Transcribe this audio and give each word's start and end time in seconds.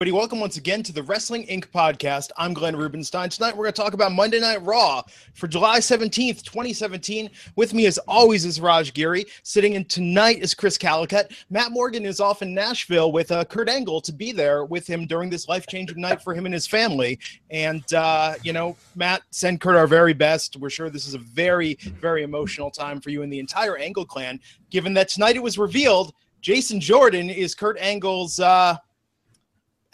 Everybody, 0.00 0.18
welcome 0.18 0.40
once 0.40 0.56
again 0.56 0.82
to 0.82 0.92
the 0.92 1.04
Wrestling 1.04 1.46
Inc. 1.46 1.66
podcast. 1.68 2.32
I'm 2.36 2.52
Glenn 2.52 2.74
Rubenstein. 2.74 3.28
Tonight 3.28 3.56
we're 3.56 3.62
going 3.62 3.74
to 3.74 3.80
talk 3.80 3.94
about 3.94 4.10
Monday 4.10 4.40
Night 4.40 4.60
Raw 4.64 5.02
for 5.34 5.46
July 5.46 5.78
17th, 5.78 6.42
2017. 6.42 7.30
With 7.54 7.72
me, 7.72 7.86
as 7.86 7.96
always, 8.08 8.44
is 8.44 8.60
Raj 8.60 8.92
Giri. 8.92 9.24
Sitting 9.44 9.74
in 9.74 9.84
tonight 9.84 10.42
is 10.42 10.52
Chris 10.52 10.76
Calicut. 10.76 11.32
Matt 11.48 11.70
Morgan 11.70 12.04
is 12.04 12.18
off 12.18 12.42
in 12.42 12.52
Nashville 12.52 13.12
with 13.12 13.30
uh, 13.30 13.44
Kurt 13.44 13.68
Angle 13.68 14.00
to 14.00 14.12
be 14.12 14.32
there 14.32 14.64
with 14.64 14.84
him 14.84 15.06
during 15.06 15.30
this 15.30 15.46
life 15.46 15.68
changing 15.68 16.00
night 16.00 16.20
for 16.20 16.34
him 16.34 16.44
and 16.44 16.52
his 16.52 16.66
family. 16.66 17.20
And, 17.50 17.84
uh, 17.94 18.34
you 18.42 18.52
know, 18.52 18.76
Matt, 18.96 19.22
send 19.30 19.60
Kurt 19.60 19.76
our 19.76 19.86
very 19.86 20.12
best. 20.12 20.56
We're 20.56 20.70
sure 20.70 20.90
this 20.90 21.06
is 21.06 21.14
a 21.14 21.18
very, 21.18 21.74
very 22.00 22.24
emotional 22.24 22.72
time 22.72 23.00
for 23.00 23.10
you 23.10 23.22
and 23.22 23.32
the 23.32 23.38
entire 23.38 23.76
Angle 23.76 24.06
clan, 24.06 24.40
given 24.70 24.92
that 24.94 25.08
tonight 25.08 25.36
it 25.36 25.42
was 25.42 25.56
revealed 25.56 26.14
Jason 26.40 26.80
Jordan 26.80 27.30
is 27.30 27.54
Kurt 27.54 27.78
Angle's. 27.78 28.40
Uh, 28.40 28.76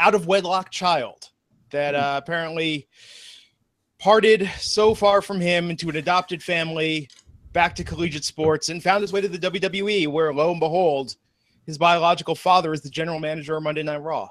out 0.00 0.14
of 0.14 0.26
wedlock 0.26 0.70
child 0.70 1.30
that 1.70 1.94
uh, 1.94 2.20
apparently 2.20 2.88
parted 3.98 4.50
so 4.58 4.94
far 4.94 5.22
from 5.22 5.40
him 5.40 5.70
into 5.70 5.88
an 5.88 5.96
adopted 5.96 6.42
family 6.42 7.08
back 7.52 7.74
to 7.76 7.84
collegiate 7.84 8.24
sports 8.24 8.68
and 8.68 8.82
found 8.82 9.02
his 9.02 9.12
way 9.12 9.20
to 9.20 9.28
the 9.28 9.38
WWE, 9.38 10.08
where 10.08 10.32
lo 10.32 10.50
and 10.50 10.60
behold, 10.60 11.16
his 11.66 11.78
biological 11.78 12.34
father 12.34 12.72
is 12.72 12.80
the 12.80 12.90
general 12.90 13.20
manager 13.20 13.56
of 13.56 13.62
Monday 13.62 13.82
Night 13.82 13.98
Raw. 13.98 14.28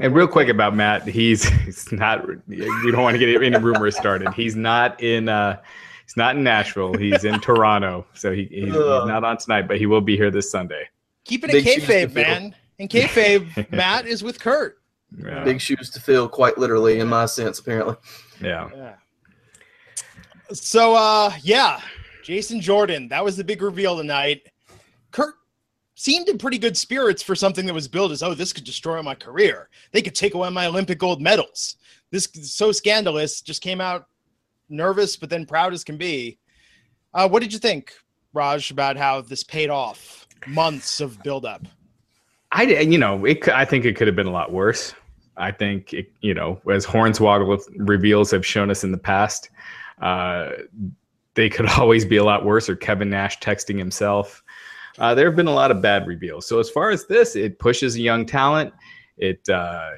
And 0.00 0.14
real 0.14 0.28
quick 0.28 0.48
about 0.48 0.74
Matt, 0.76 1.06
he's, 1.06 1.44
he's 1.48 1.90
not. 1.90 2.26
We 2.46 2.56
don't 2.90 3.02
want 3.02 3.14
to 3.14 3.18
get 3.18 3.42
any 3.42 3.56
rumors 3.56 3.96
started. 3.96 4.32
He's 4.34 4.54
not 4.54 5.00
in. 5.02 5.28
Uh, 5.28 5.60
he's 6.04 6.16
not 6.16 6.36
in 6.36 6.44
Nashville. 6.44 6.94
He's 6.94 7.24
in 7.24 7.40
Toronto, 7.40 8.06
so 8.14 8.32
he, 8.32 8.44
he's, 8.44 8.66
he's, 8.66 8.74
not 8.74 9.24
on 9.24 9.38
tonight, 9.38 9.66
but 9.66 9.78
he 9.78 9.86
will 9.86 10.00
be 10.00 10.16
here 10.16 10.30
this 10.30 10.50
Sunday. 10.50 10.88
Keep 11.24 11.44
it 11.44 11.50
a 11.50 11.62
kayfabe, 11.62 12.14
man. 12.14 12.54
And 12.78 12.88
kayfabe, 12.88 13.72
Matt 13.72 14.06
is 14.06 14.22
with 14.22 14.38
Kurt. 14.38 14.77
Yeah. 15.16 15.44
Big 15.44 15.60
shoes 15.60 15.90
to 15.90 16.00
fill, 16.00 16.28
quite 16.28 16.58
literally, 16.58 17.00
in 17.00 17.08
my 17.08 17.26
sense, 17.26 17.58
apparently. 17.58 17.96
Yeah. 18.40 18.68
yeah. 18.74 18.94
So, 20.52 20.94
uh, 20.94 21.32
yeah, 21.42 21.80
Jason 22.22 22.60
Jordan, 22.60 23.08
that 23.08 23.24
was 23.24 23.36
the 23.36 23.44
big 23.44 23.62
reveal 23.62 23.96
tonight. 23.96 24.48
Kurt 25.10 25.34
seemed 25.94 26.28
in 26.28 26.38
pretty 26.38 26.58
good 26.58 26.76
spirits 26.76 27.22
for 27.22 27.34
something 27.34 27.66
that 27.66 27.74
was 27.74 27.88
billed 27.88 28.12
as, 28.12 28.22
oh, 28.22 28.34
this 28.34 28.52
could 28.52 28.64
destroy 28.64 29.02
my 29.02 29.14
career. 29.14 29.68
They 29.92 30.02
could 30.02 30.14
take 30.14 30.34
away 30.34 30.50
my 30.50 30.66
Olympic 30.66 30.98
gold 30.98 31.20
medals. 31.20 31.76
This 32.10 32.28
so 32.42 32.72
scandalous. 32.72 33.40
Just 33.40 33.62
came 33.62 33.80
out 33.80 34.06
nervous, 34.68 35.16
but 35.16 35.30
then 35.30 35.44
proud 35.44 35.72
as 35.72 35.84
can 35.84 35.98
be. 35.98 36.38
Uh, 37.14 37.28
what 37.28 37.42
did 37.42 37.52
you 37.52 37.58
think, 37.58 37.92
Raj, 38.32 38.70
about 38.70 38.96
how 38.96 39.20
this 39.20 39.42
paid 39.42 39.70
off? 39.70 40.26
Months 40.46 41.00
of 41.00 41.22
buildup. 41.22 41.62
I, 42.52 42.62
you 42.62 42.96
know, 42.96 43.24
it. 43.24 43.48
I 43.48 43.64
think 43.64 43.84
it 43.84 43.96
could 43.96 44.06
have 44.06 44.16
been 44.16 44.26
a 44.26 44.32
lot 44.32 44.52
worse. 44.52 44.94
I 45.38 45.52
think, 45.52 45.92
it, 45.92 46.12
you 46.20 46.34
know, 46.34 46.60
as 46.70 46.84
Hornswoggle 46.84 47.62
reveals 47.76 48.30
have 48.30 48.44
shown 48.44 48.70
us 48.70 48.84
in 48.84 48.92
the 48.92 48.98
past, 48.98 49.50
uh, 50.00 50.50
they 51.34 51.48
could 51.48 51.68
always 51.78 52.04
be 52.04 52.16
a 52.16 52.24
lot 52.24 52.44
worse. 52.44 52.68
Or 52.68 52.76
Kevin 52.76 53.10
Nash 53.10 53.38
texting 53.40 53.78
himself. 53.78 54.42
Uh, 54.98 55.14
there 55.14 55.26
have 55.26 55.36
been 55.36 55.46
a 55.46 55.54
lot 55.54 55.70
of 55.70 55.80
bad 55.80 56.06
reveals. 56.06 56.46
So 56.46 56.58
as 56.58 56.68
far 56.68 56.90
as 56.90 57.06
this, 57.06 57.36
it 57.36 57.58
pushes 57.58 57.94
a 57.94 58.00
young 58.00 58.26
talent. 58.26 58.74
It, 59.16 59.48
uh, 59.48 59.90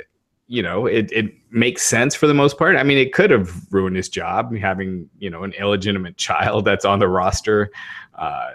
you 0.51 0.65
know, 0.65 0.87
it 0.87 1.13
it 1.13 1.33
makes 1.53 1.85
sense 1.85 2.17
for 2.17 2.27
the 2.27 2.35
most 2.35 2.59
part. 2.59 2.75
I 2.75 2.83
mean, 2.83 2.99
it 2.99 3.13
could 3.13 3.31
have 3.31 3.53
ruined 3.71 3.95
his 3.95 4.09
job 4.09 4.53
having 4.57 5.09
you 5.21 5.31
know 5.31 5.45
an 5.45 5.53
illegitimate 5.53 6.17
child 6.17 6.65
that's 6.65 6.85
on 6.85 6.99
the 6.99 7.09
roster. 7.09 7.71
Uh, 8.17 8.51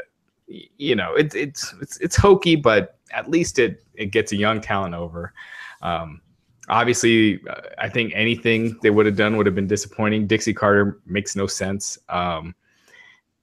you 0.48 0.94
know, 0.94 1.16
it's 1.16 1.34
it's 1.34 1.74
it's 1.82 1.98
it's 2.02 2.16
hokey, 2.18 2.58
but 2.58 3.00
at 3.12 3.30
least 3.30 3.60
it 3.60 3.82
it 3.94 4.08
gets 4.08 4.34
a 4.34 4.36
young 4.36 4.60
talent 4.60 4.94
over. 4.94 5.34
Um, 5.82 6.20
obviously, 6.70 7.42
I 7.78 7.90
think 7.90 8.14
anything 8.16 8.78
they 8.82 8.90
would 8.90 9.06
have 9.06 9.16
done 9.16 9.38
would 9.38 9.46
have 9.46 9.56
been 9.56 9.68
disappointing. 9.68 10.28
Dixie 10.28 10.54
Carter 10.54 11.00
makes 11.06 11.36
no 11.36 11.48
sense. 11.48 11.98
Um, 12.10 12.56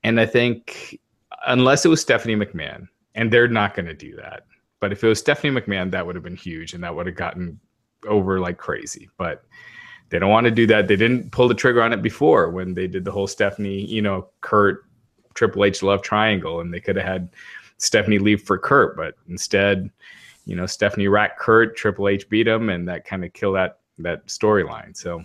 and 0.04 0.20
I 0.20 0.26
think 0.26 1.00
unless 1.46 1.84
it 1.84 1.88
was 1.88 2.00
Stephanie 2.00 2.36
McMahon, 2.36 2.88
and 3.14 3.30
they're 3.30 3.48
not 3.48 3.74
going 3.74 3.86
to 3.86 3.94
do 3.94 4.16
that. 4.16 4.44
But 4.80 4.92
if 4.92 5.04
it 5.04 5.08
was 5.08 5.18
Stephanie 5.18 5.58
McMahon, 5.58 5.90
that 5.90 6.04
would 6.04 6.16
have 6.16 6.24
been 6.24 6.36
huge, 6.36 6.74
and 6.74 6.82
that 6.82 6.94
would 6.94 7.06
have 7.06 7.14
gotten 7.14 7.60
over 8.08 8.40
like 8.40 8.58
crazy. 8.58 9.08
But 9.16 9.44
they 10.08 10.18
don't 10.18 10.30
want 10.30 10.44
to 10.46 10.50
do 10.50 10.66
that. 10.66 10.88
They 10.88 10.96
didn't 10.96 11.30
pull 11.30 11.48
the 11.48 11.54
trigger 11.54 11.82
on 11.82 11.92
it 11.92 12.02
before 12.02 12.50
when 12.50 12.74
they 12.74 12.86
did 12.86 13.04
the 13.04 13.12
whole 13.12 13.26
Stephanie, 13.26 13.86
you 13.86 14.02
know, 14.02 14.28
Kurt, 14.40 14.84
Triple 15.34 15.64
H 15.64 15.82
love 15.82 16.02
triangle, 16.02 16.60
and 16.60 16.72
they 16.72 16.80
could 16.80 16.96
have 16.96 17.06
had 17.06 17.28
Stephanie 17.78 18.18
leave 18.18 18.42
for 18.42 18.58
Kurt, 18.58 18.96
but 18.96 19.14
instead, 19.28 19.90
you 20.44 20.56
know, 20.56 20.66
Stephanie 20.66 21.08
racked 21.08 21.38
Kurt, 21.38 21.76
Triple 21.76 22.08
H 22.08 22.28
beat 22.28 22.48
him, 22.48 22.68
and 22.68 22.88
that 22.88 23.04
kind 23.04 23.24
of 23.24 23.32
killed 23.32 23.56
that 23.56 23.78
that 23.98 24.26
storyline. 24.26 24.96
So, 24.96 25.24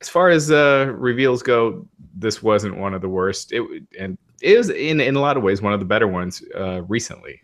as 0.00 0.08
far 0.08 0.28
as 0.28 0.50
uh, 0.50 0.92
reveals 0.96 1.42
go, 1.42 1.86
this 2.14 2.42
wasn't 2.42 2.76
one 2.76 2.94
of 2.94 3.00
the 3.00 3.08
worst. 3.08 3.52
It 3.52 3.62
and 3.98 4.18
it 4.42 4.58
was 4.58 4.70
in 4.70 5.00
in 5.00 5.16
a 5.16 5.20
lot 5.20 5.36
of 5.36 5.42
ways 5.42 5.62
one 5.62 5.72
of 5.72 5.80
the 5.80 5.86
better 5.86 6.08
ones 6.08 6.42
uh, 6.54 6.82
recently. 6.82 7.42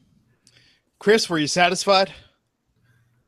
Chris, 0.98 1.28
were 1.28 1.38
you 1.38 1.46
satisfied? 1.46 2.12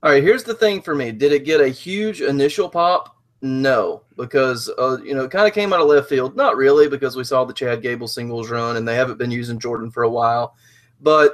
All 0.02 0.10
right, 0.10 0.22
here's 0.22 0.44
the 0.44 0.54
thing 0.54 0.82
for 0.82 0.94
me. 0.94 1.10
Did 1.10 1.32
it 1.32 1.44
get 1.44 1.60
a 1.60 1.68
huge 1.68 2.20
initial 2.20 2.68
pop? 2.68 3.16
No, 3.42 4.02
because 4.16 4.70
uh, 4.78 4.98
you 5.02 5.14
know, 5.14 5.24
it 5.24 5.30
kind 5.30 5.46
of 5.46 5.54
came 5.54 5.72
out 5.72 5.80
of 5.80 5.88
left 5.88 6.08
field. 6.08 6.36
Not 6.36 6.56
really, 6.56 6.88
because 6.88 7.16
we 7.16 7.24
saw 7.24 7.44
the 7.44 7.52
Chad 7.52 7.82
Gable 7.82 8.08
singles 8.08 8.50
run, 8.50 8.76
and 8.76 8.86
they 8.86 8.94
haven't 8.94 9.18
been 9.18 9.30
using 9.30 9.58
Jordan 9.58 9.90
for 9.90 10.02
a 10.02 10.10
while. 10.10 10.54
But 11.00 11.32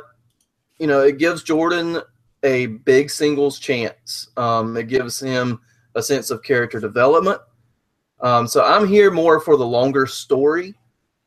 you 0.79 0.87
know, 0.87 1.01
it 1.01 1.19
gives 1.19 1.43
Jordan 1.43 2.01
a 2.43 2.67
big 2.67 3.11
singles 3.11 3.59
chance. 3.59 4.29
Um, 4.37 4.77
it 4.77 4.89
gives 4.89 5.21
him 5.21 5.61
a 5.95 6.03
sense 6.03 6.31
of 6.31 6.43
character 6.43 6.81
development. 6.81 7.41
Um, 8.21 8.47
so 8.47 8.65
I'm 8.65 8.87
here 8.87 9.11
more 9.11 9.41
for 9.41 9.57
the 9.57 9.67
longer 9.67 10.07
story 10.07 10.75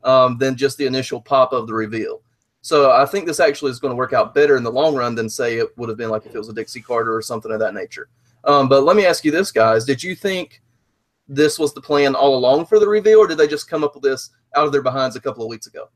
um, 0.03 0.37
than 0.37 0.55
just 0.55 0.77
the 0.77 0.85
initial 0.85 1.21
pop 1.21 1.53
of 1.53 1.67
the 1.67 1.73
reveal. 1.73 2.21
So 2.61 2.91
I 2.91 3.05
think 3.05 3.25
this 3.25 3.39
actually 3.39 3.71
is 3.71 3.79
going 3.79 3.91
to 3.91 3.97
work 3.97 4.13
out 4.13 4.33
better 4.33 4.57
in 4.57 4.63
the 4.63 4.71
long 4.71 4.95
run 4.95 5.13
than 5.13 5.29
say 5.29 5.57
it 5.57 5.77
would 5.77 5.89
have 5.89 5.97
been 5.97 6.09
like 6.09 6.25
if 6.25 6.33
it 6.33 6.37
was 6.37 6.49
a 6.49 6.53
Dixie 6.53 6.81
Carter 6.81 7.15
or 7.15 7.21
something 7.21 7.51
of 7.51 7.59
that 7.59 7.75
nature. 7.75 8.09
Um, 8.43 8.67
but 8.67 8.83
let 8.83 8.95
me 8.95 9.05
ask 9.05 9.23
you 9.23 9.31
this, 9.31 9.51
guys: 9.51 9.85
Did 9.85 10.01
you 10.01 10.15
think 10.15 10.61
this 11.27 11.59
was 11.59 11.73
the 11.73 11.81
plan 11.81 12.15
all 12.15 12.35
along 12.35 12.65
for 12.65 12.79
the 12.79 12.87
reveal, 12.87 13.19
or 13.19 13.27
did 13.27 13.37
they 13.37 13.47
just 13.47 13.69
come 13.69 13.83
up 13.83 13.93
with 13.93 14.03
this 14.03 14.31
out 14.55 14.65
of 14.65 14.71
their 14.71 14.81
behinds 14.81 15.15
a 15.15 15.21
couple 15.21 15.43
of 15.43 15.49
weeks 15.49 15.67
ago? 15.67 15.89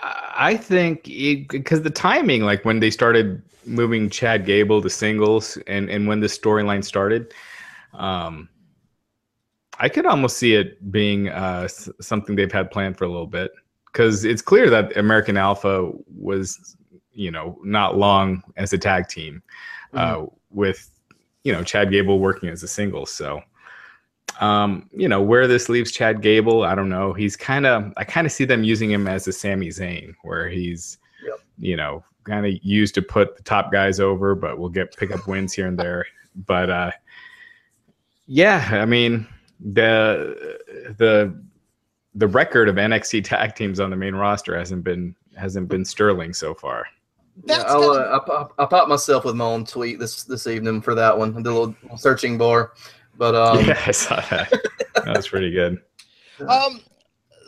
I 0.00 0.56
think 0.56 1.04
because 1.04 1.82
the 1.82 1.90
timing, 1.90 2.42
like 2.42 2.64
when 2.64 2.80
they 2.80 2.90
started 2.90 3.42
moving 3.66 4.08
Chad 4.10 4.46
Gable 4.46 4.80
to 4.82 4.90
singles, 4.90 5.58
and 5.66 5.90
and 5.90 6.06
when 6.06 6.20
the 6.20 6.26
storyline 6.26 6.84
started, 6.84 7.34
um, 7.94 8.48
I 9.78 9.88
could 9.88 10.06
almost 10.06 10.36
see 10.36 10.54
it 10.54 10.90
being 10.90 11.28
uh, 11.28 11.68
something 11.68 12.36
they've 12.36 12.52
had 12.52 12.70
planned 12.70 12.96
for 12.96 13.04
a 13.04 13.08
little 13.08 13.26
bit 13.26 13.52
because 13.86 14.24
it's 14.24 14.42
clear 14.42 14.70
that 14.70 14.96
American 14.96 15.36
Alpha 15.36 15.90
was, 16.16 16.76
you 17.12 17.30
know, 17.30 17.58
not 17.64 17.96
long 17.96 18.42
as 18.56 18.72
a 18.72 18.78
tag 18.78 19.08
team, 19.08 19.42
uh, 19.94 20.14
mm-hmm. 20.16 20.24
uh, 20.24 20.26
with 20.50 20.90
you 21.44 21.52
know 21.52 21.64
Chad 21.64 21.90
Gable 21.90 22.20
working 22.20 22.48
as 22.48 22.62
a 22.62 22.68
single. 22.68 23.06
So 23.06 23.42
um, 24.40 24.88
you 24.92 25.08
know, 25.08 25.20
where 25.20 25.46
this 25.46 25.68
leaves 25.68 25.92
Chad 25.92 26.22
Gable, 26.22 26.62
I 26.64 26.74
don't 26.74 26.88
know. 26.88 27.12
He's 27.12 27.36
kind 27.36 27.66
of, 27.66 27.92
I 27.96 28.04
kind 28.04 28.26
of 28.26 28.32
see 28.32 28.44
them 28.44 28.64
using 28.64 28.90
him 28.90 29.08
as 29.08 29.26
a 29.26 29.32
Sami 29.32 29.68
Zayn, 29.68 30.14
where 30.22 30.48
he's, 30.48 30.98
yep. 31.24 31.40
you 31.58 31.76
know, 31.76 32.04
kind 32.28 32.46
of 32.46 32.52
used 32.62 32.94
to 32.94 33.02
put 33.02 33.36
the 33.36 33.42
top 33.42 33.72
guys 33.72 33.98
over, 33.98 34.34
but 34.34 34.58
we'll 34.58 34.68
get 34.68 34.96
pick 34.96 35.10
up 35.10 35.26
wins 35.26 35.52
here 35.52 35.66
and 35.66 35.78
there. 35.78 36.06
But 36.46 36.70
uh, 36.70 36.90
yeah, 38.26 38.68
I 38.70 38.84
mean 38.84 39.26
the 39.60 40.58
the 40.98 41.34
the 42.14 42.28
record 42.28 42.68
of 42.68 42.76
NXT 42.76 43.24
tag 43.24 43.54
teams 43.54 43.80
on 43.80 43.90
the 43.90 43.96
main 43.96 44.14
roster 44.14 44.56
hasn't 44.56 44.84
been 44.84 45.14
hasn't 45.36 45.68
been 45.68 45.84
sterling 45.84 46.32
so 46.32 46.54
far. 46.54 46.86
Yeah, 47.44 47.62
I'll, 47.66 47.90
uh, 47.90 48.20
I, 48.28 48.32
I, 48.32 48.46
I 48.64 48.66
popped 48.66 48.88
myself 48.88 49.24
with 49.24 49.36
my 49.36 49.44
own 49.44 49.64
tweet 49.64 49.98
this 49.98 50.24
this 50.24 50.46
evening 50.46 50.80
for 50.80 50.94
that 50.94 51.16
one. 51.16 51.42
The 51.42 51.52
little 51.52 51.74
searching 51.96 52.36
bar. 52.36 52.72
But 53.18 53.34
um, 53.34 53.64
yeah, 53.66 53.82
I 53.84 53.90
saw 53.90 54.20
that. 54.30 54.50
that 54.94 55.16
was 55.16 55.28
pretty 55.28 55.50
good. 55.50 55.82
Um, 56.48 56.80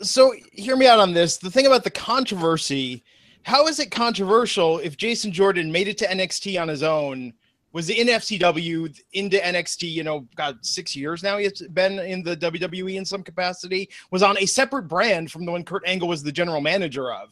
so 0.01 0.33
hear 0.51 0.75
me 0.75 0.85
out 0.85 0.99
on 0.99 1.13
this. 1.13 1.37
The 1.37 1.49
thing 1.49 1.65
about 1.65 1.83
the 1.83 1.89
controversy, 1.89 3.03
how 3.43 3.67
is 3.67 3.79
it 3.79 3.89
controversial 3.89 4.79
if 4.79 4.97
Jason 4.97 5.31
Jordan 5.31 5.71
made 5.71 5.87
it 5.87 5.97
to 5.99 6.07
NXT 6.07 6.61
on 6.61 6.67
his 6.67 6.83
own? 6.83 7.33
Was 7.73 7.89
in 7.89 8.07
FCW 8.07 8.99
into 9.13 9.37
NXT, 9.37 9.89
you 9.89 10.03
know, 10.03 10.27
got 10.35 10.65
six 10.65 10.93
years 10.93 11.23
now. 11.23 11.37
He's 11.37 11.61
been 11.69 11.99
in 11.99 12.21
the 12.21 12.35
WWE 12.35 12.95
in 12.95 13.05
some 13.05 13.23
capacity. 13.23 13.89
Was 14.11 14.23
on 14.23 14.37
a 14.39 14.45
separate 14.45 14.89
brand 14.89 15.31
from 15.31 15.45
the 15.45 15.53
one 15.53 15.63
Kurt 15.63 15.83
Angle 15.87 16.09
was 16.09 16.21
the 16.21 16.33
general 16.33 16.59
manager 16.59 17.13
of. 17.13 17.29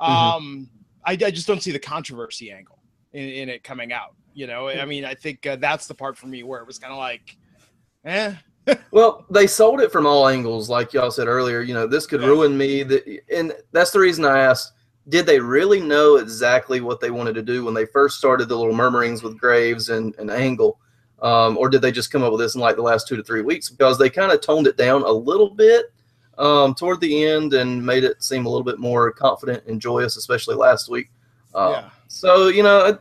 Mm-hmm. 0.00 0.12
Um, 0.12 0.70
I, 1.04 1.12
I, 1.12 1.32
just 1.32 1.48
don't 1.48 1.60
see 1.60 1.72
the 1.72 1.80
controversy 1.80 2.52
angle 2.52 2.78
in, 3.12 3.28
in, 3.28 3.48
it 3.48 3.64
coming 3.64 3.92
out. 3.92 4.14
You 4.34 4.46
know, 4.46 4.68
I 4.68 4.84
mean, 4.84 5.04
I 5.04 5.14
think 5.14 5.44
uh, 5.46 5.56
that's 5.56 5.88
the 5.88 5.94
part 5.94 6.16
for 6.16 6.28
me 6.28 6.44
where 6.44 6.60
it 6.60 6.66
was 6.66 6.78
kind 6.78 6.92
of 6.92 6.98
like, 6.98 7.36
Eh. 8.04 8.34
well, 8.90 9.24
they 9.30 9.46
sold 9.46 9.80
it 9.80 9.92
from 9.92 10.06
all 10.06 10.28
angles, 10.28 10.68
like 10.68 10.92
y'all 10.92 11.10
said 11.10 11.26
earlier. 11.26 11.60
You 11.60 11.74
know, 11.74 11.86
this 11.86 12.06
could 12.06 12.20
yeah. 12.20 12.28
ruin 12.28 12.56
me. 12.56 12.82
and 13.34 13.52
that's 13.72 13.90
the 13.90 14.00
reason 14.00 14.24
I 14.24 14.38
asked 14.40 14.72
did 15.08 15.26
they 15.26 15.40
really 15.40 15.80
know 15.80 16.16
exactly 16.16 16.80
what 16.80 17.00
they 17.00 17.10
wanted 17.10 17.34
to 17.34 17.42
do 17.42 17.64
when 17.64 17.74
they 17.74 17.86
first 17.86 18.18
started 18.18 18.48
the 18.48 18.56
little 18.56 18.74
murmurings 18.74 19.22
with 19.22 19.38
Graves 19.38 19.88
and, 19.88 20.14
and 20.18 20.30
Angle? 20.30 20.78
Um, 21.20 21.56
or 21.56 21.68
did 21.68 21.82
they 21.82 21.92
just 21.92 22.10
come 22.10 22.22
up 22.22 22.32
with 22.32 22.40
this 22.40 22.54
in 22.54 22.60
like 22.60 22.76
the 22.76 22.82
last 22.82 23.08
two 23.08 23.16
to 23.16 23.22
three 23.22 23.42
weeks? 23.42 23.68
Because 23.68 23.98
they 23.98 24.10
kind 24.10 24.32
of 24.32 24.40
toned 24.40 24.66
it 24.66 24.76
down 24.76 25.02
a 25.02 25.10
little 25.10 25.50
bit 25.50 25.92
um, 26.38 26.74
toward 26.74 27.00
the 27.00 27.24
end 27.24 27.54
and 27.54 27.84
made 27.84 28.04
it 28.04 28.22
seem 28.22 28.46
a 28.46 28.48
little 28.48 28.64
bit 28.64 28.78
more 28.78 29.12
confident 29.12 29.64
and 29.66 29.80
joyous, 29.80 30.16
especially 30.16 30.56
last 30.56 30.88
week. 30.88 31.10
Um, 31.54 31.72
Yeah. 31.72 31.90
So 32.08 32.48
you 32.48 32.62
know, 32.62 32.98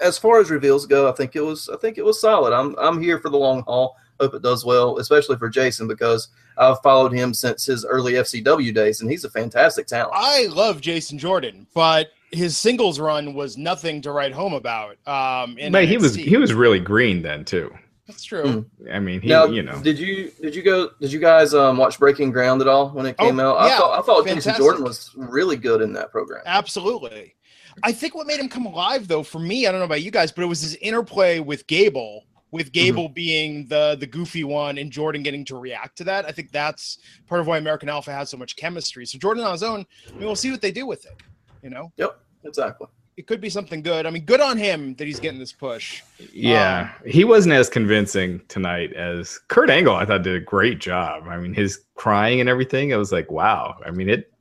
as 0.00 0.18
far 0.18 0.40
as 0.40 0.50
reveals 0.50 0.86
go, 0.86 1.08
I 1.08 1.12
think 1.12 1.36
it 1.36 1.40
was 1.42 1.68
I 1.68 1.76
think 1.76 1.98
it 1.98 2.04
was 2.04 2.20
solid. 2.20 2.52
I'm 2.52 2.74
I'm 2.78 3.00
here 3.00 3.18
for 3.18 3.28
the 3.30 3.36
long 3.38 3.62
haul. 3.62 3.96
Hope 4.20 4.34
it 4.34 4.42
does 4.42 4.64
well, 4.64 4.96
especially 4.98 5.36
for 5.36 5.50
Jason 5.50 5.86
because 5.86 6.28
I've 6.56 6.80
followed 6.82 7.12
him 7.12 7.34
since 7.34 7.66
his 7.66 7.84
early 7.84 8.14
FCW 8.14 8.74
days, 8.74 9.02
and 9.02 9.10
he's 9.10 9.24
a 9.24 9.30
fantastic 9.30 9.86
talent. 9.86 10.12
I 10.14 10.46
love 10.46 10.80
Jason 10.80 11.18
Jordan, 11.18 11.66
but 11.74 12.08
his 12.32 12.56
singles 12.56 12.98
run 12.98 13.34
was 13.34 13.58
nothing 13.58 14.00
to 14.02 14.12
write 14.12 14.32
home 14.32 14.54
about. 14.54 14.96
Um, 15.06 15.58
in 15.58 15.70
But 15.70 15.84
he 15.86 15.98
was 15.98 16.14
he 16.14 16.36
was 16.38 16.54
really 16.54 16.80
green 16.80 17.20
then 17.20 17.44
too. 17.44 17.74
That's 18.06 18.24
true. 18.24 18.44
Mm. 18.44 18.94
I 18.94 19.00
mean, 19.00 19.20
he 19.20 19.28
now, 19.28 19.46
you 19.46 19.62
know 19.62 19.80
did 19.82 19.98
you 19.98 20.30
did 20.40 20.54
you 20.54 20.62
go 20.62 20.90
did 21.00 21.12
you 21.12 21.18
guys 21.18 21.52
um, 21.52 21.76
watch 21.76 21.98
Breaking 21.98 22.30
Ground 22.30 22.62
at 22.62 22.68
all 22.68 22.88
when 22.90 23.04
it 23.04 23.18
came 23.18 23.38
Oh, 23.38 23.50
out? 23.50 23.56
I 23.58 23.68
yeah, 23.68 23.78
thought 23.78 23.98
I 23.98 24.02
thought 24.02 24.26
Jason. 24.26 24.54
Jordan 24.56 24.82
was 24.84 25.10
really 25.14 25.56
good 25.56 25.82
in 25.82 25.92
that 25.92 26.10
program. 26.10 26.42
Absolutely. 26.46 27.34
I 27.82 27.92
think 27.92 28.14
what 28.14 28.26
made 28.26 28.40
him 28.40 28.48
come 28.48 28.66
alive, 28.66 29.08
though, 29.08 29.22
for 29.22 29.38
me, 29.38 29.66
I 29.66 29.70
don't 29.70 29.80
know 29.80 29.86
about 29.86 30.02
you 30.02 30.10
guys, 30.10 30.32
but 30.32 30.42
it 30.42 30.46
was 30.46 30.60
his 30.60 30.76
interplay 30.76 31.40
with 31.40 31.66
Gable, 31.66 32.24
with 32.50 32.66
mm-hmm. 32.66 32.72
Gable 32.72 33.08
being 33.08 33.66
the 33.66 33.96
the 33.98 34.06
goofy 34.06 34.44
one 34.44 34.78
and 34.78 34.90
Jordan 34.90 35.22
getting 35.22 35.44
to 35.46 35.58
react 35.58 35.96
to 35.98 36.04
that. 36.04 36.24
I 36.26 36.32
think 36.32 36.52
that's 36.52 36.98
part 37.26 37.40
of 37.40 37.46
why 37.46 37.58
American 37.58 37.88
Alpha 37.88 38.12
has 38.12 38.30
so 38.30 38.36
much 38.36 38.56
chemistry. 38.56 39.06
So 39.06 39.18
Jordan 39.18 39.44
on 39.44 39.52
his 39.52 39.62
own, 39.62 39.86
I 40.08 40.12
mean, 40.12 40.26
we'll 40.26 40.36
see 40.36 40.50
what 40.50 40.62
they 40.62 40.72
do 40.72 40.86
with 40.86 41.04
it. 41.04 41.22
You 41.62 41.70
know, 41.70 41.92
Yep, 41.96 42.20
exactly. 42.44 42.86
it 43.16 43.26
could 43.26 43.40
be 43.40 43.50
something 43.50 43.82
good. 43.82 44.06
I 44.06 44.10
mean, 44.10 44.24
good 44.24 44.40
on 44.40 44.56
him 44.56 44.94
that 44.94 45.06
he's 45.06 45.18
getting 45.18 45.40
this 45.40 45.52
push. 45.52 46.02
Yeah, 46.32 46.92
um, 46.94 47.10
he 47.10 47.24
wasn't 47.24 47.54
as 47.54 47.68
convincing 47.68 48.40
tonight 48.48 48.92
as 48.92 49.38
Kurt 49.48 49.68
Angle. 49.68 49.96
I 49.96 50.04
thought 50.04 50.22
did 50.22 50.36
a 50.36 50.40
great 50.40 50.78
job. 50.78 51.24
I 51.26 51.38
mean, 51.38 51.54
his 51.54 51.80
crying 51.94 52.40
and 52.40 52.48
everything. 52.48 52.94
I 52.94 52.96
was 52.96 53.12
like, 53.12 53.30
wow. 53.30 53.76
I 53.84 53.90
mean, 53.90 54.08
it. 54.08 54.32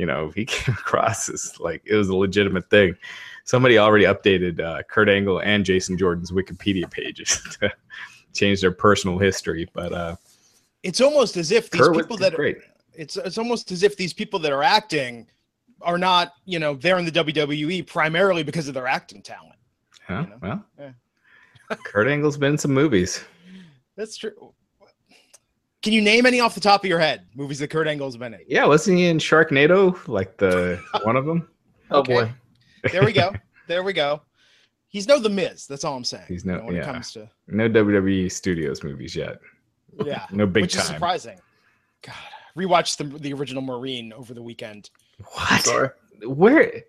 You 0.00 0.06
know, 0.06 0.32
he 0.34 0.44
came 0.46 0.74
across 0.74 1.28
as 1.28 1.60
like 1.60 1.82
it 1.84 1.94
was 1.94 2.08
a 2.08 2.16
legitimate 2.16 2.70
thing. 2.70 2.96
Somebody 3.44 3.76
already 3.76 4.06
updated 4.06 4.58
uh, 4.58 4.82
Kurt 4.84 5.10
Angle 5.10 5.40
and 5.40 5.62
Jason 5.62 5.98
Jordan's 5.98 6.30
Wikipedia 6.30 6.90
pages 6.90 7.38
to 7.60 7.70
change 8.32 8.62
their 8.62 8.72
personal 8.72 9.18
history. 9.18 9.68
But 9.74 9.92
uh, 9.92 10.16
It's 10.82 11.02
almost 11.02 11.36
as 11.36 11.52
if 11.52 11.68
these 11.68 11.82
Kurt 11.82 11.94
people 11.94 12.16
that 12.16 12.32
great. 12.34 12.56
it's 12.94 13.18
it's 13.18 13.36
almost 13.36 13.70
as 13.72 13.82
if 13.82 13.98
these 13.98 14.14
people 14.14 14.38
that 14.40 14.52
are 14.52 14.62
acting 14.62 15.26
are 15.82 15.98
not, 15.98 16.32
you 16.46 16.58
know, 16.58 16.74
they're 16.74 16.98
in 16.98 17.04
the 17.04 17.12
WWE 17.12 17.86
primarily 17.86 18.42
because 18.42 18.68
of 18.68 18.74
their 18.74 18.86
acting 18.86 19.20
talent. 19.20 19.58
Huh? 20.06 20.22
you 20.22 20.30
know? 20.30 20.38
Well, 20.42 20.66
Yeah. 20.78 21.76
Kurt 21.84 22.08
Angle's 22.08 22.38
been 22.38 22.52
in 22.52 22.58
some 22.58 22.72
movies. 22.72 23.22
That's 23.96 24.16
true. 24.16 24.54
Can 25.82 25.92
you 25.94 26.02
name 26.02 26.26
any 26.26 26.40
off 26.40 26.54
the 26.54 26.60
top 26.60 26.84
of 26.84 26.88
your 26.90 26.98
head 26.98 27.26
movies 27.34 27.58
that 27.60 27.68
Kurt 27.68 27.88
Angle's 27.88 28.16
been 28.16 28.34
in? 28.34 28.40
Yeah, 28.46 28.66
wasn't 28.66 28.98
he 28.98 29.06
in 29.06 29.18
Sharknado? 29.18 29.96
Like 30.08 30.36
the 30.36 30.78
one 31.04 31.16
of 31.16 31.24
them. 31.24 31.48
Oh 31.90 32.00
Okay. 32.00 32.12
boy, 32.14 32.32
There 32.92 33.04
we 33.04 33.12
go. 33.12 33.32
There 33.66 33.82
we 33.82 33.92
go. 33.92 34.22
He's 34.88 35.06
no 35.08 35.18
the 35.20 35.28
Miz. 35.30 35.66
That's 35.66 35.84
all 35.84 35.96
I'm 35.96 36.04
saying. 36.04 36.24
He's 36.28 36.44
no- 36.44 36.54
You 36.54 36.58
know, 36.58 36.64
when 36.66 36.74
yeah. 36.76 36.82
it 36.82 36.84
comes 36.84 37.12
to 37.12 37.30
No 37.48 37.68
WWE 37.68 38.30
Studios 38.30 38.82
movies 38.84 39.14
yet. 39.16 39.38
yeah, 40.04 40.26
No 40.32 40.46
big 40.46 40.62
which 40.64 40.76
is 40.76 40.82
surprising. 40.84 41.38
God, 42.02 42.14
rewatched 42.56 42.96
the 42.98 43.04
the 43.18 43.32
original 43.32 43.62
Marine 43.62 44.12
over 44.12 44.34
the 44.34 44.42
weekend. 44.42 44.90
What? 45.32 45.62
sorry. 45.64 45.90
Where? 46.24 46.82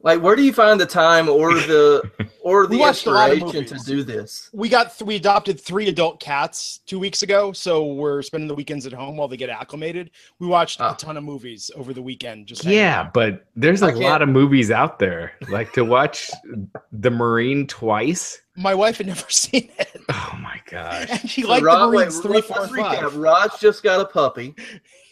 Like, 0.00 0.22
where 0.22 0.36
do 0.36 0.42
you 0.44 0.52
find 0.52 0.78
the 0.80 0.86
time 0.86 1.28
or 1.28 1.54
the 1.54 2.08
or 2.40 2.66
We 2.68 2.76
the 2.76 2.80
watched 2.82 3.06
a 3.06 3.10
lot 3.10 3.30
of 3.32 3.38
inspiration 3.38 3.78
to 3.78 3.84
do 3.84 4.04
this? 4.04 4.48
We 4.52 4.68
got 4.68 4.96
th- 4.96 5.04
we 5.06 5.16
adopted 5.16 5.60
three 5.60 5.88
adult 5.88 6.20
cats 6.20 6.78
two 6.86 7.00
weeks 7.00 7.24
ago, 7.24 7.50
so 7.52 7.84
we're 7.94 8.22
spending 8.22 8.46
the 8.46 8.54
weekends 8.54 8.86
at 8.86 8.92
home 8.92 9.16
while 9.16 9.26
they 9.26 9.36
get 9.36 9.50
acclimated. 9.50 10.12
We 10.38 10.46
watched 10.46 10.80
Ah. 10.80 10.92
a 10.94 10.96
ton 10.96 11.16
of 11.16 11.24
movies 11.24 11.68
over 11.74 11.92
the 11.92 12.00
weekend. 12.00 12.46
Just 12.46 12.64
Yeah, 12.64 13.00
out. 13.00 13.12
but 13.12 13.46
there's 13.56 13.82
a 13.82 13.86
I 13.86 13.90
can't- 13.90 14.04
lot 14.04 14.22
of 14.22 14.28
movies 14.28 14.70
out 14.70 15.00
there. 15.00 15.32
Like 15.48 15.72
to 15.72 15.84
watch 15.84 16.30
The 16.92 17.10
Marine 17.10 17.66
twice. 17.66 18.40
my 18.56 18.74
wife 18.76 18.98
had 18.98 19.08
never 19.08 19.28
seen 19.30 19.68
it, 19.80 20.00
Oh 20.08 20.38
my 20.40 20.60
gosh. 20.70 21.08
and 21.10 21.28
she 21.28 21.42
So 21.42 21.48
liked 21.48 21.64
Rod- 21.64 21.86
the 21.86 21.88
wait, 21.88 21.96
Marines 22.04 22.20
three, 22.20 22.34
let's- 22.34 22.46
four, 22.46 22.62
and 22.62 22.70
five. 22.76 23.16
Raj 23.16 23.58
just 23.60 23.82
got 23.82 24.00
a 24.00 24.04
puppy. 24.04 24.54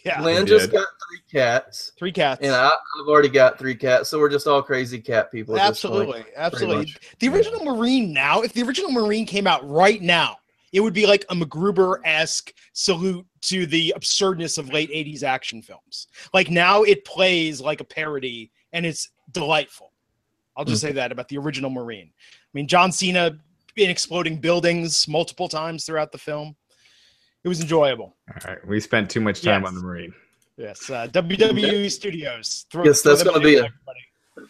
Yeah, 0.05 0.21
Glenn 0.21 0.43
I 0.43 0.45
just 0.45 0.71
got 0.71 0.87
three 1.09 1.21
cats. 1.39 1.91
three 1.97 2.11
cats. 2.11 2.41
And 2.41 2.53
I, 2.53 2.67
I've 2.67 3.07
already 3.07 3.29
got 3.29 3.57
three 3.57 3.75
cats, 3.75 4.09
so 4.09 4.19
we're 4.19 4.29
just 4.29 4.47
all 4.47 4.61
crazy 4.61 4.99
cat 4.99 5.31
people. 5.31 5.57
At 5.57 5.69
This 5.69 5.81
point. 5.81 5.93
Absolutely, 5.95 6.25
absolutely. 6.35 6.93
The 7.19 7.29
original 7.29 7.63
Marine 7.63 8.13
now, 8.13 8.41
if 8.41 8.53
the 8.53 8.63
original 8.63 8.91
Marine 8.91 9.25
came 9.25 9.47
out 9.47 9.67
right 9.69 10.01
now, 10.01 10.37
it 10.73 10.81
would 10.81 10.93
be 10.93 11.05
like 11.07 11.25
a 11.29 11.35
MacGruber 11.35 11.99
esque 12.03 12.53
salute 12.73 13.25
to 13.41 13.65
the 13.65 13.93
absurdness 13.95 14.57
of 14.57 14.71
late 14.73 14.89
80s 14.91 15.23
action 15.23 15.61
films. 15.61 16.07
Like 16.33 16.49
now 16.51 16.83
it 16.83 17.05
plays 17.05 17.61
like 17.61 17.79
a 17.79 17.85
parody 17.85 18.51
and 18.73 18.85
it's 18.85 19.09
delightful. 19.31 19.93
I'll 20.57 20.65
just 20.65 20.81
Hmm. 20.81 20.87
say 20.89 20.93
that 20.93 21.11
about 21.11 21.29
the 21.29 21.37
original 21.37 21.69
Marine. 21.69 22.11
I 22.11 22.49
mean, 22.53 22.67
John 22.67 22.91
Cena 22.91 23.37
in 23.77 23.89
exploding 23.89 24.37
buildings 24.39 25.07
multiple 25.07 25.47
times 25.47 25.85
throughout 25.85 26.11
the 26.11 26.17
film. 26.17 26.55
It 27.43 27.47
was 27.47 27.61
enjoyable. 27.61 28.15
All 28.29 28.51
right. 28.51 28.67
We 28.67 28.79
spent 28.81 29.09
too 29.09 29.21
much 29.21 29.41
time 29.43 29.61
Yes. 29.61 29.69
on 29.69 29.75
the 29.75 29.81
Marine. 29.81 30.13
Yes, 30.57 30.89
uh, 30.89 31.07
WWE 31.07 31.89
Studios. 31.91 32.65
Throw, 32.71 32.83
Yes, 32.83 33.01
that's 33.01 33.23
gonna 33.23 33.39
be 33.39 33.57
a- 33.57 33.71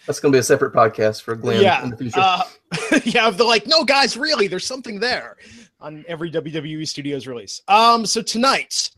That's 0.05 0.19
going 0.19 0.31
to 0.31 0.35
be 0.35 0.39
a 0.39 0.43
separate 0.43 0.73
podcast 0.73 1.21
for 1.21 1.35
Glenn 1.35 1.61
yeah, 1.61 1.83
in 1.83 1.89
the 1.89 1.97
future. 1.97 2.19
Uh, 2.19 2.43
yeah, 3.05 3.29
they're 3.29 3.45
like, 3.47 3.67
no, 3.67 3.83
guys, 3.83 4.17
really, 4.17 4.47
there's 4.47 4.65
something 4.65 4.99
there 4.99 5.37
on 5.79 6.03
every 6.07 6.29
WWE 6.31 6.87
Studios 6.87 7.25
release. 7.27 7.61
Um, 7.67 8.05
so 8.05 8.21
tonight, 8.21 8.89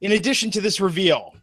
in 0.00 0.12
addition 0.12 0.50
to 0.52 0.60
this 0.60 0.80
reveal, 0.80 1.34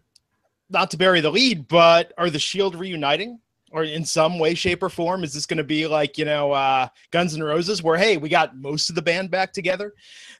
not 0.69 0.91
to 0.91 0.97
bury 0.97 1.19
the 1.21 1.29
lead, 1.29 1.67
but 1.67 2.13
are 2.17 2.29
the 2.29 2.39
Shield 2.39 2.75
reuniting? 2.75 3.39
Or 3.71 3.83
in 3.83 4.03
some 4.03 4.39
way, 4.39 4.55
shape, 4.55 4.81
or 4.81 4.89
form, 4.89 5.23
is 5.23 5.33
this 5.33 5.45
going 5.45 5.57
to 5.57 5.63
be 5.63 5.85
like 5.85 6.17
you 6.17 6.25
know 6.25 6.51
uh, 6.51 6.87
Guns 7.11 7.35
N' 7.35 7.43
Roses, 7.43 7.83
where 7.83 7.99
hey, 7.99 8.17
we 8.17 8.27
got 8.27 8.57
most 8.57 8.89
of 8.89 8.95
the 8.95 9.01
band 9.01 9.29
back 9.29 9.53
together, 9.53 9.93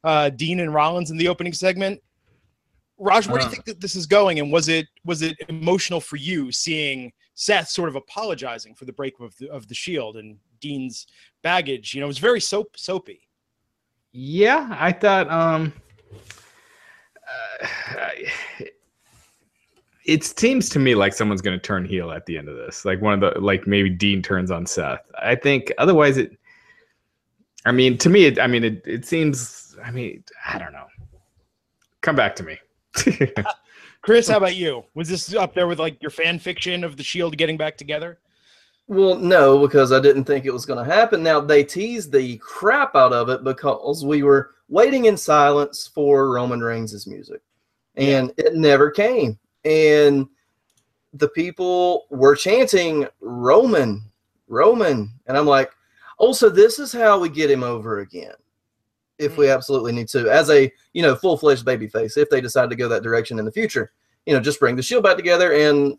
uh, 0.04 0.30
Dean 0.32 0.60
and 0.60 0.74
Rollins 0.74 1.12
in 1.12 1.18
the 1.18 1.28
opening 1.28 1.54
segment. 1.54 2.02
Raj, 3.00 3.28
where 3.28 3.38
do 3.40 3.46
you 3.46 3.48
Uh. 3.48 3.52
think 3.52 3.66
that 3.66 3.80
this 3.82 3.96
is 3.96 4.06
going, 4.06 4.40
and 4.40 4.52
was 4.52 4.68
it 4.68 4.88
was 5.06 5.22
it 5.22 5.38
emotional 5.48 6.02
for 6.02 6.18
you 6.18 6.52
seeing 6.52 7.12
Seth 7.34 7.70
sort 7.70 7.90
of 7.90 7.96
apologizing 7.96 8.76
for 8.76 8.86
the 8.86 8.94
breakup 8.94 9.22
of 9.22 9.38
the, 9.38 9.50
of 9.50 9.68
the 9.68 9.74
Shield 9.74 10.18
and 10.18 10.38
Dean's 10.60 11.08
baggage? 11.42 11.94
You 11.94 12.02
know, 12.02 12.06
it 12.06 12.10
was 12.10 12.18
very 12.20 12.42
soap 12.42 12.78
soapy. 12.78 13.22
Yeah, 14.12 14.76
I 14.80 14.92
thought 14.92 15.30
um 15.32 15.72
uh, 17.30 18.08
it 20.06 20.24
seems 20.24 20.70
to 20.70 20.80
me 20.80 20.96
like 20.96 21.14
someone's 21.14 21.42
going 21.42 21.58
to 21.58 21.62
turn 21.64 21.86
heel 21.86 22.12
at 22.12 22.26
the 22.26 22.38
end 22.38 22.50
of 22.50 22.56
this. 22.56 22.84
Like 22.84 23.02
one 23.02 23.14
of 23.14 23.34
the 23.34 23.40
like 23.40 23.68
maybe 23.68 23.90
Dean 23.90 24.22
turns 24.22 24.50
on 24.52 24.66
Seth. 24.66 25.10
I 25.22 25.36
think 25.36 25.72
otherwise 25.78 26.18
it 26.18 26.38
I 27.66 27.72
mean 27.72 27.98
to 28.00 28.10
me 28.10 28.26
it 28.26 28.40
I 28.40 28.48
mean 28.48 28.64
it 28.64 28.82
it 28.86 29.06
seems 29.06 29.78
I 29.84 29.92
mean 29.92 30.24
I 30.46 30.58
don't 30.58 30.74
know. 30.74 30.88
Come 32.02 32.16
back 32.16 32.36
to 32.38 32.44
me. 32.44 32.58
Chris, 34.02 34.28
how 34.28 34.38
about 34.38 34.56
you? 34.56 34.84
Was 34.94 35.10
this 35.10 35.34
up 35.36 35.54
there 35.54 35.68
with 35.68 35.80
like 35.80 36.02
your 36.02 36.12
fan 36.12 36.40
fiction 36.40 36.84
of 36.84 36.98
the 36.98 37.04
Shield 37.04 37.38
getting 37.38 37.58
back 37.58 37.78
together? 37.78 38.20
Well, 38.88 39.18
no, 39.18 39.60
because 39.60 39.92
I 39.92 40.00
didn't 40.00 40.24
think 40.24 40.46
it 40.46 40.54
was 40.54 40.66
going 40.66 40.84
to 40.84 40.92
happen. 40.92 41.22
Now 41.22 41.40
they 41.40 41.64
teased 41.64 42.12
the 42.12 42.38
crap 42.38 42.96
out 42.96 43.14
of 43.14 43.30
it 43.30 43.44
because 43.44 44.04
we 44.04 44.24
were 44.24 44.56
waiting 44.68 45.06
in 45.06 45.16
silence 45.16 45.88
for 45.94 46.32
Roman 46.32 46.62
Reigns' 46.62 47.06
music, 47.06 47.42
and 47.96 48.34
it 48.38 48.56
never 48.56 48.90
came. 48.90 49.38
And 49.64 50.28
the 51.14 51.28
people 51.28 52.06
were 52.10 52.36
chanting 52.36 53.08
Roman, 53.22 54.04
Roman, 54.48 55.12
and 55.28 55.38
I'm 55.38 55.46
like, 55.46 55.72
oh, 56.18 56.34
so 56.34 56.50
this 56.50 56.80
is 56.80 56.92
how 56.92 57.20
we 57.20 57.30
get 57.30 57.52
him 57.52 57.64
over 57.64 58.00
again, 58.00 58.34
if 59.20 59.38
we 59.38 59.50
absolutely 59.50 59.92
need 59.92 60.08
to, 60.10 60.30
as 60.30 60.50
a 60.50 60.72
you 60.94 61.02
know 61.02 61.16
full 61.16 61.38
fledged 61.38 61.66
babyface. 61.66 62.18
If 62.18 62.30
they 62.30 62.42
decide 62.42 62.70
to 62.70 62.76
go 62.76 62.88
that 62.88 63.04
direction 63.04 63.38
in 63.38 63.46
the 63.46 63.52
future, 63.52 63.92
you 64.26 64.34
know, 64.34 64.40
just 64.40 64.60
bring 64.60 64.76
the 64.76 64.82
Shield 64.82 65.04
back 65.04 65.18
together 65.18 65.54
and 65.54 65.98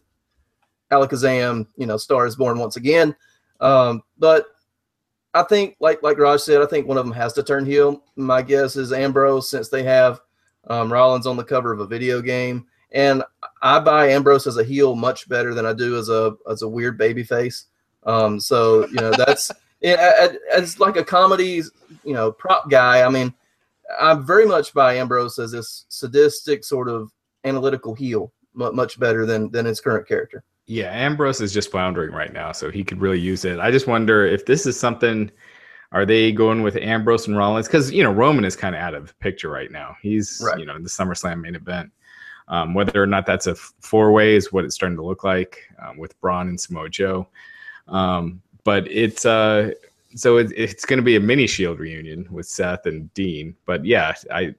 Alakazam, 0.90 1.66
you 1.76 1.86
know, 1.86 1.96
Star 1.96 2.26
is 2.26 2.36
born 2.36 2.58
once 2.58 2.76
again. 2.76 3.14
Um, 3.60 4.02
but 4.18 4.46
I 5.34 5.42
think, 5.44 5.76
like 5.80 6.02
like 6.02 6.18
Raj 6.18 6.40
said, 6.40 6.62
I 6.62 6.66
think 6.66 6.86
one 6.86 6.98
of 6.98 7.04
them 7.04 7.14
has 7.14 7.32
to 7.34 7.42
turn 7.42 7.64
heel. 7.64 8.02
My 8.16 8.42
guess 8.42 8.76
is 8.76 8.92
Ambrose, 8.92 9.48
since 9.48 9.68
they 9.68 9.82
have 9.84 10.20
um, 10.68 10.92
Rollins 10.92 11.26
on 11.26 11.36
the 11.36 11.44
cover 11.44 11.72
of 11.72 11.80
a 11.80 11.86
video 11.86 12.20
game, 12.20 12.66
and 12.92 13.22
I 13.62 13.78
buy 13.78 14.08
Ambrose 14.08 14.46
as 14.46 14.56
a 14.56 14.64
heel 14.64 14.96
much 14.96 15.28
better 15.28 15.54
than 15.54 15.66
I 15.66 15.72
do 15.72 15.98
as 15.98 16.08
a 16.08 16.34
as 16.50 16.62
a 16.62 16.68
weird 16.68 16.98
baby 16.98 17.22
face. 17.22 17.66
Um, 18.04 18.40
so 18.40 18.86
you 18.88 18.94
know 18.94 19.12
that's 19.12 19.52
yeah, 19.80 20.28
as 20.52 20.80
like 20.80 20.96
a 20.96 21.04
comedy, 21.04 21.62
you 22.04 22.14
know, 22.14 22.32
prop 22.32 22.70
guy. 22.70 23.02
I 23.02 23.08
mean, 23.08 23.32
I'm 24.00 24.26
very 24.26 24.46
much 24.46 24.72
buy 24.72 24.94
Ambrose 24.96 25.38
as 25.38 25.52
this 25.52 25.84
sadistic 25.88 26.64
sort 26.64 26.88
of 26.88 27.10
analytical 27.44 27.94
heel 27.94 28.32
much 28.54 28.98
better 28.98 29.26
than 29.26 29.50
than 29.50 29.66
his 29.66 29.80
current 29.80 30.06
character. 30.06 30.44
Yeah, 30.66 30.92
Ambrose 30.92 31.40
is 31.40 31.52
just 31.52 31.70
floundering 31.70 32.12
right 32.12 32.32
now, 32.32 32.52
so 32.52 32.70
he 32.70 32.84
could 32.84 33.00
really 33.00 33.18
use 33.18 33.44
it. 33.44 33.58
I 33.58 33.70
just 33.70 33.86
wonder 33.86 34.24
if 34.26 34.46
this 34.46 34.66
is 34.66 34.78
something. 34.78 35.30
Are 35.92 36.06
they 36.06 36.30
going 36.30 36.62
with 36.62 36.76
Ambrose 36.76 37.26
and 37.26 37.36
Rollins? 37.36 37.66
Because 37.66 37.90
you 37.90 38.02
know 38.02 38.12
Roman 38.12 38.44
is 38.44 38.54
kind 38.54 38.74
of 38.74 38.80
out 38.80 38.94
of 38.94 39.08
the 39.08 39.14
picture 39.14 39.50
right 39.50 39.70
now. 39.70 39.96
He's 40.00 40.40
Right. 40.44 40.58
you 40.58 40.66
know 40.66 40.76
in 40.76 40.82
the 40.82 40.88
SummerSlam 40.88 41.40
main 41.40 41.54
event. 41.54 41.90
Um, 42.48 42.74
whether 42.74 43.00
or 43.00 43.06
not 43.06 43.26
that's 43.26 43.46
a 43.46 43.54
four 43.54 44.10
way 44.10 44.34
is 44.34 44.52
what 44.52 44.64
it's 44.64 44.74
starting 44.74 44.96
to 44.96 45.04
look 45.04 45.22
like 45.22 45.58
um, 45.80 45.96
with 45.98 46.20
Braun 46.20 46.48
and 46.48 46.60
Samoa 46.60 46.88
Joe. 46.88 47.28
Um, 47.86 48.42
but 48.64 48.88
it's 48.90 49.24
uh, 49.24 49.70
so 50.14 50.36
it, 50.38 50.52
it's 50.56 50.84
going 50.84 50.98
to 50.98 51.04
be 51.04 51.16
a 51.16 51.20
mini 51.20 51.46
Shield 51.46 51.78
reunion 51.78 52.26
with 52.30 52.46
Seth 52.46 52.86
and 52.86 53.12
Dean. 53.14 53.54
But 53.66 53.84
yeah, 53.84 54.14
I 54.32 54.54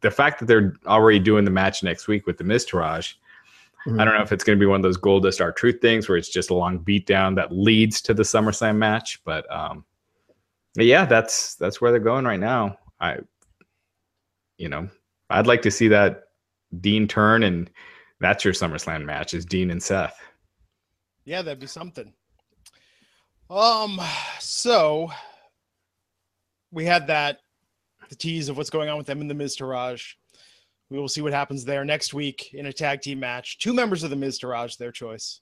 the 0.00 0.10
fact 0.10 0.40
that 0.40 0.46
they're 0.46 0.74
already 0.86 1.18
doing 1.18 1.44
the 1.44 1.50
match 1.50 1.82
next 1.82 2.08
week 2.08 2.26
with 2.26 2.38
the 2.38 2.44
Miztourage, 2.44 3.14
I 3.86 4.04
don't 4.04 4.14
know 4.14 4.22
if 4.22 4.32
it's 4.32 4.44
going 4.44 4.58
to 4.58 4.62
be 4.62 4.66
one 4.66 4.76
of 4.76 4.82
those 4.82 4.98
Goldust 4.98 5.40
R-Truth 5.40 5.80
things 5.80 6.08
where 6.08 6.18
it's 6.18 6.28
just 6.28 6.50
a 6.50 6.54
long 6.54 6.80
beatdown 6.80 7.34
that 7.36 7.52
leads 7.52 8.02
to 8.02 8.12
the 8.14 8.22
SummerSlam 8.22 8.76
match. 8.76 9.22
But 9.24 9.50
um, 9.54 9.84
but 10.74 10.84
yeah, 10.84 11.06
that's 11.06 11.54
that's 11.54 11.80
where 11.80 11.90
they're 11.90 12.00
going 12.00 12.24
right 12.24 12.40
now. 12.40 12.76
I, 13.00 13.18
you 14.58 14.68
know, 14.68 14.88
I'd 15.30 15.46
like 15.46 15.62
to 15.62 15.70
see 15.70 15.88
that 15.88 16.24
Dean 16.80 17.08
turn, 17.08 17.44
and 17.44 17.70
that's 18.20 18.44
your 18.44 18.52
SummerSlam 18.52 19.04
match 19.04 19.32
is 19.32 19.46
Dean 19.46 19.70
and 19.70 19.82
Seth. 19.82 20.20
Yeah, 21.24 21.42
that'd 21.42 21.60
be 21.60 21.66
something. 21.66 22.12
Um, 23.50 24.00
so 24.40 25.10
we 26.70 26.84
had 26.84 27.06
that 27.06 27.38
the 28.08 28.14
tease 28.16 28.48
of 28.48 28.56
what's 28.56 28.70
going 28.70 28.88
on 28.88 28.96
with 28.98 29.06
them 29.06 29.20
in 29.20 29.28
the 29.28 29.34
Miztourage. 29.34 30.14
We 30.90 30.98
will 30.98 31.08
see 31.08 31.20
what 31.20 31.32
happens 31.32 31.64
there 31.64 31.84
next 31.84 32.14
week 32.14 32.54
in 32.54 32.66
a 32.66 32.72
tag 32.72 33.02
team 33.02 33.20
match. 33.20 33.58
Two 33.58 33.74
members 33.74 34.02
of 34.02 34.10
the 34.10 34.16
Miztourage, 34.16 34.78
their 34.78 34.92
choice 34.92 35.40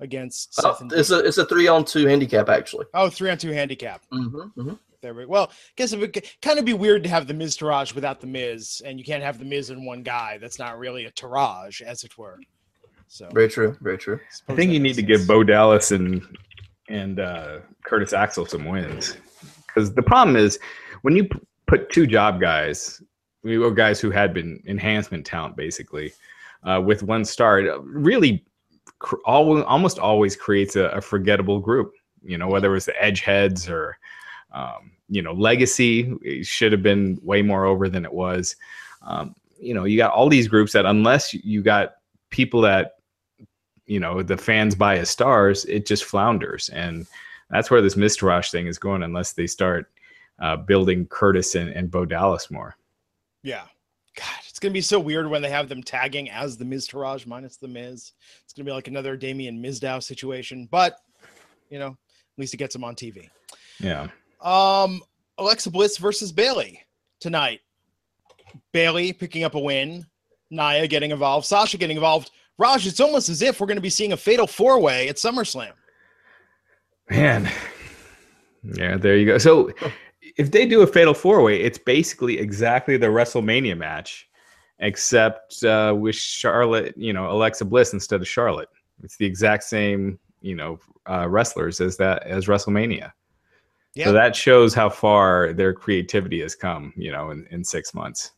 against 0.00 0.54
Oh, 0.64 0.72
Seth 0.72 0.80
and 0.80 0.92
it's 0.92 1.08
Dean. 1.08 1.18
a 1.20 1.22
it's 1.22 1.38
a 1.38 1.44
three 1.46 1.68
on 1.68 1.84
two 1.84 2.06
handicap 2.06 2.48
actually. 2.48 2.86
oh, 2.94 3.08
three 3.08 3.30
on 3.30 3.38
two 3.38 3.50
handicap. 3.52 4.02
Mm-hmm, 4.12 4.72
There 5.00 5.14
we 5.14 5.24
go. 5.24 5.28
Well, 5.28 5.44
I 5.50 5.54
guess 5.76 5.92
it 5.92 5.98
would 6.00 6.24
kind 6.40 6.58
of 6.58 6.64
be 6.64 6.74
weird 6.74 7.02
to 7.04 7.08
have 7.08 7.26
the 7.26 7.34
Miz 7.34 7.56
Taraj 7.56 7.94
without 7.94 8.20
the 8.20 8.26
Miz, 8.28 8.82
and 8.84 8.98
you 8.98 9.04
can't 9.04 9.22
have 9.22 9.38
the 9.38 9.44
Miz 9.44 9.70
in 9.70 9.84
one 9.84 10.02
guy. 10.02 10.38
That's 10.38 10.58
not 10.58 10.78
really 10.78 11.04
a 11.06 11.10
Taraj, 11.12 11.80
as 11.82 12.02
it 12.04 12.16
were. 12.18 12.38
So 13.08 13.28
Very 13.32 13.48
true. 13.48 13.76
Very 13.80 13.98
true. 13.98 14.16
I 14.16 14.32
suppose 14.32 14.56
think 14.56 14.72
you 14.72 14.78
need 14.80 14.96
makes 14.96 14.96
to 14.96 15.02
give. 15.02 15.26
Bo 15.26 15.42
Dallas 15.44 15.90
and 15.90 16.24
and 16.88 17.20
uh, 17.20 17.58
Curtis 17.84 18.12
Axel 18.12 18.46
some 18.46 18.64
wins 18.64 19.16
because 19.66 19.94
the 19.94 20.02
problem 20.02 20.36
is 20.36 20.58
when 21.02 21.16
you 21.16 21.24
p- 21.24 21.38
put 21.66 21.90
two 21.90 22.06
job 22.06 22.40
guys, 22.40 23.02
we 23.42 23.58
were 23.58 23.70
guys 23.70 24.00
who 24.00 24.10
had 24.10 24.34
been 24.34 24.62
enhancement 24.66 25.26
talent 25.26 25.56
basically, 25.56 26.12
uh, 26.64 26.80
with 26.84 27.02
one 27.02 27.24
star, 27.24 27.60
it 27.60 27.80
really 27.82 28.44
cr- 28.98 29.16
al- 29.26 29.64
almost 29.64 29.98
always 29.98 30.36
creates 30.36 30.76
a, 30.76 30.84
a 30.86 31.00
forgettable 31.00 31.58
group. 31.58 31.92
You 32.22 32.38
know, 32.38 32.48
whether 32.48 32.70
it 32.70 32.74
was 32.74 32.86
the 32.86 32.94
Edgeheads 33.02 33.68
or 33.68 33.96
um, 34.52 34.92
you 35.08 35.22
know 35.22 35.32
Legacy, 35.32 36.14
should 36.42 36.72
have 36.72 36.82
been 36.82 37.18
way 37.22 37.42
more 37.42 37.64
over 37.64 37.88
than 37.88 38.04
it 38.04 38.12
was. 38.12 38.54
Um, 39.02 39.34
you 39.58 39.74
know, 39.74 39.84
you 39.84 39.96
got 39.96 40.12
all 40.12 40.28
these 40.28 40.48
groups 40.48 40.72
that 40.72 40.86
unless 40.86 41.34
you 41.34 41.62
got 41.62 41.94
people 42.30 42.60
that 42.62 42.96
you 43.92 44.00
know 44.00 44.22
the 44.22 44.38
fans 44.38 44.74
buy 44.74 44.96
as 44.96 45.10
stars, 45.10 45.66
it 45.66 45.84
just 45.84 46.04
flounders, 46.04 46.70
and 46.70 47.06
that's 47.50 47.70
where 47.70 47.82
this 47.82 47.94
Miztourage 47.94 48.50
thing 48.50 48.66
is 48.66 48.78
going. 48.78 49.02
Unless 49.02 49.34
they 49.34 49.46
start 49.46 49.90
uh, 50.38 50.56
building 50.56 51.06
Curtis 51.06 51.54
and, 51.54 51.68
and 51.68 51.90
Bo 51.90 52.06
Dallas 52.06 52.50
more. 52.50 52.74
Yeah. 53.42 53.64
God, 54.16 54.40
it's 54.48 54.58
gonna 54.58 54.72
be 54.72 54.80
so 54.80 54.98
weird 54.98 55.28
when 55.28 55.42
they 55.42 55.50
have 55.50 55.68
them 55.68 55.82
tagging 55.82 56.30
as 56.30 56.56
the 56.56 56.64
Miztourage 56.64 57.26
minus 57.26 57.56
the 57.58 57.68
Miz. 57.68 58.12
It's 58.42 58.54
gonna 58.54 58.64
be 58.64 58.72
like 58.72 58.88
another 58.88 59.14
Damien 59.16 59.62
Mizdow 59.62 60.02
situation, 60.02 60.68
but 60.70 60.96
you 61.68 61.78
know, 61.78 61.88
at 61.88 62.38
least 62.38 62.54
it 62.54 62.58
gets 62.58 62.72
them 62.74 62.84
on 62.84 62.94
TV. 62.94 63.28
Yeah, 63.78 64.08
Um, 64.40 65.02
Alexa 65.38 65.70
Bliss 65.70 65.98
versus 65.98 66.32
Bayley 66.32 66.80
tonight. 67.20 67.60
Bayley 68.72 69.12
picking 69.12 69.44
up 69.44 69.54
a 69.54 69.58
win, 69.58 70.06
Nia 70.50 70.86
getting 70.86 71.10
involved, 71.10 71.46
Sasha 71.46 71.78
getting 71.78 71.96
involved. 71.96 72.30
Raj, 72.62 72.86
it's 72.86 73.00
almost 73.00 73.28
as 73.28 73.42
if 73.42 73.60
we're 73.60 73.66
going 73.66 73.76
to 73.76 73.82
be 73.82 73.90
seeing 73.90 74.12
a 74.12 74.16
fatal 74.16 74.46
four 74.46 74.78
way 74.80 75.08
at 75.08 75.16
SummerSlam. 75.16 75.72
man. 77.10 77.50
Yeah, 78.62 78.96
there 78.96 79.16
you 79.16 79.26
go. 79.26 79.38
So 79.38 79.72
if 80.36 80.52
they 80.52 80.64
do 80.66 80.82
a 80.82 80.86
fatal 80.86 81.12
four 81.12 81.42
way, 81.42 81.60
it's 81.60 81.78
basically 81.78 82.38
exactly 82.38 82.96
the 82.96 83.08
WrestleMania 83.08 83.76
match, 83.76 84.28
except 84.78 85.64
uh, 85.64 85.92
with 85.98 86.14
Charlotte, 86.14 86.94
you 86.96 87.12
know, 87.12 87.28
Alexa 87.28 87.64
Bliss 87.64 87.92
instead 87.94 88.20
of 88.20 88.28
Charlotte. 88.28 88.68
It's 89.02 89.16
the 89.16 89.26
exact 89.26 89.64
same, 89.64 90.20
you 90.40 90.54
know, 90.54 90.78
uh, 91.10 91.28
wrestlers 91.28 91.80
as 91.80 91.96
that 91.96 92.22
as 92.22 92.46
WrestleMania. 92.46 93.10
Yeah. 93.94 94.04
So 94.04 94.12
that 94.12 94.36
shows 94.36 94.72
how 94.72 94.88
far 94.88 95.52
their 95.52 95.74
creativity 95.74 96.40
has 96.42 96.54
come, 96.54 96.92
you 96.96 97.10
know, 97.10 97.30
in, 97.30 97.44
in 97.50 97.64
six 97.64 97.92
months. 97.92 98.30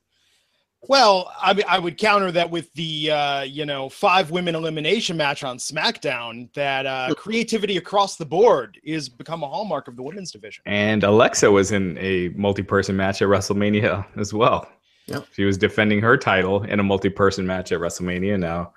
Well, 0.88 1.32
I 1.40 1.54
mean, 1.54 1.64
I 1.68 1.78
would 1.78 1.98
counter 1.98 2.30
that 2.32 2.50
with 2.50 2.72
the 2.74 3.10
uh, 3.10 3.42
you 3.42 3.66
know 3.66 3.88
five 3.88 4.30
women 4.30 4.54
elimination 4.54 5.16
match 5.16 5.44
on 5.44 5.58
SmackDown. 5.58 6.52
That 6.54 6.86
uh, 6.86 7.14
creativity 7.16 7.76
across 7.76 8.16
the 8.16 8.26
board 8.26 8.78
is 8.84 9.08
become 9.08 9.42
a 9.42 9.48
hallmark 9.48 9.88
of 9.88 9.96
the 9.96 10.02
women's 10.02 10.32
division. 10.32 10.62
And 10.66 11.04
Alexa 11.04 11.50
was 11.50 11.72
in 11.72 11.98
a 11.98 12.28
multi-person 12.30 12.96
match 12.96 13.22
at 13.22 13.28
WrestleMania 13.28 14.06
as 14.16 14.32
well. 14.32 14.68
Yep. 15.06 15.26
She 15.32 15.44
was 15.44 15.58
defending 15.58 16.00
her 16.00 16.16
title 16.16 16.62
in 16.62 16.80
a 16.80 16.82
multi-person 16.82 17.46
match 17.46 17.72
at 17.72 17.80
WrestleMania. 17.80 18.38
Now 18.38 18.72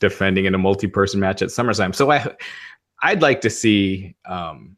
defending 0.00 0.46
in 0.46 0.54
a 0.54 0.58
multi-person 0.58 1.20
match 1.20 1.42
at 1.42 1.50
SummerSlam. 1.50 1.94
So 1.94 2.10
I, 2.10 2.34
I'd 3.02 3.22
like 3.22 3.40
to 3.42 3.50
see 3.50 4.16
um, 4.24 4.76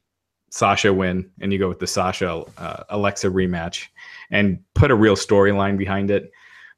Sasha 0.51 0.93
win, 0.93 1.31
and 1.41 1.53
you 1.53 1.59
go 1.59 1.69
with 1.69 1.79
the 1.79 1.87
Sasha 1.87 2.45
uh, 2.59 2.83
Alexa 2.91 3.29
rematch, 3.29 3.87
and 4.31 4.59
put 4.75 4.91
a 4.91 4.95
real 4.95 5.17
storyline 5.17 5.79
behind 5.79 6.11
it. 6.11 6.31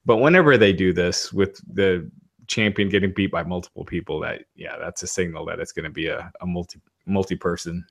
But 0.06 0.18
whenever 0.18 0.56
they 0.58 0.72
do 0.72 0.92
this 0.92 1.32
with 1.32 1.60
the 1.74 2.10
champion 2.46 2.88
getting 2.88 3.12
beat 3.12 3.30
by 3.30 3.42
multiple 3.42 3.84
people, 3.84 4.20
that 4.20 4.44
yeah, 4.54 4.76
that's 4.78 5.02
a 5.02 5.06
signal 5.06 5.44
that 5.46 5.60
it's 5.60 5.72
going 5.72 5.84
to 5.84 5.90
be 5.90 6.08
a, 6.08 6.30
a 6.40 6.46
multi 6.46 6.80
multi-person 7.06 7.84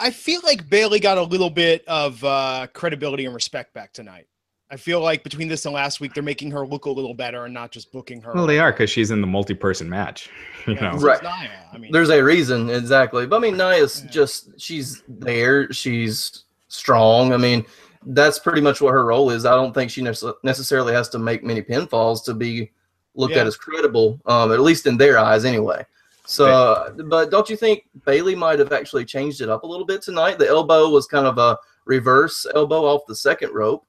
I 0.00 0.10
feel 0.10 0.40
like 0.44 0.68
Bayley 0.68 1.00
got 1.00 1.18
a 1.18 1.22
little 1.22 1.50
bit 1.50 1.84
of 1.88 2.22
uh, 2.22 2.68
credibility 2.72 3.24
and 3.24 3.34
respect 3.34 3.74
back 3.74 3.92
tonight. 3.92 4.28
I 4.70 4.76
feel 4.76 5.00
like 5.00 5.24
between 5.24 5.48
this 5.48 5.64
and 5.64 5.74
last 5.74 5.98
week, 6.00 6.14
they're 6.14 6.22
making 6.22 6.50
her 6.52 6.66
look 6.66 6.84
a 6.84 6.90
little 6.90 7.14
better 7.14 7.46
and 7.46 7.54
not 7.54 7.72
just 7.72 7.90
booking 7.90 8.20
her. 8.22 8.32
Well, 8.34 8.46
they 8.46 8.58
are 8.60 8.70
because 8.70 8.90
she's 8.90 9.10
in 9.10 9.20
the 9.20 9.26
multi-person 9.26 9.88
match. 9.88 10.28
You 10.66 10.74
Yeah, 10.74 10.92
know, 10.92 10.98
Right. 10.98 11.16
is 11.16 11.22
Nia. 11.22 11.68
I 11.72 11.78
mean, 11.78 11.90
There's 11.92 12.10
a 12.10 12.22
reason 12.22 12.68
exactly, 12.68 13.26
but 13.26 13.36
I 13.36 13.38
mean, 13.40 13.56
Nia's 13.56 14.02
Yeah. 14.04 14.10
just 14.10 14.60
she's 14.60 15.02
there. 15.08 15.72
She's 15.72 16.44
strong. 16.68 17.32
I 17.32 17.38
mean, 17.38 17.64
that's 18.06 18.38
pretty 18.38 18.60
much 18.60 18.80
what 18.80 18.92
her 18.92 19.04
role 19.04 19.30
is. 19.30 19.44
I 19.44 19.54
don't 19.54 19.72
think 19.74 19.90
she 19.90 20.02
nece- 20.02 20.34
necessarily 20.44 20.92
has 20.92 21.08
to 21.10 21.18
make 21.18 21.42
many 21.44 21.62
pinfalls 21.62 22.24
to 22.24 22.34
be 22.34 22.70
looked 23.14 23.34
Yeah. 23.34 23.40
at 23.40 23.46
as 23.46 23.56
credible, 23.56 24.20
um, 24.26 24.52
at 24.52 24.60
least 24.60 24.86
in 24.86 24.96
their 24.96 25.18
eyes, 25.18 25.44
anyway. 25.44 25.84
So, 26.26 26.46
uh, 26.46 26.90
but 26.90 27.30
don't 27.30 27.48
you 27.48 27.56
think 27.56 27.88
Bayley 28.04 28.34
might 28.34 28.58
have 28.58 28.72
actually 28.72 29.04
changed 29.04 29.40
it 29.40 29.48
up 29.48 29.62
a 29.62 29.66
little 29.66 29.86
bit 29.86 30.02
tonight? 30.02 30.38
The 30.38 30.46
elbow 30.46 30.88
was 30.90 31.06
kind 31.06 31.26
of 31.26 31.38
a 31.38 31.58
reverse 31.86 32.46
elbow 32.54 32.84
off 32.84 33.06
the 33.08 33.14
second 33.16 33.52
rope. 33.54 33.84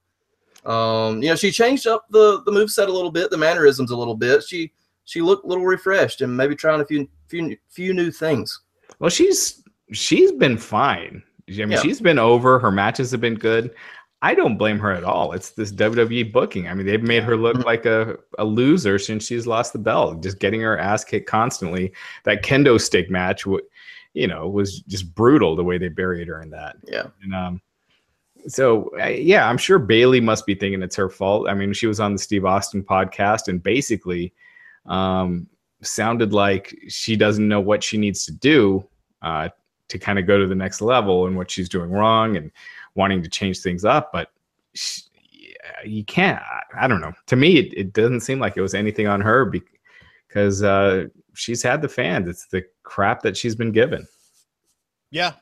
Um, 0.66 1.22
you 1.22 1.30
know, 1.30 1.36
she 1.36 1.52
changed 1.52 1.88
up 1.88 2.06
the 2.10 2.42
the 2.46 2.52
move 2.52 2.70
set 2.72 2.90
a 2.90 2.94
little 2.94 3.12
bit, 3.12 3.30
the 3.30 3.38
mannerisms 3.38 3.92
a 3.92 3.96
little 3.98 4.16
bit. 4.16 4.44
She 4.44 4.72
she 5.06 5.22
looked 5.22 5.46
a 5.46 5.48
little 5.48 5.66
refreshed 5.66 6.22
and 6.22 6.36
maybe 6.36 6.56
trying 6.56 6.82
a 6.82 6.86
few 6.86 7.08
few 7.28 7.56
few 7.70 7.94
new 7.94 8.12
things. 8.12 8.62
well, 9.00 9.10
she's 9.10 9.64
she's 9.92 10.32
been 10.34 10.58
fine. 10.58 11.24
I 11.48 11.52
mean, 11.52 11.72
Yeah. 11.72 11.82
she's 11.82 12.00
been 12.00 12.20
over. 12.20 12.60
Her 12.60 12.72
matches 12.72 13.10
have 13.12 13.22
been 13.22 13.36
good. 13.36 13.72
I 14.22 14.36
don't 14.36 14.58
blame 14.58 14.80
her 14.80 14.92
at 14.92 15.04
all. 15.06 15.32
It's 15.32 15.52
this 15.52 15.72
WWE 15.72 16.32
booking. 16.34 16.68
I 16.68 16.74
mean, 16.74 16.86
they've 16.86 17.02
made 17.02 17.24
her 17.24 17.38
look 17.38 17.56
Mhm. 17.58 17.64
like 17.66 17.86
a, 17.86 18.18
a 18.38 18.44
loser 18.44 19.00
since 19.00 19.26
she's 19.26 19.48
lost 19.48 19.72
the 19.72 19.80
belt, 19.80 20.22
just 20.22 20.40
getting 20.40 20.60
her 20.62 20.78
ass 20.78 21.06
kicked 21.06 21.28
constantly. 21.30 21.94
That 22.26 22.44
kendo 22.44 22.80
stick 22.82 23.10
match, 23.10 23.46
you 24.14 24.28
know, 24.28 24.50
was 24.50 24.82
just 24.82 25.16
brutal 25.16 25.56
the 25.56 25.64
way 25.64 25.78
they 25.78 25.88
buried 25.88 26.28
her 26.28 26.42
in 26.42 26.50
that. 26.50 26.76
Yeah. 26.86 27.08
And 27.24 27.34
um, 27.34 27.62
so 28.48 28.92
I- 29.00 29.10
yeah, 29.12 29.48
I'm 29.50 29.58
sure 29.58 29.80
Bayley 29.80 30.20
must 30.20 30.46
be 30.46 30.54
thinking 30.56 30.82
it's 30.84 30.98
her 30.98 31.10
fault. 31.10 31.48
I 31.48 31.54
mean, 31.54 31.72
she 31.72 31.88
was 31.88 32.02
on 32.02 32.12
the 32.14 32.20
Steve 32.20 32.44
Austin 32.46 32.84
podcast 32.84 33.48
and 33.48 33.64
basically 33.64 34.34
um, 34.86 35.48
sounded 35.82 36.34
like 36.34 36.76
she 36.90 37.16
doesn't 37.16 37.48
know 37.48 37.62
what 37.62 37.84
she 37.84 37.98
needs 37.98 38.26
to 38.26 38.34
do 38.34 38.86
uh, 39.22 39.48
to 39.88 39.98
kind 39.98 40.20
of 40.20 40.28
go 40.28 40.38
to 40.38 40.46
the 40.48 40.56
next 40.56 40.82
level 40.82 41.26
and 41.28 41.38
what 41.38 41.50
she's 41.50 41.70
doing 41.70 41.90
wrong 41.90 42.36
and 42.38 42.52
wanting 42.96 43.24
to 43.24 43.30
change 43.30 43.60
things 43.60 43.86
up. 43.86 44.12
But 44.12 44.30
she, 44.74 45.04
you 45.86 46.04
can't. 46.04 46.42
I, 46.42 46.86
I 46.86 46.88
don't 46.88 47.02
know. 47.02 47.14
To 47.28 47.36
me, 47.36 47.58
it, 47.58 47.74
it 47.76 47.94
doesn't 47.94 48.22
seem 48.22 48.40
like 48.40 48.58
it 48.58 48.62
was 48.62 48.74
anything 48.74 49.08
on 49.08 49.22
her 49.22 49.46
because 49.46 50.64
uh, 50.64 51.06
she's 51.34 51.64
had 51.64 51.82
the 51.82 51.90
fans. 51.90 52.28
It's 52.28 52.48
the 52.48 52.64
crap 52.84 53.22
that 53.24 53.38
she's 53.38 53.56
been 53.56 53.72
given. 53.72 54.08
yeah. 55.12 55.34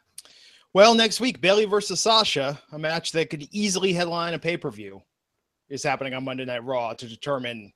Well, 0.73 0.93
next 0.93 1.19
week, 1.19 1.41
Bayley 1.41 1.65
versus 1.65 1.99
Sasha, 2.01 2.61
a 2.71 2.77
match 2.77 3.11
that 3.13 3.31
could 3.31 3.47
easily 3.51 3.93
headline 3.93 4.35
a 4.35 4.39
pay 4.39 4.57
per 4.57 4.69
view, 4.69 5.01
is 5.69 5.81
happening 5.81 6.13
on 6.13 6.23
Monday 6.23 6.45
Night 6.45 6.63
Raw 6.63 6.93
to 6.93 7.07
determine 7.07 7.73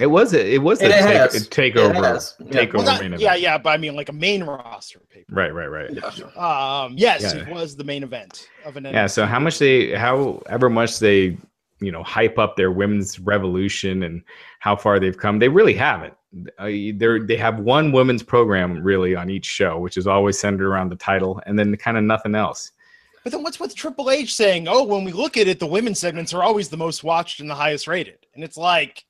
It 0.00 0.06
was 0.06 0.34
a, 0.34 0.54
it 0.54 0.60
was 0.60 0.82
it 0.82 0.90
take, 0.90 1.02
has. 1.02 1.34
a 1.36 1.48
takeover 1.48 1.94
has. 1.94 2.34
Yeah. 2.40 2.46
takeover 2.66 2.74
Well, 2.74 2.84
not- 2.84 3.00
main 3.00 3.12
event. 3.12 3.22
yeah, 3.22 3.34
yeah, 3.36 3.58
but 3.58 3.70
I 3.70 3.76
mean 3.76 3.94
like 3.94 4.08
a 4.08 4.12
main 4.12 4.42
roster 4.42 4.98
paper. 5.08 5.32
Right, 5.32 5.54
right, 5.54 5.68
right. 5.68 6.36
Um, 6.36 6.94
yes, 6.96 7.22
Yeah. 7.22 7.42
it 7.42 7.48
was 7.54 7.76
the 7.76 7.84
main 7.84 8.02
event 8.02 8.48
of 8.64 8.76
an. 8.76 8.86
Yeah. 8.86 9.06
So 9.06 9.24
how 9.24 9.38
much 9.38 9.58
they, 9.60 9.92
however 9.94 10.68
much 10.68 10.98
they, 10.98 11.38
you 11.80 11.92
know, 11.92 12.02
hype 12.02 12.38
up 12.38 12.56
their 12.56 12.72
women's 12.72 13.20
revolution 13.20 14.02
and 14.02 14.22
how 14.58 14.74
far 14.74 14.98
they've 14.98 15.16
come, 15.16 15.38
they 15.38 15.48
really 15.48 15.74
haven't. 15.74 16.14
Uh, 16.58 16.64
they 16.66 16.92
they 17.24 17.36
have 17.36 17.60
one 17.60 17.92
women's 17.92 18.22
program 18.24 18.82
really 18.82 19.14
on 19.14 19.30
each 19.30 19.46
show, 19.46 19.78
which 19.78 19.96
is 19.96 20.08
always 20.08 20.36
centered 20.36 20.66
around 20.68 20.88
the 20.88 20.96
title, 20.96 21.40
and 21.46 21.56
then 21.56 21.76
kind 21.76 21.96
of 21.96 22.02
nothing 22.02 22.34
else. 22.34 22.72
But 23.22 23.30
then 23.32 23.44
what's 23.44 23.60
with 23.60 23.74
Triple 23.76 24.10
H 24.10 24.34
saying? 24.34 24.66
Oh, 24.68 24.82
when 24.82 25.04
we 25.04 25.12
look 25.12 25.36
at 25.36 25.46
it, 25.46 25.60
the 25.60 25.66
women's 25.66 26.00
segments 26.00 26.34
are 26.34 26.42
always 26.42 26.68
the 26.68 26.76
most 26.76 27.04
watched 27.04 27.38
and 27.38 27.48
the 27.48 27.54
highest 27.54 27.86
rated, 27.86 28.18
and 28.34 28.42
it's 28.42 28.56
like, 28.56 29.04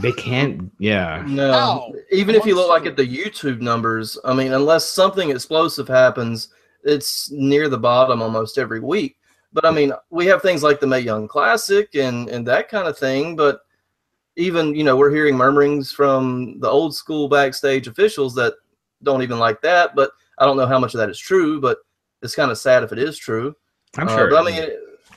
They 0.00 0.12
can't. 0.12 0.70
Yeah. 0.78 1.24
No, 1.26 1.52
How? 1.52 1.92
even 2.12 2.34
if 2.34 2.44
you 2.44 2.54
look 2.54 2.68
like 2.68 2.84
at 2.84 2.96
the 2.96 3.06
YouTube 3.06 3.60
numbers, 3.60 4.18
I 4.24 4.34
mean, 4.34 4.52
unless 4.52 4.84
something 4.86 5.30
explosive 5.30 5.88
happens, 5.88 6.48
it's 6.84 7.30
near 7.30 7.68
the 7.68 7.78
bottom 7.78 8.20
almost 8.20 8.58
every 8.58 8.80
week. 8.80 9.16
But 9.52 9.64
I 9.64 9.70
mean, 9.70 9.92
we 10.10 10.26
have 10.26 10.42
things 10.42 10.62
like 10.62 10.78
the 10.78 10.86
Mae 10.86 11.00
Young 11.00 11.26
Classic 11.26 11.88
and 11.94 12.28
and 12.28 12.46
that 12.46 12.68
kind 12.68 12.86
of 12.86 12.98
thing. 12.98 13.34
But 13.34 13.60
even 14.36 14.74
you 14.74 14.84
know, 14.84 14.94
we're 14.96 15.10
hearing 15.14 15.36
murmurings 15.36 15.90
from 15.90 16.60
the 16.60 16.68
old 16.68 16.94
school 16.94 17.28
backstage 17.28 17.88
officials 17.88 18.34
that 18.34 18.54
don't 19.02 19.22
even 19.22 19.38
like 19.38 19.62
that. 19.62 19.94
But 19.96 20.10
I 20.38 20.44
don't 20.44 20.58
know 20.58 20.66
how 20.66 20.78
much 20.78 20.92
of 20.92 20.98
that 20.98 21.08
is 21.08 21.18
true. 21.18 21.62
But 21.62 21.78
it's 22.20 22.34
kind 22.34 22.50
of 22.50 22.58
sad 22.58 22.82
if 22.82 22.92
it 22.92 22.98
is 22.98 23.16
true. 23.16 23.56
I'm 23.96 24.06
Uh, 24.06 24.16
sure. 24.16 24.30
but 24.30 24.42
I 24.42 24.50
mean, 24.50 24.68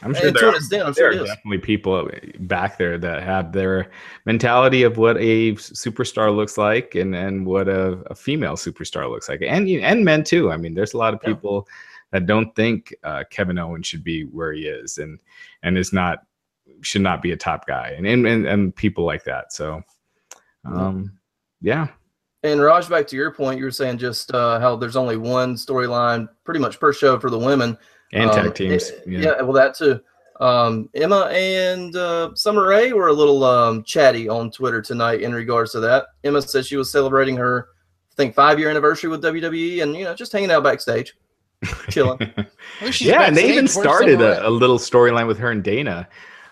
I'm 0.04 0.14
sure 0.14 0.32
there 0.32 0.50
an 0.50 0.54
are, 0.54 0.58
extent, 0.58 0.82
I'm 0.84 0.94
there 0.94 0.94
sure 0.94 1.08
are 1.10 1.12
it 1.12 1.22
is. 1.22 1.30
definitely 1.30 1.60
people 1.60 2.10
back 2.40 2.78
there 2.78 2.98
that 2.98 3.22
have 3.24 3.52
their 3.52 3.92
mentality 4.26 4.84
of 4.84 4.98
what 4.98 5.18
a 5.18 5.54
superstar 5.54 6.36
looks 6.36 6.58
like 6.58 6.96
and 6.96 7.16
and 7.16 7.46
what 7.46 7.68
a, 7.68 8.02
a 8.08 8.16
female 8.16 8.54
superstar 8.56 9.10
looks 9.10 9.30
like, 9.30 9.42
and 9.42 9.68
and 9.70 10.04
men 10.04 10.24
too. 10.24 10.52
I 10.52 10.58
mean, 10.58 10.74
there's 10.74 10.94
a 10.94 10.98
lot 10.98 11.14
of 11.14 11.20
Yeah. 11.24 11.34
people 11.34 11.68
that 12.12 12.26
don't 12.26 12.54
think 12.56 12.94
uh, 13.04 13.24
Kevin 13.30 13.58
Owens 13.60 13.88
should 13.88 14.04
be 14.04 14.24
where 14.24 14.52
he 14.54 14.64
is, 14.68 14.98
and 14.98 15.20
and 15.64 15.78
is 15.78 15.94
not 15.94 16.26
should 16.82 17.02
not 17.04 17.22
be 17.22 17.32
a 17.32 17.38
top 17.38 17.68
guy, 17.68 17.94
and 17.96 18.08
and 18.08 18.26
and, 18.26 18.48
and 18.48 18.76
people 18.76 19.06
like 19.06 19.24
that. 19.26 19.54
So, 19.54 19.84
um, 20.66 21.12
yeah, 21.62 21.88
And 22.44 22.60
Raj, 22.60 22.90
back 22.90 23.06
to 23.08 23.16
your 23.16 23.32
point, 23.32 23.60
you 23.60 23.66
were 23.66 23.72
saying 23.72 24.00
just 24.00 24.34
uh, 24.34 24.60
how 24.60 24.76
there's 24.76 24.96
only 24.96 25.16
one 25.18 25.54
storyline 25.56 26.28
pretty 26.44 26.60
much 26.60 26.80
per 26.80 26.92
show 26.92 27.20
for 27.20 27.30
the 27.30 27.38
women. 27.38 27.78
And 28.14 28.30
Um, 28.30 28.36
tag 28.36 28.56
teams. 28.56 28.90
it- 28.90 29.04
yeah. 29.08 29.20
yeah. 29.20 29.42
well, 29.42 29.54
that 29.54 29.76
too. 29.76 30.00
Um, 30.40 30.90
Emma 30.96 31.28
and 31.32 31.96
uh, 31.96 32.34
Summer 32.34 32.68
Rae 32.68 32.94
were 32.94 33.08
a 33.10 33.14
little 33.14 33.44
um, 33.44 33.84
chatty 33.84 34.28
on 34.28 34.50
Twitter 34.50 34.82
tonight 34.82 35.22
in 35.22 35.34
regards 35.34 35.72
to 35.74 35.80
that. 35.82 36.08
Emma 36.24 36.42
said 36.42 36.66
she 36.66 36.78
was 36.78 36.92
celebrating 36.92 37.36
her, 37.38 37.68
I 38.12 38.16
think, 38.16 38.34
five 38.34 38.58
year 38.58 38.70
anniversary 38.70 39.10
with 39.12 39.22
WWE 39.24 39.84
and, 39.84 39.96
you 39.96 40.04
know, 40.04 40.16
just 40.16 40.32
hanging 40.32 40.50
out 40.50 40.64
backstage, 40.64 41.16
chilling. 41.90 42.20
at 42.38 42.48
least 42.82 42.98
she's 42.98 43.08
yeah, 43.10 43.22
and 43.22 43.38
they 43.38 43.52
even 43.52 43.68
started 43.68 44.20
a, 44.20 44.48
a 44.48 44.50
little 44.50 44.80
storyline 44.80 45.28
with 45.28 45.38
her 45.38 45.52
and 45.52 45.64
Dana. 45.64 46.08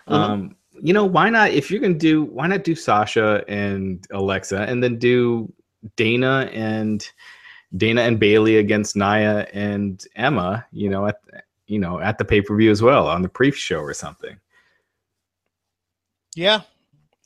Mhm. 0.08 0.12
Um, 0.14 0.56
you 0.80 0.92
know, 0.94 1.04
why 1.04 1.28
not? 1.28 1.50
If 1.50 1.68
you're 1.70 1.80
gonna 1.80 1.94
do, 1.94 2.22
why 2.22 2.46
not 2.46 2.62
do 2.62 2.76
Sasha 2.76 3.44
and 3.48 4.06
Alexa, 4.12 4.60
and 4.62 4.82
then 4.82 4.98
do 4.98 5.52
Dana 5.96 6.48
and 6.52 7.06
Dana 7.76 8.02
and 8.02 8.18
Bayley 8.20 8.56
against 8.58 8.94
Nia 8.96 9.48
and 9.52 10.02
Emma? 10.16 10.64
You 10.72 10.88
know, 10.90 11.06
at 11.06 11.20
you 11.70 11.78
know 11.78 12.00
at 12.00 12.18
the 12.18 12.24
pay 12.24 12.42
per 12.42 12.56
view 12.56 12.70
as 12.70 12.82
well 12.82 13.06
on 13.06 13.22
the 13.22 13.28
pre-show 13.28 13.78
or 13.78 13.94
something. 13.94 14.36
Yeah, 16.34 16.62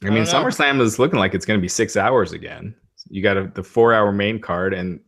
I 0.02 0.08
I 0.08 0.10
mean. 0.10 0.24
SummerSlam 0.24 0.80
is 0.80 0.98
looking 0.98 1.18
like 1.18 1.34
it's 1.34 1.46
going 1.46 1.58
to 1.58 1.62
be 1.62 1.68
six 1.68 1.96
hours 1.96 2.32
again. 2.32 2.74
You 3.08 3.22
got 3.22 3.36
a, 3.36 3.50
the 3.54 3.62
four-hour 3.62 4.12
main 4.12 4.40
card, 4.40 4.74
and 4.74 5.00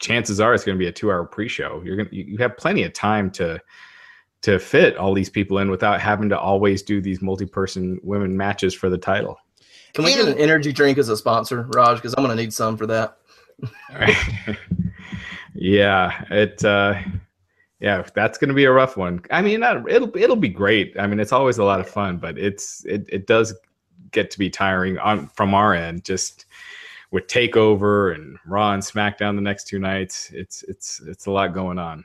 chances 0.00 0.40
are 0.40 0.52
it's 0.52 0.64
going 0.64 0.76
to 0.76 0.82
be 0.82 0.88
a 0.88 0.92
two-hour 0.92 1.24
pre-show. 1.24 1.82
You're 1.84 1.96
going 1.96 2.08
to 2.08 2.16
you 2.16 2.38
have 2.38 2.56
plenty 2.56 2.82
of 2.82 2.92
time 2.92 3.30
to 3.32 3.60
to 4.42 4.58
fit 4.58 4.96
all 4.96 5.14
these 5.14 5.30
people 5.30 5.58
in 5.58 5.70
without 5.70 6.00
having 6.00 6.28
to 6.28 6.38
always 6.38 6.82
do 6.82 7.00
these 7.00 7.22
multi-person 7.22 7.98
women 8.02 8.36
matches 8.36 8.74
for 8.74 8.90
the 8.90 8.98
title. 8.98 9.38
Can 9.94 10.04
we 10.04 10.14
get 10.14 10.28
an 10.28 10.38
energy 10.38 10.72
drink 10.72 10.98
as 10.98 11.08
a 11.08 11.16
sponsor, 11.16 11.62
Raj? 11.72 11.96
Because 11.96 12.14
I'm 12.18 12.24
going 12.24 12.36
to 12.36 12.42
need 12.42 12.52
some 12.52 12.76
for 12.76 12.86
that. 12.86 13.16
All 13.62 13.98
right. 13.98 14.58
yeah, 15.54 16.24
it. 16.30 16.62
Uh, 16.64 17.00
yeah, 17.80 18.06
that's 18.14 18.38
going 18.38 18.48
to 18.48 18.54
be 18.54 18.64
a 18.64 18.72
rough 18.72 18.96
one. 18.96 19.20
I 19.30 19.42
mean, 19.42 19.62
it'll 19.62 20.16
it'll 20.16 20.36
be 20.36 20.48
great. 20.48 20.98
I 20.98 21.06
mean, 21.06 21.20
it's 21.20 21.32
always 21.32 21.58
a 21.58 21.64
lot 21.64 21.80
of 21.80 21.88
fun, 21.88 22.16
but 22.16 22.38
it's 22.38 22.84
it 22.86 23.06
it 23.08 23.26
does 23.26 23.54
get 24.12 24.30
to 24.30 24.38
be 24.38 24.48
tiring 24.48 24.98
on 24.98 25.28
from 25.28 25.54
our 25.54 25.74
end. 25.74 26.04
Just 26.04 26.46
with 27.10 27.26
Takeover 27.26 28.14
and 28.14 28.38
Raw 28.46 28.72
and 28.72 28.82
SmackDown 28.82 29.36
the 29.36 29.42
next 29.42 29.66
two 29.66 29.78
nights, 29.78 30.30
it's 30.32 30.62
it's 30.64 31.00
it's 31.06 31.26
a 31.26 31.30
lot 31.30 31.52
going 31.52 31.78
on. 31.78 32.04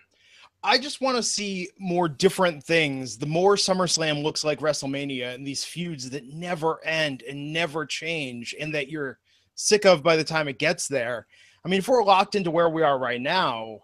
I 0.63 0.77
just 0.77 1.01
want 1.01 1.17
to 1.17 1.23
see 1.23 1.69
more 1.79 2.07
different 2.07 2.63
things. 2.63 3.17
The 3.17 3.25
more 3.25 3.55
SummerSlam 3.55 4.21
looks 4.21 4.43
like 4.43 4.59
WrestleMania 4.59 5.33
and 5.33 5.47
these 5.47 5.63
feuds 5.63 6.09
that 6.11 6.25
never 6.25 6.83
end 6.85 7.23
and 7.27 7.51
never 7.51 7.83
change 7.85 8.53
and 8.59 8.73
that 8.75 8.87
you're 8.87 9.17
sick 9.55 9.85
of 9.85 10.03
by 10.03 10.15
the 10.15 10.23
time 10.23 10.47
it 10.47 10.59
gets 10.59 10.87
there. 10.87 11.25
I 11.65 11.69
mean, 11.69 11.79
if 11.79 11.87
we're 11.87 12.03
locked 12.03 12.35
into 12.35 12.51
where 12.51 12.69
we 12.69 12.83
are 12.83 12.99
right 12.99 13.21
now, 13.21 13.79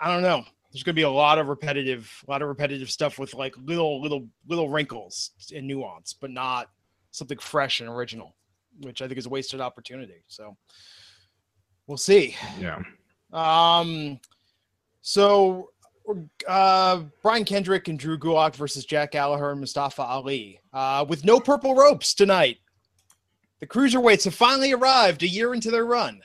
I 0.00 0.12
don't 0.12 0.22
know. 0.22 0.44
There's 0.72 0.82
going 0.82 0.94
to 0.94 0.98
be 1.00 1.02
a 1.02 1.10
lot 1.10 1.38
of 1.38 1.48
repetitive, 1.48 2.12
a 2.26 2.30
lot 2.30 2.42
of 2.42 2.48
repetitive 2.48 2.90
stuff 2.90 3.18
with 3.18 3.34
like 3.34 3.54
little, 3.56 4.02
little, 4.02 4.28
little 4.46 4.68
wrinkles 4.68 5.30
and 5.54 5.66
nuance, 5.66 6.12
but 6.12 6.30
not 6.30 6.68
something 7.10 7.38
fresh 7.38 7.80
and 7.80 7.88
original, 7.88 8.36
which 8.82 9.00
I 9.00 9.08
think 9.08 9.18
is 9.18 9.26
a 9.26 9.30
wasted 9.30 9.60
opportunity. 9.60 10.22
So 10.26 10.56
we'll 11.86 11.96
see. 11.96 12.36
Yeah. 12.60 12.82
Um, 13.32 14.20
so 15.00 15.70
uh, 16.46 17.02
Brian 17.22 17.44
Kendrick 17.44 17.88
and 17.88 17.98
Drew 17.98 18.18
Gulak 18.18 18.54
versus 18.54 18.84
Jack 18.84 19.12
Gallagher 19.12 19.50
and 19.50 19.60
Mustafa 19.60 20.02
Ali 20.02 20.60
uh, 20.72 21.04
with 21.08 21.24
no 21.24 21.40
purple 21.40 21.74
ropes 21.74 22.14
tonight. 22.14 22.58
The 23.60 23.66
cruiserweights 23.66 24.24
have 24.24 24.34
finally 24.34 24.72
arrived 24.72 25.22
a 25.22 25.28
year 25.28 25.52
into 25.52 25.70
their 25.70 25.84
run. 25.84 26.20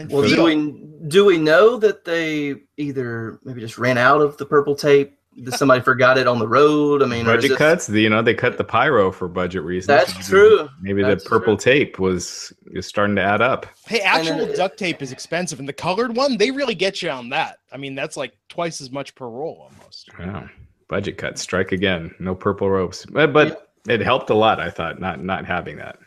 And 0.00 0.10
Well, 0.10 0.26
do 0.28 0.42
we 0.44 0.86
do 1.08 1.24
we 1.24 1.36
know 1.38 1.76
that 1.78 2.04
they 2.04 2.56
either 2.76 3.38
maybe 3.44 3.60
just 3.60 3.78
ran 3.78 3.98
out 3.98 4.20
of 4.20 4.36
the 4.38 4.46
purple 4.46 4.74
tape? 4.74 5.16
Did 5.36 5.54
somebody 5.54 5.80
forgot 5.80 6.18
it 6.18 6.26
on 6.26 6.38
the 6.38 6.48
road? 6.48 7.02
I 7.02 7.06
mean, 7.06 7.24
budget 7.24 7.56
cuts. 7.56 7.86
The, 7.86 8.00
you 8.00 8.10
know, 8.10 8.20
they 8.20 8.34
cut 8.34 8.58
the 8.58 8.64
pyro 8.64 9.12
for 9.12 9.28
budget 9.28 9.62
reasons. 9.62 9.86
That's 9.86 10.12
Maybe- 10.14 10.24
true. 10.24 10.68
Maybe 10.82 11.02
That's 11.02 11.22
the 11.22 11.30
purple 11.30 11.56
true. 11.56 11.72
tape 11.72 11.98
was 11.98 12.52
is 12.72 12.86
starting 12.86 13.14
to 13.16 13.22
add 13.22 13.40
up. 13.40 13.66
hey, 13.86 14.00
actual 14.00 14.38
then- 14.46 14.56
duct 14.56 14.78
tape 14.78 15.00
is 15.02 15.12
expensive, 15.12 15.58
and 15.60 15.68
the 15.68 15.72
colored 15.72 16.16
one 16.16 16.36
they 16.36 16.50
really 16.50 16.74
get 16.74 17.00
you 17.02 17.10
on 17.10 17.28
that. 17.30 17.58
I 17.72 17.76
mean, 17.76 17.94
that's 17.94 18.16
like 18.16 18.32
twice 18.48 18.80
as 18.80 18.90
much 18.90 19.14
per 19.14 19.28
roll 19.28 19.70
almost. 19.70 20.10
Yeah, 20.18 20.48
budget 20.88 21.16
cuts. 21.16 21.40
Strike 21.42 21.72
again. 21.72 22.14
No 22.18 22.34
purple 22.34 22.68
ropes. 22.68 23.06
But, 23.06 23.32
but 23.32 23.70
it 23.88 24.00
helped 24.00 24.30
a 24.30 24.34
lot. 24.34 24.60
I 24.60 24.68
thought 24.68 25.00
not 25.00 25.22
not 25.22 25.46
having 25.46 25.76
that. 25.76 25.98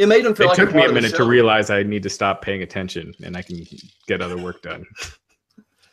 It 0.00 0.08
made 0.08 0.24
them 0.24 0.34
feel 0.34 0.46
It 0.46 0.48
like 0.48 0.56
took 0.56 0.74
me 0.74 0.80
part 0.80 0.92
a 0.92 0.94
minute 0.94 1.14
to 1.16 1.24
realize 1.24 1.68
I 1.68 1.82
need 1.82 2.02
to 2.04 2.08
stop 2.08 2.40
paying 2.40 2.62
attention 2.62 3.12
and 3.22 3.36
I 3.36 3.42
can 3.42 3.66
get 4.06 4.22
other 4.22 4.38
work 4.38 4.62
done. 4.62 4.86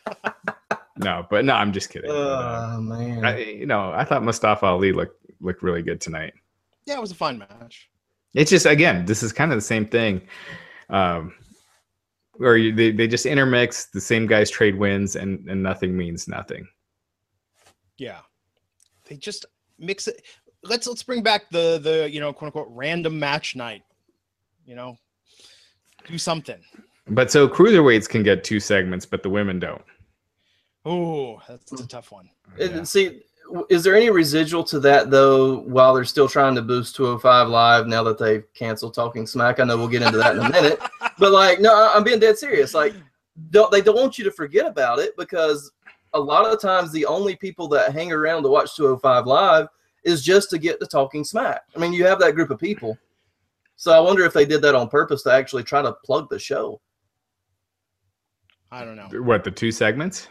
no, 0.96 1.26
but 1.28 1.44
no, 1.44 1.52
I'm 1.52 1.74
just 1.74 1.90
kidding. 1.90 2.10
Oh 2.10 2.80
man, 2.80 3.22
I, 3.22 3.44
you 3.44 3.66
know, 3.66 3.92
I 3.92 4.04
thought 4.04 4.24
Mustafa 4.24 4.64
Ali 4.64 4.92
looked 4.92 5.26
looked 5.42 5.62
really 5.62 5.82
good 5.82 6.00
tonight. 6.00 6.32
Yeah, 6.86 6.96
it 6.96 7.02
was 7.02 7.10
a 7.10 7.16
fun 7.16 7.36
match. 7.36 7.90
It's 8.32 8.50
just 8.50 8.64
again, 8.64 9.04
this 9.04 9.22
is 9.22 9.30
kind 9.30 9.52
of 9.52 9.58
the 9.58 9.62
same 9.62 9.84
thing. 9.84 10.22
Um, 10.88 11.34
where 12.38 12.58
they, 12.72 12.92
they 12.92 13.06
just 13.06 13.26
intermix 13.26 13.86
the 13.86 14.00
same 14.00 14.26
guys 14.26 14.48
trade 14.48 14.78
wins 14.78 15.16
and, 15.16 15.46
and 15.50 15.62
nothing 15.62 15.94
means 15.94 16.28
nothing. 16.28 16.66
Yeah, 17.98 18.20
they 19.04 19.16
just 19.16 19.44
mix 19.78 20.08
it. 20.08 20.22
Let's 20.62 20.86
let's 20.86 21.02
bring 21.02 21.22
back 21.22 21.50
the 21.50 21.78
the 21.78 22.08
you 22.10 22.20
know 22.20 22.32
quote 22.32 22.46
unquote 22.46 22.68
random 22.70 23.18
match 23.18 23.54
night. 23.54 23.82
You 24.68 24.74
know, 24.76 24.98
do 26.06 26.18
something. 26.18 26.60
But 27.08 27.30
so 27.32 27.48
cruiserweights 27.48 28.06
can 28.06 28.22
get 28.22 28.44
two 28.44 28.60
segments, 28.60 29.06
but 29.06 29.22
the 29.22 29.30
women 29.30 29.58
don't. 29.58 29.80
Oh, 30.84 31.40
that's, 31.48 31.70
that's 31.70 31.82
a 31.82 31.88
tough 31.88 32.12
one. 32.12 32.28
And 32.60 32.70
Yeah. 32.72 32.82
see, 32.82 33.22
is 33.70 33.82
there 33.82 33.96
any 33.96 34.10
residual 34.10 34.62
to 34.64 34.78
that 34.80 35.10
though? 35.10 35.60
While 35.60 35.94
they're 35.94 36.04
still 36.04 36.28
trying 36.28 36.54
to 36.56 36.60
boost 36.60 36.94
205 36.96 37.48
Live 37.48 37.86
now 37.86 38.02
that 38.02 38.18
they've 38.18 38.44
canceled 38.52 38.92
Talking 38.92 39.26
Smack, 39.26 39.58
I 39.58 39.64
know 39.64 39.78
we'll 39.78 39.88
get 39.88 40.02
into 40.02 40.18
that 40.18 40.36
in 40.36 40.42
a 40.44 40.50
minute. 40.50 40.78
But 41.18 41.32
like, 41.32 41.60
no, 41.60 41.74
I- 41.74 41.94
I'm 41.96 42.04
being 42.04 42.20
dead 42.20 42.38
serious. 42.38 42.74
Like, 42.74 42.94
don't 43.50 43.72
they 43.72 43.80
don't 43.80 43.96
want 43.96 44.18
you 44.18 44.24
to 44.24 44.30
forget 44.30 44.66
about 44.66 44.98
it 45.00 45.16
because 45.16 45.72
a 46.12 46.20
lot 46.20 46.44
of 46.44 46.50
the 46.52 46.58
times 46.58 46.92
the 46.92 47.06
only 47.06 47.34
people 47.36 47.66
that 47.68 47.90
hang 47.92 48.12
around 48.12 48.42
to 48.44 48.48
watch 48.50 48.76
205 48.76 49.26
Live 49.26 49.66
is 50.04 50.22
just 50.22 50.48
to 50.50 50.58
get 50.58 50.78
the 50.78 50.86
Talking 50.86 51.24
Smack. 51.24 51.62
I 51.74 51.78
mean, 51.80 51.92
you 51.94 52.04
have 52.04 52.20
that 52.20 52.34
group 52.36 52.50
of 52.50 52.58
people. 52.60 52.96
So 53.80 53.92
I 53.92 54.00
wonder 54.00 54.24
if 54.24 54.32
they 54.32 54.44
did 54.44 54.60
that 54.62 54.74
on 54.74 54.88
purpose 54.88 55.22
to 55.22 55.32
actually 55.32 55.62
try 55.62 55.80
to 55.82 55.92
plug 56.04 56.28
the 56.28 56.38
show. 56.38 56.80
I 58.72 58.84
don't 58.84 58.96
know. 58.96 59.08
What 59.22 59.44
the 59.44 59.52
two 59.52 59.70
segments? 59.70 60.28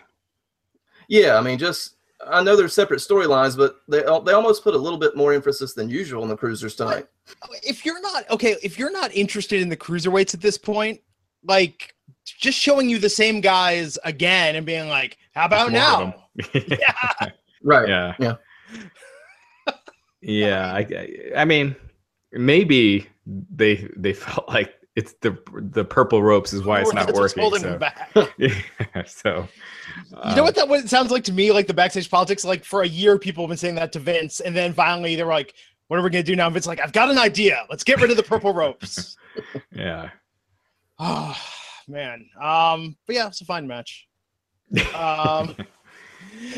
Yeah, 1.07 1.37
I 1.37 1.41
mean, 1.41 1.57
just 1.57 1.95
I 2.29 2.43
know 2.43 2.57
they're 2.57 2.67
separate 2.67 2.99
storylines, 2.99 3.55
but 3.55 3.77
they 3.87 4.01
they 4.01 4.33
almost 4.33 4.63
put 4.65 4.75
a 4.75 4.77
little 4.77 4.99
bit 4.99 5.15
more 5.15 5.31
emphasis 5.33 5.73
than 5.73 5.89
usual 5.89 6.23
on 6.23 6.27
the 6.29 6.35
cruisers 6.35 6.75
tonight. 6.75 7.07
Uh, 7.41 7.47
if 7.63 7.85
you're 7.85 8.01
not 8.01 8.29
okay, 8.29 8.57
if 8.61 8.77
you're 8.77 8.91
not 8.91 9.13
interested 9.15 9.61
in 9.61 9.69
the 9.69 9.77
cruiserweights 9.77 10.33
at 10.33 10.41
this 10.41 10.57
point, 10.57 10.99
like 11.45 11.95
just 12.25 12.59
showing 12.59 12.89
you 12.89 12.99
the 12.99 13.09
same 13.09 13.39
guys 13.39 13.97
again 14.03 14.57
and 14.57 14.65
being 14.65 14.89
like, 14.89 15.17
"How 15.33 15.45
about 15.45 15.71
now?" 15.71 16.25
yeah. 16.53 17.29
Right. 17.63 17.87
yeah. 17.87 18.13
Yeah. 18.19 18.35
Yeah. 20.21 20.73
I, 20.73 20.79
I- 20.79 21.41
I 21.41 21.45
mean, 21.45 21.75
maybe 22.33 23.07
they 23.55 23.87
they 23.95 24.13
felt 24.13 24.47
like 24.57 24.73
it's 24.95 25.13
the 25.21 25.37
the 25.53 25.85
purple 25.85 26.23
ropes 26.23 26.53
is 26.53 26.63
why 26.63 26.81
it's 26.81 26.91
not 26.93 27.05
That's 27.07 27.19
working. 27.19 27.41
holding 27.41 27.61
So, 27.61 27.69
them 27.69 27.79
back. 27.79 28.11
yeah, 28.37 29.03
so 29.05 29.47
You 30.27 30.35
know 30.35 30.43
what 30.43 30.55
that 30.55 30.67
what 30.67 30.79
it 30.83 30.89
sounds 30.89 31.11
like 31.11 31.23
to 31.25 31.31
me, 31.33 31.51
like 31.51 31.67
the 31.67 31.73
backstage 31.73 32.09
politics. 32.09 32.43
Like 32.43 32.63
for 32.63 32.81
a 32.81 32.87
year, 32.87 33.19
people 33.19 33.43
have 33.43 33.49
been 33.49 33.57
saying 33.57 33.75
that 33.75 33.91
to 33.93 33.99
Vince, 33.99 34.39
and 34.39 34.55
then 34.55 34.73
finally 34.73 35.15
they're 35.15 35.27
like, 35.27 35.53
"What 35.87 35.99
are 35.99 36.03
we 36.03 36.09
gonna 36.09 36.23
do 36.23 36.35
now?" 36.35 36.45
And 36.47 36.53
Vince 36.53 36.65
like, 36.65 36.79
"I've 36.81 36.93
got 36.93 37.11
an 37.11 37.19
idea. 37.19 37.63
Let's 37.69 37.83
get 37.83 38.01
rid 38.01 38.09
of 38.09 38.17
the 38.17 38.23
purple 38.23 38.53
ropes." 38.53 39.15
Yeah. 39.71 40.09
Oh 40.97 41.37
man. 41.87 42.25
Um, 42.41 42.97
but 43.05 43.15
yeah, 43.15 43.27
it's 43.27 43.41
a 43.41 43.45
fine 43.45 43.67
match. 43.67 44.07
Um, 44.95 45.55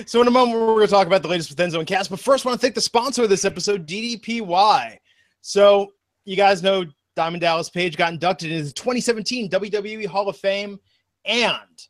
so 0.05 0.21
in 0.21 0.27
a 0.27 0.31
moment 0.31 0.57
we're 0.59 0.75
going 0.75 0.87
to 0.87 0.91
talk 0.91 1.07
about 1.07 1.21
the 1.21 1.27
latest 1.27 1.49
with 1.49 1.59
Enzo 1.59 1.79
and 1.79 1.87
Cass. 1.87 2.07
But 2.07 2.21
first, 2.21 2.45
I 2.45 2.49
want 2.49 2.59
to 2.59 2.65
thank 2.65 2.75
the 2.75 2.79
sponsor 2.81 3.23
of 3.23 3.29
this 3.29 3.43
episode, 3.43 3.85
DDPY. 3.85 4.97
So 5.41 5.91
you 6.25 6.35
guys 6.35 6.61
know 6.63 6.85
Diamond 7.15 7.41
Dallas 7.41 7.69
Page 7.69 7.97
got 7.97 8.13
inducted 8.13 8.51
into 8.51 8.65
the 8.65 8.71
2017 8.71 9.49
WWE 9.49 10.05
Hall 10.05 10.29
of 10.29 10.37
Fame 10.37 10.79
and 11.25 11.87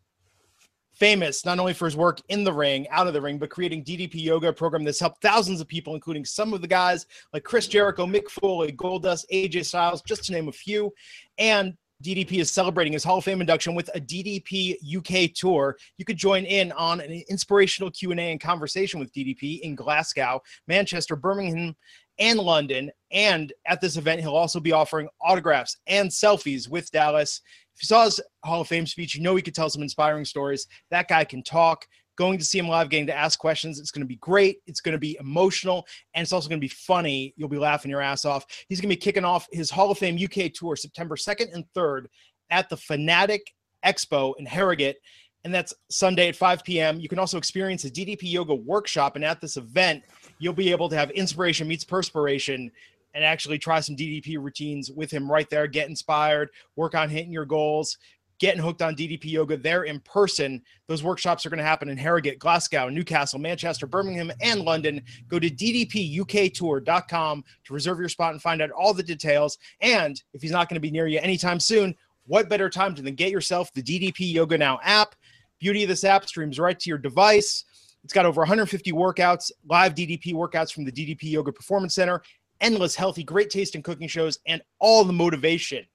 famous 1.00 1.46
not 1.46 1.60
only 1.60 1.74
for 1.74 1.86
his 1.86 1.96
work 1.96 2.22
in 2.28 2.44
the 2.44 2.52
ring, 2.52 2.88
out 2.90 3.08
of 3.08 3.14
the 3.14 3.22
ring, 3.22 3.40
but 3.40 3.50
creating 3.50 3.84
DDP 3.84 4.16
Yoga, 4.16 4.52
program 4.52 4.84
that's 4.84 5.00
helped 5.00 5.22
thousands 5.22 5.62
of 5.62 5.68
people, 5.68 5.96
including 5.96 6.26
some 6.26 6.54
of 6.54 6.62
the 6.62 6.68
guys 6.68 7.06
like 7.34 7.44
Chris 7.44 7.68
Jericho, 7.68 8.06
Mick 8.06 8.30
Foley, 8.30 8.74
Goldust, 8.74 9.26
AJ 9.32 9.66
Styles, 9.66 10.02
just 10.02 10.26
to 10.26 10.34
name 10.34 10.50
a 10.50 10.52
few. 10.52 10.94
And 11.38 11.76
DDP 12.04 12.40
is 12.40 12.52
celebrating 12.52 12.94
his 12.94 13.04
Hall 13.04 13.18
of 13.18 13.24
Fame 13.26 13.42
induction 13.42 13.76
with 13.76 13.90
a 13.94 14.00
DDP 14.00 14.76
UK 14.98 15.34
tour. 15.34 15.78
You 15.98 16.06
could 16.06 16.18
join 16.18 16.46
in 16.46 16.72
on 16.74 17.02
an 17.02 17.24
inspirational 17.30 17.92
Q&A 17.92 18.16
and 18.32 18.40
conversation 18.40 19.00
with 19.00 19.12
DDP 19.12 19.62
in 19.62 19.76
Glasgow, 19.76 20.42
Manchester, 20.68 21.18
Birmingham, 21.18 21.76
and 22.20 22.40
London. 22.40 22.92
And 23.12 23.52
at 23.66 23.82
this 23.82 23.98
event, 23.98 24.22
he'll 24.22 24.36
also 24.36 24.60
be 24.60 24.72
offering 24.72 25.10
autographs 25.22 25.78
and 25.88 26.10
selfies 26.10 26.70
with 26.70 26.92
Dallas. 26.92 27.42
If 27.76 27.84
you 27.84 27.88
saw 27.88 28.06
his 28.06 28.22
Hall 28.44 28.62
of 28.62 28.68
Fame 28.68 28.86
speech, 28.86 29.16
you 29.16 29.22
know 29.22 29.36
he 29.36 29.42
could 29.42 29.56
tell 29.56 29.70
some 29.70 29.82
inspiring 29.82 30.26
stories. 30.26 30.68
That 30.92 31.08
guy 31.08 31.24
can 31.24 31.44
talk. 31.44 31.86
Going 32.18 32.38
to 32.38 32.44
see 32.44 32.60
him 32.60 32.68
live, 32.68 32.90
getting 32.90 33.08
to 33.08 33.18
ask 33.18 33.40
questions. 33.40 33.80
It's 33.80 33.92
going 33.92 34.02
to 34.02 34.08
be 34.08 34.18
great. 34.18 34.58
It's 34.68 34.82
going 34.82 34.92
to 34.92 35.00
be 35.00 35.18
emotional, 35.22 35.88
and 36.14 36.22
it's 36.22 36.34
also 36.34 36.50
going 36.50 36.60
to 36.60 36.66
be 36.66 36.68
funny. 36.68 37.34
You'll 37.38 37.48
be 37.48 37.58
laughing 37.58 37.90
your 37.90 38.02
ass 38.02 38.26
off. 38.26 38.46
He's 38.68 38.82
going 38.82 38.90
to 38.90 38.96
be 38.96 39.00
kicking 39.00 39.24
off 39.24 39.48
his 39.54 39.70
Hall 39.70 39.90
of 39.90 39.98
Fame 39.98 40.20
UK 40.22 40.52
tour 40.52 40.76
September 40.76 41.16
2nd 41.16 41.54
and 41.54 41.64
3rd 41.74 42.08
at 42.50 42.68
the 42.68 42.76
Fanatic 42.76 43.42
Expo 43.86 44.34
in 44.38 44.46
Harrogate, 44.46 44.98
and 45.46 45.54
that's 45.54 45.74
Sunday 45.90 46.28
at 46.28 46.36
5 46.36 46.64
p.m. 46.66 47.00
You 47.00 47.08
can 47.08 47.20
also 47.20 47.38
experience 47.38 47.86
a 47.86 47.90
DDP 47.90 48.24
Yoga 48.24 48.56
workshop, 48.56 49.16
and 49.16 49.24
at 49.24 49.40
this 49.40 49.56
event, 49.56 50.04
you'll 50.40 50.54
be 50.54 50.72
able 50.72 50.90
to 50.90 50.96
have 50.96 51.12
inspiration 51.12 51.68
meets 51.68 51.84
perspiration 51.84 52.72
and 53.14 53.24
actually 53.24 53.58
try 53.58 53.80
some 53.80 53.96
DDP 53.96 54.38
routines 54.40 54.92
with 54.92 55.12
him 55.12 55.32
right 55.32 55.50
there. 55.50 55.68
Get 55.68 55.90
inspired, 55.90 56.50
work 56.76 56.96
on 56.96 57.10
hitting 57.10 57.32
your 57.32 57.46
goals, 57.46 57.98
getting 58.40 58.62
hooked 58.62 58.82
on 58.82 58.96
DDP 58.96 59.26
yoga 59.26 59.58
there 59.58 59.84
in 59.84 60.00
person. 60.00 60.62
Those 60.88 61.04
workshops 61.04 61.46
are 61.46 61.50
going 61.50 61.60
to 61.60 61.64
happen 61.64 61.90
in 61.90 61.98
Harrogate, 61.98 62.40
Glasgow, 62.40 62.90
Newcastle, 62.90 63.40
Manchester, 63.40 63.86
Birmingham, 63.86 64.32
and 64.42 64.62
London. 64.62 65.02
Go 65.28 65.40
to 65.40 65.50
ddpuktour.com 65.50 67.44
to 67.66 67.74
reserve 67.74 68.00
your 68.00 68.10
spot 68.10 68.32
and 68.32 68.42
find 68.42 68.62
out 68.62 68.72
all 68.72 68.94
the 68.94 69.04
details. 69.04 69.58
And 69.82 70.22
if 70.34 70.42
he's 70.42 70.52
not 70.52 70.70
going 70.70 70.76
to 70.76 70.82
be 70.82 70.92
near 70.92 71.08
you 71.08 71.20
anytime 71.20 71.60
soon, 71.60 71.94
what 72.26 72.50
better 72.50 72.70
time 72.70 72.96
to 72.96 73.02
than 73.02 73.16
get 73.16 73.32
yourself 73.32 73.74
the 73.74 73.84
DDP 73.84 74.34
Yoga 74.34 74.58
Now 74.58 74.80
app? 74.84 75.16
Beauty 75.60 75.84
of 75.84 75.90
this 75.90 76.06
app 76.06 76.26
streams 76.26 76.58
right 76.60 76.80
to 76.80 76.90
your 76.90 76.98
device. 76.98 77.66
It's 78.04 78.14
got 78.14 78.26
over 78.26 78.42
150 78.42 78.92
workouts, 78.92 79.52
live 79.70 79.94
DDP 79.94 80.34
workouts 80.34 80.74
from 80.74 80.86
the 80.86 80.92
DDP 80.92 81.24
Yoga 81.24 81.52
Performance 81.52 81.96
Center, 81.96 82.22
endless 82.62 82.96
healthy, 82.96 83.24
great 83.24 83.50
taste 83.50 83.76
in 83.76 83.84
cooking 83.84 84.08
shows, 84.08 84.40
and 84.48 84.62
all 84.80 85.04
the 85.04 85.14
motivation 85.14 85.86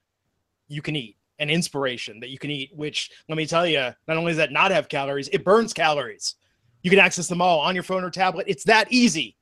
you 0.69 0.83
can 0.83 0.97
eat 0.97 1.17
and 1.39 1.51
inspiration 1.51 2.21
that 2.21 2.31
you 2.31 2.39
can 2.39 2.51
eat, 2.51 2.71
which 2.75 3.11
let 3.29 3.37
me 3.37 3.47
tell 3.47 3.67
you, 3.67 3.93
not 4.07 4.17
only 4.17 4.31
does 4.31 4.37
that 4.37 4.53
not 4.53 4.71
have 4.71 4.89
calories, 4.89 5.29
it 5.29 5.45
burns 5.45 5.73
calories. 5.73 6.37
You 6.83 6.91
can 6.91 6.99
access 6.99 7.29
them 7.29 7.41
all 7.41 7.61
on 7.61 7.75
your 7.75 7.83
phone 7.83 8.05
or 8.05 8.11
tablet. 8.11 8.47
It's 8.49 8.65
that 8.65 8.93
easy. 8.93 9.37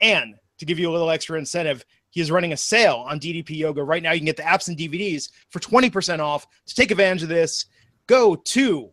And 0.00 0.36
to 0.58 0.64
give 0.64 0.78
you 0.78 0.90
a 0.90 0.92
little 0.92 1.10
extra 1.10 1.38
incentive, 1.38 1.84
he 2.10 2.20
is 2.20 2.30
running 2.30 2.52
a 2.52 2.56
sale 2.56 3.04
on 3.08 3.18
DDP 3.18 3.50
Yoga 3.56 3.82
right 3.82 4.02
now. 4.02 4.12
You 4.12 4.20
can 4.20 4.26
get 4.26 4.36
the 4.36 4.44
apps 4.44 4.68
and 4.68 4.78
DVDs 4.78 5.30
for 5.50 5.58
20% 5.58 6.20
off. 6.20 6.46
To 6.66 6.74
take 6.74 6.92
advantage 6.92 7.24
of 7.24 7.28
this, 7.28 7.66
go 8.06 8.36
to 8.36 8.90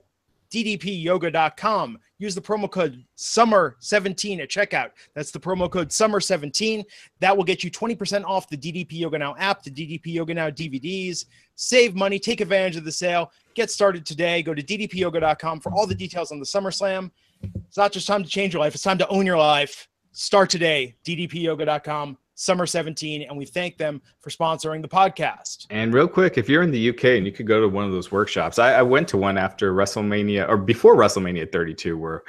ddpyoga.com. 0.52 2.00
Use 2.22 2.36
the 2.36 2.42
promo 2.42 2.70
code 2.70 3.04
SUMMER17 3.18 4.44
at 4.44 4.48
checkout. 4.48 4.92
That's 5.16 5.32
the 5.32 5.40
promo 5.40 5.68
code 5.72 5.90
SUMMER17. 5.90 6.84
That 7.20 7.36
will 7.36 7.44
get 7.44 7.64
you 7.64 7.72
20% 7.72 8.24
off 8.26 8.48
the 8.48 8.56
DDP 8.56 9.00
Yoga 9.00 9.18
Now 9.18 9.36
app, 9.40 9.64
the 9.64 9.72
DDP 9.72 10.14
Yoga 10.14 10.36
Now 10.36 10.52
DVDs. 10.52 11.26
Save 11.56 11.96
money, 11.96 12.20
take 12.20 12.40
advantage 12.40 12.76
of 12.76 12.86
the 12.86 12.92
sale. 12.92 13.32
Get 13.56 13.72
started 13.72 14.06
today. 14.06 14.44
Go 14.44 14.54
to 14.54 14.62
ddpyoga.com 14.62 15.62
for 15.62 15.72
all 15.72 15.88
the 15.88 15.96
details 15.96 16.32
on 16.32 16.38
the 16.38 16.46
SummerSlam. 16.46 17.10
It's 17.68 17.78
not 17.78 17.92
just 17.92 18.06
time 18.06 18.22
to 18.22 18.30
change 18.30 18.54
your 18.54 18.62
life, 18.62 18.76
it's 18.76 18.84
time 18.84 19.00
to 19.00 19.08
own 19.08 19.26
your 19.26 19.40
life. 19.40 19.88
Start 20.12 20.52
today, 20.52 20.96
ddpyoga.com, 21.04 22.20
Summer 22.36 22.66
17, 22.66 23.24
and 23.24 23.38
we 23.38 23.46
thank 23.46 23.78
them 23.78 24.02
for 24.20 24.30
sponsoring 24.30 24.82
the 24.82 24.88
podcast. 24.88 25.68
And 25.70 25.94
real 25.94 26.08
quick, 26.08 26.38
if 26.38 26.50
you're 26.50 26.64
in 26.64 26.72
the 26.72 26.90
UK 26.90 27.06
and 27.06 27.26
you 27.26 27.32
could 27.32 27.48
go 27.48 27.62
to 27.62 27.68
one 27.68 27.86
of 27.86 27.92
those 27.92 28.12
workshops, 28.12 28.58
I, 28.60 28.74
I 28.74 28.82
went 28.82 29.08
to 29.10 29.18
one 29.18 29.38
after 29.38 29.74
WrestleMania 29.74 30.48
or 30.50 30.58
before 30.58 30.96
WrestleMania 30.96 31.52
32, 31.52 31.98
where 31.98 32.24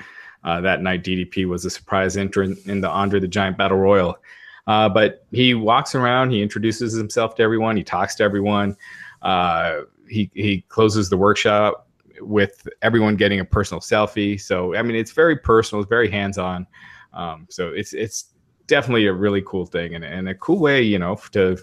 uh, 0.45 0.61
that 0.61 0.83
night 0.83 1.05
DDP 1.05 1.47
was 1.47 1.65
a 1.65 1.71
surprise 1.71 2.17
entrant 2.17 2.59
in 2.67 2.81
the 2.81 2.89
Andre 2.89 3.21
the 3.21 3.29
Giant 3.29 3.57
Battle 3.57 3.79
Royal. 3.79 4.19
Uh, 4.67 4.89
but 4.89 5.27
he 5.33 5.55
walks 5.55 5.95
around, 5.95 6.31
he 6.31 6.43
introduces 6.43 6.93
himself 6.93 7.35
to 7.37 7.43
everyone, 7.43 7.77
he 7.77 7.83
talks 7.83 8.15
to 8.17 8.23
everyone, 8.23 8.77
uh, 9.23 9.81
he 10.09 10.31
he 10.35 10.61
closes 10.69 11.09
the 11.09 11.17
workshop 11.17 11.89
with 12.21 12.69
everyone 12.83 13.17
getting 13.17 13.41
a 13.41 13.45
personal 13.45 13.81
selfie. 13.81 14.41
So 14.41 14.75
I 14.77 14.83
mean, 14.83 14.97
it's 14.97 15.13
very 15.13 15.37
personal, 15.37 15.83
it's 15.83 15.89
very 15.89 16.11
hands 16.11 16.39
on. 16.39 16.67
Um, 17.13 17.47
so 17.51 17.71
it's 17.71 17.93
it's 17.93 18.32
definitely 18.73 19.07
a 19.07 19.13
really 19.13 19.43
cool 19.43 19.67
thing 19.67 19.95
and, 19.95 20.03
and 20.03 20.31
a 20.31 20.35
cool 20.37 20.59
way, 20.59 20.81
you 20.81 20.99
know, 20.99 21.15
to 21.33 21.59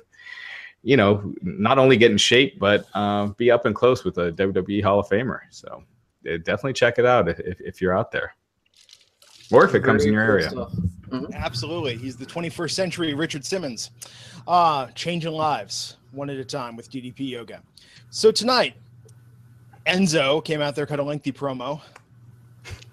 you 0.83 0.95
know, 0.95 1.33
not 1.41 1.79
only 1.79 1.97
get 1.97 2.11
in 2.11 2.17
shape, 2.17 2.59
but 2.59 2.85
uh, 2.93 3.25
be 3.37 3.49
up 3.49 3.65
and 3.65 3.73
close 3.73 4.05
with 4.05 4.17
a 4.19 4.31
WWE 4.33 4.83
Hall 4.83 4.99
of 4.99 5.09
Famer. 5.09 5.39
So 5.49 5.83
uh, 6.25 6.37
definitely 6.37 6.73
check 6.73 6.99
it 6.99 7.05
out 7.05 7.27
if, 7.27 7.39
if 7.39 7.81
you're 7.81 7.97
out 7.97 8.11
there, 8.11 8.35
or 9.51 9.65
if 9.65 9.73
it 9.73 9.81
comes 9.81 10.05
in 10.05 10.13
your 10.13 10.25
Very 10.25 10.43
area. 10.43 10.53
cool 10.53 10.69
stuff. 10.69 11.33
Absolutely. 11.33 11.97
He's 11.97 12.15
the 12.15 12.25
21st 12.27 12.71
century 12.71 13.13
Richard 13.15 13.43
Simmons, 13.43 13.89
uh, 14.47 14.85
changing 14.93 15.33
lives 15.33 15.97
one 16.11 16.29
at 16.29 16.37
a 16.37 16.45
time 16.45 16.75
with 16.75 16.91
DDP 16.91 17.31
Yoga. 17.31 17.61
So 18.11 18.31
tonight, 18.31 18.75
Enzo 19.87 20.45
came 20.45 20.61
out 20.61 20.75
there, 20.75 20.85
cut 20.85 20.99
a 20.99 21.03
lengthy 21.03 21.31
promo 21.31 21.81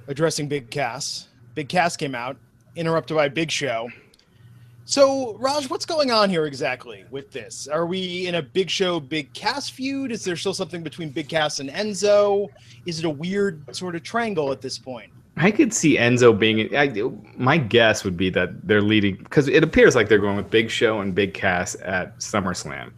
addressing 0.08 0.48
Big 0.48 0.70
Cass. 0.70 1.28
Big 1.54 1.68
Cass 1.68 1.96
came 1.96 2.14
out, 2.14 2.36
interrupted 2.74 3.16
by 3.16 3.28
Big 3.28 3.50
Show. 3.50 3.88
So, 4.88 5.36
Raj, 5.38 5.68
what's 5.68 5.84
going 5.84 6.12
on 6.12 6.30
here 6.30 6.46
exactly 6.46 7.04
with 7.10 7.32
this? 7.32 7.66
Are 7.66 7.86
we 7.86 8.28
in 8.28 8.36
a 8.36 8.42
Big 8.42 8.70
Show, 8.70 9.00
Big 9.00 9.32
Cass 9.32 9.68
feud? 9.68 10.12
Is 10.12 10.22
there 10.22 10.36
still 10.36 10.54
something 10.54 10.84
between 10.84 11.10
Big 11.10 11.28
Cass 11.28 11.58
and 11.58 11.68
Enzo? 11.68 12.46
Is 12.86 13.00
it 13.00 13.04
a 13.04 13.10
weird 13.10 13.74
sort 13.74 13.96
of 13.96 14.04
triangle 14.04 14.52
at 14.52 14.60
this 14.60 14.78
point? 14.78 15.10
I 15.36 15.50
could 15.50 15.74
see 15.74 15.96
Enzo 15.96 16.38
being. 16.38 16.74
I, 16.76 16.94
my 17.36 17.58
guess 17.58 18.04
would 18.04 18.16
be 18.16 18.30
that 18.30 18.64
they're 18.64 18.80
leading 18.80 19.16
because 19.16 19.48
it 19.48 19.64
appears 19.64 19.96
like 19.96 20.08
they're 20.08 20.20
going 20.20 20.36
with 20.36 20.50
Big 20.50 20.70
Show 20.70 21.00
and 21.00 21.12
Big 21.12 21.34
Cass 21.34 21.76
at 21.82 22.16
SummerSlam. 22.18 22.92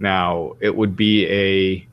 Now, 0.00 0.54
it 0.60 0.74
would 0.74 0.96
be 0.96 1.26
a 1.26 1.86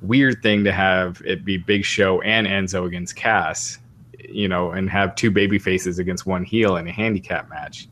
weird 0.00 0.44
thing 0.44 0.62
to 0.62 0.70
have 0.70 1.20
it 1.26 1.44
be 1.44 1.56
Big 1.56 1.84
Show 1.84 2.20
and 2.20 2.46
Enzo 2.46 2.86
against 2.86 3.16
Cass, 3.16 3.78
you 4.20 4.46
know, 4.46 4.70
and 4.70 4.88
have 4.88 5.16
two 5.16 5.32
baby 5.32 5.58
faces 5.58 5.98
against 5.98 6.24
one 6.24 6.44
heel 6.44 6.76
in 6.76 6.86
a 6.86 6.92
handicap 6.92 7.50
match. 7.50 7.88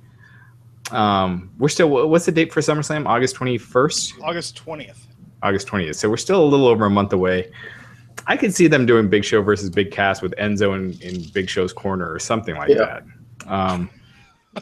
Um, 0.93 1.51
we're 1.59 1.69
still. 1.69 1.89
What's 2.09 2.27
the 2.27 2.33
date 2.33 2.53
for 2.53 2.61
SummerSlam? 2.61 3.07
August 3.07 3.35
twenty 3.37 3.59
first. 3.59 4.15
August 4.23 4.61
20th. 4.65 5.07
August 5.43 5.67
20th. 5.69 5.95
So 5.95 6.11
we're 6.11 6.19
still 6.19 6.43
a 6.43 6.45
little 6.45 6.67
over 6.67 6.85
a 6.85 6.91
month 6.91 7.13
away. 7.15 7.51
I 8.27 8.37
could 8.37 8.55
see 8.55 8.67
them 8.67 8.85
doing 8.85 9.09
Big 9.09 9.25
Show 9.25 9.41
versus 9.41 9.71
Big 9.71 9.91
Cass 9.91 10.21
with 10.21 10.35
Enzo 10.37 10.75
in, 10.77 10.93
in 11.01 11.25
Big 11.33 11.49
Show's 11.49 11.73
corner 11.73 12.13
or 12.13 12.19
something 12.19 12.55
like 12.57 12.69
Yeah. 12.69 13.01
that. 13.47 13.51
Um, 13.51 13.89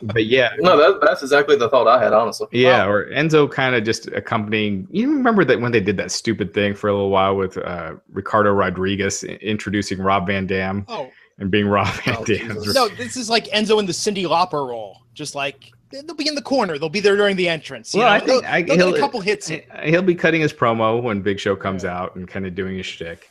but 0.03 0.27
yeah, 0.27 0.51
No, 0.61 0.77
that, 0.77 1.05
that's 1.05 1.23
exactly 1.23 1.57
the 1.57 1.69
thought 1.69 1.89
I 1.89 2.01
had, 2.01 2.13
honestly. 2.13 2.47
yeah, 2.53 2.87
or 2.87 3.11
Enzo 3.11 3.51
kind 3.51 3.75
of 3.75 3.83
just 3.83 4.07
accompanying. 4.09 4.87
You 4.93 5.11
remember 5.13 5.45
that 5.47 5.61
when 5.61 5.73
they 5.73 5.81
did 5.81 5.97
that 5.97 6.13
stupid 6.13 6.55
thing 6.55 6.75
for 6.75 6.89
a 6.89 6.93
little 6.93 7.11
while 7.11 7.35
with 7.35 7.57
uh, 7.59 7.95
Ricardo 8.13 8.53
Rodriguez 8.53 9.25
introducing 9.25 9.99
Rob 10.01 10.27
Van 10.29 10.47
Dam? 10.47 10.85
Oh, 10.87 11.11
and 11.39 11.51
being 11.51 11.67
Rob 11.67 11.89
Van 12.05 12.17
Oh, 12.19 12.25
Dam. 12.25 12.55
Jesus. 12.55 12.75
No, 12.75 12.89
this 12.89 13.17
is 13.17 13.29
like 13.29 13.47
Enzo 13.47 13.81
in 13.81 13.87
the 13.87 13.93
Cyndi 13.93 14.25
Lauper 14.27 14.69
role. 14.69 15.03
Just 15.15 15.35
like 15.35 15.73
they'll 15.91 16.15
be 16.15 16.29
in 16.29 16.35
the 16.35 16.43
corner. 16.43 16.79
They'll 16.79 16.89
be 16.89 17.01
there 17.01 17.17
during 17.17 17.37
the 17.37 17.49
entrance. 17.49 17.95
Well, 17.95 18.05
know? 18.09 18.15
I 18.15 18.19
think 18.21 18.43
they'll, 18.43 18.51
I, 18.53 18.63
they'll 18.63 18.77
he'll, 18.77 18.95
a 18.97 18.99
couple 18.99 19.21
hits. 19.21 19.51
in. 19.51 19.63
he'll 19.85 20.03
be 20.03 20.15
cutting 20.15 20.41
his 20.41 20.53
promo 20.53 21.03
when 21.03 21.23
Big 21.23 21.39
Show 21.41 21.57
comes 21.57 21.85
Yeah. 21.85 21.99
out 21.99 22.17
and 22.17 22.27
kind 22.29 22.47
of 22.47 22.55
doing 22.55 22.77
his 22.77 22.87
shtick. 22.87 23.31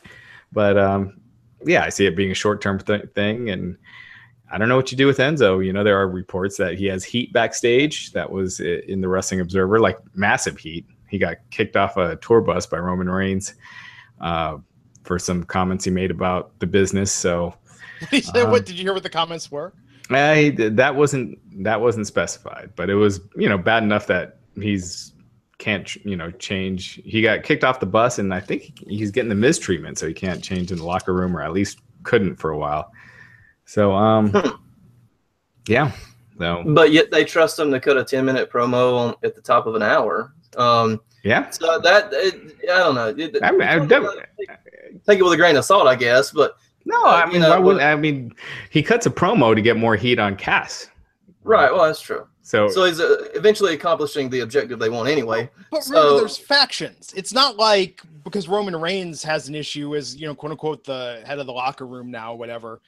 But 0.52 0.78
um, 0.78 1.20
yeah, 1.64 1.84
I 1.84 1.88
see 1.90 2.06
it 2.06 2.16
being 2.16 2.30
a 2.30 2.34
short 2.34 2.60
term 2.60 2.78
th- 2.78 3.10
thing, 3.14 3.50
and 3.50 3.76
I 4.50 4.56
don't 4.58 4.68
know 4.68 4.76
what 4.76 4.90
you 4.90 4.96
do 4.98 5.06
with 5.06 5.18
Enzo. 5.18 5.64
You 5.64 5.72
know, 5.72 5.84
there 5.84 5.98
are 6.00 6.08
reports 6.08 6.56
that 6.56 6.78
he 6.78 6.86
has 6.86 7.04
heat 7.04 7.32
backstage. 7.32 8.12
That 8.12 8.30
was 8.32 8.60
in 8.60 9.00
the 9.00 9.08
Wrestling 9.08 9.40
Observer, 9.40 9.78
like 9.78 9.98
massive 10.14 10.58
heat. 10.58 10.86
He 11.08 11.18
got 11.18 11.36
kicked 11.50 11.76
off 11.76 11.96
a 11.96 12.16
tour 12.16 12.40
bus 12.40 12.66
by 12.66 12.78
Roman 12.78 13.08
Reigns 13.10 13.54
uh, 14.20 14.58
for 15.04 15.18
some 15.18 15.42
comments 15.44 15.84
he 15.84 15.90
made 15.90 16.10
about 16.10 16.58
the 16.60 16.66
business. 16.66 17.12
So 17.12 17.54
He 18.10 18.22
Um, 18.34 18.50
what 18.50 18.64
did 18.66 18.76
you 18.78 18.84
hear? 18.84 18.94
What 18.94 19.02
the 19.02 19.10
comments 19.10 19.50
were? 19.50 19.72
That 20.10 20.94
wasn't 20.94 21.38
that 21.64 21.80
wasn't 21.80 22.06
specified, 22.06 22.70
but 22.76 22.90
it 22.90 22.94
was 22.94 23.20
you 23.36 23.48
know 23.48 23.58
bad 23.58 23.82
enough 23.82 24.06
that 24.08 24.38
he's 24.60 25.12
can't 25.58 25.94
you 26.04 26.16
know 26.16 26.30
change. 26.32 27.00
He 27.04 27.20
got 27.22 27.42
kicked 27.42 27.64
off 27.64 27.80
the 27.80 27.86
bus, 27.86 28.18
and 28.18 28.32
I 28.32 28.40
think 28.40 28.78
he's 28.88 29.10
getting 29.10 29.28
the 29.28 29.34
mistreatment, 29.34 29.98
so 29.98 30.06
he 30.06 30.14
can't 30.14 30.42
change 30.42 30.70
in 30.70 30.78
the 30.78 30.84
locker 30.84 31.12
room, 31.12 31.36
or 31.36 31.42
at 31.42 31.52
least 31.52 31.80
couldn't 32.04 32.36
for 32.36 32.50
a 32.50 32.58
while. 32.58 32.92
So 33.66 33.92
um, 33.92 34.32
yeah, 35.68 35.92
so 36.38 36.62
But 36.66 36.92
yet 36.92 37.10
they 37.10 37.24
trust 37.24 37.58
him 37.58 37.70
to 37.72 37.80
cut 37.80 37.96
a 37.96 38.04
10 38.04 38.24
minute 38.24 38.50
promo 38.50 38.96
on, 38.96 39.14
at 39.22 39.34
the 39.34 39.42
top 39.42 39.66
of 39.66 39.74
an 39.74 39.82
hour. 39.82 40.32
Um, 40.56 41.00
yeah. 41.24 41.50
so 41.50 41.78
that, 41.80 42.08
it, 42.12 42.56
I 42.64 42.78
don't 42.78 42.94
know. 42.94 43.08
It- 43.08 43.36
I 43.42 43.50
mean, 43.50 43.62
I 43.62 43.78
don't- 43.84 44.18
take 45.06 45.18
it 45.18 45.22
with 45.22 45.32
a 45.32 45.36
grain 45.36 45.56
of 45.56 45.64
salt, 45.64 45.86
I 45.86 45.94
guess. 45.96 46.30
But 46.30 46.56
No, 46.88 47.04
Uh, 47.04 47.08
I 47.08 47.26
you 47.26 47.32
mean, 47.32 47.42
know, 47.42 47.50
why 47.50 47.58
would 47.58 47.76
but- 47.76 47.82
I 47.84 47.94
mean? 47.96 48.32
He 48.70 48.82
cuts 48.82 49.04
a 49.06 49.10
promo 49.10 49.54
to 49.54 49.60
get 49.60 49.76
more 49.76 49.94
heat 49.94 50.18
on 50.18 50.36
Cass. 50.36 50.88
right, 51.44 51.70
well, 51.72 51.84
that's 51.84 52.00
true. 52.00 52.26
So, 52.42 52.66
So 52.68 52.84
he's 52.86 52.98
uh, 52.98 53.28
eventually 53.34 53.74
accomplishing 53.74 54.30
the 54.30 54.40
objective 54.40 54.78
they 54.78 54.88
want 54.88 55.06
anyway. 55.08 55.50
But 55.70 55.84
remember, 55.86 56.16
there's 56.16 56.38
factions. 56.38 57.12
It's 57.14 57.32
not 57.34 57.56
like 57.58 58.00
because 58.24 58.48
Roman 58.48 58.74
Reigns 58.74 59.22
has 59.22 59.48
an 59.48 59.54
issue 59.54 59.94
as 59.96 60.16
you 60.16 60.26
know, 60.26 60.34
quote 60.34 60.52
unquote, 60.52 60.82
the 60.84 61.22
head 61.26 61.38
of 61.38 61.46
the 61.46 61.52
locker 61.52 61.86
room 61.86 62.10
now, 62.10 62.34
whatever. 62.34 62.80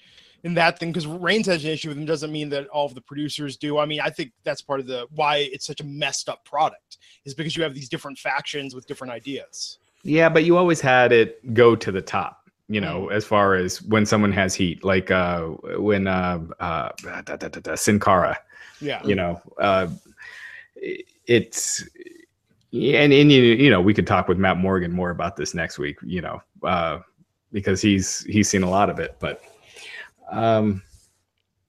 In 0.45 0.55
that 0.55 0.79
thing, 0.79 0.91
because 0.91 1.07
Reigns 1.07 1.47
has 1.47 1.63
an 1.63 1.71
issue 1.71 1.89
with 1.89 1.99
him, 1.99 2.07
doesn't 2.07 2.33
mean 2.33 2.49
that 2.49 2.69
all 2.69 2.87
of 2.87 2.95
the 2.95 3.03
producers 3.03 3.59
do. 3.59 3.77
I 3.79 3.85
mean, 3.85 4.01
I 4.01 4.09
think 4.09 4.33
that's 4.45 4.63
part 4.63 4.81
of 4.81 4.87
the 4.87 5.07
why 5.15 5.37
it's 5.53 5.67
such 5.67 5.83
a 5.83 5.85
messed 5.85 6.31
up 6.31 6.43
product 6.47 6.97
is 7.27 7.35
because 7.35 7.55
you 7.55 7.63
have 7.63 7.75
these 7.75 7.91
different 7.91 8.19
factions 8.19 8.75
with 8.75 8.87
different 8.87 9.13
ideas. 9.13 9.79
Yeah, 10.03 10.31
but 10.31 10.45
you 10.45 10.57
always 10.57 10.81
had 10.81 11.13
it 11.13 11.53
go 11.53 11.77
to 11.77 11.93
the 11.93 12.01
top, 12.01 12.40
you 12.71 12.81
know, 12.81 13.09
as 13.09 13.25
far 13.25 13.57
as 13.57 13.83
when 13.83 14.07
someone 14.07 14.31
has 14.31 14.55
heat, 14.55 14.85
like 14.85 15.11
uh 15.11 15.49
when 15.77 16.07
uh 16.07 16.39
uh 16.61 16.91
da, 17.03 17.37
da, 17.37 17.49
da, 17.49 17.75
Sin 17.75 17.99
Cara, 17.99 18.39
Yeah, 18.81 19.05
you 19.05 19.17
know, 19.17 19.43
uh 19.59 19.89
it's 21.27 21.83
and 22.73 23.13
and 23.13 23.33
you 23.33 23.43
you 23.43 23.71
know, 23.71 23.81
we 23.81 23.93
could 23.93 24.07
talk 24.07 24.29
with 24.29 24.39
Matt 24.39 24.57
Morgan 24.57 24.93
more 24.93 25.11
about 25.11 25.37
this 25.37 25.53
next 25.53 25.81
week, 25.81 25.99
you 26.05 26.21
know, 26.21 26.41
uh 26.63 27.01
because 27.53 27.83
he's 27.83 28.21
he's 28.21 28.49
seen 28.49 28.63
a 28.63 28.71
lot 28.71 28.89
of 28.89 29.01
it, 29.01 29.17
but 29.19 29.43
um 30.31 30.81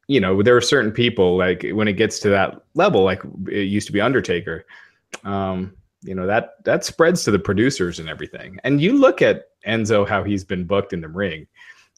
you 0.08 0.20
know, 0.20 0.44
there 0.44 0.56
are 0.56 0.62
certain 0.62 0.92
people 0.92 1.36
like 1.36 1.66
when 1.72 1.88
it 1.88 1.94
gets 1.94 2.20
to 2.20 2.30
that 2.30 2.62
level, 2.76 3.04
like 3.04 3.24
it 3.48 3.64
used 3.64 3.88
to 3.88 3.94
be 3.94 4.02
Undertaker. 4.02 4.66
Um, 5.24 5.76
you 6.04 6.16
know 6.16 6.26
that 6.26 6.64
that 6.64 6.84
spreads 6.84 7.24
to 7.24 7.32
the 7.32 7.40
producers 7.40 8.00
and 8.00 8.10
everything. 8.10 8.60
And 8.64 8.82
you 8.82 8.98
look 8.98 9.22
at 9.22 9.51
Enzo 9.68 10.08
how 10.08 10.24
he's 10.24 10.44
been 10.44 10.66
booked 10.66 10.94
in 10.94 11.02
the 11.02 11.08
ring, 11.08 11.48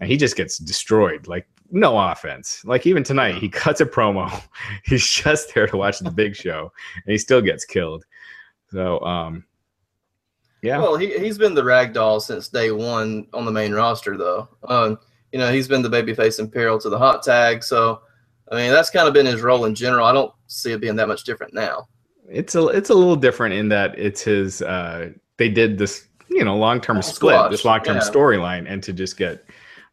and 0.01 0.09
he 0.09 0.17
just 0.17 0.35
gets 0.35 0.57
destroyed. 0.57 1.27
Like 1.27 1.47
no 1.71 1.97
offense. 1.97 2.63
Like 2.65 2.85
even 2.85 3.03
tonight, 3.03 3.35
he 3.35 3.49
cuts 3.49 3.81
a 3.81 3.85
promo. 3.85 4.29
He's 4.83 5.07
just 5.07 5.53
there 5.53 5.65
to 5.67 5.77
watch 5.77 5.99
the 5.99 6.11
big 6.11 6.35
show, 6.45 6.71
and 6.95 7.11
he 7.11 7.17
still 7.17 7.41
gets 7.41 7.65
killed. 7.65 8.05
So 8.71 8.99
um, 9.01 9.45
yeah, 10.63 10.79
Well, 10.79 10.95
he, 10.95 11.17
he's 11.19 11.37
been 11.37 11.53
the 11.53 11.63
rag 11.63 11.93
doll 11.93 12.19
since 12.21 12.47
day 12.47 12.71
one 12.71 13.27
on 13.33 13.45
the 13.45 13.51
main 13.51 13.73
roster, 13.73 14.17
though. 14.17 14.47
Um, 14.63 14.97
you 15.33 15.39
know, 15.39 15.51
he's 15.51 15.67
been 15.67 15.81
the 15.81 15.89
babyface 15.89 16.39
in 16.39 16.49
peril 16.49 16.79
to 16.79 16.89
the 16.89 16.97
hot 16.97 17.21
tag. 17.21 17.63
So, 17.63 18.01
I 18.49 18.55
mean, 18.55 18.71
that's 18.71 18.89
kind 18.89 19.07
of 19.07 19.13
been 19.13 19.25
his 19.25 19.41
role 19.41 19.65
in 19.65 19.75
general. 19.75 20.05
I 20.05 20.13
don't 20.13 20.31
see 20.47 20.71
it 20.71 20.79
being 20.79 20.95
that 20.95 21.09
much 21.09 21.25
different 21.25 21.53
now. 21.53 21.87
it's 22.29 22.55
a 22.55 22.67
it's 22.67 22.89
a 22.89 22.93
little 22.93 23.17
different 23.17 23.55
in 23.55 23.67
that 23.69 23.97
it's 23.99 24.21
his. 24.21 24.61
Uh, 24.61 25.09
they 25.37 25.49
did 25.49 25.77
this 25.77 26.07
you 26.33 26.43
know 26.43 26.57
long 26.57 26.81
term 26.81 27.01
split, 27.01 27.35
squash, 27.35 27.51
this 27.51 27.65
long 27.65 27.81
term 27.81 27.97
yeah. 27.97 28.01
storyline, 28.01 28.65
and 28.67 28.81
to 28.83 28.93
just 28.93 29.17
get 29.17 29.45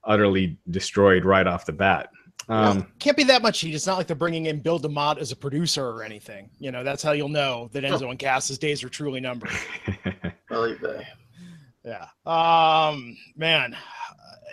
utterly 0.05 0.59
destroyed 0.70 1.24
right 1.24 1.46
off 1.46 1.66
the 1.66 1.72
bat. 1.72 2.11
Um, 2.48 2.88
can't 2.98 3.16
be 3.16 3.22
that 3.24 3.42
much 3.42 3.61
heat. 3.61 3.74
It's 3.74 3.87
not 3.87 3.96
like 3.96 4.09
they're 4.09 4.16
bringing 4.16 4.46
in 4.46 4.61
Bill 4.61 4.81
DeMott 4.81 5.18
as 5.18 5.31
a 5.31 5.37
producer 5.37 5.87
or 5.87 6.03
anything. 6.03 6.50
You 6.59 6.72
know, 6.72 6.83
that's 6.83 7.03
how 7.03 7.12
you'll 7.12 7.29
know 7.29 7.70
that 7.72 7.85
Enzo 7.85 8.11
and 8.11 8.18
Cass's 8.18 8.59
days 8.59 8.83
are 8.83 8.88
truly 8.88 9.20
numbered. 9.20 9.53
Believe 10.48 10.81
they. 10.81 11.07
Yeah. 11.85 12.07
Um, 12.26 13.16
man, 13.37 13.76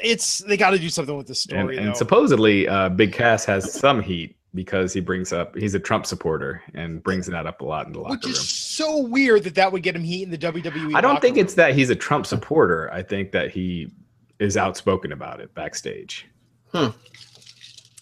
it's 0.02 0.39
they 0.39 0.58
got 0.58 0.71
to 0.71 0.80
do 0.80 0.89
something 0.89 1.17
with 1.17 1.28
this 1.28 1.41
story. 1.41 1.78
and 1.78 1.88
though. 1.88 1.93
supposedly 1.93 2.67
uh, 2.67 2.89
Big 2.89 3.13
Cass 3.13 3.45
has 3.45 3.73
some 3.73 4.02
heat 4.02 4.37
because 4.53 4.93
he 4.93 4.99
brings 5.01 5.31
up 5.33 5.55
he's 5.55 5.73
a 5.75 5.79
Trump 5.79 6.05
supporter 6.05 6.62
and 6.73 7.03
brings 7.03 7.27
that 7.27 7.45
up 7.45 7.62
a 7.62 7.65
lot 7.65 7.86
in 7.88 7.93
the 7.93 7.99
locker 7.99 8.13
which 8.15 8.23
room. 8.25 8.31
is 8.33 8.49
so 8.49 9.01
weird 9.03 9.43
that 9.43 9.55
that 9.55 9.71
would 9.71 9.83
get 9.83 9.95
him 9.95 10.03
heat 10.03 10.23
in 10.23 10.31
the 10.31 10.38
WWE. 10.38 10.95
I 10.95 11.01
don't 11.01 11.21
think 11.21 11.36
room. 11.36 11.45
it's 11.45 11.53
that 11.55 11.75
he's 11.75 11.89
a 11.89 11.95
Trump 11.95 12.25
supporter. 12.25 12.91
I 12.91 13.03
think 13.03 13.31
that 13.33 13.51
he 13.51 13.91
is 14.39 14.55
outspoken 14.57 15.12
about 15.12 15.39
it 15.39 15.53
backstage. 15.55 16.27
Huh. 16.71 16.91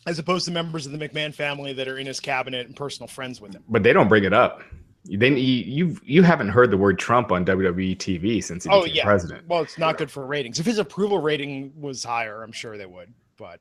as 0.07 0.17
opposed 0.19 0.45
to 0.45 0.51
members 0.51 0.85
of 0.85 0.91
the 0.91 0.97
McMahon 0.97 1.33
family 1.33 1.71
that 1.73 1.87
are 1.87 1.97
in 1.97 2.07
his 2.07 2.19
cabinet 2.19 2.65
and 2.67 2.75
personal 2.75 3.07
friends 3.07 3.39
with 3.41 3.53
him. 3.53 3.63
But 3.69 3.83
they 3.83 3.93
don't 3.93 4.07
bring 4.07 4.23
it 4.23 4.33
up. 4.33 4.61
Then 5.05 5.37
you 5.37 5.43
you 5.43 5.97
you 6.03 6.23
haven't 6.23 6.49
heard 6.49 6.71
the 6.71 6.77
word 6.77 6.97
Trump 6.97 7.31
on 7.31 7.45
WWE 7.45 7.95
TV 7.97 8.43
since 8.43 8.63
he 8.63 8.69
Oh 8.71 8.81
became 8.83 8.95
yeah. 8.97 9.03
president. 9.03 9.47
Well, 9.47 9.61
it's 9.61 9.77
not 9.77 9.97
good 9.99 10.09
for 10.09 10.25
ratings. 10.25 10.59
If 10.59 10.65
his 10.65 10.79
approval 10.79 11.19
rating 11.19 11.73
was 11.79 12.03
higher, 12.03 12.41
I'm 12.41 12.51
sure 12.51 12.75
they 12.77 12.87
would. 12.87 13.13
But 13.37 13.59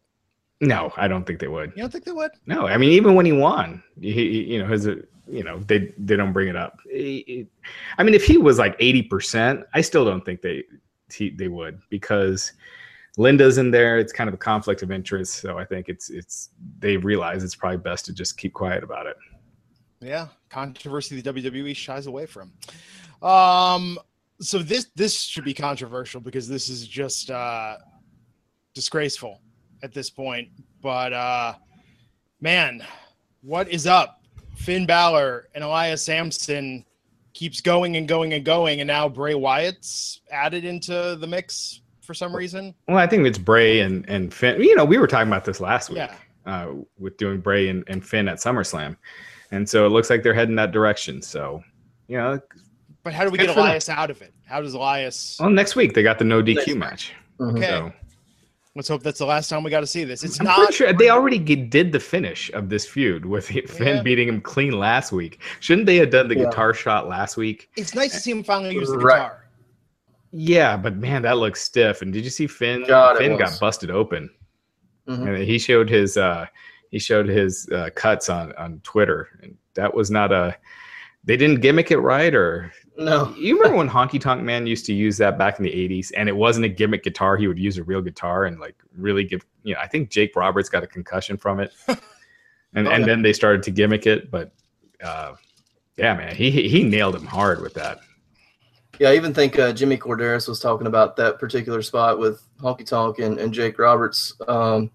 No, 0.66 0.92
I 0.96 1.08
don't 1.08 1.24
think 1.26 1.38
they 1.40 1.48
would. 1.48 1.70
you 1.76 1.82
don't 1.82 1.90
think 1.92 2.04
they 2.04 2.12
would? 2.12 2.30
No, 2.46 2.66
I 2.66 2.76
mean 2.76 2.90
even 2.90 3.14
when 3.14 3.26
he 3.26 3.32
won, 3.32 3.82
he, 4.00 4.12
he- 4.12 4.44
you 4.54 4.58
know 4.60 4.66
his 4.68 4.86
you 4.86 5.42
know 5.42 5.58
they 5.60 5.92
they 5.98 6.16
don't 6.16 6.32
bring 6.32 6.48
it 6.48 6.56
up. 6.56 6.78
He- 6.90 7.24
he- 7.26 7.46
I 7.98 8.02
mean 8.02 8.14
if 8.14 8.24
he 8.24 8.36
was 8.38 8.58
like 8.58 8.76
eighty 8.78 9.02
percent, 9.02 9.64
I 9.74 9.80
still 9.80 10.04
don't 10.04 10.24
think 10.24 10.42
they 10.42 10.64
he, 11.12 11.30
they 11.30 11.48
would 11.48 11.80
because 11.90 12.52
Linda's 13.16 13.58
in 13.58 13.70
there. 13.70 13.98
It's 13.98 14.12
kind 14.12 14.26
of 14.28 14.34
a 14.34 14.38
conflict 14.38 14.82
of 14.82 14.90
interest, 14.90 15.34
so 15.34 15.58
I 15.58 15.64
think 15.64 15.88
it's 15.88 16.10
it's 16.10 16.50
they 16.80 16.96
realize 16.96 17.44
it's 17.44 17.54
probably 17.54 17.78
best 17.78 18.04
to 18.06 18.12
just 18.12 18.36
keep 18.38 18.52
quiet 18.52 18.82
about 18.82 19.06
it. 19.06 19.16
Yeah, 20.00 20.28
controversy 20.50 21.20
the 21.20 21.32
WWE 21.32 21.74
shies 21.76 22.06
away 22.06 22.26
from. 22.26 22.52
Um, 23.22 23.98
so 24.40 24.58
this 24.58 24.86
this 24.96 25.20
should 25.22 25.44
be 25.44 25.54
controversial 25.54 26.20
because 26.20 26.48
this 26.48 26.68
is 26.68 26.86
just 26.88 27.30
uh, 27.30 27.76
disgraceful 28.74 29.40
at 29.84 29.92
this 29.92 30.10
point. 30.10 30.48
But 30.82 31.12
uh, 31.12 31.54
man, 32.40 32.82
what 33.42 33.68
is 33.68 33.86
up? 33.86 34.22
Finn 34.56 34.86
Balor 34.86 35.48
and 35.54 35.62
Elias 35.62 36.02
Samson 36.02 36.84
keeps 37.34 37.60
going 37.60 37.96
and 37.96 38.08
going 38.08 38.32
and 38.32 38.44
going, 38.44 38.80
and 38.80 38.88
now 38.88 39.08
Bray 39.08 39.34
Wyatt's 39.34 40.20
added 40.32 40.64
into 40.64 41.16
the 41.20 41.26
mix 41.26 41.80
for 42.00 42.14
some 42.14 42.34
reason. 42.34 42.74
Well, 42.88 42.96
I 42.96 43.06
think 43.06 43.26
it's 43.26 43.38
Bray 43.38 43.80
and 43.80 44.08
and 44.08 44.32
Finn. 44.32 44.60
You 44.62 44.74
know, 44.74 44.84
we 44.84 44.98
were 44.98 45.06
talking 45.06 45.28
about 45.28 45.44
this 45.44 45.60
last 45.60 45.90
week 45.90 45.98
Yeah. 45.98 46.14
uh, 46.46 46.72
with 46.98 47.16
doing 47.18 47.40
Bray 47.40 47.68
and, 47.68 47.84
and 47.88 48.04
Finn 48.04 48.28
at 48.28 48.38
SummerSlam, 48.38 48.96
and 49.50 49.68
so 49.68 49.86
it 49.86 49.90
looks 49.90 50.08
like 50.10 50.22
they're 50.22 50.34
heading 50.34 50.56
that 50.56 50.70
direction. 50.72 51.20
So, 51.20 51.62
you 52.08 52.16
know, 52.16 52.40
But 53.02 53.12
how 53.12 53.24
do 53.24 53.30
we 53.30 53.38
get. 53.38 53.50
Elias 53.50 53.88
out 53.88 54.10
of 54.10 54.22
it? 54.22 54.32
How 54.46 54.60
does 54.62 54.74
Elias? 54.74 55.36
well, 55.40 55.50
next 55.50 55.74
week 55.76 55.94
they 55.94 56.02
got 56.02 56.18
the 56.18 56.24
no 56.24 56.42
DQ 56.42 56.66
week. 56.68 56.76
match. 56.78 57.12
Mhm. 57.40 57.56
Okay. 57.58 57.66
So 57.66 57.92
Let's 58.76 58.88
hope 58.88 59.04
that's 59.04 59.20
the 59.20 59.26
last 59.26 59.48
time 59.48 59.62
we 59.62 59.70
got 59.70 59.80
to 59.80 59.86
see 59.86 60.02
this. 60.02 60.24
It's 60.24 60.40
I'm 60.40 60.46
not. 60.46 60.74
sure 60.74 60.92
they 60.92 61.08
already 61.08 61.38
did 61.38 61.92
the 61.92 62.00
finish 62.00 62.50
of 62.54 62.68
this 62.68 62.84
feud 62.84 63.24
with 63.24 63.46
Finn 63.46 63.96
Yeah. 63.96 64.02
beating 64.02 64.26
him 64.28 64.40
clean 64.40 64.72
last 64.76 65.12
week. 65.12 65.40
Shouldn't 65.60 65.86
they 65.86 65.94
have 65.96 66.10
done 66.10 66.26
the 66.26 66.36
Yeah. 66.36 66.44
guitar 66.46 66.74
shot 66.74 67.08
last 67.08 67.36
week? 67.36 67.68
It's 67.76 67.94
nice 67.94 68.12
to 68.14 68.18
see 68.20 68.32
him 68.32 68.42
finally 68.42 68.74
use 68.74 68.88
the 68.90 68.98
Right. 68.98 69.18
guitar. 69.18 69.44
Yeah, 70.32 70.76
but 70.76 70.96
man, 70.96 71.22
that 71.22 71.36
looks 71.38 71.60
stiff. 71.62 72.02
And 72.02 72.12
did 72.12 72.24
you 72.24 72.30
see 72.30 72.48
Finn? 72.48 72.84
God, 72.88 73.18
Finn 73.18 73.36
got 73.38 73.56
busted 73.60 73.92
open, 73.92 74.28
Mhm. 75.08 75.28
and 75.36 75.44
he 75.44 75.60
showed 75.60 75.88
his 75.88 76.16
uh, 76.16 76.46
he 76.90 76.98
showed 76.98 77.28
his 77.28 77.68
uh, 77.70 77.90
cuts 77.94 78.28
on 78.28 78.52
on 78.54 78.80
Twitter, 78.82 79.28
and 79.42 79.56
that 79.74 79.94
was 79.94 80.10
not 80.10 80.32
a. 80.32 80.56
They 81.22 81.36
didn't 81.36 81.60
gimmick 81.60 81.92
it 81.92 81.98
right, 81.98 82.34
or 82.34 82.72
No. 82.96 83.34
you 83.36 83.56
remember 83.56 83.78
when 83.78 83.88
Honky 83.88 84.20
Tonk 84.20 84.42
Man 84.42 84.66
used 84.66 84.86
to 84.86 84.94
use 84.94 85.16
that 85.18 85.36
back 85.36 85.58
in 85.58 85.64
the 85.64 85.70
'80s, 85.70 86.12
and 86.16 86.28
it 86.28 86.36
wasn't 86.36 86.64
a 86.66 86.68
gimmick 86.68 87.02
guitar. 87.02 87.36
He 87.36 87.48
would 87.48 87.58
use 87.58 87.76
a 87.78 87.82
real 87.84 88.00
guitar 88.00 88.44
and 88.44 88.60
like 88.60 88.76
really 88.96 89.24
give. 89.24 89.44
You 89.64 89.74
know, 89.74 89.80
I 89.80 89.88
think 89.88 90.10
Jake 90.10 90.36
Roberts 90.36 90.68
got 90.68 90.82
a 90.84 90.86
concussion 90.86 91.36
from 91.36 91.60
it, 91.60 91.72
and 91.88 91.98
Oh, 92.86 92.90
and 92.90 93.00
yeah. 93.00 93.06
then 93.06 93.22
they 93.22 93.32
started 93.32 93.62
to 93.64 93.70
gimmick 93.70 94.06
it. 94.06 94.30
But 94.30 94.52
uh, 95.02 95.34
yeah, 95.96 96.14
man, 96.14 96.34
he 96.36 96.50
he 96.68 96.82
nailed 96.84 97.16
him 97.16 97.26
hard 97.26 97.60
with 97.60 97.74
that. 97.74 97.98
Yeah, 99.00 99.10
I 99.10 99.16
even 99.16 99.34
think 99.34 99.58
uh, 99.58 99.72
Jimmy 99.72 99.96
Korderas 99.96 100.46
was 100.46 100.60
talking 100.60 100.86
about 100.86 101.16
that 101.16 101.40
particular 101.40 101.82
spot 101.82 102.20
with 102.20 102.46
Honky 102.60 102.86
Tonk 102.86 103.18
and, 103.18 103.38
and 103.40 103.52
Jake 103.52 103.76
Roberts 103.78 104.34
um, 104.46 104.88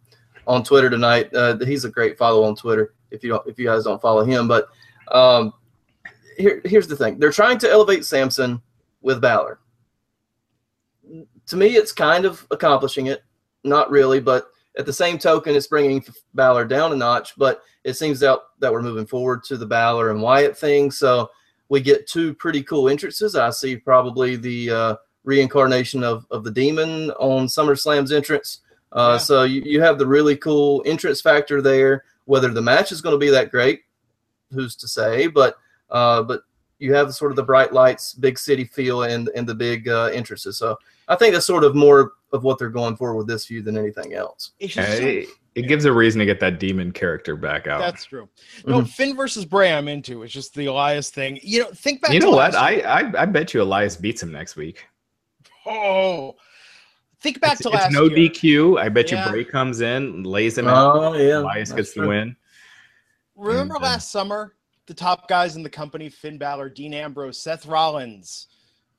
on 0.47 0.63
Twitter 0.63 0.89
tonight. 0.89 1.33
Uh, 1.35 1.57
he's 1.65 1.83
a 1.83 1.89
great 1.89 2.17
follow 2.17 2.43
on 2.45 2.55
Twitter 2.55 2.93
if 3.11 3.23
you 3.25 3.29
don't, 3.31 3.45
if 3.45 3.59
you 3.59 3.65
guys 3.65 3.83
don't 3.83 4.01
follow 4.01 4.23
him. 4.23 4.47
But 4.47 4.69
um, 5.11 5.53
here, 6.39 6.61
here's 6.65 6.87
the 6.87 6.95
thing: 6.95 7.19
they're 7.19 7.31
trying 7.31 7.59
to 7.59 7.69
elevate 7.69 8.05
Samson 8.05 8.61
with 9.01 9.21
Balor. 9.21 9.59
To 11.47 11.57
me, 11.57 11.75
it's 11.75 11.91
kind 11.91 12.25
of 12.25 12.45
accomplishing 12.51 13.07
it. 13.07 13.23
Not 13.63 13.91
really, 13.91 14.19
but 14.19 14.47
at 14.77 14.85
the 14.85 14.93
same 14.93 15.17
token, 15.17 15.55
it's 15.55 15.67
bringing 15.67 16.03
Balor 16.33 16.65
down 16.65 16.93
a 16.93 16.95
notch. 16.95 17.33
But 17.37 17.61
it 17.83 17.93
seems 17.93 18.19
that 18.21 18.39
that 18.59 18.71
we're 18.71 18.81
moving 18.81 19.05
forward 19.05 19.43
to 19.45 19.57
the 19.57 19.65
Balor 19.65 20.11
and 20.11 20.21
Wyatt 20.21 20.57
thing. 20.57 20.91
So 20.91 21.29
we 21.69 21.81
get 21.81 22.07
two 22.07 22.33
pretty 22.33 22.63
cool 22.63 22.89
entrances. 22.89 23.35
I 23.35 23.49
see 23.51 23.75
probably 23.75 24.35
the 24.35 24.69
uh, 24.71 24.95
reincarnation 25.23 26.03
of, 26.03 26.25
of 26.31 26.43
the 26.43 26.51
demon 26.51 27.11
on 27.11 27.47
SummerSlam's 27.47 28.11
entrance. 28.11 28.59
Uh, 28.91 29.11
yeah. 29.13 29.17
So 29.17 29.43
you, 29.43 29.61
you 29.63 29.81
have 29.81 29.99
the 29.99 30.07
really 30.07 30.35
cool 30.35 30.81
entrance 30.85 31.21
factor 31.21 31.61
there. 31.61 32.05
Whether 32.25 32.49
the 32.49 32.61
match 32.61 32.91
is 32.91 33.01
going 33.01 33.13
to 33.13 33.19
be 33.19 33.29
that 33.29 33.51
great, 33.51 33.81
who's 34.51 34.75
to 34.77 34.87
say? 34.87 35.27
But 35.27 35.57
uh, 35.91 36.23
but 36.23 36.41
you 36.79 36.93
have 36.93 37.13
sort 37.13 37.31
of 37.31 37.35
the 37.35 37.43
bright 37.43 37.73
lights, 37.73 38.13
big 38.13 38.39
city 38.39 38.63
feel, 38.63 39.03
and 39.03 39.29
and 39.35 39.47
the 39.47 39.55
big 39.55 39.87
uh, 39.87 40.05
entrances. 40.05 40.57
So 40.57 40.77
I 41.07 41.15
think 41.15 41.33
that's 41.33 41.45
sort 41.45 41.63
of 41.63 41.75
more 41.75 42.13
of 42.31 42.43
what 42.43 42.57
they're 42.57 42.69
going 42.69 42.95
for 42.95 43.15
with 43.15 43.27
this 43.27 43.45
view 43.47 43.61
than 43.61 43.77
anything 43.77 44.13
else. 44.13 44.51
It, 44.59 45.27
it 45.55 45.63
gives 45.63 45.85
a 45.85 45.91
reason 45.91 46.19
to 46.19 46.25
get 46.25 46.39
that 46.39 46.59
demon 46.59 46.91
character 46.91 47.35
back 47.35 47.67
out. 47.67 47.79
That's 47.79 48.05
true. 48.05 48.29
No, 48.65 48.77
mm-hmm. 48.77 48.85
Finn 48.85 49.15
versus 49.15 49.45
Bray, 49.45 49.73
I'm 49.73 49.87
into. 49.87 50.23
It's 50.23 50.31
just 50.31 50.53
the 50.53 50.67
Elias 50.67 51.09
thing. 51.09 51.39
You 51.41 51.61
know, 51.61 51.69
think 51.73 52.01
back. 52.01 52.13
You 52.13 52.19
know 52.19 52.31
what? 52.31 52.55
I, 52.55 52.79
I 52.79 53.21
I 53.21 53.25
bet 53.25 53.53
you 53.53 53.61
Elias 53.61 53.97
beats 53.97 54.23
him 54.23 54.31
next 54.31 54.55
week. 54.55 54.85
Oh, 55.65 56.35
think 57.19 57.41
back 57.41 57.53
it's, 57.53 57.63
to 57.63 57.69
last. 57.69 57.87
It's 57.87 57.95
no 57.95 58.05
year. 58.05 58.29
DQ. 58.29 58.79
I 58.79 58.89
bet 58.89 59.11
yeah. 59.11 59.25
you 59.25 59.31
Bray 59.31 59.43
comes 59.43 59.81
in, 59.81 60.23
lays 60.23 60.57
him 60.57 60.67
out. 60.67 60.95
Oh 60.95 61.13
yeah, 61.13 61.39
Elias 61.39 61.71
gets 61.73 61.93
true. 61.93 62.03
the 62.03 62.07
win. 62.07 62.35
Remember 63.35 63.75
and, 63.75 63.83
uh, 63.83 63.87
last 63.87 64.11
summer, 64.11 64.53
the 64.89 64.93
top 64.93 65.29
guys 65.29 65.55
in 65.55 65.63
the 65.63 65.69
company: 65.69 66.09
Finn 66.09 66.37
Balor, 66.37 66.69
Dean 66.69 66.93
Ambrose, 66.93 67.41
Seth 67.41 67.65
Rollins, 67.65 68.47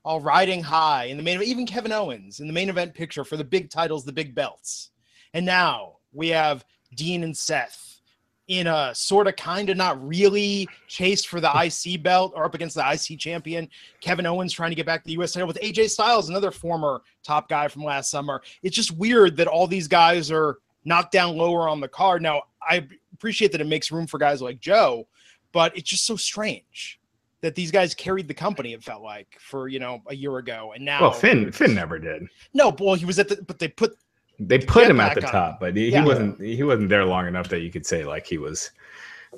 all 0.05 0.21
riding 0.21 0.63
high 0.63 1.05
in 1.05 1.19
the 1.19 1.23
main. 1.23 1.35
Event, 1.35 1.49
even 1.51 1.67
Kevin 1.67 1.93
Owens 1.93 2.41
in 2.41 2.47
the 2.47 2.53
main 2.53 2.71
event 2.71 2.95
picture 2.95 3.25
for 3.25 3.37
the 3.37 3.45
big 3.45 3.69
titles, 3.69 4.05
the 4.05 4.13
big 4.13 4.35
belts. 4.35 4.91
And 5.35 5.45
now 5.45 5.97
we 6.13 6.29
have 6.29 6.65
Dean 6.95 7.23
and 7.23 7.37
Seth 7.37 8.01
in 8.49 8.67
a 8.67 8.93
sort 8.95 9.29
of 9.29 9.37
kind 9.37 9.71
of 9.71 9.77
not 9.77 10.05
really 10.05 10.69
chase 10.89 11.25
for 11.25 11.41
the 11.41 11.51
IC 11.55 12.03
belt 12.03 12.33
or 12.35 12.45
up 12.45 12.55
against 12.55 12.75
the 12.75 12.85
IC 12.93 13.17
champion. 13.19 13.69
Kevin 14.01 14.27
Owens 14.27 14.53
trying 14.53 14.73
to 14.73 14.75
get 14.75 14.87
back 14.87 15.05
to 15.05 15.07
the 15.07 15.23
US 15.23 15.33
title 15.33 15.47
with 15.47 15.61
AJ 15.61 15.91
Styles, 15.91 16.29
another 16.29 16.51
former 16.51 17.03
top 17.23 17.49
guy 17.49 17.69
from 17.69 17.85
last 17.85 18.11
summer. 18.11 18.43
It's 18.65 18.75
just 18.75 18.91
weird 18.91 19.37
that 19.37 19.47
all 19.47 19.69
these 19.69 19.87
guys 19.87 20.33
are 20.33 20.59
knocked 20.85 21.13
down 21.13 21.37
lower 21.37 21.69
on 21.69 21.81
the 21.81 21.87
card. 21.87 22.23
Now, 22.23 22.43
I 22.69 22.89
appreciate 23.13 23.53
that 23.53 23.61
it 23.61 23.69
makes 23.69 23.93
room 23.93 24.09
for 24.09 24.19
guys 24.19 24.43
like 24.43 24.59
Joe, 24.59 25.07
but 25.53 25.77
it's 25.77 25.89
just 25.89 26.07
so 26.07 26.17
strange 26.17 27.01
that 27.41 27.55
these 27.55 27.71
guys 27.71 27.95
carried 27.95 28.29
the 28.29 28.35
company. 28.35 28.73
It 28.73 28.83
felt 28.83 29.03
like 29.03 29.37
for 29.41 29.69
you 29.69 29.79
know 29.79 30.03
a 30.07 30.15
year 30.15 30.39
ago, 30.39 30.73
and 30.75 30.85
now 30.85 31.01
well, 31.01 31.13
Finn 31.13 31.51
Finn 31.53 31.75
never 31.75 31.99
did. 31.99 32.27
No, 32.55 32.75
well, 32.79 32.95
he 32.95 33.05
was 33.05 33.19
at 33.19 33.29
the 33.29 33.43
but 33.43 33.59
they 33.59 33.69
put 33.69 33.97
they 34.39 34.59
put 34.59 34.89
him 34.89 35.01
at 35.01 35.15
the 35.15 35.21
top, 35.21 35.61
but 35.61 35.77
he, 35.77 35.91
yeah. 35.91 36.01
he, 36.01 36.07
wasn't 36.07 36.41
he 36.41 36.63
wasn't 36.63 36.89
there 36.89 37.05
long 37.05 37.27
enough 37.27 37.49
that 37.49 37.61
you 37.61 37.71
could 37.71 37.85
say 37.85 38.05
like 38.05 38.27
he 38.27 38.39
was, 38.39 38.71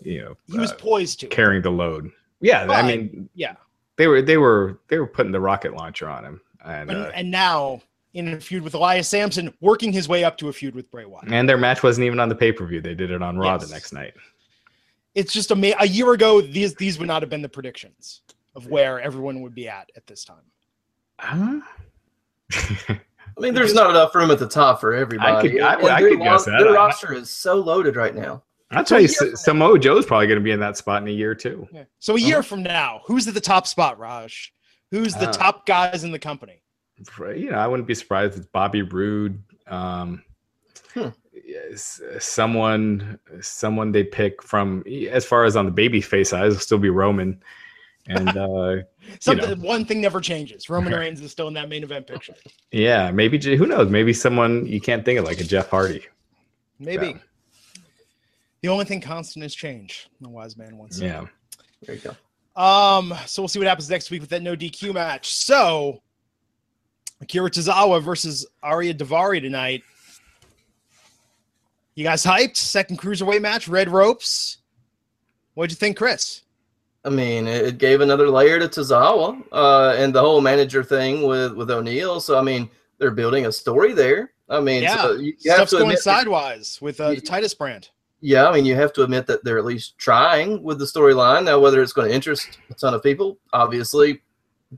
you 0.03 0.23
know, 0.23 0.37
he 0.47 0.59
was 0.59 0.73
uh, 0.73 0.77
poised 0.77 1.21
to 1.21 1.27
carrying 1.27 1.63
the 1.63 1.71
load. 1.71 2.11
Yeah, 2.41 2.67
but, 2.67 2.77
I 2.77 2.87
mean, 2.87 3.29
yeah, 3.35 3.55
they 3.97 4.07
were 4.07 4.23
they 4.23 4.37
were 4.37 4.79
they 4.89 4.99
were 4.99 5.07
putting 5.07 5.33
the 5.33 5.41
rocket 5.41 5.75
launcher 5.75 6.09
on 6.09 6.25
him, 6.25 6.41
and 6.65 6.91
and, 6.91 6.99
uh, 7.01 7.11
and 7.15 7.31
now 7.31 7.83
in 8.15 8.29
a 8.29 8.41
feud 8.41 8.63
with 8.63 8.75
Elias 8.75 9.09
Samson, 9.09 9.53
working 9.61 9.93
his 9.93 10.09
way 10.09 10.23
up 10.23 10.37
to 10.39 10.49
a 10.49 10.53
feud 10.53 10.75
with 10.75 10.91
Bray 10.91 11.07
Wyatt. 11.07 11.33
And 11.33 11.49
their 11.49 11.57
match 11.57 11.83
wasn't 11.83 12.05
even 12.05 12.21
on 12.21 12.29
the 12.29 12.35
pay 12.35 12.53
per 12.53 12.67
view; 12.67 12.81
they 12.81 12.95
did 12.95 13.11
it 13.11 13.23
on 13.23 13.37
Raw 13.37 13.55
yes. 13.55 13.67
the 13.67 13.75
next 13.75 13.93
night. 13.93 14.15
It's 15.15 15.33
just 15.33 15.51
a 15.51 15.83
a 15.83 15.87
year 15.87 16.13
ago. 16.13 16.41
These 16.41 16.75
these 16.75 16.99
would 16.99 17.09
not 17.09 17.23
have 17.23 17.31
been 17.31 17.43
the 17.43 17.49
predictions 17.49 18.23
of 18.55 18.67
where 18.67 19.01
everyone 19.01 19.41
would 19.43 19.55
be 19.55 19.69
at 19.69 19.91
at 19.97 20.07
this 20.07 20.25
time. 20.25 20.45
Huh? 21.19 21.61
I 23.37 23.41
mean, 23.41 23.55
there's 23.55 23.75
not 23.75 23.91
enough 23.91 24.15
room 24.15 24.31
at 24.31 24.39
the 24.39 24.49
top 24.49 24.81
for 24.81 24.93
everybody. 24.93 25.33
I 25.33 25.41
could, 25.41 25.61
I, 25.61 25.97
I 25.97 26.01
could 26.01 26.19
guess 26.19 26.45
that. 26.45 26.59
Their 26.59 26.73
roster 26.73 27.15
is 27.15 27.31
so 27.31 27.55
loaded 27.55 27.97
right 27.97 28.15
now. 28.15 28.43
I'll 28.71 28.85
tell 28.85 29.01
you, 29.01 29.09
Samoa 29.09 29.79
Joe's 29.79 30.07
probably 30.07 30.27
going 30.27 30.39
to 30.39 30.45
be 30.45 30.51
in 30.51 30.61
that 30.61 30.77
spot 30.77 31.03
in 31.03 31.09
a 31.09 31.13
year 31.13 31.35
too. 31.35 31.69
Yeah. 31.73 31.85
So 31.99 32.17
a 32.17 32.21
year 32.21 32.39
uh-huh. 32.39 32.43
from 32.43 32.63
now, 32.63 33.03
who's 33.07 33.29
at 33.29 33.35
the 33.35 33.41
top 33.41 33.67
spot, 33.67 33.99
Raj? 33.99 34.53
Who's 34.91 35.15
the 35.15 35.29
uh, 35.29 35.33
top 35.33 35.67
guys 35.67 36.05
in 36.05 36.13
the 36.13 36.19
company? 36.19 36.63
You 37.19 37.51
know, 37.51 37.59
I 37.59 37.67
wouldn't 37.67 37.89
be 37.89 37.95
surprised 37.95 38.39
if 38.39 38.51
Bobby 38.53 38.83
Roode, 38.83 39.43
um, 39.67 40.23
hmm. 40.95 41.09
Someone, 42.19 43.19
someone 43.41 43.93
they 43.93 44.05
pick 44.05 44.43
from. 44.43 44.85
As 45.11 45.25
far 45.25 45.45
as 45.45 45.57
on 45.57 45.67
the 45.67 45.73
baby 45.73 46.01
face 46.01 46.31
side, 46.31 46.47
it'll 46.47 46.59
still 46.59 46.79
be 46.79 46.91
Roman. 46.91 47.43
And 48.09 48.29
uh, 48.29 48.77
Something 49.21 49.49
you 49.49 49.57
know. 49.57 49.67
one 49.67 49.85
thing 49.85 50.01
never 50.01 50.21
changes. 50.21 50.69
Roman 50.69 50.93
Reigns 50.93 51.21
is 51.21 51.31
still 51.31 51.49
in 51.49 51.55
that 51.55 51.69
main 51.69 51.83
event 51.83 52.07
picture. 52.07 52.35
Yeah, 52.71 53.11
maybe 53.11 53.39
who 53.57 53.67
knows? 53.67 53.91
Maybe 53.91 54.13
someone 54.13 54.67
you 54.67 54.81
can't 54.81 55.05
think 55.05 55.19
of 55.19 55.25
like 55.25 55.41
a 55.41 55.45
Jeff 55.45 55.71
Hardy. 55.71 56.05
Maybe. 56.79 57.09
Yeah. 57.09 57.19
The 58.63 58.69
only 58.69 58.85
thing 58.85 59.01
constant 59.01 59.45
is 59.45 59.55
change. 59.55 60.09
The 60.21 60.29
wise 60.29 60.57
man 60.57 60.77
once 60.79 60.99
said. 60.99 61.07
Yeah. 61.07 61.25
There 61.83 61.97
you 61.97 62.01
go. 62.01 62.61
Um, 62.61 63.15
so 63.27 63.43
we'll 63.43 63.49
see 63.49 63.59
what 63.59 63.67
happens 63.69 63.91
next 63.91 64.11
week 64.11 64.21
with 64.21 64.31
that 64.31 64.43
no 64.43 64.55
DQ 64.55 64.95
match. 64.95 65.35
So 65.35 66.03
Akira 67.21 67.51
Tozawa 67.51 68.03
versus 68.03 68.47
Ariya 68.63 68.97
Daivari 68.97 69.41
tonight. 69.41 69.83
You 71.95 72.05
guys 72.05 72.25
hyped? 72.25 72.57
Second 72.57 72.99
cruiserweight 72.99 73.43
match, 73.43 73.69
red 73.69 73.89
ropes. 73.89 74.59
What'd 75.55 75.71
you 75.71 75.77
think, 75.77 75.97
Chris? 75.97 76.43
I 77.05 77.11
mean, 77.11 77.47
it 77.47 77.79
gave 77.79 78.01
another 78.01 78.31
layer 78.31 78.59
to 78.61 78.69
Tozawa 78.69 79.43
uh, 79.53 79.95
and 79.97 80.15
the 80.15 80.21
whole 80.21 80.41
manager 80.41 80.85
thing 80.85 81.27
with 81.27 81.53
with 81.55 81.71
O'Neil. 81.71 82.21
So 82.21 82.39
I 82.39 82.43
mean, 82.43 82.71
they're 82.99 83.11
building 83.11 83.47
a 83.47 83.53
story 83.53 83.93
there. 83.93 84.33
I 84.49 84.61
mean, 84.61 84.83
yeah, 84.83 85.03
so 85.03 85.13
you, 85.15 85.35
you 85.39 85.53
stuff's 85.53 85.73
going 85.73 85.97
sidewise 85.97 86.81
with 86.81 87.01
uh, 87.01 87.11
the 87.11 87.21
Titus 87.21 87.55
brand. 87.55 87.91
Yeah, 88.21 88.49
I 88.49 88.55
mean, 88.55 88.65
you 88.65 88.77
have 88.77 88.93
to 88.95 89.03
admit 89.03 89.27
that 89.27 89.43
they're 89.43 89.59
at 89.59 89.65
least 89.65 89.99
trying 89.99 90.63
with 90.63 90.79
the 90.79 90.85
storyline. 90.85 91.45
Now, 91.45 91.59
whether 91.59 91.83
it's 91.83 91.93
going 91.93 92.09
to 92.09 92.15
interest 92.15 92.59
a 92.71 92.75
ton 92.75 92.95
of 92.95 93.03
people, 93.03 93.39
obviously, 93.53 94.23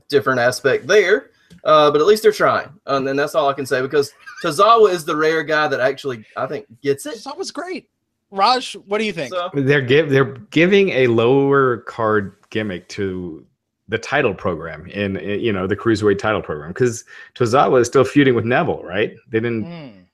different 0.09 0.39
aspect 0.39 0.87
there. 0.87 1.29
Uh, 1.63 1.89
but 1.91 1.99
at 1.99 2.07
least 2.07 2.23
they're 2.23 2.31
trying, 2.31 2.69
and 2.85 3.17
that's 3.17 3.33
all 3.35 3.49
I 3.49 3.53
can 3.53 3.65
say 3.65 3.81
because 3.81 4.13
Tozawa 4.43 4.91
is 4.91 5.03
the 5.05 5.15
rare 5.15 5.43
guy 5.43 5.67
that 5.67 5.79
actually 5.79 6.25
I 6.37 6.45
think 6.45 6.65
gets 6.81 7.05
it. 7.05 7.23
That 7.23 7.37
was 7.37 7.51
great. 7.51 7.89
Raj, 8.31 8.73
what 8.73 8.97
do 8.97 9.05
you 9.05 9.13
think? 9.13 9.33
So, 9.33 9.49
they're 9.53 9.81
give 9.81 10.09
they're 10.09 10.35
giving 10.51 10.89
a 10.89 11.07
lower 11.07 11.77
card 11.77 12.35
gimmick 12.49 12.87
to 12.89 13.45
the 13.87 13.97
title 13.97 14.33
program 14.33 14.87
in, 14.87 15.17
in 15.17 15.39
you 15.39 15.53
know 15.53 15.67
the 15.67 15.75
cruiserweight 15.75 16.19
title 16.19 16.41
program 16.41 16.71
because 16.71 17.05
Tozawa 17.35 17.81
is 17.81 17.87
still 17.87 18.03
feuding 18.03 18.35
with 18.35 18.45
Neville, 18.45 18.83
right? 18.83 19.15
They 19.29 19.39
didn't. 19.39 19.65
Mm. 19.65 20.04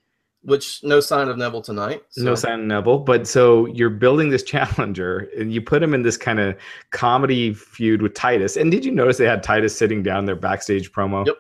Which 0.44 0.84
no 0.84 1.00
sign 1.00 1.28
of 1.28 1.38
Neville 1.38 1.62
tonight. 1.62 2.04
So. 2.10 2.24
No 2.24 2.36
sign 2.36 2.62
of 2.62 2.66
Neville, 2.66 3.00
but 3.00 3.28
so 3.28 3.68
you're 3.68 3.92
building 3.92 4.30
this 4.30 4.44
challenger 4.54 5.30
and 5.38 5.54
you 5.54 5.62
put 5.62 5.84
him 5.84 5.94
in 5.94 6.02
this 6.02 6.18
kind 6.18 6.40
of 6.40 6.56
comedy 6.90 7.54
feud 7.54 8.02
with 8.02 8.16
Titus. 8.16 8.58
And 8.58 8.72
did 8.72 8.84
you 8.84 8.92
notice 8.92 9.18
they 9.18 9.26
had 9.26 9.44
Titus 9.44 9.78
sitting 9.78 10.02
down 10.02 10.26
their 10.26 10.36
backstage 10.36 10.92
promo? 10.92 11.26
Yep. 11.28 11.36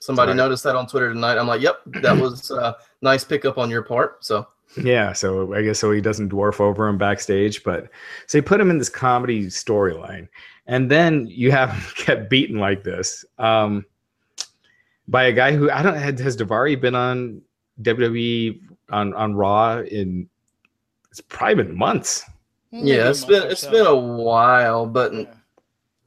Somebody 0.00 0.30
Sorry. 0.30 0.36
noticed 0.36 0.64
that 0.64 0.76
on 0.76 0.86
Twitter 0.86 1.14
tonight. 1.14 1.38
I'm 1.38 1.46
like, 1.46 1.62
yep, 1.62 1.80
that 2.02 2.16
was 2.20 2.50
a 2.50 2.76
nice 3.00 3.24
pickup 3.24 3.56
on 3.56 3.70
your 3.70 3.82
part. 3.82 4.22
So 4.22 4.46
yeah, 4.76 5.12
so 5.12 5.54
I 5.54 5.62
guess 5.62 5.78
so 5.78 5.90
he 5.92 6.00
doesn't 6.00 6.30
dwarf 6.30 6.60
over 6.60 6.88
him 6.88 6.98
backstage, 6.98 7.62
but 7.62 7.88
so 8.26 8.38
you 8.38 8.42
put 8.42 8.60
him 8.60 8.70
in 8.70 8.78
this 8.78 8.88
comedy 8.88 9.46
storyline, 9.46 10.28
and 10.66 10.90
then 10.90 11.26
you 11.26 11.50
have 11.52 11.70
him 11.70 11.82
get 12.06 12.30
beaten 12.30 12.58
like 12.58 12.82
this 12.82 13.24
um, 13.38 13.84
by 15.06 15.24
a 15.24 15.32
guy 15.32 15.52
who 15.52 15.70
I 15.70 15.82
don't 15.82 15.96
has 15.96 16.36
Daivari 16.36 16.80
been 16.80 16.94
on 16.94 17.42
WWE 17.82 18.60
on 18.90 19.14
on 19.14 19.34
Raw 19.34 19.80
in 19.80 20.28
it's 21.10 21.20
probably 21.20 21.62
been 21.62 21.76
months. 21.76 22.24
Yeah, 22.72 23.08
it's 23.10 23.24
been 23.24 23.44
it's 23.44 23.66
been 23.66 23.86
a 23.86 23.94
while, 23.94 24.84
but 24.84 25.14
yeah. 25.14 25.26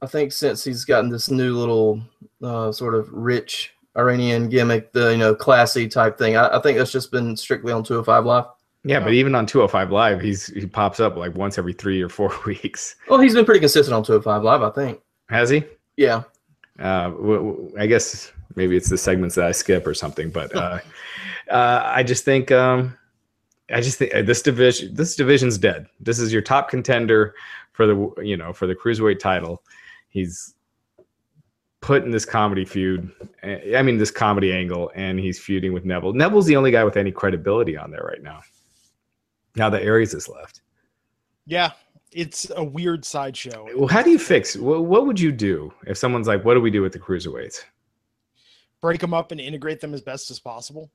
I 0.02 0.06
think 0.06 0.32
since 0.32 0.62
he's 0.62 0.84
gotten 0.84 1.08
this 1.08 1.30
new 1.30 1.56
little 1.56 2.02
uh, 2.42 2.70
sort 2.72 2.94
of 2.94 3.08
rich 3.10 3.72
Iranian 3.96 4.50
gimmick, 4.50 4.92
the 4.92 5.12
you 5.12 5.16
know 5.16 5.34
classy 5.34 5.88
type 5.88 6.18
thing, 6.18 6.36
I, 6.36 6.58
I 6.58 6.60
think 6.60 6.76
that's 6.76 6.92
just 6.92 7.10
been 7.10 7.36
strictly 7.36 7.72
on 7.72 7.82
205 7.82 8.26
Live. 8.26 8.44
Yeah, 8.84 9.00
but 9.00 9.12
even 9.12 9.34
on 9.34 9.46
205 9.46 9.90
Live, 9.90 10.20
he's 10.20 10.48
he 10.48 10.66
pops 10.66 11.00
up 11.00 11.16
like 11.16 11.34
once 11.34 11.56
every 11.56 11.72
three 11.72 12.02
or 12.02 12.10
four 12.10 12.32
weeks. 12.46 12.96
Well, 13.08 13.18
he's 13.18 13.34
been 13.34 13.46
pretty 13.46 13.60
consistent 13.60 13.94
on 13.94 14.04
205 14.04 14.42
Live, 14.42 14.62
I 14.62 14.70
think. 14.70 15.00
Has 15.30 15.48
he? 15.48 15.64
Yeah. 15.96 16.24
Uh, 16.78 17.12
I 17.78 17.86
guess 17.86 18.32
maybe 18.54 18.76
it's 18.76 18.88
the 18.88 18.98
segments 18.98 19.34
that 19.34 19.44
I 19.44 19.52
skip 19.52 19.86
or 19.86 19.94
something, 19.94 20.30
but 20.30 20.54
uh, 20.54 20.78
uh, 21.50 21.82
I 21.84 22.02
just 22.02 22.24
think 22.24 22.52
um, 22.52 22.96
I 23.70 23.80
just 23.80 23.98
think 23.98 24.14
uh, 24.14 24.22
this 24.22 24.42
division 24.42 24.94
this 24.94 25.16
division's 25.16 25.58
dead. 25.58 25.86
This 26.00 26.18
is 26.18 26.32
your 26.32 26.42
top 26.42 26.68
contender 26.68 27.34
for 27.72 27.86
the 27.86 28.22
you 28.22 28.36
know 28.36 28.52
for 28.52 28.66
the 28.66 28.74
cruiserweight 28.74 29.18
title. 29.18 29.62
He's 30.08 30.54
put 31.80 32.04
in 32.04 32.10
this 32.10 32.24
comedy 32.24 32.64
feud. 32.64 33.10
Eh, 33.42 33.76
I 33.78 33.82
mean, 33.82 33.98
this 33.98 34.10
comedy 34.10 34.52
angle, 34.52 34.90
and 34.94 35.18
he's 35.18 35.38
feuding 35.38 35.72
with 35.72 35.84
Neville. 35.84 36.12
Neville's 36.12 36.46
the 36.46 36.56
only 36.56 36.70
guy 36.70 36.84
with 36.84 36.96
any 36.96 37.12
credibility 37.12 37.76
on 37.76 37.90
there 37.90 38.02
right 38.02 38.22
now. 38.22 38.40
Now 39.56 39.70
that 39.70 39.82
Aries 39.82 40.14
is 40.14 40.28
left. 40.28 40.62
Yeah, 41.46 41.72
it's 42.12 42.50
a 42.56 42.64
weird 42.64 43.04
sideshow. 43.04 43.66
Well, 43.76 43.88
how 43.88 44.02
do 44.02 44.10
you 44.10 44.18
fix? 44.18 44.56
What, 44.56 44.84
what 44.84 45.06
would 45.06 45.20
you 45.20 45.32
do 45.32 45.72
if 45.86 45.98
someone's 45.98 46.26
like, 46.26 46.44
"What 46.44 46.54
do 46.54 46.60
we 46.60 46.70
do 46.70 46.82
with 46.82 46.92
the 46.92 46.98
cruiserweights?" 46.98 47.64
Break 48.80 49.00
them 49.00 49.12
up 49.12 49.32
and 49.32 49.40
integrate 49.40 49.80
them 49.80 49.94
as 49.94 50.00
best 50.00 50.30
as 50.30 50.38
possible. 50.38 50.90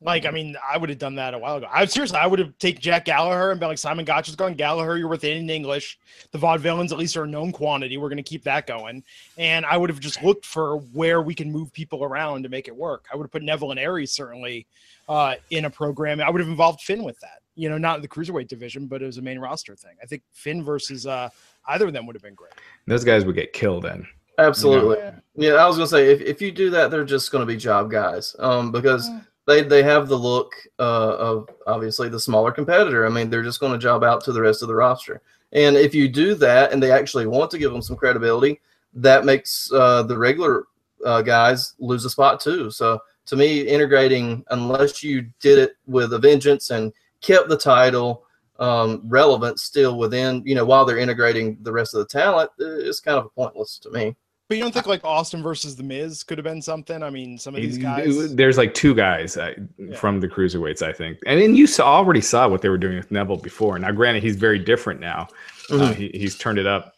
Like, 0.00 0.26
I 0.26 0.30
mean, 0.30 0.56
I 0.64 0.78
would 0.78 0.90
have 0.90 0.98
done 1.00 1.16
that 1.16 1.34
a 1.34 1.38
while 1.38 1.56
ago. 1.56 1.66
I 1.72 1.84
seriously, 1.86 2.18
I 2.18 2.26
would 2.26 2.38
have 2.38 2.56
taken 2.58 2.80
Jack 2.80 3.04
Gallagher 3.04 3.50
and 3.50 3.58
been 3.58 3.68
like, 3.68 3.78
Simon 3.78 4.04
Gotch's 4.04 4.36
gone. 4.36 4.54
Gallagher, 4.54 4.96
you're 4.96 5.08
within 5.08 5.38
in 5.38 5.50
English. 5.50 5.98
The 6.30 6.38
vaudevillains 6.38 6.92
at 6.92 6.98
least 6.98 7.16
are 7.16 7.24
a 7.24 7.26
known 7.26 7.50
quantity. 7.50 7.96
We're 7.96 8.08
going 8.08 8.18
to 8.18 8.22
keep 8.22 8.44
that 8.44 8.68
going. 8.68 9.02
And 9.38 9.66
I 9.66 9.76
would 9.76 9.90
have 9.90 9.98
just 9.98 10.22
looked 10.22 10.46
for 10.46 10.76
where 10.92 11.20
we 11.20 11.34
can 11.34 11.50
move 11.50 11.72
people 11.72 12.04
around 12.04 12.44
to 12.44 12.48
make 12.48 12.68
it 12.68 12.76
work. 12.76 13.06
I 13.12 13.16
would 13.16 13.24
have 13.24 13.32
put 13.32 13.42
Neville 13.42 13.72
and 13.72 13.80
Aries 13.80 14.12
certainly 14.12 14.68
uh, 15.08 15.34
in 15.50 15.64
a 15.64 15.70
program. 15.70 16.20
I 16.20 16.30
would 16.30 16.40
have 16.40 16.50
involved 16.50 16.82
Finn 16.82 17.02
with 17.02 17.18
that. 17.18 17.42
You 17.58 17.68
know, 17.68 17.76
not 17.78 17.96
in 17.96 18.02
the 18.02 18.08
cruiserweight 18.08 18.48
division, 18.48 18.86
but 18.86 19.02
it 19.02 19.06
was 19.06 19.18
a 19.18 19.22
main 19.22 19.38
roster 19.38 19.74
thing. 19.74 19.96
I 20.02 20.06
think 20.06 20.22
Finn 20.32 20.64
versus 20.64 21.06
uh, 21.06 21.28
either 21.66 21.88
of 21.88 21.92
them 21.92 22.06
would 22.06 22.14
have 22.14 22.22
been 22.22 22.34
great. 22.34 22.52
Those 22.86 23.04
guys 23.04 23.24
would 23.24 23.34
get 23.34 23.52
killed 23.52 23.84
in. 23.84 24.06
Absolutely. 24.38 24.98
Yeah, 25.34 25.54
I 25.54 25.66
was 25.66 25.76
gonna 25.76 25.88
say 25.88 26.12
if, 26.12 26.20
if 26.20 26.40
you 26.40 26.52
do 26.52 26.70
that, 26.70 26.90
they're 26.90 27.04
just 27.04 27.32
gonna 27.32 27.46
be 27.46 27.56
job 27.56 27.90
guys. 27.90 28.36
Um, 28.38 28.70
because 28.70 29.10
they 29.48 29.62
they 29.62 29.82
have 29.82 30.08
the 30.08 30.16
look 30.16 30.52
uh, 30.78 31.16
of 31.16 31.48
obviously 31.66 32.08
the 32.08 32.20
smaller 32.20 32.52
competitor. 32.52 33.06
I 33.06 33.08
mean, 33.08 33.30
they're 33.30 33.42
just 33.42 33.60
going 33.60 33.72
to 33.72 33.78
job 33.78 34.04
out 34.04 34.22
to 34.24 34.32
the 34.32 34.42
rest 34.42 34.62
of 34.62 34.68
the 34.68 34.74
roster. 34.74 35.22
And 35.52 35.74
if 35.74 35.94
you 35.94 36.06
do 36.06 36.34
that, 36.34 36.72
and 36.72 36.82
they 36.82 36.92
actually 36.92 37.26
want 37.26 37.50
to 37.52 37.58
give 37.58 37.72
them 37.72 37.80
some 37.80 37.96
credibility, 37.96 38.60
that 38.92 39.24
makes 39.24 39.72
uh, 39.72 40.02
the 40.02 40.18
regular 40.18 40.64
uh, 41.04 41.22
guys 41.22 41.74
lose 41.78 42.04
a 42.04 42.10
spot 42.10 42.40
too. 42.40 42.70
So 42.70 43.00
to 43.24 43.36
me, 43.36 43.62
integrating 43.62 44.44
unless 44.50 45.02
you 45.02 45.26
did 45.40 45.58
it 45.58 45.72
with 45.86 46.12
a 46.12 46.18
vengeance 46.18 46.70
and 46.70 46.92
kept 47.20 47.48
the 47.48 47.58
title 47.58 48.24
um, 48.58 49.02
relevant 49.06 49.60
still 49.60 49.98
within, 49.98 50.42
you 50.44 50.54
know, 50.54 50.64
while 50.64 50.84
they're 50.84 50.98
integrating 50.98 51.58
the 51.62 51.72
rest 51.72 51.94
of 51.94 52.00
the 52.00 52.06
talent, 52.06 52.50
it's 52.58 53.00
kind 53.00 53.18
of 53.18 53.34
pointless 53.34 53.78
to 53.78 53.90
me. 53.90 54.16
But 54.48 54.56
you 54.56 54.62
don't 54.62 54.72
think 54.72 54.86
like 54.86 55.04
Austin 55.04 55.42
versus 55.42 55.76
The 55.76 55.82
Miz 55.82 56.24
could 56.24 56.38
have 56.38 56.44
been 56.44 56.62
something? 56.62 57.02
I 57.02 57.10
mean, 57.10 57.36
some 57.36 57.54
of 57.54 57.60
these 57.60 57.76
guys. 57.76 58.34
There's 58.34 58.56
like 58.56 58.72
two 58.72 58.94
guys 58.94 59.36
uh, 59.36 59.52
yeah. 59.76 59.94
from 59.94 60.20
the 60.20 60.28
cruiserweights, 60.28 60.80
I 60.80 60.90
think, 60.90 61.18
and 61.26 61.38
then 61.38 61.54
you 61.54 61.66
saw, 61.66 61.86
already 61.86 62.22
saw 62.22 62.48
what 62.48 62.62
they 62.62 62.70
were 62.70 62.78
doing 62.78 62.96
with 62.96 63.10
Neville 63.10 63.36
before. 63.36 63.78
Now, 63.78 63.90
granted, 63.92 64.22
he's 64.22 64.36
very 64.36 64.58
different 64.58 65.00
now. 65.00 65.28
Mm-hmm. 65.68 65.82
Uh, 65.82 65.92
he, 65.92 66.08
he's 66.14 66.38
turned 66.38 66.58
it 66.58 66.66
up 66.66 66.94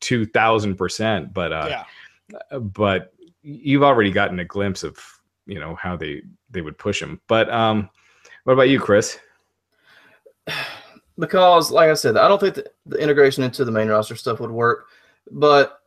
two 0.00 0.26
thousand 0.26 0.74
percent, 0.74 1.32
but 1.32 1.52
uh, 1.52 1.66
yeah. 1.68 2.58
but 2.58 3.12
you've 3.42 3.84
already 3.84 4.10
gotten 4.10 4.40
a 4.40 4.44
glimpse 4.44 4.82
of 4.82 4.98
you 5.46 5.60
know 5.60 5.76
how 5.76 5.96
they 5.96 6.22
they 6.50 6.62
would 6.62 6.78
push 6.78 7.00
him. 7.00 7.20
But 7.28 7.48
um, 7.48 7.90
what 8.42 8.54
about 8.54 8.70
you, 8.70 8.80
Chris? 8.80 9.20
Because, 11.18 11.70
like 11.70 11.90
I 11.90 11.94
said, 11.94 12.16
I 12.16 12.26
don't 12.26 12.40
think 12.40 12.58
the 12.86 12.96
integration 12.96 13.44
into 13.44 13.66
the 13.66 13.70
main 13.70 13.88
roster 13.88 14.16
stuff 14.16 14.40
would 14.40 14.50
work, 14.50 14.86
but 15.30 15.82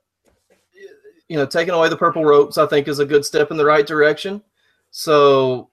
you 1.27 1.35
know, 1.37 1.45
taking 1.45 1.73
away 1.73 1.89
the 1.89 1.97
purple 1.97 2.23
ropes, 2.23 2.57
I 2.57 2.67
think, 2.67 2.87
is 2.87 2.99
a 2.99 3.05
good 3.05 3.25
step 3.25 3.49
in 3.51 3.57
the 3.57 3.65
right 3.65 3.85
direction. 3.85 4.41
So 4.91 5.69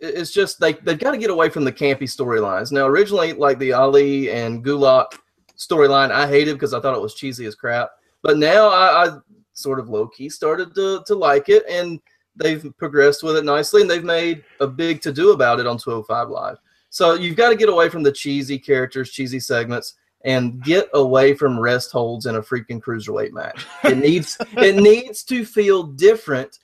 it's 0.00 0.32
just 0.32 0.58
they 0.58 0.72
they've 0.74 0.98
got 0.98 1.12
to 1.12 1.18
get 1.18 1.30
away 1.30 1.48
from 1.48 1.64
the 1.64 1.72
campy 1.72 2.02
storylines. 2.02 2.72
Now, 2.72 2.86
originally, 2.86 3.32
like 3.32 3.58
the 3.58 3.72
Ali 3.72 4.30
and 4.30 4.64
Gulak 4.64 5.14
storyline, 5.56 6.10
I 6.10 6.26
hated 6.26 6.54
because 6.54 6.74
I 6.74 6.80
thought 6.80 6.96
it 6.96 7.02
was 7.02 7.14
cheesy 7.14 7.46
as 7.46 7.54
crap. 7.54 7.90
But 8.22 8.38
now 8.38 8.68
I, 8.68 9.06
I 9.06 9.18
sort 9.52 9.78
of 9.78 9.88
low 9.88 10.08
key 10.08 10.28
started 10.28 10.74
to 10.74 11.02
to 11.06 11.14
like 11.14 11.48
it, 11.48 11.62
and 11.68 12.00
they've 12.34 12.66
progressed 12.76 13.22
with 13.22 13.36
it 13.36 13.44
nicely, 13.44 13.82
and 13.82 13.90
they've 13.90 14.04
made 14.04 14.42
a 14.60 14.66
big 14.66 15.00
to 15.02 15.12
do 15.12 15.30
about 15.30 15.60
it 15.60 15.66
on 15.66 15.78
205 15.78 16.28
Live. 16.28 16.58
So 16.92 17.14
you've 17.14 17.36
got 17.36 17.48
to 17.48 17.56
get 17.56 17.70
away 17.70 17.88
from 17.88 18.02
the 18.02 18.12
cheesy 18.12 18.58
characters, 18.58 19.10
cheesy 19.10 19.40
segments, 19.40 19.94
and 20.26 20.62
get 20.62 20.90
away 20.92 21.32
from 21.32 21.58
rest 21.58 21.90
holds 21.90 22.26
in 22.26 22.36
a 22.36 22.42
freaking 22.42 22.82
cruiserweight 22.82 23.32
match. 23.32 23.66
It 23.82 23.96
needs 23.96 24.36
it 24.58 24.76
needs 24.76 25.24
to 25.24 25.46
feel 25.46 25.84
different 25.84 26.58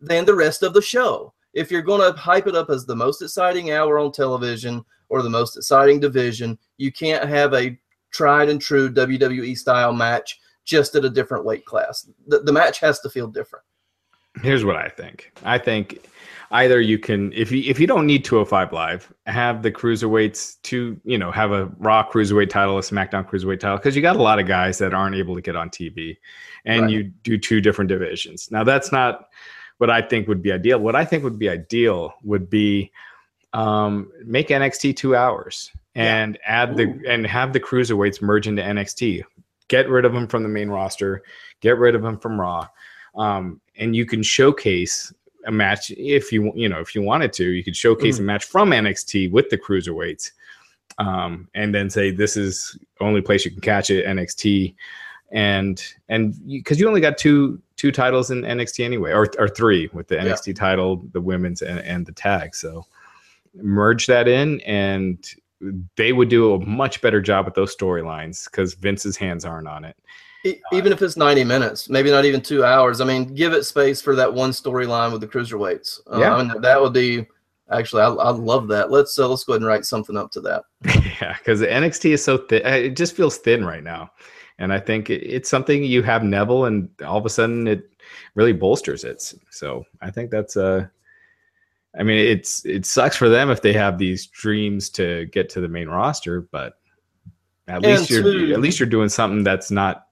than 0.00 0.24
the 0.24 0.36
rest 0.36 0.62
of 0.62 0.72
the 0.72 0.80
show. 0.80 1.34
If 1.52 1.72
you're 1.72 1.82
going 1.82 2.00
to 2.00 2.16
hype 2.16 2.46
it 2.46 2.54
up 2.54 2.70
as 2.70 2.86
the 2.86 2.94
most 2.94 3.22
exciting 3.22 3.72
hour 3.72 3.98
on 3.98 4.12
television 4.12 4.84
or 5.08 5.20
the 5.20 5.28
most 5.28 5.56
exciting 5.56 5.98
division, 5.98 6.56
you 6.76 6.92
can't 6.92 7.28
have 7.28 7.52
a 7.52 7.76
tried 8.12 8.50
and 8.50 8.60
true 8.60 8.88
WWE 8.88 9.58
style 9.58 9.92
match 9.92 10.38
just 10.64 10.94
at 10.94 11.04
a 11.04 11.10
different 11.10 11.44
weight 11.44 11.64
class. 11.64 12.08
The, 12.28 12.38
the 12.38 12.52
match 12.52 12.78
has 12.78 13.00
to 13.00 13.10
feel 13.10 13.26
different. 13.26 13.64
Here's 14.42 14.64
what 14.64 14.76
I 14.76 14.88
think. 14.88 15.32
I 15.44 15.58
think 15.58 16.06
either 16.52 16.80
you 16.80 16.98
can 16.98 17.32
if 17.32 17.50
you 17.50 17.62
if 17.68 17.80
you 17.80 17.86
don't 17.86 18.06
need 18.06 18.24
205 18.24 18.72
live 18.72 19.12
have 19.26 19.62
the 19.62 19.72
cruiserweights 19.72 20.60
to 20.62 21.00
you 21.04 21.18
know 21.18 21.30
have 21.30 21.50
a 21.50 21.66
raw 21.78 22.06
cruiserweight 22.08 22.50
title 22.50 22.78
a 22.78 22.80
smackdown 22.80 23.28
cruiserweight 23.28 23.58
title 23.58 23.78
because 23.78 23.96
you 23.96 24.02
got 24.02 24.16
a 24.16 24.22
lot 24.22 24.38
of 24.38 24.46
guys 24.46 24.78
that 24.78 24.94
aren't 24.94 25.16
able 25.16 25.34
to 25.34 25.40
get 25.40 25.56
on 25.56 25.68
tv 25.70 26.16
and 26.64 26.82
right. 26.82 26.90
you 26.90 27.04
do 27.04 27.36
two 27.36 27.60
different 27.60 27.88
divisions 27.88 28.50
now 28.50 28.62
that's 28.62 28.92
not 28.92 29.28
what 29.78 29.90
i 29.90 30.00
think 30.00 30.28
would 30.28 30.42
be 30.42 30.52
ideal 30.52 30.78
what 30.78 30.94
i 30.94 31.04
think 31.04 31.24
would 31.24 31.38
be 31.38 31.48
ideal 31.48 32.14
would 32.22 32.48
be 32.48 32.92
um, 33.54 34.10
make 34.24 34.48
nxt 34.48 34.96
two 34.96 35.16
hours 35.16 35.70
and 35.94 36.38
yeah. 36.40 36.62
add 36.62 36.76
the 36.76 36.84
Ooh. 36.84 37.02
and 37.06 37.26
have 37.26 37.52
the 37.52 37.60
cruiserweights 37.60 38.22
merge 38.22 38.46
into 38.46 38.62
nxt 38.62 39.22
get 39.68 39.88
rid 39.88 40.04
of 40.04 40.12
them 40.12 40.26
from 40.26 40.42
the 40.42 40.48
main 40.48 40.68
roster 40.68 41.22
get 41.60 41.78
rid 41.78 41.94
of 41.94 42.02
them 42.02 42.18
from 42.18 42.40
raw 42.40 42.66
um, 43.14 43.60
and 43.76 43.94
you 43.94 44.06
can 44.06 44.22
showcase 44.22 45.12
a 45.46 45.52
match 45.52 45.90
if 45.92 46.32
you 46.32 46.52
you 46.54 46.68
know 46.68 46.80
if 46.80 46.94
you 46.94 47.02
wanted 47.02 47.32
to 47.32 47.50
you 47.50 47.64
could 47.64 47.76
showcase 47.76 48.16
mm-hmm. 48.16 48.24
a 48.24 48.26
match 48.26 48.44
from 48.44 48.70
NXT 48.70 49.30
with 49.30 49.48
the 49.50 49.58
cruiserweights 49.58 50.32
um, 50.98 51.48
and 51.54 51.74
then 51.74 51.90
say 51.90 52.10
this 52.10 52.36
is 52.36 52.78
only 53.00 53.20
place 53.20 53.44
you 53.44 53.50
can 53.50 53.60
catch 53.60 53.90
it 53.90 54.06
NXT 54.06 54.74
and 55.32 55.82
and 56.08 56.34
because 56.46 56.78
you, 56.78 56.84
you, 56.84 56.88
only 56.88 57.00
got 57.00 57.18
two 57.18 57.60
two 57.76 57.90
titles 57.90 58.30
in 58.30 58.42
NXT 58.42 58.84
anyway 58.84 59.12
or, 59.12 59.28
or 59.38 59.48
three 59.48 59.88
with 59.92 60.08
the 60.08 60.16
NXT 60.16 60.48
yeah. 60.48 60.54
title 60.54 61.02
the 61.12 61.20
women's 61.20 61.62
and, 61.62 61.80
and 61.80 62.06
the 62.06 62.12
tag 62.12 62.54
so 62.54 62.84
merge 63.54 64.06
that 64.06 64.28
in 64.28 64.60
and 64.60 65.34
they 65.96 66.12
would 66.12 66.28
do 66.28 66.54
a 66.54 66.66
much 66.66 67.00
better 67.00 67.20
job 67.20 67.44
with 67.44 67.54
those 67.54 67.74
storylines 67.74 68.44
because 68.44 68.74
Vince's 68.74 69.16
hands 69.16 69.44
aren't 69.44 69.68
on 69.68 69.84
it 69.84 69.96
even 70.72 70.92
if 70.92 71.02
it's 71.02 71.16
90 71.16 71.44
minutes, 71.44 71.88
maybe 71.88 72.10
not 72.10 72.24
even 72.24 72.40
two 72.40 72.64
hours. 72.64 73.00
I 73.00 73.04
mean, 73.04 73.34
give 73.34 73.52
it 73.52 73.64
space 73.64 74.00
for 74.00 74.14
that 74.16 74.32
one 74.32 74.50
storyline 74.50 75.12
with 75.12 75.20
the 75.20 75.28
cruiserweights. 75.28 76.00
Uh, 76.10 76.18
yeah, 76.18 76.36
mean, 76.36 76.60
that 76.60 76.80
would 76.80 76.92
be 76.92 77.26
actually, 77.70 78.02
I, 78.02 78.08
I 78.08 78.30
love 78.30 78.68
that. 78.68 78.90
Let's 78.90 79.18
uh, 79.18 79.28
let's 79.28 79.44
go 79.44 79.52
ahead 79.52 79.62
and 79.62 79.68
write 79.68 79.84
something 79.84 80.16
up 80.16 80.30
to 80.32 80.40
that. 80.42 80.64
yeah, 81.20 81.36
because 81.38 81.60
NXT 81.60 82.12
is 82.12 82.24
so 82.24 82.38
thin; 82.38 82.62
it 82.64 82.96
just 82.96 83.14
feels 83.14 83.38
thin 83.38 83.64
right 83.64 83.82
now, 83.82 84.10
and 84.58 84.72
I 84.72 84.80
think 84.80 85.10
it, 85.10 85.22
it's 85.22 85.48
something 85.48 85.84
you 85.84 86.02
have 86.02 86.24
Neville, 86.24 86.66
and 86.66 86.88
all 87.04 87.18
of 87.18 87.26
a 87.26 87.30
sudden 87.30 87.66
it 87.68 87.88
really 88.34 88.52
bolsters 88.52 89.04
it. 89.04 89.34
So 89.50 89.84
I 90.00 90.10
think 90.10 90.30
that's 90.30 90.56
uh 90.56 90.86
I 91.98 92.02
mean, 92.02 92.18
it's 92.18 92.64
it 92.64 92.86
sucks 92.86 93.16
for 93.16 93.28
them 93.28 93.50
if 93.50 93.60
they 93.60 93.72
have 93.74 93.98
these 93.98 94.26
dreams 94.26 94.88
to 94.90 95.26
get 95.26 95.50
to 95.50 95.60
the 95.60 95.68
main 95.68 95.88
roster, 95.88 96.40
but 96.40 96.78
at 97.68 97.84
and 97.84 97.84
least 97.84 98.10
you're 98.10 98.22
to, 98.22 98.52
at 98.52 98.60
least 98.60 98.80
you're 98.80 98.88
doing 98.88 99.10
something 99.10 99.44
that's 99.44 99.70
not 99.70 100.06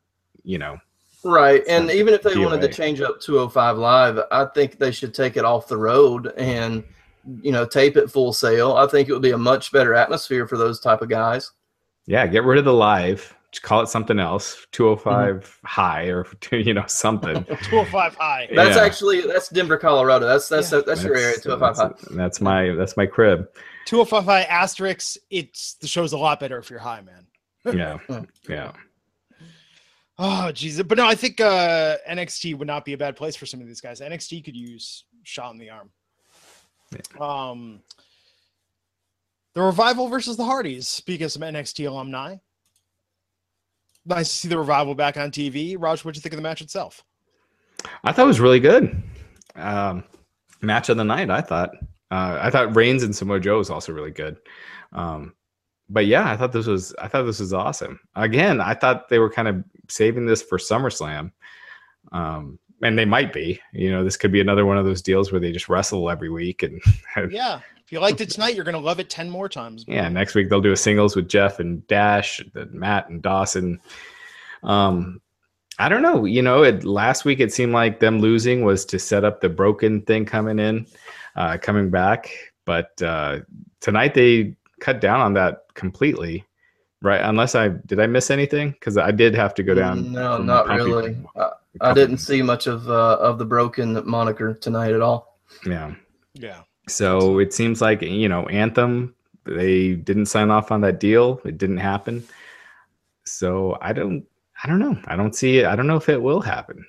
you 0.44 0.58
know. 0.58 0.78
Right. 1.22 1.62
And 1.68 1.90
even 1.90 2.14
if 2.14 2.22
they 2.22 2.36
wanted 2.38 2.62
to 2.62 2.68
change 2.68 3.00
up 3.00 3.20
205 3.20 3.78
Live, 3.78 4.20
I 4.30 4.46
think 4.46 4.78
they 4.78 4.90
should 4.90 5.14
take 5.14 5.36
it 5.36 5.44
off 5.44 5.68
the 5.68 5.76
road 5.76 6.32
and, 6.36 6.82
you 7.42 7.52
know, 7.52 7.66
tape 7.66 7.96
it 7.96 8.10
full 8.10 8.32
sail. 8.32 8.74
I 8.74 8.86
think 8.86 9.08
it 9.08 9.12
would 9.12 9.22
be 9.22 9.32
a 9.32 9.38
much 9.38 9.72
better 9.72 9.94
atmosphere 9.94 10.46
for 10.46 10.56
those 10.56 10.80
type 10.80 11.02
of 11.02 11.08
guys. 11.08 11.50
Yeah. 12.06 12.26
Get 12.26 12.44
rid 12.44 12.58
of 12.58 12.64
the 12.64 12.72
live. 12.72 13.34
Just 13.52 13.62
call 13.64 13.82
it 13.82 13.88
something 13.88 14.20
else 14.20 14.64
205 14.70 15.34
mm-hmm. 15.34 15.66
high 15.66 16.04
or 16.04 16.24
you 16.52 16.72
know 16.72 16.84
something 16.86 17.44
205 17.64 18.14
high 18.14 18.48
that's 18.54 18.76
yeah. 18.76 18.82
actually 18.84 19.22
that's 19.22 19.48
denver 19.48 19.76
colorado 19.76 20.24
that's 20.24 20.48
that's 20.48 20.70
yeah. 20.70 20.78
that's, 20.78 20.86
that's, 20.86 21.02
your 21.02 21.16
area 21.16 21.36
205 21.36 21.76
that's, 21.76 21.80
high 21.80 22.16
that's 22.16 22.40
my 22.40 22.70
that's 22.76 22.96
my 22.96 23.06
crib 23.06 23.48
205 23.86 24.24
high 24.24 24.42
asterisk 24.42 25.16
it's 25.30 25.74
the 25.74 25.88
show's 25.88 26.12
a 26.12 26.16
lot 26.16 26.38
better 26.38 26.58
if 26.58 26.70
you're 26.70 26.78
high 26.78 27.00
man 27.00 27.26
yeah 27.76 27.98
yeah 28.48 28.70
Oh, 30.22 30.52
Jesus. 30.52 30.82
But 30.82 30.98
no, 30.98 31.06
I 31.06 31.14
think 31.14 31.40
uh, 31.40 31.96
NXT 32.08 32.58
would 32.58 32.68
not 32.68 32.84
be 32.84 32.92
a 32.92 32.98
bad 32.98 33.16
place 33.16 33.34
for 33.34 33.46
some 33.46 33.58
of 33.62 33.66
these 33.66 33.80
guys. 33.80 34.00
NXT 34.00 34.44
could 34.44 34.54
use 34.54 35.04
shot 35.22 35.50
in 35.52 35.58
the 35.58 35.70
arm. 35.70 35.90
Yeah. 36.92 37.48
Um, 37.50 37.80
the 39.54 39.62
Revival 39.62 40.08
versus 40.08 40.36
the 40.36 40.44
Hardys. 40.44 40.88
Speaking 40.88 41.24
of 41.24 41.32
some 41.32 41.40
NXT 41.40 41.88
alumni, 41.88 42.36
nice 44.04 44.28
to 44.28 44.36
see 44.36 44.48
the 44.48 44.58
Revival 44.58 44.94
back 44.94 45.16
on 45.16 45.30
TV. 45.30 45.74
Raj, 45.78 46.04
what 46.04 46.12
do 46.12 46.18
you 46.18 46.22
think 46.22 46.34
of 46.34 46.36
the 46.36 46.42
match 46.42 46.60
itself? 46.60 47.02
I 48.04 48.12
thought 48.12 48.24
it 48.24 48.28
was 48.28 48.40
really 48.40 48.60
good. 48.60 49.02
Um, 49.56 50.04
match 50.60 50.90
of 50.90 50.98
the 50.98 51.04
night, 51.04 51.30
I 51.30 51.40
thought. 51.40 51.70
Uh, 52.10 52.38
I 52.42 52.50
thought 52.50 52.76
Reigns 52.76 53.04
and 53.04 53.16
Samoa 53.16 53.40
Joe 53.40 53.56
was 53.56 53.70
also 53.70 53.92
really 53.92 54.10
good. 54.10 54.36
Um, 54.92 55.34
but 55.90 56.06
yeah, 56.06 56.30
I 56.30 56.36
thought 56.36 56.52
this 56.52 56.66
was 56.66 56.94
I 56.98 57.08
thought 57.08 57.24
this 57.24 57.40
was 57.40 57.52
awesome. 57.52 58.00
Again, 58.14 58.60
I 58.60 58.74
thought 58.74 59.08
they 59.08 59.18
were 59.18 59.30
kind 59.30 59.48
of 59.48 59.62
saving 59.88 60.24
this 60.24 60.40
for 60.40 60.56
SummerSlam. 60.56 61.32
Um, 62.12 62.58
and 62.82 62.98
they 62.98 63.04
might 63.04 63.32
be. 63.32 63.60
You 63.72 63.90
know, 63.90 64.04
this 64.04 64.16
could 64.16 64.32
be 64.32 64.40
another 64.40 64.64
one 64.64 64.78
of 64.78 64.84
those 64.84 65.02
deals 65.02 65.30
where 65.30 65.40
they 65.40 65.52
just 65.52 65.68
wrestle 65.68 66.08
every 66.08 66.30
week 66.30 66.62
and 66.62 66.80
yeah, 67.30 67.60
If 67.84 67.92
you 67.92 68.00
liked 68.00 68.20
it 68.20 68.30
tonight, 68.30 68.54
you're 68.54 68.64
gonna 68.64 68.78
love 68.78 69.00
it 69.00 69.10
ten 69.10 69.28
more 69.28 69.48
times. 69.48 69.84
Yeah, 69.86 70.08
next 70.08 70.34
week 70.34 70.48
they'll 70.48 70.60
do 70.60 70.72
a 70.72 70.76
singles 70.76 71.16
with 71.16 71.28
Jeff 71.28 71.58
and 71.60 71.86
Dash, 71.88 72.40
and 72.40 72.72
Matt 72.72 73.10
and 73.10 73.20
Dawson. 73.20 73.80
Um, 74.62 75.20
I 75.78 75.88
don't 75.88 76.02
know. 76.02 76.24
You 76.24 76.42
know, 76.42 76.62
it, 76.62 76.84
last 76.84 77.24
week 77.24 77.40
it 77.40 77.52
seemed 77.52 77.72
like 77.72 78.00
them 78.00 78.20
losing 78.20 78.64
was 78.64 78.84
to 78.86 78.98
set 78.98 79.24
up 79.24 79.40
the 79.40 79.48
broken 79.48 80.02
thing 80.02 80.24
coming 80.24 80.58
in, 80.58 80.86
uh, 81.36 81.58
coming 81.58 81.90
back. 81.90 82.30
But 82.66 83.00
uh, 83.02 83.40
tonight 83.80 84.14
they 84.14 84.56
cut 84.80 85.00
down 85.00 85.20
on 85.20 85.34
that 85.34 85.69
completely, 85.80 86.44
right? 87.02 87.20
Unless 87.22 87.54
I 87.54 87.68
did 87.68 87.98
I 87.98 88.06
miss 88.06 88.30
anything? 88.30 88.70
Because 88.72 88.96
I 88.96 89.10
did 89.10 89.34
have 89.34 89.54
to 89.54 89.62
go 89.62 89.74
down. 89.74 90.12
No, 90.12 90.38
not 90.38 90.68
really. 90.68 91.16
I, 91.36 91.50
I 91.80 91.94
didn't 91.94 92.18
see 92.18 92.42
much 92.42 92.66
of 92.66 92.88
uh, 92.88 93.16
of 93.18 93.38
the 93.38 93.44
broken 93.44 94.06
moniker 94.06 94.54
tonight 94.54 94.92
at 94.92 95.00
all. 95.00 95.38
Yeah. 95.66 95.94
Yeah. 96.34 96.60
So 96.88 97.38
it 97.38 97.52
seems 97.54 97.80
like 97.80 98.02
you 98.02 98.28
know 98.28 98.46
Anthem. 98.46 99.14
They 99.44 99.94
didn't 99.94 100.26
sign 100.26 100.50
off 100.50 100.70
on 100.70 100.82
that 100.82 101.00
deal. 101.00 101.40
It 101.44 101.56
didn't 101.58 101.78
happen. 101.78 102.22
So 103.24 103.78
I 103.80 103.92
don't. 103.92 104.24
I 104.62 104.68
don't 104.68 104.78
know. 104.78 104.98
I 105.06 105.16
don't 105.16 105.34
see 105.34 105.60
it. 105.60 105.66
I 105.66 105.74
don't 105.74 105.86
know 105.86 105.96
if 105.96 106.10
it 106.10 106.20
will 106.20 106.42
happen. 106.42 106.84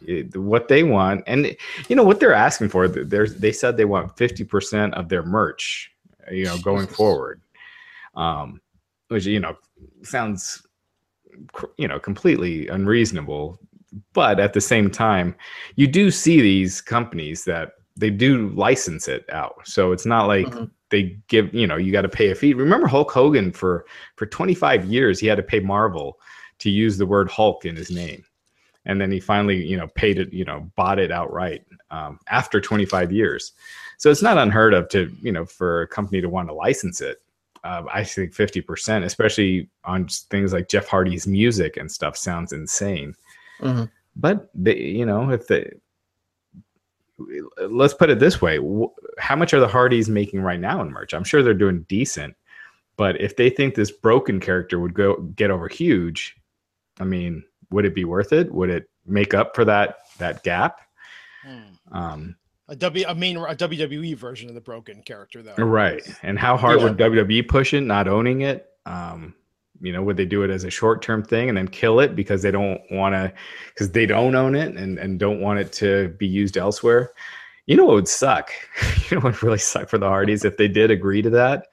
It- 0.00 0.34
what 0.36 0.68
they 0.68 0.82
want, 0.82 1.24
and 1.26 1.54
you 1.88 1.96
know 1.96 2.04
what 2.04 2.18
they're 2.20 2.34
asking 2.34 2.70
for. 2.70 2.88
They're, 2.88 3.26
they 3.26 3.52
said 3.52 3.76
they 3.76 3.84
want 3.84 4.16
fifty 4.16 4.44
percent 4.44 4.94
of 4.94 5.08
their 5.08 5.22
merch. 5.22 5.90
You 6.30 6.44
know, 6.44 6.56
going 6.58 6.86
forward, 6.86 7.40
um, 8.14 8.60
which 9.08 9.26
you 9.26 9.40
know 9.40 9.56
sounds 10.02 10.66
you 11.76 11.88
know 11.88 11.98
completely 11.98 12.68
unreasonable. 12.68 13.58
But 14.14 14.40
at 14.40 14.54
the 14.54 14.60
same 14.60 14.90
time, 14.90 15.34
you 15.76 15.86
do 15.86 16.10
see 16.10 16.40
these 16.40 16.80
companies 16.80 17.44
that 17.44 17.72
they 17.96 18.08
do 18.08 18.48
license 18.50 19.06
it 19.06 19.26
out. 19.30 19.56
So 19.64 19.92
it's 19.92 20.06
not 20.06 20.26
like 20.26 20.46
Mhm. 20.46 20.70
they 20.88 21.18
give, 21.28 21.52
you 21.52 21.66
know, 21.66 21.76
you 21.76 21.92
got 21.92 22.02
to 22.02 22.08
pay 22.08 22.30
a 22.30 22.34
fee. 22.34 22.54
Remember 22.54 22.86
Hulk 22.86 23.10
Hogan 23.10 23.52
for 23.52 23.84
for 24.16 24.26
25 24.26 24.86
years 24.86 25.18
he 25.20 25.26
had 25.26 25.36
to 25.36 25.42
pay 25.42 25.60
Marvel 25.60 26.18
to 26.60 26.70
use 26.70 26.96
the 26.96 27.06
word 27.06 27.30
Hulk 27.30 27.64
in 27.64 27.76
his 27.76 27.90
name. 27.90 28.24
And 28.84 29.00
then 29.00 29.12
he 29.12 29.20
finally, 29.20 29.64
you 29.64 29.76
know, 29.76 29.88
paid 29.88 30.18
it, 30.18 30.32
you 30.32 30.44
know, 30.44 30.70
bought 30.74 30.98
it 30.98 31.12
outright 31.12 31.64
um, 31.90 32.18
after 32.28 32.60
25 32.60 33.12
years. 33.12 33.52
So 33.98 34.10
it's 34.10 34.22
not 34.22 34.38
unheard 34.38 34.74
of 34.74 34.88
to, 34.88 35.12
you 35.22 35.32
know, 35.32 35.44
for 35.44 35.82
a 35.82 35.86
company 35.86 36.20
to 36.20 36.28
want 36.28 36.48
to 36.48 36.54
license 36.54 37.00
it. 37.00 37.22
Uh, 37.64 37.84
I 37.92 38.02
think 38.02 38.32
50%, 38.32 39.04
especially 39.04 39.68
on 39.84 40.08
things 40.08 40.52
like 40.52 40.68
Jeff 40.68 40.88
Hardy's 40.88 41.26
music 41.26 41.76
and 41.76 41.90
stuff, 41.90 42.16
sounds 42.16 42.52
insane. 42.52 43.14
Mhm. 43.60 43.88
But 44.16 44.50
they, 44.54 44.76
you 44.76 45.06
know, 45.06 45.30
if 45.30 45.46
they 45.46 45.72
let's 47.68 47.94
put 47.94 48.10
it 48.10 48.18
this 48.18 48.40
way: 48.42 48.58
wh- 48.58 48.92
how 49.18 49.36
much 49.36 49.54
are 49.54 49.60
the 49.60 49.68
Hardys 49.68 50.08
making 50.08 50.42
right 50.42 50.60
now 50.60 50.80
in 50.82 50.90
merch? 50.90 51.14
I'm 51.14 51.24
sure 51.24 51.42
they're 51.42 51.54
doing 51.54 51.82
decent, 51.88 52.34
but 52.96 53.20
if 53.20 53.36
they 53.36 53.50
think 53.50 53.74
this 53.74 53.90
broken 53.90 54.40
character 54.40 54.78
would 54.80 54.94
go 54.94 55.16
get 55.36 55.50
over 55.50 55.68
huge, 55.68 56.36
I 57.00 57.04
mean, 57.04 57.44
would 57.70 57.84
it 57.84 57.94
be 57.94 58.04
worth 58.04 58.32
it? 58.32 58.52
Would 58.52 58.70
it 58.70 58.90
make 59.06 59.34
up 59.34 59.54
for 59.54 59.64
that 59.64 59.98
that 60.18 60.42
gap? 60.42 60.80
Hmm. 61.44 61.96
Um, 61.96 62.36
A 62.68 62.76
W, 62.76 63.04
a 63.08 63.14
main, 63.14 63.36
a 63.36 63.54
WWE 63.54 64.16
version 64.16 64.48
of 64.48 64.54
the 64.54 64.60
broken 64.60 65.02
character, 65.02 65.42
though. 65.42 65.54
right. 65.62 66.02
And 66.22 66.38
how 66.38 66.56
hard 66.56 66.78
Yeah. 66.78 66.84
would 66.84 66.96
WWE 66.96 67.42
push 67.48 67.74
it, 67.74 67.80
not 67.82 68.08
owning 68.08 68.42
it? 68.42 68.66
Um, 68.86 69.34
you 69.80 69.92
know, 69.92 70.02
would 70.02 70.16
they 70.16 70.24
do 70.24 70.42
it 70.44 70.50
as 70.50 70.62
a 70.64 70.70
short 70.70 71.02
term 71.02 71.22
thing 71.24 71.48
and 71.48 71.58
then 71.58 71.66
kill 71.68 71.98
it 72.00 72.14
because 72.14 72.40
they 72.42 72.50
don't 72.52 72.80
want 72.90 73.14
to, 73.14 73.32
because 73.74 73.90
they 73.90 74.06
don't 74.06 74.34
own 74.36 74.54
it 74.54 74.76
and, 74.76 74.98
and 74.98 75.18
don't 75.18 75.40
want 75.40 75.58
it 75.58 75.72
to 75.74 76.10
be 76.18 76.26
used 76.26 76.56
elsewhere? 76.56 77.12
You 77.66 77.76
know 77.76 77.84
what 77.86 77.94
would 77.96 78.08
suck? 78.08 78.50
you 79.10 79.16
know 79.16 79.22
what 79.22 79.32
would 79.34 79.42
really 79.42 79.58
suck 79.58 79.88
for 79.88 79.98
the 79.98 80.08
Hardys 80.08 80.44
if 80.44 80.56
they 80.56 80.68
did 80.68 80.90
agree 80.90 81.20
to 81.22 81.30
that 81.30 81.66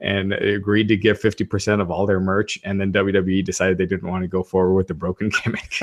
and 0.00 0.32
agreed 0.34 0.88
to 0.88 0.96
give 0.96 1.20
50% 1.20 1.80
of 1.80 1.90
all 1.90 2.04
their 2.06 2.20
merch 2.20 2.58
and 2.64 2.80
then 2.80 2.92
WWE 2.92 3.42
decided 3.44 3.78
they 3.78 3.86
didn't 3.86 4.08
want 4.08 4.22
to 4.22 4.28
go 4.28 4.42
forward 4.42 4.74
with 4.74 4.88
the 4.88 4.94
broken 4.94 5.30
gimmick 5.44 5.80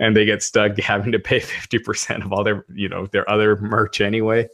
and 0.00 0.16
they 0.16 0.24
get 0.24 0.42
stuck 0.42 0.78
having 0.78 1.12
to 1.12 1.18
pay 1.18 1.40
50% 1.40 2.24
of 2.24 2.32
all 2.32 2.42
their, 2.42 2.64
you 2.72 2.88
know, 2.88 3.06
their 3.06 3.28
other 3.28 3.56
merch 3.56 4.00
anyway. 4.00 4.48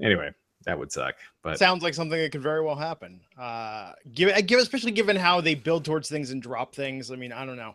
Anyway, 0.00 0.30
that 0.64 0.78
would 0.78 0.92
suck. 0.92 1.16
But 1.42 1.58
Sounds 1.58 1.82
like 1.82 1.94
something 1.94 2.18
that 2.18 2.30
could 2.30 2.42
very 2.42 2.62
well 2.62 2.76
happen. 2.76 3.20
Uh, 3.36 3.92
give 4.12 4.46
give 4.46 4.60
especially 4.60 4.92
given 4.92 5.16
how 5.16 5.40
they 5.40 5.54
build 5.54 5.84
towards 5.84 6.08
things 6.08 6.30
and 6.30 6.40
drop 6.42 6.74
things. 6.74 7.10
I 7.10 7.16
mean, 7.16 7.32
I 7.32 7.44
don't 7.44 7.56
know. 7.56 7.74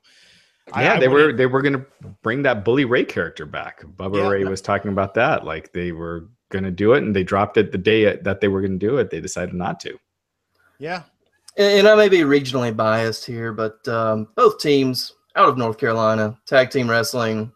Yeah, 0.70 0.94
I 0.94 1.00
they 1.00 1.08
were 1.08 1.34
they 1.34 1.46
were 1.46 1.62
gonna 1.62 1.86
bring 2.22 2.44
that 2.44 2.64
Bully 2.64 2.86
Ray 2.86 3.04
character 3.04 3.46
back. 3.46 3.84
Bubba 3.84 4.18
Yeah. 4.18 4.30
Ray 4.30 4.44
was 4.46 4.62
talking 4.62 4.92
about 4.92 5.14
that. 5.16 5.44
Like 5.44 5.74
they 5.74 5.92
were 5.92 6.30
gonna 6.50 6.72
do 6.72 6.94
it, 6.94 7.04
and 7.04 7.16
they 7.16 7.24
dropped 7.24 7.58
it 7.58 7.72
the 7.72 7.78
day 7.78 8.16
that 8.16 8.40
they 8.40 8.48
were 8.48 8.62
gonna 8.62 8.78
do 8.78 8.98
it. 8.98 9.10
They 9.10 9.20
decided 9.20 9.54
not 9.54 9.80
to. 9.82 10.00
Yeah. 10.80 11.04
And 11.58 11.80
and 11.80 11.88
I 11.88 11.96
may 11.96 12.10
be 12.10 12.20
regionally 12.20 12.76
biased 12.76 13.26
here, 13.26 13.54
but 13.54 13.88
um, 13.88 14.28
both 14.36 14.60
teams 14.60 15.14
out 15.36 15.50
of 15.50 15.58
North 15.58 15.78
Carolina, 15.78 16.38
tag 16.46 16.70
team 16.70 16.90
wrestling 16.90 17.52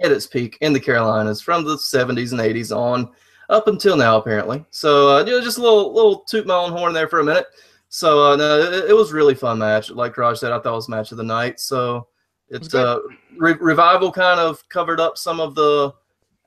at 0.00 0.12
its 0.12 0.26
peak 0.26 0.58
in 0.60 0.72
the 0.72 0.80
Carolinas 0.80 1.40
from 1.40 1.64
the 1.64 1.76
70s 1.76 2.32
and 2.32 2.40
80s 2.40 2.76
on 2.76 3.10
up 3.48 3.68
until 3.68 3.96
now, 3.96 4.16
apparently. 4.16 4.64
So 4.70 5.16
uh, 5.16 5.24
you 5.24 5.32
know, 5.32 5.40
just 5.40 5.58
a 5.58 5.62
little 5.62 5.92
little 5.92 6.20
toot 6.28 6.46
my 6.46 6.54
own 6.54 6.72
horn 6.72 6.92
there 6.92 7.08
for 7.08 7.20
a 7.20 7.24
minute. 7.24 7.46
So 7.88 8.32
uh, 8.32 8.36
no, 8.36 8.58
it, 8.60 8.90
it 8.90 8.94
was 8.94 9.12
really 9.12 9.34
fun 9.34 9.58
match. 9.58 9.90
Like 9.90 10.16
Raj 10.16 10.38
said, 10.38 10.52
I 10.52 10.58
thought 10.58 10.72
it 10.72 10.76
was 10.76 10.88
match 10.88 11.10
of 11.12 11.18
the 11.18 11.24
night. 11.24 11.60
So 11.60 12.08
it's 12.48 12.68
good. 12.68 12.84
uh, 12.86 13.00
re- 13.36 13.56
revival 13.60 14.12
kind 14.12 14.38
of 14.40 14.66
covered 14.68 15.00
up 15.00 15.18
some 15.18 15.40
of 15.40 15.54
the 15.54 15.92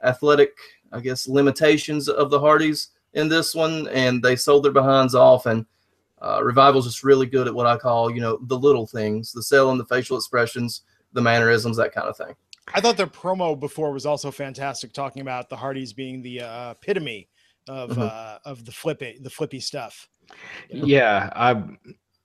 athletic, 0.03 0.51
I 0.91 0.99
guess, 1.01 1.27
limitations 1.27 2.07
of 2.07 2.29
the 2.29 2.39
Hardys 2.39 2.89
in 3.13 3.27
this 3.29 3.55
one, 3.55 3.87
and 3.89 4.21
they 4.23 4.35
sold 4.35 4.63
their 4.63 4.71
behinds 4.71 5.15
off 5.15 5.45
and. 5.47 5.65
Uh, 6.21 6.41
Revival's 6.43 6.85
just 6.85 7.03
really 7.03 7.25
good 7.25 7.47
at 7.47 7.53
what 7.53 7.67
I 7.67 7.77
call, 7.77 8.09
you 8.09 8.21
know, 8.21 8.39
the 8.43 8.57
little 8.57 8.87
things, 8.87 9.31
the 9.31 9.43
selling, 9.43 9.77
the 9.77 9.85
facial 9.85 10.17
expressions, 10.17 10.81
the 11.13 11.21
mannerisms, 11.21 11.77
that 11.77 11.93
kind 11.93 12.07
of 12.07 12.17
thing. 12.17 12.33
I 12.73 12.81
thought 12.81 12.97
their 12.97 13.07
promo 13.07 13.57
before 13.57 13.91
was 13.93 14.05
also 14.05 14.29
fantastic, 14.31 14.93
talking 14.93 15.21
about 15.21 15.49
the 15.49 15.55
Hardys 15.55 15.93
being 15.93 16.21
the 16.21 16.41
uh, 16.41 16.71
epitome 16.71 17.29
of 17.69 17.91
Mhm. 17.91 18.01
uh, 18.09 18.39
of 18.45 18.65
the 18.65 18.71
flippy 18.71 19.19
the 19.21 19.29
flippy 19.29 19.59
stuff. 19.59 20.07
Yeah. 20.69 20.83
Yeah, 20.85 21.29
I, 21.35 21.63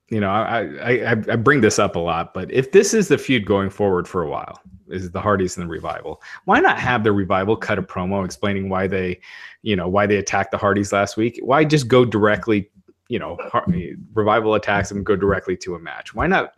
you 0.09 0.21
know, 0.21 0.31
I, 0.31 0.61
I 0.61 0.91
I 0.91 1.11
I 1.13 1.37
bring 1.37 1.61
this 1.61 1.79
up 1.79 1.97
a 1.97 1.99
lot, 2.01 2.35
but 2.35 2.51
if 2.53 2.73
this 2.73 2.95
is 2.95 3.09
the 3.09 3.19
feud 3.19 3.45
going 3.47 3.71
forward 3.71 4.09
for 4.09 4.23
a 4.23 4.29
while, 4.29 4.59
is 4.89 5.11
the 5.11 5.21
Hardys 5.21 5.57
and 5.57 5.67
the 5.67 5.71
Revival, 5.71 6.21
why 6.45 6.61
not 6.61 6.79
have 6.79 7.03
the 7.05 7.13
Revival 7.13 7.57
cut 7.57 7.79
a 7.79 7.83
promo 7.83 8.25
explaining 8.25 8.69
why 8.69 8.87
they, 8.87 9.21
you 9.63 9.75
know, 9.77 9.89
why 9.89 10.07
they 10.07 10.17
attacked 10.17 10.51
the 10.51 10.59
Hardys 10.59 10.93
last 10.93 11.17
week? 11.17 11.39
Why 11.43 11.65
just 11.65 11.89
go 11.89 12.05
directly, 12.05 12.71
you 13.09 13.19
know, 13.19 13.37
Revival 14.15 14.55
attacks 14.55 14.89
them, 14.89 15.03
go 15.05 15.17
directly 15.17 15.57
to 15.59 15.75
a 15.75 15.79
match? 15.79 16.15
Why 16.15 16.27
not? 16.27 16.55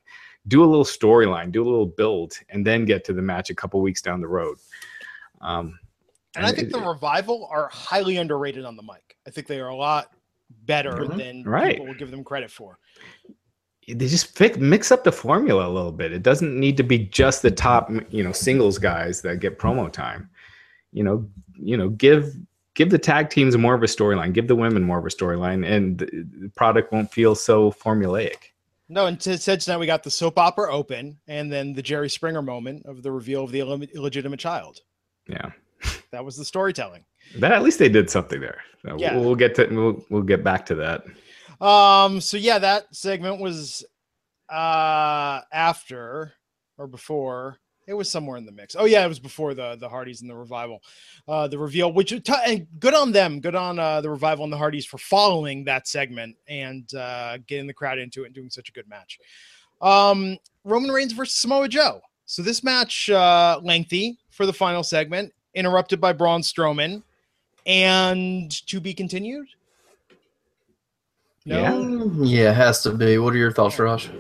Do 0.47 0.63
a 0.63 0.67
little 0.67 0.85
storyline, 0.85 1.51
do 1.53 1.63
a 1.63 1.69
little 1.69 1.87
build, 1.87 2.35
and 2.51 2.67
then 2.67 2.85
get 2.85 3.05
to 3.07 3.13
the 3.13 3.23
match 3.23 3.49
a 3.51 3.55
couple 3.55 3.81
weeks 3.81 4.03
down 4.03 4.21
the 4.21 4.29
road. 4.29 4.59
Um, 5.41 5.79
And 6.37 6.45
I 6.45 6.53
think 6.53 6.69
it- 6.69 6.73
the 6.73 6.81
revival 6.81 7.49
are 7.51 7.69
highly 7.69 8.17
underrated 8.17 8.65
on 8.65 8.77
the 8.77 8.83
mic. 8.83 9.17
I 9.27 9.31
think 9.31 9.47
they 9.47 9.61
are 9.61 9.69
a 9.69 9.77
lot 9.77 10.13
better 10.67 10.93
Mhm. 10.93 11.17
than 11.17 11.45
Right. 11.45 11.73
people 11.73 11.87
will 11.87 11.95
give 11.95 12.11
them 12.11 12.25
credit 12.25 12.51
for. 12.51 12.79
they 13.87 14.09
just 14.09 14.41
mix 14.59 14.91
up 14.91 15.05
the 15.05 15.13
formula 15.13 15.69
a 15.69 15.69
little 15.69 15.93
bit. 15.93 16.11
It 16.11 16.23
doesn't 16.23 16.59
need 16.59 16.79
to 16.79 16.83
be 16.83 16.99
just 16.99 17.43
the 17.43 17.51
top, 17.51 17.91
you 18.09 18.25
know, 18.25 18.33
singles 18.33 18.79
guys 18.79 19.21
that 19.21 19.41
get 19.41 19.59
promo 19.59 19.93
time. 19.93 20.31
You 20.93 21.05
know, 21.05 21.29
you 21.55 21.77
know, 21.77 21.91
give 21.91 22.35
give 22.75 22.91
the 22.91 22.99
tag 22.99 23.31
teams 23.31 23.57
more 23.57 23.75
of 23.75 23.83
a 23.83 23.87
storyline, 23.87 24.33
give 24.33 24.49
the 24.49 24.57
women 24.57 24.83
more 24.83 24.99
of 24.99 25.05
a 25.07 25.09
storyline, 25.09 25.67
and 25.67 25.99
the, 25.99 26.51
product 26.57 26.93
won't 26.93 27.13
feel 27.13 27.35
so 27.35 27.71
formulaic. 27.71 28.37
No, 28.89 29.07
and 29.07 29.19
to, 29.21 29.39
said 29.39 29.61
tonight 29.61 29.79
we 29.79 29.87
got 29.87 30.03
the 30.03 30.11
soap 30.11 30.39
opera 30.39 30.73
open, 30.73 31.19
and 31.27 31.51
then 31.51 31.73
the 31.73 31.83
Jerry 31.83 32.11
Springer 32.11 32.43
moment 32.43 32.85
of 32.87 33.03
the 33.03 33.11
reveal 33.11 33.43
of 33.45 33.51
the 33.51 33.61
illegit- 33.61 33.95
illegitimate 33.95 34.39
child. 34.41 34.81
Yeah, 35.27 35.51
That 36.11 36.25
was 36.25 36.37
the 36.37 36.45
storytelling. 36.45 37.05
but 37.41 37.51
at 37.53 37.63
least 37.63 37.79
they 37.79 37.89
did 37.89 38.11
something 38.11 38.41
there. 38.41 38.61
So 38.83 38.97
Yeah. 38.99 39.15
we'll, 39.15 39.25
we'll 39.25 39.35
get 39.37 39.55
to 39.57 39.67
we'll, 39.69 40.05
we'll 40.11 40.23
get 40.23 40.45
back 40.45 40.67
to 40.67 40.75
that. 40.77 41.05
Um. 41.67 42.21
So 42.21 42.37
yeah, 42.37 42.59
that 42.59 42.95
segment 42.95 43.41
was 43.41 43.85
uh 44.51 45.41
after 45.53 46.35
or 46.77 46.87
before. 46.87 47.59
It 47.87 47.95
was 47.95 48.11
somewhere 48.11 48.37
in 48.39 48.47
the 48.47 48.53
mix. 48.53 48.77
Oh 48.79 48.87
yeah, 48.87 49.05
it 49.05 49.09
was 49.09 49.19
before 49.19 49.55
the 49.55 49.77
the 49.77 49.89
Hardys 49.89 50.23
and 50.23 50.31
the 50.31 50.35
revival, 50.35 50.81
uh, 51.29 51.49
the 51.49 51.59
reveal. 51.59 51.93
Which 51.93 52.11
t- 52.11 52.35
and 52.47 52.67
good 52.81 52.95
on 52.95 53.13
them, 53.13 53.41
good 53.41 53.55
on 53.55 53.79
uh, 53.79 54.01
the 54.01 54.11
revival 54.11 54.45
and 54.45 54.53
the 54.53 54.57
Hardys 54.57 54.87
for 54.87 54.99
following 54.99 55.65
that 55.65 55.87
segment 55.87 56.37
and 56.49 56.93
uh, 56.95 57.39
getting 57.47 57.67
the 57.67 57.75
crowd 57.75 57.99
into 57.99 58.23
it 58.23 58.27
and 58.27 58.35
doing 58.35 58.51
such 58.51 58.69
a 58.69 58.73
good 58.73 58.89
match. 58.89 59.19
Um, 59.83 60.39
Roman 60.65 60.91
Reigns 60.91 61.13
versus 61.13 61.35
Samoa 61.35 61.69
Joe. 61.69 62.01
So 62.27 62.43
this 62.43 62.65
match 62.65 63.11
uh, 63.11 63.61
lengthy 63.63 64.19
for 64.31 64.47
the 64.47 64.53
final 64.53 64.83
segment, 64.83 65.33
interrupted 65.55 66.01
by 66.01 66.15
Braun 66.15 66.41
Strowman, 66.41 67.03
and 67.67 68.51
to 68.67 68.81
be 68.81 68.95
continued. 68.95 69.47
No. 71.47 71.61
Yeah. 71.61 72.25
Yeah, 72.25 72.51
it 72.51 72.57
has 72.57 72.83
to 72.83 72.93
be. 72.93 73.19
What 73.19 73.35
are 73.35 73.39
your 73.39 73.53
thoughts, 73.53 73.79
Raj? 73.79 74.11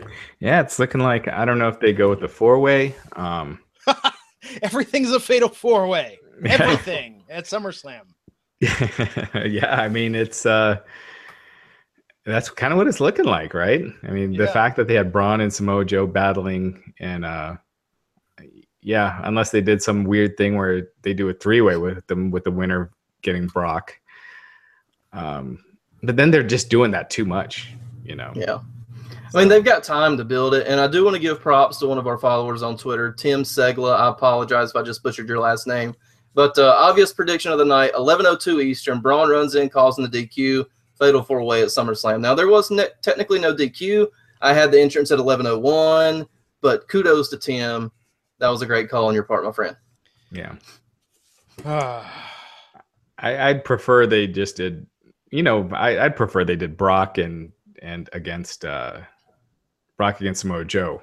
Yeah, 0.41 0.61
it's 0.61 0.79
looking 0.79 1.01
like 1.01 1.29
I 1.29 1.45
don't 1.45 1.59
know 1.59 1.69
if 1.69 1.81
they 1.81 1.93
go 1.93 2.11
with 2.11 2.21
the 2.21 2.29
four 2.29 2.59
way. 2.59 2.95
Um, 3.17 3.61
Everything's 4.63 5.13
a 5.13 5.21
fatal 5.21 5.49
four 5.49 5.87
way. 5.87 6.19
Everything 6.45 7.25
at 7.31 7.45
SummerSlam. 7.45 8.03
yeah, 8.61 9.75
I 9.81 9.89
mean 9.89 10.15
it's 10.15 10.47
uh 10.47 10.79
that's 12.25 12.49
kind 12.49 12.73
of 12.73 12.79
what 12.79 12.87
it's 12.87 13.01
looking 13.01 13.27
like, 13.27 13.53
right? 13.53 13.85
I 14.03 14.11
mean, 14.11 14.35
the 14.37 14.47
fact 14.47 14.77
that 14.77 14.89
they 14.89 14.95
had 14.95 15.13
Braun 15.13 15.43
and 15.43 15.53
Samoa 15.53 15.85
Joe 15.85 16.07
battling 16.07 16.95
and 16.99 17.25
uh 17.25 17.57
yeah, 18.81 19.21
unless 19.25 19.51
they 19.51 19.61
did 19.61 19.83
some 19.83 20.05
weird 20.05 20.37
thing 20.37 20.57
where 20.57 20.89
they 21.03 21.15
do 21.15 21.29
a 21.31 21.35
three-way 21.35 21.77
with 21.77 22.07
them 22.07 22.31
with 22.31 22.45
the 22.45 22.51
winner 22.51 22.91
getting 23.23 23.47
Brock. 23.47 23.99
Um 25.13 25.59
but 26.07 26.17
then 26.17 26.31
they're 26.31 26.43
just 26.43 26.71
doing 26.71 26.91
that 26.93 27.11
too 27.11 27.25
much, 27.25 27.71
you 28.05 28.15
know. 28.15 28.33
Yeah. 28.35 28.61
I 29.35 29.39
mean, 29.39 29.49
they've 29.49 29.65
got 29.65 29.83
time 29.83 30.17
to 30.17 30.25
build 30.25 30.55
it. 30.55 30.67
And 30.69 30.81
I 30.81 30.87
do 30.87 31.05
want 31.05 31.17
to 31.17 31.21
give 31.21 31.41
props 31.41 31.79
to 31.79 31.89
one 31.89 31.99
of 31.99 32.07
our 32.07 32.19
followers 32.19 32.63
on 32.63 32.77
Twitter, 32.77 33.13
Tim 33.13 33.43
Segla. 33.43 33.97
I 33.99 34.09
apologize 34.09 34.71
if 34.71 34.77
I 34.77 34.83
just 34.83 35.03
butchered 35.03 35.29
your 35.29 35.41
last 35.41 35.67
name. 35.67 35.95
But 36.35 36.57
uh, 36.57 36.75
obvious 36.79 37.13
prediction 37.13 37.51
of 37.51 37.59
the 37.59 37.65
night 37.65 37.93
11.02 37.95 38.63
Eastern. 38.63 39.01
Braun 39.01 39.29
runs 39.29 39.57
in, 39.57 39.69
causing 39.69 40.09
the 40.09 40.27
DQ. 40.27 40.67
Fatal 40.99 41.25
four 41.25 41.43
way 41.43 41.63
at 41.63 41.69
SummerSlam. 41.69 42.21
Now, 42.21 42.37
there 42.37 42.47
was 42.47 42.71
ne- 42.71 42.87
technically 43.03 43.41
no 43.41 43.53
DQ. 43.53 44.07
I 44.41 44.53
had 44.53 44.71
the 44.71 44.81
entrance 44.81 45.11
at 45.11 45.19
11.01, 45.19 46.29
but 46.61 46.87
kudos 46.87 47.29
to 47.31 47.37
Tim. 47.37 47.91
That 48.39 48.49
was 48.49 48.63
a 48.63 48.67
great 48.67 48.89
call 48.89 49.09
on 49.09 49.15
your 49.15 49.25
part, 49.25 49.45
my 49.45 49.51
friend. 49.51 49.77
Yeah. 50.31 50.55
Ah, 51.65 52.31
I, 53.19 53.49
I'd 53.49 53.65
prefer 53.65 54.07
they 54.07 54.29
just 54.29 54.57
did, 54.57 54.87
you 55.35 55.43
know, 55.43 55.69
I, 55.73 56.05
I'd 56.05 56.15
prefer 56.15 56.45
they 56.45 56.55
did 56.55 56.77
Brock 56.77 57.19
and 57.19 57.51
and 57.83 58.09
against 58.13 58.65
uh 58.65 59.01
Brock 59.97 60.21
against 60.21 60.43
Samoa 60.43 60.65
Joe, 60.65 61.03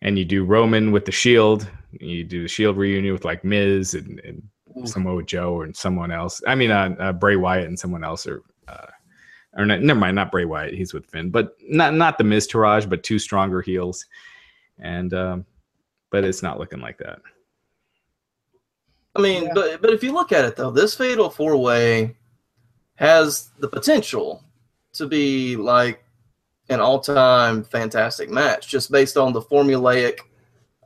and 0.00 0.18
you 0.18 0.24
do 0.24 0.44
Roman 0.44 0.90
with 0.90 1.04
the 1.04 1.12
Shield. 1.12 1.70
You 1.92 2.24
do 2.24 2.42
the 2.42 2.48
Shield 2.48 2.76
reunion 2.76 3.12
with 3.12 3.24
like 3.24 3.44
Miz 3.44 3.94
and, 3.94 4.18
and 4.24 4.42
Ooh. 4.76 4.84
Samoa 4.84 5.22
Joe 5.22 5.62
and 5.62 5.76
someone 5.76 6.10
else. 6.10 6.42
I 6.44 6.56
mean, 6.56 6.72
uh, 6.72 6.96
uh, 6.98 7.12
Bray 7.12 7.36
Wyatt 7.36 7.68
and 7.68 7.78
someone 7.78 8.02
else, 8.02 8.26
or 8.26 8.42
uh, 8.66 8.86
or 9.56 9.64
not, 9.64 9.80
never 9.80 10.00
mind, 10.00 10.16
not 10.16 10.32
Bray 10.32 10.44
Wyatt. 10.44 10.74
He's 10.74 10.92
with 10.92 11.06
Finn, 11.06 11.30
but 11.30 11.56
not 11.62 11.94
not 11.94 12.18
the 12.18 12.24
Miztourage, 12.24 12.88
but 12.88 13.04
two 13.04 13.20
stronger 13.20 13.60
heels, 13.62 14.06
and 14.80 15.14
um, 15.14 15.46
but 16.10 16.24
it's 16.24 16.42
not 16.42 16.58
looking 16.58 16.80
like 16.80 16.98
that. 16.98 17.20
I 19.14 19.20
mean, 19.20 19.44
Yeah. 19.44 19.52
but 19.54 19.82
but 19.82 19.90
if 19.90 20.02
you 20.02 20.12
look 20.12 20.32
at 20.32 20.44
it 20.44 20.56
though, 20.56 20.72
this 20.72 20.96
fatal 20.96 21.30
four 21.30 21.56
way 21.56 22.16
has 22.96 23.50
the 23.58 23.68
potential 23.68 24.44
to 24.94 25.06
be 25.06 25.56
like 25.56 26.04
an 26.68 26.80
all 26.80 27.00
time 27.00 27.64
fantastic 27.64 28.30
match, 28.30 28.68
just 28.68 28.90
based 28.90 29.16
on 29.16 29.32
the 29.32 29.40
formulaic 29.42 30.18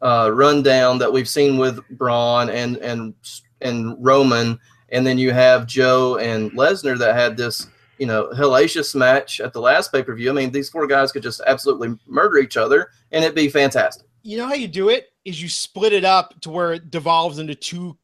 uh, 0.02 0.30
rundown 0.32 0.98
that 0.98 1.12
we've 1.12 1.28
seen 1.28 1.58
with 1.58 1.80
Braun 1.90 2.50
and 2.50 2.76
and 2.78 3.14
and 3.60 3.96
Roman, 3.98 4.58
and 4.90 5.06
then 5.06 5.18
you 5.18 5.32
have 5.32 5.66
Joe 5.66 6.18
and 6.18 6.50
Lesnar 6.52 6.98
that 6.98 7.14
had 7.14 7.36
this 7.36 7.66
you 7.98 8.06
know 8.06 8.30
hellacious 8.34 8.94
match 8.94 9.40
at 9.40 9.52
the 9.52 9.60
last 9.60 9.92
pay 9.92 10.02
per 10.02 10.14
view. 10.14 10.30
I 10.30 10.34
mean, 10.34 10.50
these 10.50 10.68
four 10.70 10.86
guys 10.86 11.12
could 11.12 11.22
just 11.22 11.40
absolutely 11.46 11.98
murder 12.06 12.38
each 12.38 12.56
other, 12.56 12.90
and 13.12 13.24
it'd 13.24 13.34
be 13.34 13.48
fantastic. 13.48 14.06
you 14.22 14.36
know 14.38 14.46
how 14.46 14.54
you 14.54 14.68
do 14.68 14.88
it 14.88 15.08
is 15.24 15.42
you 15.42 15.48
split 15.48 15.92
it 15.92 16.04
up 16.04 16.40
to 16.40 16.50
where 16.50 16.72
it 16.72 16.90
devolves 16.90 17.38
into 17.38 17.54
two 17.54 17.96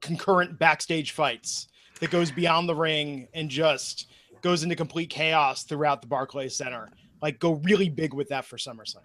concurrent 0.00 0.58
backstage 0.58 1.10
fights 1.10 1.66
that 2.00 2.10
goes 2.10 2.30
beyond 2.30 2.68
the 2.68 2.74
ring 2.74 3.28
and 3.34 3.48
just 3.50 4.08
goes 4.42 4.62
into 4.62 4.76
complete 4.76 5.10
chaos 5.10 5.64
throughout 5.64 6.00
the 6.00 6.08
Barclays 6.08 6.56
Center. 6.56 6.88
Like 7.20 7.38
go 7.40 7.54
really 7.64 7.88
big 7.88 8.14
with 8.14 8.28
that 8.28 8.44
for 8.44 8.56
SummerSlam. 8.56 9.02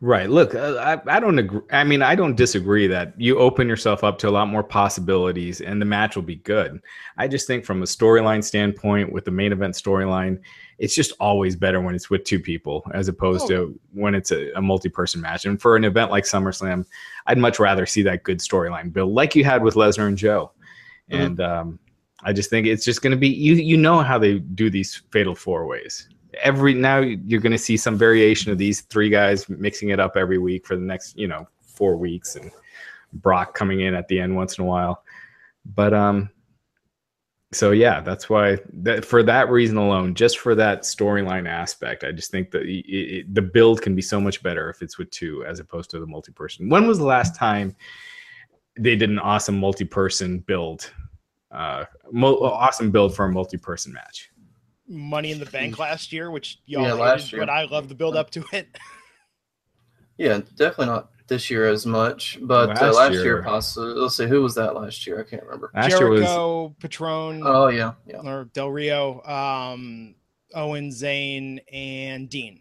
Right. 0.00 0.28
Look, 0.28 0.52
uh, 0.56 0.74
I, 1.06 1.16
I 1.16 1.20
don't 1.20 1.38
agree. 1.38 1.60
I 1.70 1.84
mean, 1.84 2.02
I 2.02 2.16
don't 2.16 2.34
disagree 2.34 2.88
that 2.88 3.14
you 3.20 3.38
open 3.38 3.68
yourself 3.68 4.02
up 4.02 4.18
to 4.18 4.28
a 4.28 4.30
lot 4.32 4.48
more 4.48 4.64
possibilities 4.64 5.60
and 5.60 5.80
the 5.80 5.86
match 5.86 6.16
will 6.16 6.24
be 6.24 6.36
good. 6.36 6.80
I 7.18 7.28
just 7.28 7.46
think 7.46 7.64
from 7.64 7.82
a 7.82 7.86
storyline 7.86 8.42
standpoint, 8.42 9.12
with 9.12 9.24
the 9.24 9.30
main 9.30 9.52
event 9.52 9.74
storyline, 9.74 10.40
it's 10.78 10.96
just 10.96 11.12
always 11.20 11.54
better 11.54 11.80
when 11.80 11.94
it's 11.94 12.10
with 12.10 12.24
two 12.24 12.40
people 12.40 12.84
as 12.92 13.06
opposed 13.06 13.44
Oh. 13.44 13.48
to 13.48 13.80
when 13.92 14.16
it's 14.16 14.32
a, 14.32 14.50
a 14.54 14.60
multi 14.60 14.88
person 14.88 15.20
match. 15.20 15.44
And 15.44 15.62
for 15.62 15.76
an 15.76 15.84
event 15.84 16.10
like 16.10 16.24
SummerSlam, 16.24 16.84
I'd 17.28 17.38
much 17.38 17.60
rather 17.60 17.86
see 17.86 18.02
that 18.02 18.24
good 18.24 18.38
storyline 18.40 18.92
build 18.92 19.12
like 19.12 19.36
you 19.36 19.44
had 19.44 19.62
with 19.62 19.74
Lesnar 19.76 20.08
and 20.08 20.18
Joe. 20.18 20.50
Mhm. 21.12 21.20
And 21.26 21.40
um, 21.40 21.78
I 22.22 22.32
just 22.32 22.50
think 22.50 22.66
it's 22.66 22.84
just 22.84 23.02
going 23.02 23.10
to 23.10 23.16
be, 23.16 23.28
you, 23.28 23.54
you 23.54 23.76
know, 23.76 24.00
how 24.00 24.18
they 24.18 24.38
do 24.38 24.70
these 24.70 25.02
fatal 25.10 25.34
four 25.34 25.66
ways. 25.66 26.08
Every 26.42 26.74
now 26.74 26.98
you're 26.98 27.40
going 27.40 27.52
to 27.52 27.58
see 27.58 27.76
some 27.76 27.98
variation 27.98 28.52
of 28.52 28.58
these 28.58 28.82
three 28.82 29.08
guys 29.08 29.48
mixing 29.48 29.90
it 29.90 30.00
up 30.00 30.16
every 30.16 30.38
week 30.38 30.66
for 30.66 30.76
the 30.76 30.82
next 30.82 31.16
you 31.18 31.28
know 31.28 31.46
four 31.60 31.96
weeks 31.96 32.36
and 32.36 32.50
brock 33.12 33.54
coming 33.54 33.80
in 33.80 33.94
at 33.94 34.08
the 34.08 34.18
end 34.18 34.34
once 34.34 34.58
in 34.58 34.64
a 34.64 34.66
while. 34.66 35.04
But 35.74 35.92
um 35.92 36.30
so 37.52 37.70
yeah 37.70 38.00
that's 38.00 38.30
why 38.30 38.56
that 38.72 39.04
for 39.04 39.22
that 39.22 39.50
reason 39.50 39.76
alone 39.76 40.14
just 40.14 40.38
for 40.38 40.54
that 40.54 40.82
storyline 40.82 41.46
aspect 41.46 42.02
i 42.02 42.10
just 42.10 42.30
think 42.30 42.50
that 42.50 42.62
it, 42.62 42.84
it, 42.88 43.34
the 43.34 43.42
build 43.42 43.82
can 43.82 43.94
be 43.94 44.02
so 44.02 44.20
much 44.20 44.42
better 44.42 44.70
if 44.70 44.80
it's 44.80 44.98
with 44.98 45.10
two 45.10 45.44
as 45.44 45.60
opposed 45.60 45.90
to 45.90 45.98
the 45.98 46.06
multi-person. 46.06 46.68
When 46.68 46.86
was 46.86 46.98
the 46.98 47.04
last 47.04 47.36
time 47.36 47.76
they 48.78 48.96
did 48.96 49.10
an 49.10 49.18
awesome 49.18 49.58
multi-person 49.58 50.40
build 50.40 50.90
uh 51.52 51.84
mo- 52.10 52.38
awesome 52.40 52.90
build 52.90 53.14
for 53.14 53.26
a 53.26 53.32
multi-person 53.32 53.92
match 53.92 54.30
Money 54.88 55.30
in 55.32 55.38
the 55.38 55.46
Bank 55.46 55.78
last 55.78 56.12
year, 56.12 56.30
which 56.30 56.58
y'all 56.66 56.82
Yeah, 56.82 56.88
hated, 56.90 57.00
last 57.00 57.32
year. 57.32 57.40
but 57.42 57.48
I 57.50 57.64
love 57.64 57.88
the 57.88 57.94
build 57.94 58.16
up 58.16 58.30
to 58.30 58.44
it. 58.52 58.68
Yeah, 60.18 60.40
definitely 60.56 60.86
not 60.86 61.10
this 61.28 61.50
year 61.50 61.68
as 61.68 61.86
much, 61.86 62.38
but 62.42 62.68
last, 62.68 62.82
uh, 62.82 62.86
Last 62.86 62.96
last 62.96 63.12
year, 63.12 63.22
year- 63.24 63.42
possibly. 63.42 63.94
Let's 63.94 64.16
see, 64.16 64.26
who 64.26 64.42
was 64.42 64.54
that 64.56 64.74
last 64.74 65.06
year? 65.06 65.20
I 65.20 65.28
can't 65.28 65.42
remember. 65.44 65.70
last 65.74 65.88
year 65.88 66.08
was 66.10 66.20
Jericho, 66.20 66.76
Patron, 66.80 67.42
Oh 67.44 67.68
yeah, 67.68 67.92
yeah. 68.06 68.18
or 68.18 68.44
Del 68.52 68.70
Rio, 68.70 69.22
um, 69.22 70.14
Owen, 70.54 70.90
Zayn, 70.90 71.60
and 71.72 72.28
Dean. 72.28 72.60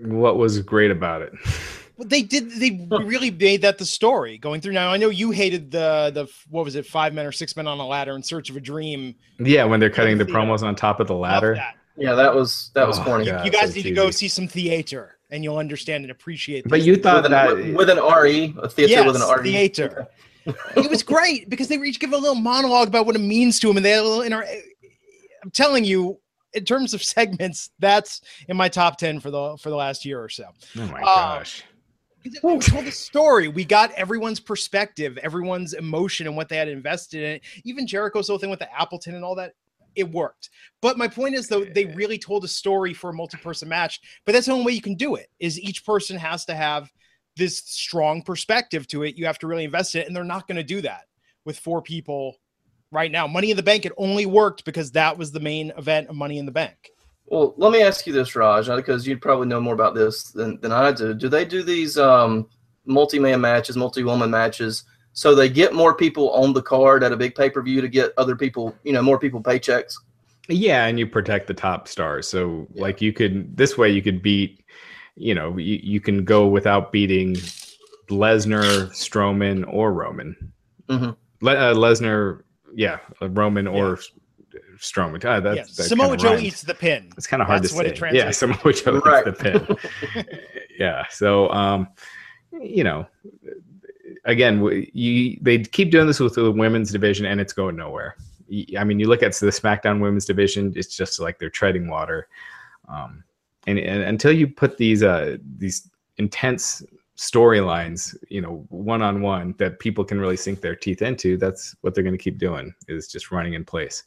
what 0.00 0.36
was 0.38 0.60
great 0.62 0.90
about 0.90 1.22
it 1.22 1.32
Well, 1.96 2.06
they 2.08 2.22
did. 2.22 2.50
They 2.50 2.86
really 2.90 3.30
made 3.30 3.62
that 3.62 3.78
the 3.78 3.86
story 3.86 4.36
going 4.38 4.60
through. 4.60 4.72
Now 4.74 4.90
I 4.92 4.96
know 4.98 5.08
you 5.08 5.30
hated 5.30 5.70
the 5.70 6.10
the 6.12 6.26
what 6.50 6.64
was 6.64 6.74
it, 6.76 6.86
five 6.86 7.14
men 7.14 7.24
or 7.26 7.32
six 7.32 7.56
men 7.56 7.66
on 7.66 7.78
a 7.78 7.86
ladder 7.86 8.14
in 8.14 8.22
search 8.22 8.50
of 8.50 8.56
a 8.56 8.60
dream. 8.60 9.14
Yeah, 9.38 9.64
when 9.64 9.80
they're 9.80 9.88
cutting 9.90 10.18
the 10.18 10.24
theater. 10.24 10.38
promos 10.40 10.62
on 10.62 10.74
top 10.74 11.00
of 11.00 11.06
the 11.06 11.14
ladder. 11.14 11.54
that. 11.54 11.74
Yeah, 11.96 12.14
that 12.14 12.34
was 12.34 12.70
that 12.74 12.86
was 12.86 12.98
Oh, 12.98 13.04
corny. 13.04 13.24
God. 13.24 13.46
You 13.46 13.50
guys 13.50 13.70
so 13.70 13.76
need 13.76 13.84
to 13.84 13.92
go 13.92 14.10
see 14.10 14.28
some 14.28 14.46
theater, 14.46 15.16
and 15.30 15.42
you'll 15.42 15.56
understand 15.56 16.04
and 16.04 16.10
appreciate. 16.10 16.68
But 16.68 16.82
you 16.82 16.96
thought 16.96 17.16
With 17.16 17.24
an, 17.26 17.30
that 17.32 17.56
with, 17.56 17.74
with 17.74 17.88
an 17.90 17.96
RE, 17.98 18.54
a 18.62 18.68
theater 18.68 18.90
yes, 18.92 19.06
with 19.06 19.16
an 19.16 19.40
RE. 19.42 19.50
theater. 19.50 20.06
it 20.76 20.90
was 20.90 21.02
great 21.02 21.48
because 21.48 21.68
they 21.68 21.78
were 21.78 21.86
each 21.86 21.98
giving 21.98 22.14
a 22.14 22.18
little 22.18 22.34
monologue 22.36 22.88
about 22.88 23.06
what 23.06 23.16
it 23.16 23.20
means 23.20 23.58
to 23.60 23.70
him, 23.70 23.78
and 23.78 23.86
they 23.86 23.90
had 23.92 24.00
a 24.00 24.02
little 24.02 24.20
inter. 24.22 24.44
I'm 25.42 25.50
telling 25.50 25.84
you, 25.84 26.20
in 26.52 26.64
terms 26.66 26.92
of 26.92 27.02
segments, 27.02 27.70
that's 27.78 28.20
in 28.48 28.56
my 28.58 28.68
top 28.68 28.98
ten 28.98 29.18
for 29.18 29.30
the 29.30 29.56
for 29.56 29.70
the 29.70 29.76
last 29.76 30.04
year 30.04 30.22
or 30.22 30.28
so. 30.28 30.44
oh 30.76 30.86
my 30.88 31.00
Uh, 31.00 31.38
gosh. 31.38 31.64
Because 32.30 32.42
We 32.42 32.58
told 32.58 32.84
the 32.84 32.92
story. 32.92 33.48
We 33.48 33.64
got 33.64 33.92
everyone's 33.92 34.40
perspective, 34.40 35.18
everyone's 35.18 35.72
emotion, 35.72 36.26
and 36.26 36.36
what 36.36 36.48
they 36.48 36.56
had 36.56 36.68
invested 36.68 37.22
in 37.22 37.30
it. 37.32 37.42
Even 37.64 37.86
Jericho's 37.86 38.28
whole 38.28 38.38
thing 38.38 38.50
with 38.50 38.58
the 38.58 38.72
Appleton 38.72 39.14
and 39.14 39.24
all 39.24 39.34
that, 39.36 39.52
it 39.94 40.10
worked. 40.10 40.50
But 40.82 40.98
my 40.98 41.08
point 41.08 41.34
is, 41.34 41.48
though, 41.48 41.64
they 41.64 41.86
really 41.86 42.18
told 42.18 42.44
a 42.44 42.48
story 42.48 42.92
for 42.92 43.10
a 43.10 43.14
multi-person 43.14 43.68
match. 43.68 44.00
But 44.24 44.32
that's 44.32 44.46
the 44.46 44.52
only 44.52 44.66
way 44.66 44.72
you 44.72 44.82
can 44.82 44.94
do 44.94 45.14
it. 45.14 45.28
Is 45.38 45.60
each 45.60 45.84
person 45.84 46.16
has 46.18 46.44
to 46.46 46.54
have 46.54 46.90
this 47.36 47.58
strong 47.58 48.22
perspective 48.22 48.86
to 48.88 49.02
it. 49.02 49.16
You 49.16 49.26
have 49.26 49.38
to 49.40 49.46
really 49.46 49.64
invest 49.64 49.94
in 49.94 50.02
it, 50.02 50.06
and 50.06 50.16
they're 50.16 50.24
not 50.24 50.48
going 50.48 50.56
to 50.56 50.62
do 50.62 50.80
that 50.82 51.02
with 51.44 51.58
four 51.58 51.82
people 51.82 52.36
right 52.90 53.10
now. 53.10 53.26
Money 53.26 53.50
in 53.50 53.56
the 53.56 53.62
Bank 53.62 53.84
it 53.86 53.92
only 53.96 54.26
worked 54.26 54.64
because 54.64 54.92
that 54.92 55.16
was 55.18 55.32
the 55.32 55.40
main 55.40 55.72
event 55.76 56.08
of 56.08 56.16
Money 56.16 56.38
in 56.38 56.46
the 56.46 56.52
Bank. 56.52 56.90
Well, 57.26 57.54
let 57.56 57.72
me 57.72 57.82
ask 57.82 58.06
you 58.06 58.12
this, 58.12 58.36
Raj, 58.36 58.68
because 58.68 59.06
you'd 59.06 59.20
probably 59.20 59.48
know 59.48 59.60
more 59.60 59.74
about 59.74 59.94
this 59.94 60.30
than, 60.30 60.60
than 60.60 60.70
I 60.72 60.92
do. 60.92 61.12
Do 61.12 61.28
they 61.28 61.44
do 61.44 61.62
these 61.62 61.98
um, 61.98 62.48
multi-man 62.84 63.40
matches, 63.40 63.76
multi-woman 63.76 64.30
matches, 64.30 64.84
so 65.12 65.34
they 65.34 65.48
get 65.48 65.74
more 65.74 65.94
people 65.94 66.30
on 66.30 66.52
the 66.52 66.62
card 66.62 67.02
at 67.02 67.10
a 67.12 67.16
big 67.16 67.34
pay-per-view 67.34 67.80
to 67.80 67.88
get 67.88 68.12
other 68.16 68.36
people, 68.36 68.76
you 68.84 68.92
know, 68.92 69.02
more 69.02 69.18
people 69.18 69.42
paychecks? 69.42 69.94
Yeah, 70.48 70.86
and 70.86 70.98
you 70.98 71.06
protect 71.06 71.48
the 71.48 71.54
top 71.54 71.88
stars. 71.88 72.28
So 72.28 72.68
Yeah. 72.72 72.82
like 72.82 73.00
you 73.00 73.12
could 73.12 73.56
this 73.56 73.76
way 73.76 73.90
you 73.90 74.02
could 74.02 74.22
beat, 74.22 74.62
you 75.16 75.34
know, 75.34 75.56
you, 75.56 75.80
you 75.82 76.00
can 76.00 76.24
go 76.24 76.46
without 76.46 76.92
beating 76.92 77.34
Lesnar, 78.08 78.88
Strowman, 78.92 79.64
or 79.66 79.92
Roman. 79.92 80.36
Mhm. 80.88 81.16
Le- 81.40 81.54
uh, 81.54 81.74
Lesnar, 81.74 82.42
yeah, 82.74 82.98
uh, 83.20 83.28
Roman 83.30 83.66
or 83.66 83.98
Strowman. 84.78 85.24
Ah, 85.24 85.40
that's 85.40 85.56
yes, 85.56 85.76
that 85.76 85.82
Samoa 85.84 86.16
Joe 86.16 86.30
rhymes. 86.30 86.42
eats 86.44 86.62
the 86.62 86.74
pin. 86.74 87.10
It's 87.16 87.26
kind 87.26 87.40
of 87.42 87.46
hard 87.48 87.62
That's 87.62 87.72
to 87.72 87.76
what 87.76 87.86
say. 87.98 88.08
it 88.08 88.14
yeah, 88.14 88.30
Samoa 88.30 88.72
Joe 88.72 88.98
Right. 89.04 89.26
eats 89.26 89.38
the 89.38 89.76
pin. 90.14 90.28
yeah. 90.78 91.04
So, 91.10 91.50
um, 91.50 91.88
you 92.52 92.84
know, 92.84 93.06
again, 94.24 94.58
w- 94.58 94.88
you 94.92 95.38
they 95.42 95.58
keep 95.58 95.90
doing 95.90 96.06
this 96.06 96.20
with 96.20 96.34
the 96.34 96.50
women's 96.50 96.90
division, 96.92 97.26
and 97.26 97.40
it's 97.40 97.52
going 97.52 97.76
nowhere. 97.76 98.16
I 98.78 98.84
mean, 98.84 99.00
you 99.00 99.08
look 99.08 99.22
at 99.22 99.34
the 99.34 99.46
SmackDown 99.48 100.00
women's 100.00 100.24
division; 100.24 100.72
it's 100.76 100.96
just 100.96 101.18
like 101.20 101.38
they're 101.38 101.50
treading 101.50 101.88
water. 101.88 102.28
Um, 102.88 103.24
and, 103.66 103.78
and 103.78 104.02
until 104.04 104.30
you 104.32 104.46
put 104.46 104.76
these 104.78 105.02
uh 105.02 105.36
these 105.58 105.90
intense 106.18 106.82
storylines, 107.16 108.14
you 108.28 108.40
know, 108.40 108.64
one 108.68 109.02
on 109.02 109.22
one 109.22 109.54
that 109.58 109.78
people 109.80 110.04
can 110.04 110.20
really 110.20 110.36
sink 110.36 110.60
their 110.60 110.76
teeth 110.76 111.02
into, 111.02 111.36
that's 111.36 111.74
what 111.80 111.94
they're 111.94 112.04
going 112.04 112.16
to 112.16 112.22
keep 112.22 112.38
doing 112.38 112.74
is 112.88 113.08
just 113.08 113.30
running 113.30 113.54
in 113.54 113.64
place. 113.64 114.04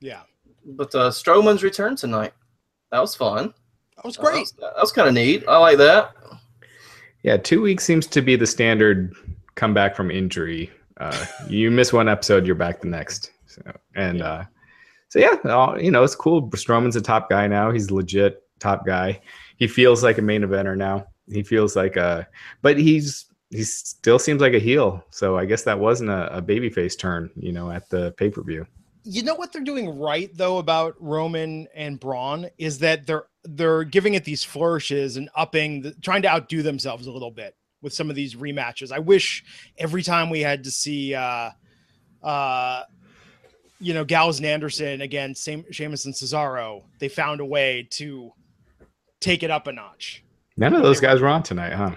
Yeah, 0.00 0.22
But 0.64 0.94
uh, 0.94 1.10
Strowman's 1.10 1.62
return 1.62 1.96
tonight. 1.96 2.32
That 2.92 3.00
was 3.00 3.14
fun. 3.14 3.52
that 3.96 4.04
was 4.04 4.16
That 4.16 4.22
great. 4.24 4.40
was, 4.40 4.52
that 4.52 4.72
was 4.80 4.92
kind 4.92 5.08
of 5.08 5.14
neat. 5.14 5.44
I 5.48 5.58
like 5.58 5.78
that. 5.78 6.12
Yeah, 7.22 7.36
two 7.36 7.60
weeks 7.60 7.84
seems 7.84 8.06
to 8.08 8.22
be 8.22 8.34
the 8.36 8.46
standard 8.46 9.14
comeback 9.56 9.94
from 9.94 10.10
injury. 10.10 10.70
Uh, 10.98 11.26
you 11.48 11.70
miss 11.70 11.92
one 11.92 12.08
episode, 12.08 12.46
you're 12.46 12.54
back 12.54 12.80
the 12.80 12.88
next. 12.88 13.30
So, 13.46 13.60
and 13.94 14.22
uh, 14.22 14.44
so 15.08 15.18
yeah, 15.18 15.36
all- 15.50 15.80
you 15.80 15.90
know 15.90 16.02
it's 16.02 16.14
cool. 16.14 16.48
Strowman's 16.50 16.96
a 16.96 17.00
top 17.02 17.28
guy 17.28 17.46
now. 17.46 17.70
He's 17.70 17.90
legit 17.90 18.42
top 18.58 18.86
guy. 18.86 19.20
He 19.56 19.66
feels 19.66 20.02
like 20.02 20.16
a 20.18 20.22
main 20.22 20.42
eventer 20.42 20.76
now. 20.76 21.06
He 21.30 21.42
feels 21.42 21.76
like 21.76 21.96
a, 21.96 22.26
but 22.62 22.78
he's 22.78 23.26
he 23.50 23.62
still 23.64 24.18
seems 24.18 24.40
like 24.40 24.54
a 24.54 24.58
heel. 24.58 25.04
So 25.10 25.36
I 25.36 25.44
guess 25.44 25.62
that 25.64 25.78
wasn't 25.78 26.10
a, 26.10 26.36
a 26.38 26.42
babyface 26.42 26.98
turn, 26.98 27.30
you 27.36 27.52
know, 27.52 27.70
at 27.70 27.88
the 27.90 28.12
pay 28.12 28.30
per 28.30 28.42
view. 28.42 28.66
You 29.04 29.22
know 29.22 29.34
what 29.34 29.52
they're 29.52 29.62
doing 29.62 29.98
right 29.98 30.30
though 30.36 30.58
about 30.58 30.94
Roman 30.98 31.66
and 31.74 31.98
Braun 31.98 32.48
is 32.58 32.78
that 32.80 33.06
they're 33.06 33.26
they're 33.44 33.84
giving 33.84 34.14
it 34.14 34.24
these 34.24 34.44
flourishes 34.44 35.16
and 35.16 35.30
upping, 35.34 35.82
the, 35.82 35.92
trying 36.02 36.22
to 36.22 36.28
outdo 36.28 36.62
themselves 36.62 37.06
a 37.06 37.12
little 37.12 37.30
bit 37.30 37.56
with 37.82 37.92
some 37.92 38.10
of 38.10 38.16
these 38.16 38.34
rematches. 38.34 38.92
I 38.92 38.98
wish 38.98 39.44
every 39.78 40.02
time 40.02 40.28
we 40.28 40.40
had 40.40 40.64
to 40.64 40.70
see, 40.70 41.14
uh, 41.14 41.50
uh, 42.22 42.82
you 43.80 43.94
know, 43.94 44.04
Gallows 44.04 44.38
and 44.38 44.46
Anderson 44.46 45.00
against 45.00 45.42
Sam- 45.42 45.64
Sheamus 45.70 46.04
and 46.04 46.14
Cesaro, 46.14 46.82
they 46.98 47.08
found 47.08 47.40
a 47.40 47.46
way 47.46 47.88
to 47.92 48.30
take 49.20 49.42
it 49.42 49.50
up 49.50 49.66
a 49.66 49.72
notch. 49.72 50.22
None 50.56 50.74
of 50.74 50.82
those 50.82 51.00
guys 51.00 51.20
were 51.20 51.28
on 51.28 51.42
tonight, 51.42 51.72
huh? 51.72 51.94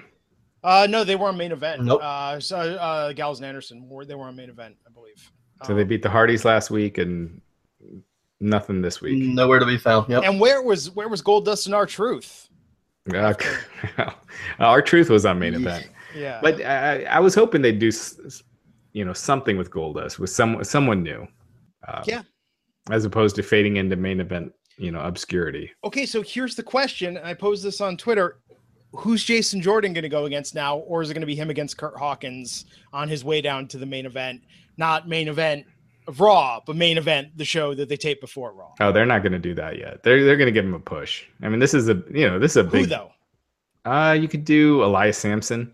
Uh, 0.64 0.88
no, 0.90 1.04
they 1.04 1.18
were 1.18 1.28
on 1.28 1.36
main 1.36 1.52
event. 1.52 1.84
Nope. 1.84 2.02
Uh, 2.02 2.40
so 2.40 2.58
uh, 2.58 3.12
Gallows 3.12 3.40
and 3.40 3.46
Anderson 3.46 3.90
were 3.90 4.06
they 4.06 4.16
were 4.16 4.26
on 4.26 4.36
main 4.38 4.50
event, 4.50 4.78
I 4.88 4.92
believe. 4.92 5.30
So 5.66 5.74
they 5.76 5.82
Um, 5.84 5.88
beat 5.88 6.02
the 6.02 6.10
Hardys 6.10 6.46
last 6.46 6.70
week 6.72 6.98
and 6.98 7.42
nothing 8.40 8.82
this 8.82 9.02
week. 9.02 9.18
Nowhere 9.24 9.60
to 9.60 9.66
be 9.66 9.78
found. 9.78 10.10
Yep. 10.10 10.24
And 10.24 10.40
where 10.40 10.62
was 10.62 10.92
where 10.92 11.08
was 11.10 11.22
Goldust 11.22 11.66
and 11.68 11.76
R-Truth? 11.76 12.50
Uh, 13.14 13.34
our 14.60 14.82
truth 14.92 15.10
was 15.10 15.26
on 15.26 15.40
main 15.40 15.54
event. 15.56 15.90
Yeah, 16.16 16.40
But 16.42 16.62
I, 16.64 17.04
I 17.06 17.20
was 17.20 17.34
hoping 17.36 17.62
they'd 17.62 17.80
do, 17.80 17.88
s- 17.90 18.20
s- 18.26 18.44
you 18.94 19.04
know, 19.04 19.14
something 19.14 19.58
with 19.58 19.72
Goldust 19.72 20.20
with 20.20 20.30
some 20.30 20.64
someone 20.64 21.04
new. 21.04 21.28
Uh, 21.88 22.04
Yeah. 22.06 22.22
As 22.92 23.04
opposed 23.06 23.36
to 23.38 23.44
fading 23.44 23.78
into 23.78 23.96
main 23.96 24.20
event, 24.20 24.52
you 24.78 24.92
know, 24.92 25.00
obscurity. 25.00 25.72
okay. 25.86 26.06
So 26.06 26.22
here's 26.22 26.56
the 26.56 26.64
question. 26.64 27.18
and 27.18 27.26
I 27.26 27.34
posed 27.34 27.64
this 27.64 27.80
on 27.82 27.98
Twitter. 27.98 28.40
Who's 28.96 29.24
Jason 29.24 29.62
Jordan 29.62 29.94
going 29.94 30.04
to 30.04 30.10
go 30.10 30.26
against 30.26 30.54
now, 30.54 30.78
or 30.78 31.02
is 31.02 31.10
it 31.10 31.14
going 31.14 31.22
to 31.22 31.28
be 31.28 31.36
him 31.36 31.50
against 31.50 31.78
Kurt 31.78 31.98
Hawkins 31.98 32.66
on 32.92 33.10
his 33.10 33.24
way 33.24 33.42
down 33.42 33.68
to 33.70 33.78
the 33.78 33.86
main 33.86 34.06
event? 34.06 34.42
Not 34.78 35.08
main 35.08 35.28
event 35.28 35.66
of 36.08 36.20
Raw, 36.20 36.60
but 36.66 36.76
main 36.76 36.98
event 36.98 37.38
the 37.38 37.46
show 37.46 37.74
that 37.74 37.90
they 37.90 37.98
tape 37.98 38.22
before 38.22 38.54
Raw. 38.54 38.74
Oh, 38.80 38.92
they're 38.92 39.06
not 39.06 39.24
going 39.24 39.32
to 39.32 39.40
do 39.40 39.56
that 39.56 39.80
yet. 39.80 40.04
They're 40.04 40.24
they're 40.24 40.38
going 40.38 40.48
to 40.48 40.52
give 40.52 40.66
him 40.66 40.74
a 40.74 40.80
push. 40.80 41.26
I 41.42 41.50
mean, 41.50 41.60
this 41.60 41.74
is 41.74 41.90
a 41.90 42.04
you 42.12 42.30
know 42.30 42.40
this 42.40 42.52
is 42.52 42.58
a 42.58 42.64
big. 42.64 42.82
Who 42.82 42.88
though? 42.88 43.12
Uh, 43.86 44.14
you 44.14 44.28
could 44.28 44.46
do 44.46 44.84
Elias 44.84 45.18
Samson. 45.18 45.74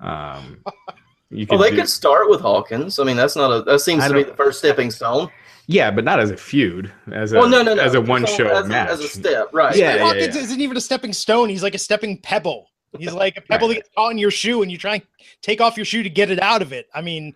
Um, 0.00 0.62
you 1.30 1.46
could 1.46 1.58
Well, 1.58 1.62
they 1.68 1.70
do- 1.74 1.82
could 1.82 1.88
start 1.88 2.28
with 2.30 2.40
Hawkins. 2.40 2.98
I 2.98 3.04
mean, 3.04 3.16
that's 3.16 3.36
not 3.36 3.50
a. 3.50 3.62
That 3.62 3.80
seems 3.80 4.04
I 4.04 4.08
to 4.08 4.14
be 4.14 4.22
the 4.24 4.34
first 4.34 4.58
stepping 4.58 4.90
stone. 4.90 5.30
yeah, 5.66 5.90
but 5.90 6.04
not 6.04 6.20
as 6.20 6.30
a 6.30 6.36
feud, 6.36 6.90
as 7.12 7.32
a 7.32 7.38
well, 7.38 7.48
no, 7.48 7.62
no, 7.62 7.74
no. 7.74 7.82
as 7.82 7.94
a 7.94 8.00
one 8.00 8.26
So, 8.26 8.36
show 8.36 8.46
as, 8.48 8.64
a- 8.66 8.68
match. 8.68 8.88
as 8.90 9.00
a 9.00 9.08
step, 9.08 9.48
right? 9.52 9.76
Yeah, 9.76 9.96
yeah, 9.96 10.02
Hawkins 10.04 10.34
yeah. 10.36 10.42
isn't 10.42 10.60
even 10.60 10.76
a 10.76 10.80
stepping 10.80 11.12
stone. 11.12 11.48
He's 11.48 11.62
like 11.62 11.74
a 11.74 11.78
stepping 11.78 12.18
pebble. 12.20 12.70
He's 12.98 13.12
like 13.12 13.36
a 13.36 13.42
pebble 13.42 13.68
that 13.68 13.74
gets 13.74 13.90
caught 13.94 14.12
in 14.12 14.18
your 14.18 14.30
shoe, 14.30 14.62
and 14.62 14.72
you 14.72 14.78
try 14.78 14.94
and 14.94 15.02
take 15.42 15.60
off 15.60 15.76
your 15.76 15.84
shoe 15.84 16.02
to 16.02 16.08
get 16.10 16.30
it 16.30 16.40
out 16.40 16.62
of 16.62 16.72
it. 16.72 16.88
I 16.94 17.02
mean, 17.02 17.34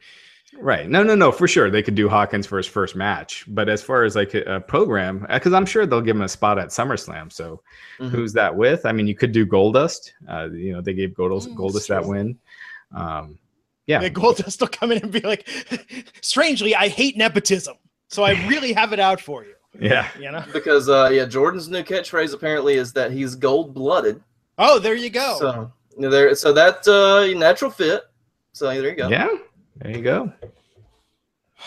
Right. 0.59 0.87
No, 0.87 1.03
no, 1.03 1.15
no. 1.15 1.33
For 1.33 1.49
sure, 1.49 1.71
they 1.71 1.83
could 1.83 1.95
do 1.95 2.11
Hawkins 2.11 2.47
for 2.47 2.59
his 2.59 2.67
first 2.67 2.95
match. 2.95 3.47
But 3.49 3.71
as 3.71 3.83
far 3.83 4.05
as 4.05 4.15
like 4.15 4.35
a, 4.35 4.57
a 4.57 4.61
program, 4.61 5.27
because 5.33 5.55
I'm 5.55 5.65
sure 5.65 5.87
they'll 5.87 6.03
give 6.03 6.15
him 6.17 6.21
a 6.21 6.29
spot 6.29 6.59
at 6.59 6.69
SummerSlam. 6.69 7.33
So 7.33 7.63
Mhm. 7.99 8.11
who's 8.11 8.35
that 8.35 8.55
with? 8.55 8.85
I 8.85 8.93
mean, 8.93 9.07
you 9.07 9.15
could 9.15 9.33
do 9.33 9.47
Goldust. 9.47 10.11
Uh, 10.29 10.49
you 10.53 10.75
know, 10.75 10.83
they 10.83 10.93
gave 10.93 11.11
Goldust, 11.13 11.49
Mm, 11.49 11.55
Goldust 11.57 11.89
that 11.89 12.05
win. 12.05 12.39
Um, 12.95 13.39
yeah. 13.93 14.09
the 14.09 14.11
Goldust 14.11 14.61
will 14.61 14.69
come 14.69 14.93
in 14.93 15.03
and 15.03 15.13
be 15.13 15.21
like, 15.21 15.49
"Strangely, 16.21 16.75
I 16.75 16.89
hate 16.89 17.17
nepotism, 17.17 17.77
so 18.09 18.23
I 18.23 18.33
really 18.49 18.73
have 18.73 18.93
it 18.93 19.01
out 19.01 19.21
for 19.21 19.45
you." 19.45 19.55
Yeah. 19.79 20.09
You 20.19 20.31
know? 20.33 20.45
Because 20.53 20.89
uh, 20.89 21.11
yeah, 21.13 21.25
Jordan's 21.25 21.69
new 21.69 21.83
catchphrase 21.83 22.35
apparently 22.35 22.75
is 22.75 22.93
that 22.93 23.11
he's 23.11 23.35
gold 23.35 23.75
blooded. 23.75 24.23
Oh, 24.59 24.79
there 24.79 24.95
you 24.95 25.11
go. 25.11 25.37
So 25.39 25.73
you 25.99 26.11
there, 26.11 26.35
so 26.35 26.53
that 26.53 26.87
uh, 26.87 27.27
natural 27.39 27.71
fit. 27.71 28.03
So 28.53 28.67
there 28.67 28.91
you 28.91 28.95
go. 28.95 29.09
Yeah. 29.09 29.29
There 29.77 29.91
you 29.91 30.03
go. 30.03 30.33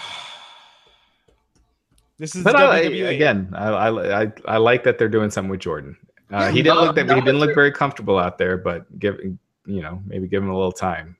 this 2.20 2.36
is 2.36 2.44
But 2.44 2.56
I, 2.56 2.80
again, 2.80 3.52
I, 3.56 3.68
I, 3.70 4.24
I, 4.24 4.32
I 4.46 4.58
like 4.58 4.84
that 4.84 4.98
they're 5.00 5.10
doing 5.10 5.32
something 5.32 5.50
with 5.50 5.62
Jordan. 5.62 5.98
Uh, 6.32 6.50
he 6.52 6.62
didn't 6.62 6.78
not- 6.78 6.84
look 6.86 6.96
that 6.96 7.10
he 7.16 7.22
didn't 7.22 7.40
look 7.40 7.50
to- 7.50 7.56
very 7.56 7.72
comfortable 7.72 8.18
out 8.18 8.38
there, 8.38 8.58
but 8.58 9.00
give 9.00 9.20
you 9.20 9.82
know 9.82 10.02
maybe 10.06 10.28
give 10.28 10.44
him 10.44 10.50
a 10.50 10.56
little 10.56 10.72
time. 10.72 11.18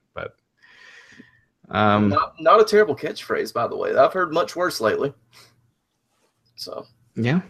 But 1.68 1.76
um, 1.76 2.08
Not 2.08 2.34
not 2.40 2.60
a 2.60 2.64
terrible 2.64 2.96
catchphrase, 2.96 3.52
by 3.52 3.66
the 3.66 3.76
way. 3.76 3.94
I've 3.94 4.12
heard 4.12 4.32
much 4.32 4.56
worse 4.56 4.80
lately. 4.80 5.12
So 6.56 6.86
yeah. 7.14 7.40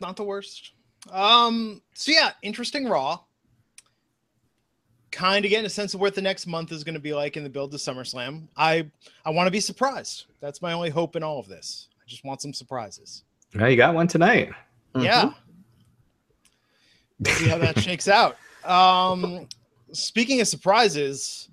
not 0.00 0.16
the 0.16 0.24
worst. 0.24 0.72
Um, 1.10 1.82
so 1.94 2.12
yeah, 2.12 2.32
interesting 2.42 2.88
Raw. 2.88 3.20
Kind 5.12 5.44
of 5.44 5.50
getting 5.50 5.66
a 5.66 5.70
sense 5.70 5.94
of 5.94 6.00
what 6.00 6.14
the 6.14 6.20
next 6.20 6.46
month 6.46 6.72
is 6.72 6.84
going 6.84 6.94
to 6.94 7.00
be 7.00 7.14
like 7.14 7.36
in 7.36 7.44
the 7.44 7.48
build 7.48 7.70
to 7.72 7.78
SummerSlam. 7.78 8.48
I 8.56 8.90
I 9.24 9.30
want 9.30 9.46
to 9.46 9.50
be 9.50 9.60
surprised. 9.60 10.26
That's 10.40 10.60
my 10.60 10.72
only 10.72 10.90
hope 10.90 11.16
in 11.16 11.22
all 11.22 11.38
of 11.38 11.48
this. 11.48 11.88
I 12.00 12.04
just 12.06 12.24
want 12.24 12.42
some 12.42 12.52
surprises. 12.52 13.24
Now 13.54 13.66
you 13.66 13.76
got 13.76 13.94
one 13.94 14.08
tonight. 14.08 14.50
Yeah. 14.94 15.30
See 17.24 17.48
how 17.48 17.58
that 17.58 17.78
shakes 17.78 18.08
out. 18.08 18.36
Um, 18.64 19.48
speaking 19.92 20.40
of 20.40 20.48
surprises, 20.48 21.48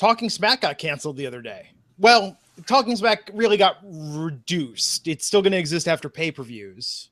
Talking 0.00 0.30
Smack 0.30 0.62
got 0.62 0.78
canceled 0.78 1.18
the 1.18 1.26
other 1.26 1.42
day. 1.42 1.72
Well, 1.98 2.38
Talking 2.66 2.96
Smack 2.96 3.30
really 3.34 3.58
got 3.58 3.76
reduced. 3.84 5.06
It's 5.06 5.26
still 5.26 5.42
going 5.42 5.52
to 5.52 5.58
exist 5.58 5.86
after 5.88 6.08
pay 6.08 6.30
per 6.32 6.42
views. 6.42 7.10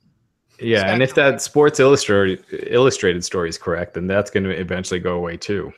Yeah, 0.58 0.90
and 0.90 1.02
if 1.02 1.14
that 1.14 1.42
Sports 1.42 1.80
Illustrated 1.80 2.42
Illustrated 2.50 3.22
story 3.24 3.50
is 3.50 3.58
correct, 3.58 3.92
then 3.92 4.06
that's 4.06 4.30
going 4.30 4.44
to 4.44 4.50
eventually 4.50 5.00
go 5.00 5.16
away 5.16 5.36
too. 5.36 5.70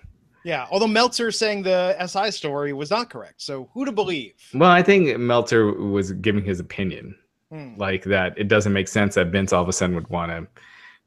Yeah, 0.44 0.66
although 0.70 0.86
Meltzer 0.86 1.32
saying 1.32 1.64
the 1.64 1.96
SI 2.06 2.30
story 2.30 2.72
was 2.72 2.90
not 2.90 3.10
correct. 3.10 3.42
So 3.42 3.68
who 3.74 3.84
to 3.84 3.92
believe? 3.92 4.34
Well, 4.54 4.70
I 4.70 4.82
think 4.82 5.18
Meltzer 5.18 5.72
was 5.72 6.12
giving 6.12 6.44
his 6.44 6.60
opinion, 6.60 7.16
Hmm. 7.50 7.74
like 7.76 8.04
that 8.04 8.38
it 8.38 8.46
doesn't 8.46 8.72
make 8.72 8.86
sense 8.86 9.16
that 9.16 9.26
Vince 9.32 9.52
all 9.52 9.62
of 9.62 9.68
a 9.68 9.72
sudden 9.72 9.96
would 9.96 10.08
want 10.10 10.30
to 10.30 10.46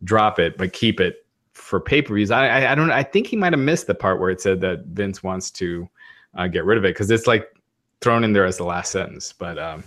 drop 0.04 0.38
it 0.38 0.58
but 0.58 0.74
keep 0.74 1.00
it 1.00 1.23
for 1.54 1.80
pay 1.80 2.02
per 2.02 2.16
views. 2.16 2.32
I, 2.32 2.48
I 2.48 2.72
I 2.72 2.76
don't 2.76 2.92
I 2.92 3.04
think 3.04 3.28
he 3.28 3.36
might 3.36 3.54
have 3.54 3.60
missed 3.60 3.88
the 3.88 3.96
part 3.96 4.20
where 4.20 4.30
it 4.30 4.42
said 4.42 4.62
that 4.62 4.86
Vince 4.88 5.24
wants 5.24 5.52
to 5.52 5.88
uh, 6.36 6.48
get 6.48 6.66
rid 6.66 6.78
of 6.78 6.86
it 6.86 6.90
because 6.90 7.12
it's 7.12 7.28
like 7.28 7.56
thrown 8.02 8.24
in 8.24 8.34
there 8.34 8.46
as 8.46 8.58
the 8.58 8.66
last 8.66 8.92
sentence. 8.92 9.34
But 9.34 9.58
um, 9.58 9.84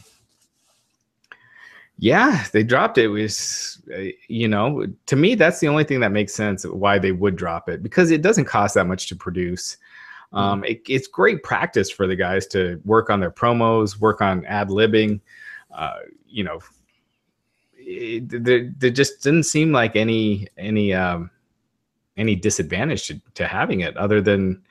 yeah, 1.99 2.45
they 2.53 2.63
dropped 2.63 2.99
it. 2.99 3.05
It 3.05 3.09
was 3.09 3.83
uh, 3.95 4.11
you 4.29 4.49
know 4.49 4.87
to 5.07 5.17
me 5.17 5.35
that's 5.35 5.61
the 5.61 5.69
only 5.69 5.85
thing 5.85 6.01
that 6.01 6.13
makes 6.13 6.35
sense 6.35 6.65
why 6.65 6.99
they 6.99 7.13
would 7.13 7.37
drop 7.37 7.69
it 7.69 7.83
because 7.83 8.11
it 8.11 8.23
doesn't 8.23 8.45
cost 8.47 8.75
that 8.75 8.87
much 8.87 9.09
to 9.09 9.17
produce. 9.17 9.77
Um, 10.33 10.65
it, 10.65 10.83
it's 10.89 11.07
great 11.07 11.43
practice 11.43 11.91
for 11.91 12.07
the 12.07 12.17
guys 12.17 12.47
to 12.49 12.81
work 12.85 13.11
on 13.11 13.21
their 13.21 13.31
promos, 13.31 13.99
work 13.99 14.21
on 14.21 14.45
ad 14.47 14.69
libbing. 14.69 15.21
Uh, 15.73 15.99
you 16.27 16.45
know, 16.45 16.59
it, 17.75 18.45
there, 18.45 18.73
there 18.77 18.91
just 18.91 19.23
didn't 19.23 19.45
seem 19.45 19.73
like 19.73 19.97
any 19.97 20.49
any 20.59 20.93
um, 20.93 21.31
any 22.17 22.35
disadvantage 22.35 23.07
to, 23.09 23.21
to 23.35 23.47
having 23.47 23.81
it, 23.81 23.97
other 23.97 24.21
than 24.21 24.63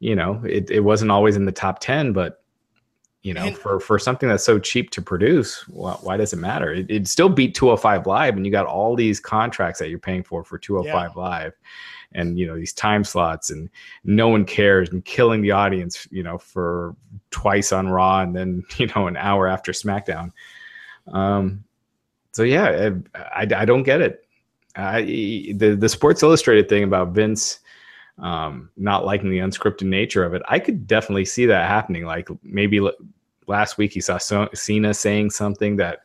you 0.00 0.16
know 0.16 0.42
it, 0.44 0.70
it 0.70 0.80
wasn't 0.80 1.10
always 1.10 1.36
in 1.36 1.44
the 1.44 1.52
top 1.52 1.78
ten, 1.80 2.12
but 2.12 2.42
you 3.22 3.32
know 3.32 3.44
And- 3.44 3.56
for 3.56 3.78
for 3.80 3.98
something 3.98 4.28
that's 4.28 4.44
so 4.44 4.58
cheap 4.58 4.90
to 4.90 5.02
produce, 5.02 5.66
why, 5.68 5.92
why 6.00 6.16
does 6.16 6.32
it 6.32 6.38
matter? 6.38 6.72
It, 6.72 6.90
it 6.90 7.08
still 7.08 7.28
beat 7.28 7.54
205 7.54 8.06
Live, 8.06 8.36
and 8.36 8.44
you 8.44 8.52
got 8.52 8.66
all 8.66 8.96
these 8.96 9.20
contracts 9.20 9.78
that 9.78 9.88
you're 9.90 9.98
paying 9.98 10.22
for 10.24 10.42
for 10.44 10.58
205 10.58 11.16
Live, 11.16 11.52
and 12.12 12.38
you 12.38 12.46
know 12.46 12.56
these 12.56 12.72
time 12.72 13.04
slots, 13.04 13.50
and 13.50 13.70
no 14.04 14.28
one 14.28 14.44
cares, 14.44 14.90
and 14.90 15.04
killing 15.04 15.40
the 15.40 15.52
audience, 15.52 16.06
you 16.10 16.22
know, 16.22 16.36
for 16.36 16.96
twice 17.30 17.72
on 17.72 17.88
Raw, 17.88 18.20
and 18.20 18.34
then 18.34 18.64
you 18.76 18.86
know 18.88 19.06
an 19.06 19.16
hour 19.16 19.46
after 19.46 19.72
SmackDown. 19.72 20.30
Um, 21.12 21.64
so 22.32 22.42
yeah, 22.42 22.92
I, 23.14 23.42
I, 23.42 23.62
I 23.62 23.64
don't 23.64 23.82
get 23.82 24.00
it. 24.00 24.26
I, 24.76 25.02
the 25.56 25.76
the 25.78 25.88
Sports 25.88 26.22
Illustrated 26.22 26.68
thing 26.68 26.84
about 26.84 27.12
Vince 27.12 27.60
um, 28.18 28.70
not 28.76 29.04
liking 29.04 29.30
the 29.30 29.38
unscripted 29.38 29.86
nature 29.86 30.24
of 30.24 30.34
it, 30.34 30.42
I 30.48 30.58
could 30.58 30.86
definitely 30.86 31.24
see 31.24 31.46
that 31.46 31.68
happening. 31.68 32.04
Like 32.04 32.28
maybe 32.42 32.78
l- 32.78 32.92
last 33.46 33.78
week 33.78 33.92
he 33.92 34.00
saw 34.00 34.18
so- 34.18 34.48
Cena 34.54 34.94
saying 34.94 35.30
something 35.30 35.76
that 35.76 36.00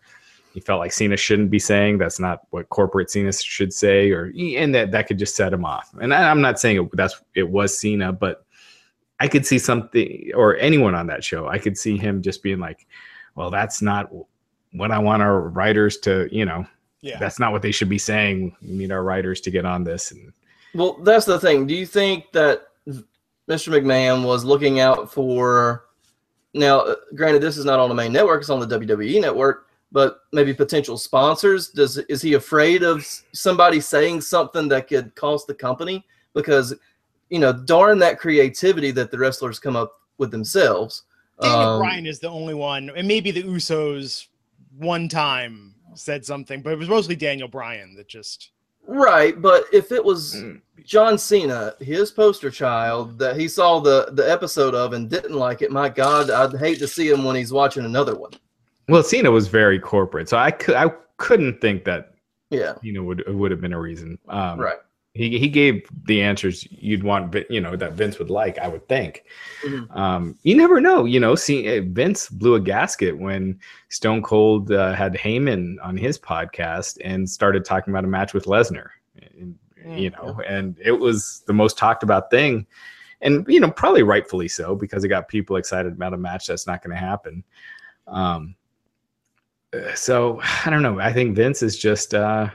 he 0.53 0.59
felt 0.59 0.79
like 0.79 0.91
Cena 0.91 1.15
shouldn't 1.17 1.51
be 1.51 1.59
saying. 1.59 1.97
That's 1.97 2.19
not 2.19 2.41
what 2.49 2.69
corporate 2.69 3.11
Cena 3.11 3.31
should 3.31 3.71
say, 3.71 4.11
or 4.11 4.33
and 4.35 4.73
that 4.73 4.91
that 4.91 5.07
could 5.07 5.19
just 5.19 5.35
set 5.35 5.53
him 5.53 5.65
off. 5.65 5.93
And 6.01 6.13
I, 6.13 6.29
I'm 6.29 6.41
not 6.41 6.59
saying 6.59 6.83
it, 6.83 6.89
that's 6.93 7.21
it 7.35 7.49
was 7.49 7.77
Cena, 7.77 8.11
but 8.11 8.45
I 9.19 9.27
could 9.27 9.45
see 9.45 9.59
something 9.59 10.31
or 10.35 10.57
anyone 10.57 10.95
on 10.95 11.07
that 11.07 11.23
show. 11.23 11.47
I 11.47 11.57
could 11.59 11.77
see 11.77 11.97
him 11.97 12.21
just 12.21 12.41
being 12.41 12.59
like, 12.59 12.87
"Well, 13.35 13.51
that's 13.51 13.81
not 13.81 14.09
what 14.73 14.91
I 14.91 14.99
want 14.99 15.21
our 15.21 15.41
writers 15.41 15.97
to, 15.99 16.27
you 16.31 16.45
know, 16.45 16.65
Yeah. 17.01 17.19
that's 17.19 17.39
not 17.39 17.51
what 17.51 17.61
they 17.61 17.71
should 17.71 17.89
be 17.89 17.97
saying. 17.97 18.55
We 18.61 18.73
need 18.73 18.91
our 18.91 19.03
writers 19.03 19.39
to 19.41 19.51
get 19.51 19.65
on 19.65 19.83
this. 19.83 20.11
And 20.11 20.33
Well, 20.73 20.93
that's 21.03 21.25
the 21.25 21.39
thing. 21.39 21.67
Do 21.67 21.75
you 21.75 21.85
think 21.85 22.31
that 22.31 22.67
Mr. 22.87 23.69
McMahon 23.69 24.25
was 24.25 24.43
looking 24.43 24.79
out 24.79 25.11
for? 25.11 25.85
Now, 26.53 26.79
uh, 26.79 26.95
granted, 27.15 27.41
this 27.41 27.57
is 27.57 27.65
not 27.65 27.79
on 27.79 27.89
the 27.89 27.95
main 27.95 28.11
network; 28.11 28.41
it's 28.41 28.49
on 28.49 28.59
the 28.59 28.79
WWE 28.79 29.21
network. 29.21 29.67
But 29.91 30.21
maybe 30.33 30.53
potential 30.53 30.97
sponsors. 30.97 31.69
Does 31.69 31.97
is 31.97 32.21
he 32.21 32.33
afraid 32.33 32.83
of 32.83 33.05
somebody 33.31 33.79
saying 33.79 34.21
something 34.21 34.67
that 34.67 34.87
could 34.87 35.15
cost 35.15 35.47
the 35.47 35.53
company? 35.53 36.05
Because 36.33 36.73
you 37.29 37.39
know, 37.39 37.53
darn 37.53 37.99
that 37.99 38.19
creativity 38.19 38.91
that 38.91 39.11
the 39.11 39.17
wrestlers 39.17 39.59
come 39.59 39.75
up 39.75 40.01
with 40.17 40.31
themselves. 40.31 41.03
Daniel 41.41 41.59
Um, 41.59 41.79
Bryan 41.79 42.05
is 42.05 42.19
the 42.19 42.29
only 42.29 42.53
one, 42.53 42.89
and 42.95 43.07
maybe 43.07 43.31
the 43.31 43.43
Usos 43.43 44.27
one 44.77 45.07
time 45.07 45.75
said 45.97 46.25
something, 46.25 46.61
but 46.61 46.73
it 46.73 46.79
was 46.79 46.89
mostly 46.89 47.15
Daniel 47.15 47.47
Bryan 47.47 47.95
that 47.95 48.07
just. 48.07 48.51
Right, 48.89 49.39
but 49.41 49.65
if 49.73 49.91
it 49.91 50.03
was 50.03 50.35
Mm. 50.35 50.61
John 50.85 51.17
Cena, 51.17 51.73
his 51.81 52.09
poster 52.09 52.49
child 52.49 53.19
that 53.19 53.35
he 53.35 53.47
saw 53.49 53.79
the 53.79 54.09
the 54.13 54.29
episode 54.31 54.73
of 54.75 54.93
and 54.93 55.09
didn't 55.09 55.33
like 55.35 55.61
it, 55.61 55.71
my 55.71 55.89
God, 55.89 56.29
I'd 56.31 56.57
hate 56.57 56.79
to 56.79 56.87
see 56.87 57.09
him 57.09 57.25
when 57.25 57.35
he's 57.35 57.51
watching 57.51 57.83
another 57.83 58.15
one. 58.17 58.31
well, 58.87 59.03
Cena 59.03 59.29
was 59.29 59.49
very 59.49 59.77
corporate, 59.79 60.29
so 60.29 60.37
I 60.37 60.51
could 60.51 60.75
I 60.75 60.89
couldn't 61.17 61.59
think 61.59 61.83
that 61.83 62.13
Yeah, 62.49 62.75
you 62.81 62.93
know 62.93 63.03
would 63.03 63.23
would 63.27 63.51
have 63.51 63.59
been 63.59 63.73
a 63.73 63.79
reason. 63.79 64.17
Um, 64.29 64.57
right. 64.59 64.77
He 65.17 65.39
he 65.39 65.49
gave 65.49 65.87
the 66.05 66.21
answers 66.21 66.67
you'd 66.71 67.03
want, 67.03 67.35
you 67.49 67.59
know, 67.61 67.75
that 67.75 67.93
Vince 67.93 68.19
would 68.19 68.29
like. 68.29 68.57
I 68.59 68.67
would 68.67 68.87
think. 68.87 69.23
Mhm. 69.63 69.89
Um, 69.95 70.37
you 70.43 70.55
never 70.55 70.79
know. 70.79 71.05
You 71.05 71.19
know, 71.19 71.35
see, 71.35 71.77
uh, 71.77 71.81
Vince 71.87 72.29
blew 72.29 72.55
a 72.55 72.59
gasket 72.59 73.17
when 73.17 73.59
Stone 73.89 74.21
Cold 74.23 74.71
uh, 74.71 74.93
had 74.93 75.13
Heyman 75.15 75.77
on 75.83 75.97
his 75.97 76.19
podcast 76.19 76.97
and 77.03 77.29
started 77.29 77.65
talking 77.65 77.93
about 77.93 78.05
a 78.05 78.07
match 78.07 78.33
with 78.33 78.45
Lesnar. 78.45 78.89
And, 79.39 79.57
you 79.95 80.09
Mm, 80.09 80.11
know, 80.11 80.39
and 80.47 80.77
it 80.83 80.91
was 80.91 81.43
the 81.47 81.53
most 81.53 81.77
talked 81.77 82.03
about 82.03 82.29
thing, 82.29 82.67
and 83.21 83.45
you 83.47 83.59
know, 83.59 83.71
probably 83.71 84.03
rightfully 84.03 84.47
so 84.47 84.75
because 84.75 85.03
it 85.03 85.07
got 85.09 85.27
people 85.27 85.55
excited 85.55 85.93
about 85.93 86.13
a 86.13 86.17
match 86.17 86.47
that's 86.47 86.67
not 86.67 86.83
going 86.83 86.95
to 86.95 86.99
happen. 86.99 87.43
Um, 88.07 88.55
uh, 89.73 89.93
so 89.95 90.39
I 90.65 90.69
don't 90.69 90.83
know. 90.83 90.99
I 90.99 91.13
think 91.13 91.35
Vince 91.35 91.63
is 91.63 91.77
just. 91.77 92.13
Uh, 92.13 92.49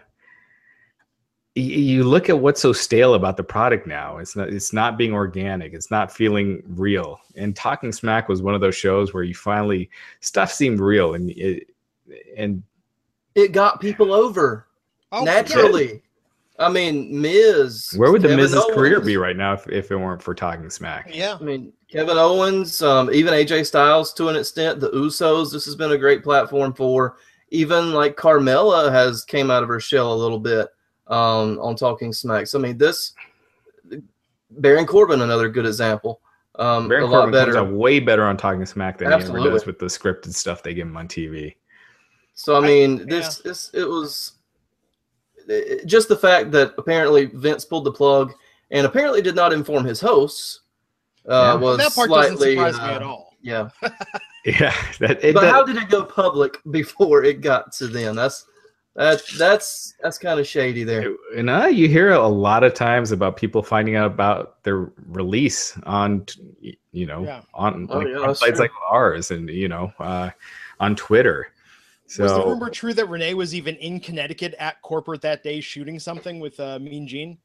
you 1.55 2.05
look 2.05 2.30
at 2.30 2.38
what's 2.38 2.62
so 2.62 2.72
stale 2.72 3.12
about 3.14 3.36
the 3.36 3.44
product 3.44 3.86
now 3.86 4.16
it's 4.16 4.34
not 4.34 4.48
it's 4.48 4.72
not 4.72 4.96
being 4.96 5.12
organic 5.12 5.74
it's 5.74 5.90
not 5.90 6.11
feeling 6.11 6.62
real 6.66 7.20
and 7.36 7.55
talking 7.55 7.92
smack 7.92 8.26
was 8.26 8.40
one 8.40 8.55
of 8.55 8.62
those 8.62 8.74
shows 8.74 9.12
where 9.12 9.22
you 9.22 9.34
finally 9.34 9.90
stuff 10.20 10.50
seemed 10.50 10.80
real 10.80 11.12
and 11.12 11.30
it 11.32 11.68
and 12.38 12.62
It 13.34 13.53
got 13.53 13.80
people 13.80 14.14
over 14.14 14.66
Oh, 15.12 15.24
naturally. 15.24 16.03
I 16.59 16.70
mean, 16.70 17.20
Miz. 17.20 17.92
where 17.96 18.11
would 18.12 18.22
the 18.22 18.28
Kevin 18.28 18.44
Miz's 18.44 18.64
career 18.72 19.00
be 19.00 19.16
right 19.16 19.36
now 19.36 19.53
if, 19.53 19.68
if 19.68 19.90
it 19.90 19.96
weren't 19.96 20.22
for 20.22 20.34
talking 20.34 20.70
smack 20.70 21.11
Yeah. 21.12 21.36
I 21.38 21.42
mean, 21.42 21.72
Kevin 21.90 22.16
Owens, 22.16 22.82
um, 22.82 23.12
even 23.12 23.34
AJ 23.34 23.66
Styles 23.66 24.12
to 24.14 24.28
an 24.28 24.36
extent, 24.36 24.80
the 24.80 24.90
Usos. 24.90 25.53
This 25.53 25.64
has 25.66 25.76
been 25.76 25.92
a 25.92 25.98
great 25.98 26.22
platform 26.22 26.72
for. 26.72 27.16
Even 27.50 27.92
like 27.92 28.16
Carmella 28.16 28.90
has 28.90 29.24
came 29.24 29.50
out 29.50 29.62
of 29.62 29.68
her 29.68 29.80
shell 29.80 30.12
a 30.12 30.14
little 30.14 30.38
bit 30.38 30.68
um, 31.13 31.59
on 31.61 31.77
Talking 31.77 32.13
Smack. 32.13 32.47
So 32.47 32.59
I 32.59 32.63
mean, 32.63 32.79
this 32.79 33.13
Baron 34.51 34.87
Corbin, 34.87 35.23
another 35.23 35.49
good 35.49 35.67
example. 35.67 36.21
Um, 36.57 36.89
Baron 36.89 37.05
a 37.05 37.07
lot 37.07 37.13
Corbin 37.25 37.35
comes 37.35 37.55
better. 37.55 37.59
out 37.67 37.73
way 37.73 37.99
better 38.01 38.25
on 38.25 38.37
talking 38.37 38.67
smack 38.67 38.99
than 38.99 39.09
he 39.09 39.15
ever 39.15 39.39
does 39.39 39.65
with 39.65 39.79
the 39.79 39.87
scripted 39.87 40.35
stuff 40.35 40.63
they 40.63 40.75
give 40.75 40.87
him 40.87 40.97
on 40.97 41.09
TV. 41.09 41.55
So 42.35 42.55
I 42.55 42.59
I- 42.59 42.67
mean, 42.67 43.07
this 43.07 43.39
this 43.39 43.71
it 43.73 43.85
was 43.85 44.33
it- 45.49 45.87
just 45.87 46.09
the 46.09 46.17
fact 46.17 46.51
that 46.53 46.75
apparently 46.77 47.27
Vince 47.27 47.65
pulled 47.65 47.85
the 47.85 47.93
plug 47.93 48.33
and 48.71 48.87
apparently 48.87 49.23
did 49.23 49.35
not 49.35 49.53
inform 49.53 49.85
his 49.85 50.01
hosts. 50.01 50.61
Uh, 51.29 51.33
Yeah. 51.33 51.55
was 51.55 51.79
that 51.79 51.95
part 51.95 52.11
doesn't 52.11 52.37
slightly, 52.37 52.55
surprise 52.57 52.75
me 52.77 52.81
uh, 52.83 52.97
at 52.97 53.03
all. 53.03 53.37
Yeah, 53.41 53.69
Yeah, 54.45 54.75
that, 55.01 55.25
it, 55.25 55.35
but 55.35 55.41
that- 55.43 55.51
how 55.53 55.65
did 55.65 55.77
it 55.77 55.89
go 55.89 56.05
public 56.05 56.59
before 56.71 57.25
it 57.25 57.41
got 57.41 57.73
to 57.79 57.87
them? 57.89 58.15
That's 58.17 58.45
that 58.95 59.22
that's 59.38 59.95
that's 60.03 60.18
kind 60.18 60.38
of 60.38 60.47
shady 60.47 60.84
there. 60.84 61.14
and 61.36 61.49
uh, 61.49 61.66
you 61.66 61.88
hear 61.88 62.11
a 62.12 62.28
lot 62.28 62.62
of 62.62 62.74
times 62.74 63.11
about 63.12 63.36
people 63.36 63.62
finding 63.62 63.97
out 63.97 64.07
about 64.07 64.62
their 64.64 64.90
release 65.07 65.76
on 65.84 66.26
you 66.61 67.07
know 67.07 67.24
Yeah. 67.24 67.40
on, 67.55 67.86
Oh, 67.90 67.99
like, 67.99 68.09
yeah, 68.09 68.18
on 68.18 68.34
sites 68.34 68.53
true. 68.59 68.61
like 68.64 68.70
ours 68.90 69.30
and 69.30 69.49
you 69.49 69.68
know 69.68 69.93
uh, 69.99 70.30
on 70.80 70.95
twitter 70.97 71.49
so 72.07 72.22
was 72.24 72.32
the 72.34 72.45
rumor 72.45 72.68
true 72.68 72.93
that 72.93 73.07
Renee 73.09 73.32
was 73.32 73.55
even 73.55 73.74
in 73.76 73.99
Connecticut 73.99 74.55
at 74.59 74.82
corporate 74.82 75.22
that 75.22 75.43
day 75.43 75.61
shooting 75.62 75.99
something 75.99 76.40
with 76.40 76.61
uh, 76.61 76.78
Mean 76.78 77.07
Gene? 77.09 77.38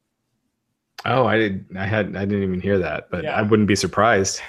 oh 1.06 1.24
i 1.26 1.38
did 1.38 1.64
i 1.78 1.86
had 1.86 2.14
i 2.16 2.24
didn't 2.26 2.42
even 2.42 2.60
hear 2.60 2.76
that 2.78 3.08
but 3.10 3.24
Yeah. 3.24 3.36
i 3.36 3.40
wouldn't 3.42 3.68
be 3.68 3.76
surprised 3.76 4.42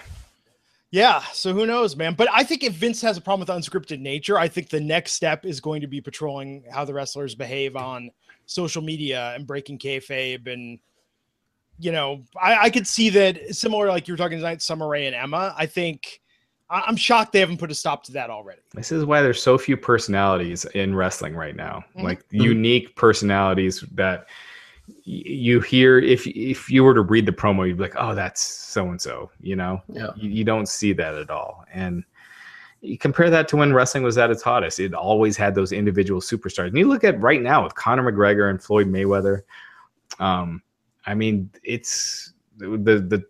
Yeah, 0.92 1.22
so 1.34 1.54
who 1.54 1.66
knows, 1.68 1.96
man? 1.96 2.16
But 2.16 2.30
I 2.34 2.44
think 2.44 2.64
if 2.64 2.74
Vince 2.74 3.02
has 3.02 3.16
a 3.18 3.22
problem 3.22 3.48
with 3.48 3.56
unscripted 3.56 4.00
nature, 4.00 4.40
I 4.40 4.48
think 4.48 4.70
the 4.70 4.80
next 4.80 5.12
step 5.12 5.46
is 5.46 5.60
going 5.60 5.82
to 5.82 5.88
be 5.88 6.02
patrolling 6.02 6.64
how 6.72 6.84
the 6.84 6.94
wrestlers 6.94 7.36
behave 7.36 7.76
on 7.76 8.10
social 8.48 8.82
media 8.82 9.34
and 9.36 9.46
breaking 9.46 9.78
kayfabe. 9.78 10.52
And 10.52 10.80
you 11.78 11.92
know, 11.92 12.24
I, 12.42 12.66
I 12.66 12.70
could 12.72 12.88
see 12.88 13.10
that 13.12 13.56
similar, 13.56 13.88
like 13.88 14.08
you 14.08 14.14
were 14.14 14.18
talking 14.18 14.40
tonight, 14.40 14.62
Summer 14.62 14.88
Rae 14.88 15.06
and 15.06 15.16
Emma. 15.16 15.54
I 15.58 15.66
think 15.68 16.22
I, 16.70 16.82
I'm 16.88 16.96
shocked 16.98 17.34
they 17.34 17.40
haven't 17.40 17.60
put 17.60 17.72
a 17.72 17.76
stop 17.76 18.04
to 18.06 18.12
that 18.14 18.30
already. 18.32 18.62
this 18.74 18.92
is 18.92 19.06
why 19.06 19.22
there's 19.22 19.42
so 19.42 19.58
few 19.58 19.78
personalities 19.78 20.66
in 20.66 20.96
wrestling 20.96 21.36
right 21.36 21.56
now 21.56 21.84
Mhm. 21.96 22.04
like 22.04 22.24
unique 22.32 22.96
personalities 22.96 23.82
that 23.92 24.26
you 25.04 25.60
hear 25.62 26.00
if 26.00 26.26
if 26.28 26.70
you 26.70 26.84
were 26.84 26.94
to 26.94 27.02
read 27.02 27.26
the 27.26 27.32
promo 27.32 27.68
you'd 27.68 27.78
be 27.78 27.84
like 27.84 27.96
oh 27.98 28.14
that's 28.16 28.42
so 28.42 28.90
and 28.90 29.02
so 29.02 29.30
you 29.42 29.56
know? 29.56 29.82
Yeah. 29.92 30.10
you, 30.16 30.30
you 30.30 30.44
don't 30.44 30.68
see 30.68 30.94
that 30.94 31.16
at 31.16 31.30
all. 31.30 31.66
And 31.74 32.04
you 32.82 32.98
compare 32.98 33.30
that 33.30 33.48
to 33.50 33.58
when 33.58 33.74
wrestling 33.74 34.04
was 34.04 34.18
at 34.18 34.32
its 34.32 34.42
hottest. 34.42 34.80
It 34.80 34.94
always 34.94 35.36
had 35.36 35.54
those 35.54 35.72
individual 35.74 36.22
superstars. 36.22 36.68
And 36.68 36.78
you 36.78 36.88
look 36.88 37.04
at 37.04 37.20
right 37.20 37.42
now 37.42 37.64
with 37.64 37.76
conor 37.76 38.10
mcgregor 38.10 38.50
and 38.50 38.62
floyd 38.62 38.88
mayweather 38.88 39.42
um 40.20 40.62
i 41.06 41.14
mean 41.14 41.50
it's 41.64 42.34
the 42.58 42.68
the 42.68 43.24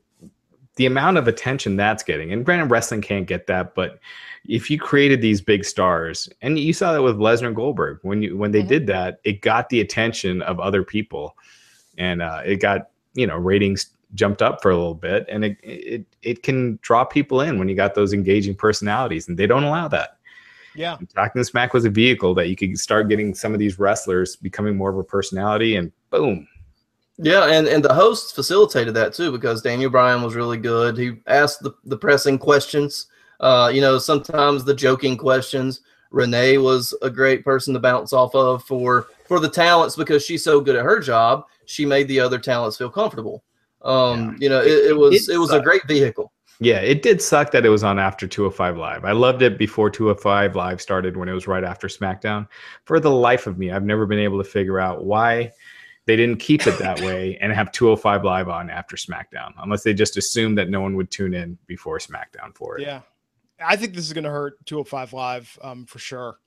the 0.75 0.85
amount 0.85 1.17
of 1.17 1.27
attention 1.27 1.75
that's 1.75 2.03
getting. 2.03 2.31
And 2.31 2.45
granted 2.45 2.71
wrestling 2.71 3.01
can't 3.01 3.27
get 3.27 3.47
that 3.47 3.75
but 3.75 3.99
if 4.47 4.69
you 4.71 4.79
created 4.79 5.21
these 5.21 5.41
big 5.41 5.65
stars 5.65 6.29
and 6.41 6.57
you 6.57 6.71
saw 6.71 6.93
that 6.93 7.01
with 7.01 7.17
lesnar 7.17 7.47
and 7.47 7.55
goldberg 7.55 7.99
when 8.03 8.21
you 8.21 8.37
when 8.37 8.51
they 8.51 8.63
Mhm. 8.63 8.67
did 8.69 8.87
that 8.87 9.19
it 9.25 9.41
got 9.41 9.67
the 9.69 9.81
attention 9.81 10.41
of 10.43 10.59
other 10.59 10.83
people 10.83 11.35
and 11.99 12.21
uh, 12.21 12.41
it 12.43 12.57
got 12.57 12.89
you 13.13 13.27
know 13.27 13.37
ratings 13.37 13.91
jumped 14.15 14.41
up 14.41 14.59
for 14.61 14.71
a 14.71 14.75
little 14.75 14.95
bit 14.95 15.23
and 15.29 15.45
it, 15.45 15.57
it 15.61 16.05
it 16.23 16.41
can 16.41 16.79
draw 16.81 17.05
people 17.05 17.41
in 17.41 17.59
when 17.59 17.69
you 17.69 17.75
got 17.75 17.93
those 17.93 18.11
engaging 18.11 18.55
personalities 18.55 19.27
and 19.27 19.37
they 19.37 19.45
don't 19.45 19.63
allow 19.63 19.87
that 19.87 20.17
Yeah, 20.73 20.97
and 20.97 21.07
talking 21.11 21.43
smack 21.43 21.75
was 21.75 21.85
a 21.85 21.91
vehicle 21.91 22.33
that 22.33 22.49
you 22.49 22.55
could 22.55 22.79
start 22.79 23.07
getting 23.07 23.35
some 23.35 23.53
of 23.53 23.59
these 23.59 23.77
wrestlers 23.77 24.35
becoming 24.35 24.75
more 24.75 24.89
of 24.89 24.97
a 24.97 25.03
personality 25.03 25.75
and 25.75 25.91
boom 26.09 26.47
Yeah, 27.19 27.45
and, 27.45 27.67
and 27.67 27.85
the 27.85 27.93
hosts 27.93 28.31
facilitated 28.31 28.95
that 28.95 29.13
too 29.13 29.31
because 29.31 29.61
Daniel 29.61 29.91
Bryan 29.91 30.23
was 30.23 30.35
really 30.35 30.57
good. 30.57 30.97
He 30.97 31.17
asked 31.27 31.61
the, 31.61 31.73
the 31.83 31.97
pressing 31.97 32.39
questions, 32.39 33.07
uh, 33.41 33.69
you 33.71 33.81
know, 33.81 33.99
sometimes 33.99 34.63
the 34.63 34.73
joking 34.73 35.17
questions. 35.17 35.81
Renee 36.11 36.57
was 36.57 36.95
a 37.03 37.09
great 37.09 37.45
person 37.45 37.73
to 37.75 37.79
bounce 37.79 38.13
off 38.13 38.33
of 38.33 38.63
for 38.63 39.07
for 39.27 39.39
the 39.39 39.49
talents 39.49 39.95
because 39.95 40.25
she's 40.25 40.43
so 40.43 40.59
good 40.59 40.75
at 40.75 40.83
her 40.83 40.99
job. 40.99 41.45
She 41.69 41.85
made 41.85 42.07
the 42.07 42.19
other 42.19 42.39
talents 42.39 42.77
feel 42.77 42.89
comfortable. 42.89 43.43
Um, 43.83 44.35
You 44.39 44.49
know, 44.49 44.59
it, 44.61 44.67
It- 44.67 44.85
it 44.89 44.97
was 44.97 45.29
it 45.29 45.35
it 45.35 45.37
was 45.37 45.51
a 45.51 45.61
great 45.61 45.85
vehicle. 45.87 46.31
Yeah, 46.61 46.79
it 46.79 47.01
did 47.03 47.21
suck 47.21 47.51
that 47.51 47.65
it 47.65 47.69
was 47.69 47.85
on 47.85 47.99
after 47.99 48.27
205 48.27 48.75
Live. 48.77 49.05
I 49.05 49.13
loved 49.13 49.41
it 49.43 49.57
before 49.57 49.89
205 49.89 50.55
Live 50.57 50.81
started 50.81 51.15
when 51.15 51.29
it 51.29 51.33
was 51.33 51.47
right 51.47 51.63
after 51.63 51.87
SmackDown. 51.87 52.47
For 52.83 52.99
the 52.99 53.11
life 53.11 53.47
of 53.47 53.57
me, 53.57 53.71
I've 53.71 53.85
never 53.85 54.05
been 54.05 54.19
able 54.19 54.39
to 54.39 54.43
figure 54.43 54.77
out 54.79 55.05
why 55.05 55.53
they 56.05 56.17
didn't 56.17 56.39
keep 56.39 56.67
it 56.67 56.77
that 56.79 56.99
way 57.01 57.37
and 57.41 57.53
have 57.53 57.71
205 57.71 58.25
Live 58.25 58.49
on 58.49 58.69
after 58.69 58.97
SmackDown, 58.97 59.53
unless 59.63 59.83
they 59.83 59.93
just 59.93 60.17
assumed 60.17 60.57
that 60.57 60.69
no 60.69 60.81
one 60.81 60.95
would 60.97 61.11
tune 61.11 61.33
in 61.33 61.57
before 61.67 61.97
SmackDown 61.99 62.53
for 62.55 62.77
it. 62.77 62.81
yeah. 62.81 63.01
I 63.65 63.75
think 63.75 63.93
this 63.93 64.05
is 64.07 64.13
going 64.13 64.23
to 64.25 64.29
hurt 64.29 64.57
205 64.65 65.13
Live 65.13 65.59
um, 65.61 65.85
for 65.85 65.99
sure 65.99 66.39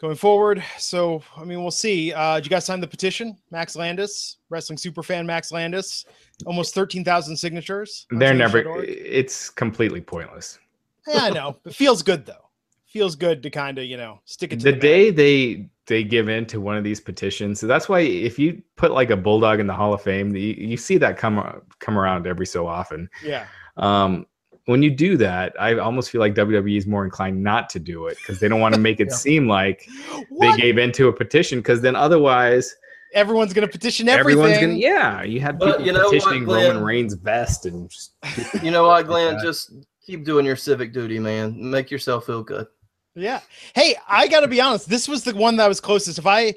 going 0.00 0.16
forward. 0.16 0.64
So, 0.78 1.22
I 1.36 1.44
mean, 1.44 1.60
we'll 1.60 1.70
see. 1.70 2.12
Uh, 2.12 2.36
did 2.36 2.46
you 2.46 2.50
guys 2.50 2.64
sign 2.64 2.80
the 2.80 2.88
petition? 2.88 3.36
Max 3.50 3.76
Landis, 3.76 4.38
wrestling 4.48 4.78
super 4.78 5.02
fan 5.02 5.26
Max 5.26 5.52
Landis, 5.52 6.06
almost 6.46 6.74
13,000 6.74 7.36
signatures. 7.36 8.06
They're 8.10 8.34
never, 8.34 8.82
it's 8.82 9.50
completely 9.50 10.00
pointless. 10.00 10.58
Yeah, 11.06 11.24
I 11.24 11.30
know. 11.30 11.56
It 11.66 11.74
feels 11.74 12.02
good 12.02 12.24
though. 12.26 12.48
Feels 12.86 13.14
good 13.14 13.42
to 13.44 13.50
kind 13.50 13.78
of, 13.78 13.84
you 13.84 13.96
know, 13.96 14.20
stick 14.24 14.52
it 14.52 14.60
to 14.60 14.64
the 14.64 14.72
the, 14.72 14.78
day 14.78 15.10
they 15.10 15.68
they 15.86 16.04
give 16.04 16.28
in 16.28 16.46
to 16.46 16.60
one 16.60 16.76
of 16.76 16.84
these 16.84 17.00
petitions 17.00 17.58
so 17.58 17.66
that's 17.66 17.88
why 17.88 17.98
if 17.98 18.38
you 18.38 18.62
put 18.76 18.92
like 18.92 19.10
a 19.10 19.16
bulldog 19.16 19.58
in 19.58 19.66
the 19.66 19.72
hall 19.72 19.92
of 19.92 20.00
fame 20.00 20.36
you, 20.36 20.54
you 20.56 20.76
see 20.76 20.96
that 20.96 21.16
come 21.16 21.60
come 21.80 21.98
around 21.98 22.28
every 22.28 22.46
so 22.46 22.64
often 22.64 23.10
Yeah. 23.24 23.46
um 23.76 24.24
when 24.66 24.82
you 24.82 24.90
do 24.90 25.16
that, 25.16 25.54
I 25.60 25.78
almost 25.78 26.10
feel 26.10 26.20
like 26.20 26.34
WWE 26.34 26.76
is 26.76 26.86
more 26.86 27.04
inclined 27.04 27.42
not 27.42 27.68
to 27.70 27.78
do 27.80 28.06
it 28.06 28.16
because 28.18 28.40
they 28.40 28.48
don't 28.48 28.60
want 28.60 28.74
to 28.74 28.80
make 28.80 29.00
it 29.00 29.08
Yeah. 29.10 29.16
seem 29.16 29.48
like 29.48 29.88
What? 30.28 30.56
they 30.56 30.62
gave 30.62 30.78
into 30.78 31.08
a 31.08 31.12
petition. 31.12 31.58
Because 31.60 31.80
then 31.80 31.96
otherwise, 31.96 32.74
Everyone's 33.12 33.52
gonna 33.52 33.66
petition 33.66 34.08
everything. 34.08 34.38
everyone's 34.40 34.60
gonna 34.60 34.78
yeah. 34.78 35.22
You 35.24 35.40
had 35.40 35.58
people 35.58 35.80
you 35.80 35.92
know 35.92 36.10
petitioning 36.10 36.44
Glenn? 36.44 36.68
Roman 36.68 36.84
Reigns' 36.84 37.14
vest 37.14 37.66
and 37.66 37.90
just 37.90 38.12
You 38.62 38.70
know 38.70 38.86
what, 38.86 39.06
Glenn? 39.08 39.34
Yeah. 39.34 39.42
Just 39.42 39.72
keep 40.06 40.24
doing 40.24 40.46
your 40.46 40.54
civic 40.56 40.92
duty, 40.92 41.18
man. 41.18 41.70
Make 41.70 41.90
yourself 41.90 42.26
feel 42.26 42.42
good. 42.44 42.68
Yeah. 43.16 43.40
Hey, 43.74 43.96
I 44.08 44.28
got 44.28 44.40
to 44.40 44.48
be 44.48 44.60
honest. 44.60 44.88
This 44.88 45.08
was 45.08 45.24
the 45.24 45.34
one 45.34 45.56
that 45.56 45.66
was 45.66 45.80
closest. 45.80 46.20
If 46.20 46.26
I 46.28 46.54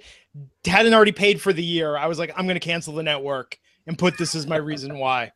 hadn't 0.65 0.93
already 0.93 1.11
paid 1.11 1.41
for 1.41 1.51
the 1.53 1.63
year, 1.63 1.97
I 1.97 2.05
was 2.05 2.19
like, 2.19 2.31
I'm 2.37 2.45
going 2.45 2.53
to 2.59 2.59
cancel 2.59 2.93
the 2.93 3.01
network 3.03 3.57
and 3.87 3.97
put 3.97 4.17
this 4.19 4.35
as 4.35 4.45
my 4.45 4.57
reason 4.57 4.99
why. 4.99 5.31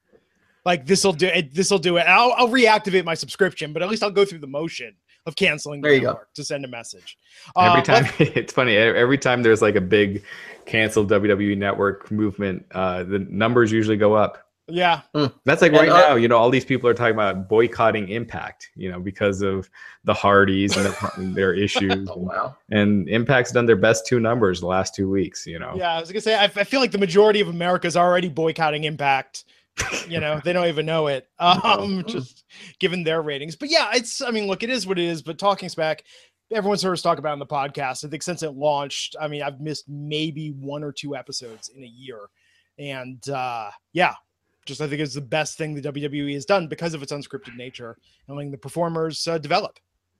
Like 0.68 0.86
this 0.86 1.04
will 1.06 1.14
do 1.14 1.28
it. 1.28 1.54
This 1.56 1.72
will 1.72 1.80
do 1.80 1.96
it. 1.98 2.02
I'll, 2.02 2.34
I'll 2.34 2.50
reactivate 2.50 3.06
my 3.06 3.14
subscription, 3.16 3.72
but 3.74 3.82
at 3.82 3.90
least 3.90 4.04
I'll 4.04 4.12
go 4.12 4.26
through 4.26 4.40
the 4.40 4.48
motion 4.48 4.94
of 5.26 5.36
canceling 5.36 5.82
the 5.82 5.88
There 5.90 6.02
network 6.02 6.34
to 6.36 6.44
send 6.44 6.64
a 6.66 6.68
message. 6.68 7.18
every 7.58 7.82
Uh, 7.82 7.84
time 7.84 8.06
it's 8.20 8.54
funny 8.54 8.76
every 8.78 9.18
time 9.18 9.44
there's 9.44 9.62
like 9.62 9.76
a 9.76 9.82
big 9.82 10.24
canceled 10.66 11.10
WWE 11.10 11.58
network 11.58 12.12
movement, 12.12 12.66
uh, 12.72 13.04
the 13.04 13.20
numbers 13.20 13.72
usually 13.72 13.98
go 13.98 14.14
up. 14.14 14.44
yeah. 14.68 15.02
That's 15.46 15.62
like 15.62 15.72
And, 15.72 15.80
right 15.80 15.90
uh, 15.90 16.10
now, 16.10 16.16
you 16.16 16.28
know, 16.28 16.38
all 16.38 16.50
these 16.50 16.66
people 16.66 16.90
are 16.90 16.94
talking 16.94 17.14
about 17.14 17.48
boycotting 17.48 18.10
Impact, 18.10 18.70
you 18.76 18.92
know, 18.92 19.00
because 19.00 19.42
of 19.42 19.70
the 20.04 20.14
Hardys 20.14 20.76
and 20.76 20.86
their, 20.86 21.34
their 21.34 21.54
issues. 21.54 22.10
Oh 22.14 22.18
wow. 22.20 22.58
And 22.70 23.08
Impact's 23.08 23.54
done 23.54 23.66
their 23.66 23.78
best 23.78 24.06
two 24.06 24.20
numbers 24.20 24.60
the 24.60 24.68
last 24.68 24.94
two 24.94 25.10
weeks, 25.10 25.48
you 25.48 25.60
know. 25.60 25.74
Yeah. 25.78 25.94
I 25.96 26.00
was 26.02 26.10
going 26.10 26.20
to 26.20 26.22
say, 26.22 26.36
I, 26.36 26.44
I 26.44 26.66
feel 26.66 26.82
like 26.82 26.92
the 26.92 26.98
majority 26.98 27.40
of 27.40 27.48
America 27.48 27.88
is 27.88 27.96
already 27.96 28.28
boycotting 28.28 28.84
Impact. 28.84 29.46
You 30.08 30.20
know, 30.20 30.42
they 30.44 30.54
don't 30.54 30.68
even 30.68 30.86
know 30.86 31.08
it. 31.08 31.28
Um, 31.40 32.04
just 32.08 32.46
given 32.80 33.04
their 33.04 33.22
ratings. 33.22 33.56
But 33.56 33.70
yeah, 33.70 33.92
it's, 33.94 34.22
I 34.22 34.32
mean, 34.32 34.48
look, 34.48 34.64
it 34.64 34.70
is 34.70 34.88
what 34.88 35.00
it 35.00 35.06
is. 35.06 35.22
But 35.22 35.38
talking 35.38 35.70
back, 35.76 36.04
everyone's 36.52 36.82
heard 36.82 36.94
us 36.94 37.02
talk 37.02 37.20
about 37.20 37.30
it 37.30 37.34
on 37.34 37.40
the 37.40 37.46
podcast. 37.46 38.06
I 38.06 38.10
think 38.10 38.24
since 38.24 38.44
it 38.44 38.52
launched, 38.52 39.16
I 39.20 39.28
mean, 39.28 39.42
I've 39.44 39.60
missed 39.60 39.86
maybe 39.88 40.50
one 40.50 40.84
or 40.84 40.92
two 40.92 41.16
episodes 41.16 41.70
in 41.70 41.84
a 41.84 41.88
year. 41.88 42.20
And 42.80 43.28
uh, 43.30 43.72
yeah, 43.94 44.14
just 44.66 44.82
I 44.82 44.88
think 44.88 45.02
it's 45.02 45.16
the 45.16 45.22
best 45.22 45.58
thing 45.58 45.74
the 45.74 45.82
WWE 45.82 46.34
has 46.34 46.46
done 46.46 46.68
because 46.68 46.94
of 46.94 47.02
its 47.02 47.12
unscripted 47.12 47.56
nature 47.56 47.98
and 48.28 48.38
letting 48.38 48.52
the 48.52 48.58
performers 48.58 49.28
uh, 49.28 49.38
develop. 49.38 49.80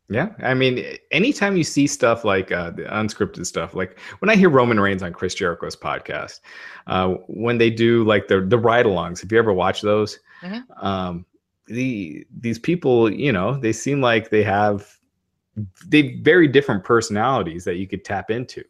Yeah, 0.10 0.30
I 0.40 0.54
mean, 0.54 0.86
anytime 1.12 1.58
you 1.58 1.66
see 1.66 1.86
stuff 1.86 2.24
like 2.24 2.50
uh, 2.52 2.72
the 2.72 2.84
unscripted 2.84 3.46
stuff, 3.46 3.74
like 3.74 4.00
when 4.20 4.30
I 4.30 4.38
hear 4.38 4.50
Roman 4.50 4.80
Reigns 4.80 5.04
on 5.04 5.12
Chris 5.12 5.36
Jericho's 5.36 5.76
podcast, 5.76 6.40
uh, 6.88 7.16
when 7.28 7.58
they 7.58 7.70
do 7.70 8.06
like 8.06 8.30
the 8.30 8.40
the 8.40 8.58
ride-alongs, 8.58 9.22
if 9.24 9.32
you 9.32 9.38
ever 9.38 9.52
watch 9.52 9.82
those, 9.82 10.20
Mhm. 10.44 10.64
um, 10.82 11.26
the 11.66 12.26
these 12.40 12.58
people, 12.58 13.12
you 13.12 13.34
know, 13.34 13.58
they 13.60 13.74
seem 13.74 14.00
like 14.00 14.30
they 14.30 14.44
have 14.44 14.98
they 15.88 16.16
very 16.22 16.48
different 16.48 16.86
personalities 16.86 17.66
that 17.66 17.76
you 17.76 17.86
could 17.88 18.06
tap 18.06 18.32
into, 18.32 18.64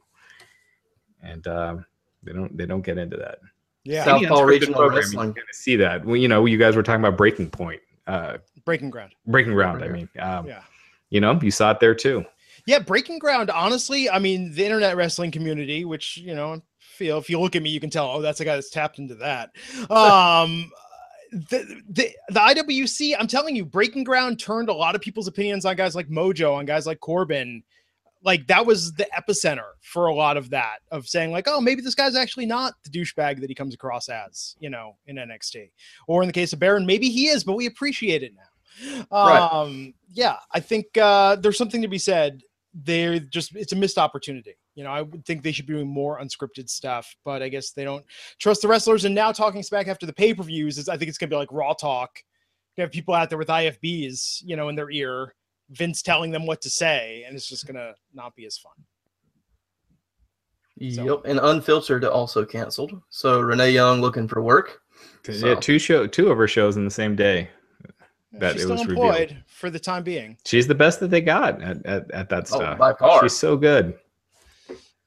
and 1.21 1.45
um, 1.47 1.85
they 2.23 2.33
don't 2.33 2.57
they 2.57 2.65
don't 2.65 2.81
get 2.81 2.97
into 2.97 3.17
that. 3.17 3.39
Yeah, 3.83 4.03
South- 4.05 4.17
Any 4.17 4.27
Southpaw 4.27 4.41
unscripted 4.41 4.47
Regional 4.47 4.73
programming, 4.75 4.97
Wrestling. 5.03 5.27
You 5.29 5.33
kind 5.35 5.49
of 5.49 5.55
see 5.55 5.75
that. 5.75 6.03
Well, 6.05 6.15
you 6.15 6.27
know, 6.27 6.45
you 6.45 6.57
guys 6.57 6.75
were 6.75 6.83
talking 6.83 7.01
about 7.05 7.15
Breaking 7.17 7.49
Point, 7.49 7.81
uh, 8.07 8.37
breaking 8.65 8.89
ground. 8.89 9.13
Breaking 9.27 9.53
Ground. 9.53 9.83
I 9.83 9.87
mean, 9.89 10.09
um, 10.19 10.47
Yeah. 10.47 10.61
You 11.09 11.21
know, 11.21 11.39
you 11.41 11.51
saw 11.51 11.71
it 11.71 11.79
there 11.79 11.95
too. 11.95 12.25
Yeah, 12.65 12.79
breaking 12.79 13.19
ground. 13.19 13.49
Honestly, 13.49 14.09
I 14.09 14.19
mean, 14.19 14.53
the 14.53 14.65
internet 14.65 14.97
wrestling 14.97 15.31
community, 15.31 15.85
which 15.85 16.17
you 16.17 16.35
know, 16.35 16.61
feel 16.79 17.17
if 17.17 17.29
you 17.29 17.39
look 17.39 17.55
at 17.55 17.61
me, 17.61 17.69
you 17.69 17.79
can 17.79 17.89
tell. 17.89 18.09
Oh, 18.09 18.21
that's 18.21 18.41
a 18.41 18.45
guy 18.45 18.55
that's 18.55 18.69
tapped 18.69 18.99
into 18.99 19.15
that. 19.15 19.51
Um, 19.89 20.71
the, 21.31 21.81
the 21.89 22.09
the 22.29 22.39
IWC. 22.39 23.15
I'm 23.17 23.27
telling 23.27 23.55
you, 23.55 23.65
breaking 23.65 24.03
ground 24.03 24.39
turned 24.39 24.69
a 24.69 24.73
lot 24.73 24.95
of 24.95 25.01
people's 25.01 25.27
opinions 25.27 25.65
on 25.65 25.75
guys 25.75 25.95
like 25.95 26.09
Mojo, 26.09 26.55
on 26.55 26.65
guys 26.65 26.85
like 26.85 26.99
Corbin. 26.99 27.63
Like 28.23 28.47
that 28.47 28.65
was 28.65 28.93
the 28.93 29.07
epicenter 29.17 29.71
for 29.81 30.07
a 30.07 30.13
lot 30.13 30.37
of 30.37 30.49
that 30.49 30.79
of 30.91 31.07
saying 31.07 31.31
like, 31.31 31.47
oh, 31.47 31.61
maybe 31.61 31.81
this 31.81 31.95
guy's 31.95 32.15
actually 32.15 32.45
not 32.45 32.73
the 32.83 32.89
douchebag 32.89 33.39
that 33.39 33.49
he 33.49 33.55
comes 33.55 33.73
across 33.73 34.09
as, 34.09 34.55
you 34.59 34.69
know, 34.69 34.97
in 35.05 35.17
NXT. 35.17 35.69
Or 36.07 36.23
in 36.23 36.27
the 36.27 36.33
case 36.33 36.51
of 36.51 36.59
Baron, 36.59 36.85
maybe 36.85 37.09
he 37.09 37.27
is, 37.27 37.43
but 37.43 37.55
we 37.55 37.67
appreciate 37.67 38.23
it 38.23 38.33
now. 38.35 38.41
Right. 39.11 39.39
Um, 39.51 39.93
yeah, 40.09 40.37
I 40.53 40.59
think 40.59 40.97
uh, 40.97 41.35
there's 41.37 41.57
something 41.57 41.81
to 41.81 41.87
be 41.87 41.97
said 41.97 42.41
they're 42.83 43.17
just 43.19 43.55
it's 43.55 43.71
a 43.73 43.75
missed 43.75 43.97
opportunity. 43.97 44.55
You 44.75 44.83
know, 44.83 44.91
I 44.91 45.01
would 45.01 45.25
think 45.25 45.41
they 45.41 45.51
should 45.51 45.65
be 45.65 45.73
doing 45.73 45.87
more 45.87 46.19
unscripted 46.19 46.69
stuff, 46.69 47.15
but 47.25 47.41
I 47.41 47.49
guess 47.49 47.71
they 47.71 47.83
don't 47.83 48.05
trust 48.39 48.61
the 48.61 48.67
wrestlers. 48.67 49.05
And 49.05 49.15
now 49.15 49.31
talking 49.31 49.63
smack 49.63 49.87
after 49.87 50.05
the 50.05 50.13
pay 50.13 50.33
per 50.33 50.43
views 50.43 50.77
is 50.77 50.87
I 50.87 50.95
think 50.97 51.09
it's 51.09 51.17
gonna 51.17 51.29
be 51.31 51.35
like 51.35 51.51
raw 51.51 51.73
talk. 51.73 52.19
You 52.75 52.83
have 52.83 52.91
people 52.91 53.15
out 53.15 53.29
there 53.29 53.39
with 53.39 53.47
IFBs, 53.47 54.43
you 54.45 54.55
know, 54.55 54.69
in 54.69 54.75
their 54.75 54.91
ear, 54.91 55.33
Vince 55.71 56.03
telling 56.03 56.29
them 56.29 56.45
what 56.45 56.61
to 56.61 56.69
say, 56.69 57.23
and 57.25 57.35
it's 57.35 57.47
just 57.47 57.65
gonna 57.65 57.95
not 58.13 58.35
be 58.35 58.45
as 58.45 58.57
fun. 58.59 58.73
So- 60.91 61.03
Yep, 61.05 61.21
and 61.25 61.39
unfiltered 61.39 62.05
also 62.05 62.45
canceled. 62.45 63.01
So 63.09 63.39
Renee 63.41 63.71
Young 63.71 63.99
looking 64.01 64.27
for 64.27 64.41
work. 64.43 64.81
Yeah, 65.47 65.55
two 65.61 65.79
show 65.79 66.05
two 66.05 66.29
of 66.29 66.37
her 66.37 66.47
shows 66.47 66.77
in 66.77 66.85
the 66.85 66.91
same 66.91 67.15
day. 67.15 67.49
That 68.39 68.53
She's 68.53 68.61
it 68.61 68.65
still 68.65 68.75
was 68.77 68.81
employed 68.87 69.19
revealed. 69.29 69.43
for 69.47 69.69
the 69.69 69.79
time 69.79 70.03
being. 70.03 70.37
She's 70.45 70.67
the 70.67 70.75
best 70.75 70.99
that 70.99 71.09
they 71.09 71.21
got 71.21 71.61
at, 71.61 71.85
at, 71.85 72.11
at 72.11 72.29
that 72.29 72.43
Oh, 72.51 72.57
stuff. 72.57 72.77
by 72.77 72.93
far. 72.93 73.21
She's 73.23 73.35
so 73.37 73.57
good. 73.57 73.97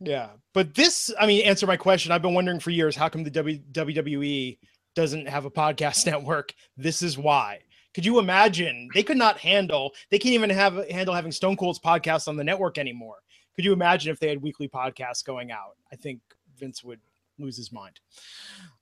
Yeah, 0.01 0.31
but 0.55 0.75
this, 0.75 1.13
I 1.21 1.27
mean, 1.27 1.45
answer 1.45 1.67
my 1.67 1.77
question. 1.77 2.11
I've 2.11 2.23
been 2.23 2.35
wondering 2.35 2.59
for 2.61 2.71
years 2.71 2.97
how 2.97 3.09
come 3.09 3.23
the 3.23 3.31
w- 3.31 3.61
WWE 3.73 4.59
doesn't 4.95 5.29
have 5.29 5.45
a 5.45 5.51
podcast 5.51 6.07
network? 6.11 6.55
This 6.77 7.03
is 7.03 7.19
why. 7.19 7.61
Could 7.93 8.07
you 8.07 8.19
imagine? 8.19 8.89
They 8.95 9.03
could 9.03 9.17
not 9.19 9.37
handle. 9.39 9.93
They 10.11 10.19
can't 10.19 10.35
even 10.35 10.49
have 10.51 10.89
handle 10.91 11.15
having 11.15 11.33
Stone 11.33 11.57
Cold's 11.57 11.79
podcast 11.81 12.29
on 12.29 12.37
the 12.37 12.45
network 12.45 12.79
anymore. 12.79 13.17
Could 13.57 13.65
you 13.65 13.73
imagine 13.73 14.11
if 14.13 14.21
they 14.21 14.29
had 14.29 14.41
weekly 14.41 14.69
podcasts 14.69 15.25
going 15.25 15.51
out? 15.51 15.77
I 15.93 15.97
think 15.97 16.21
Vince 16.57 16.83
would 16.85 17.01
lose 17.41 17.57
his 17.57 17.73
mind. 17.73 18.01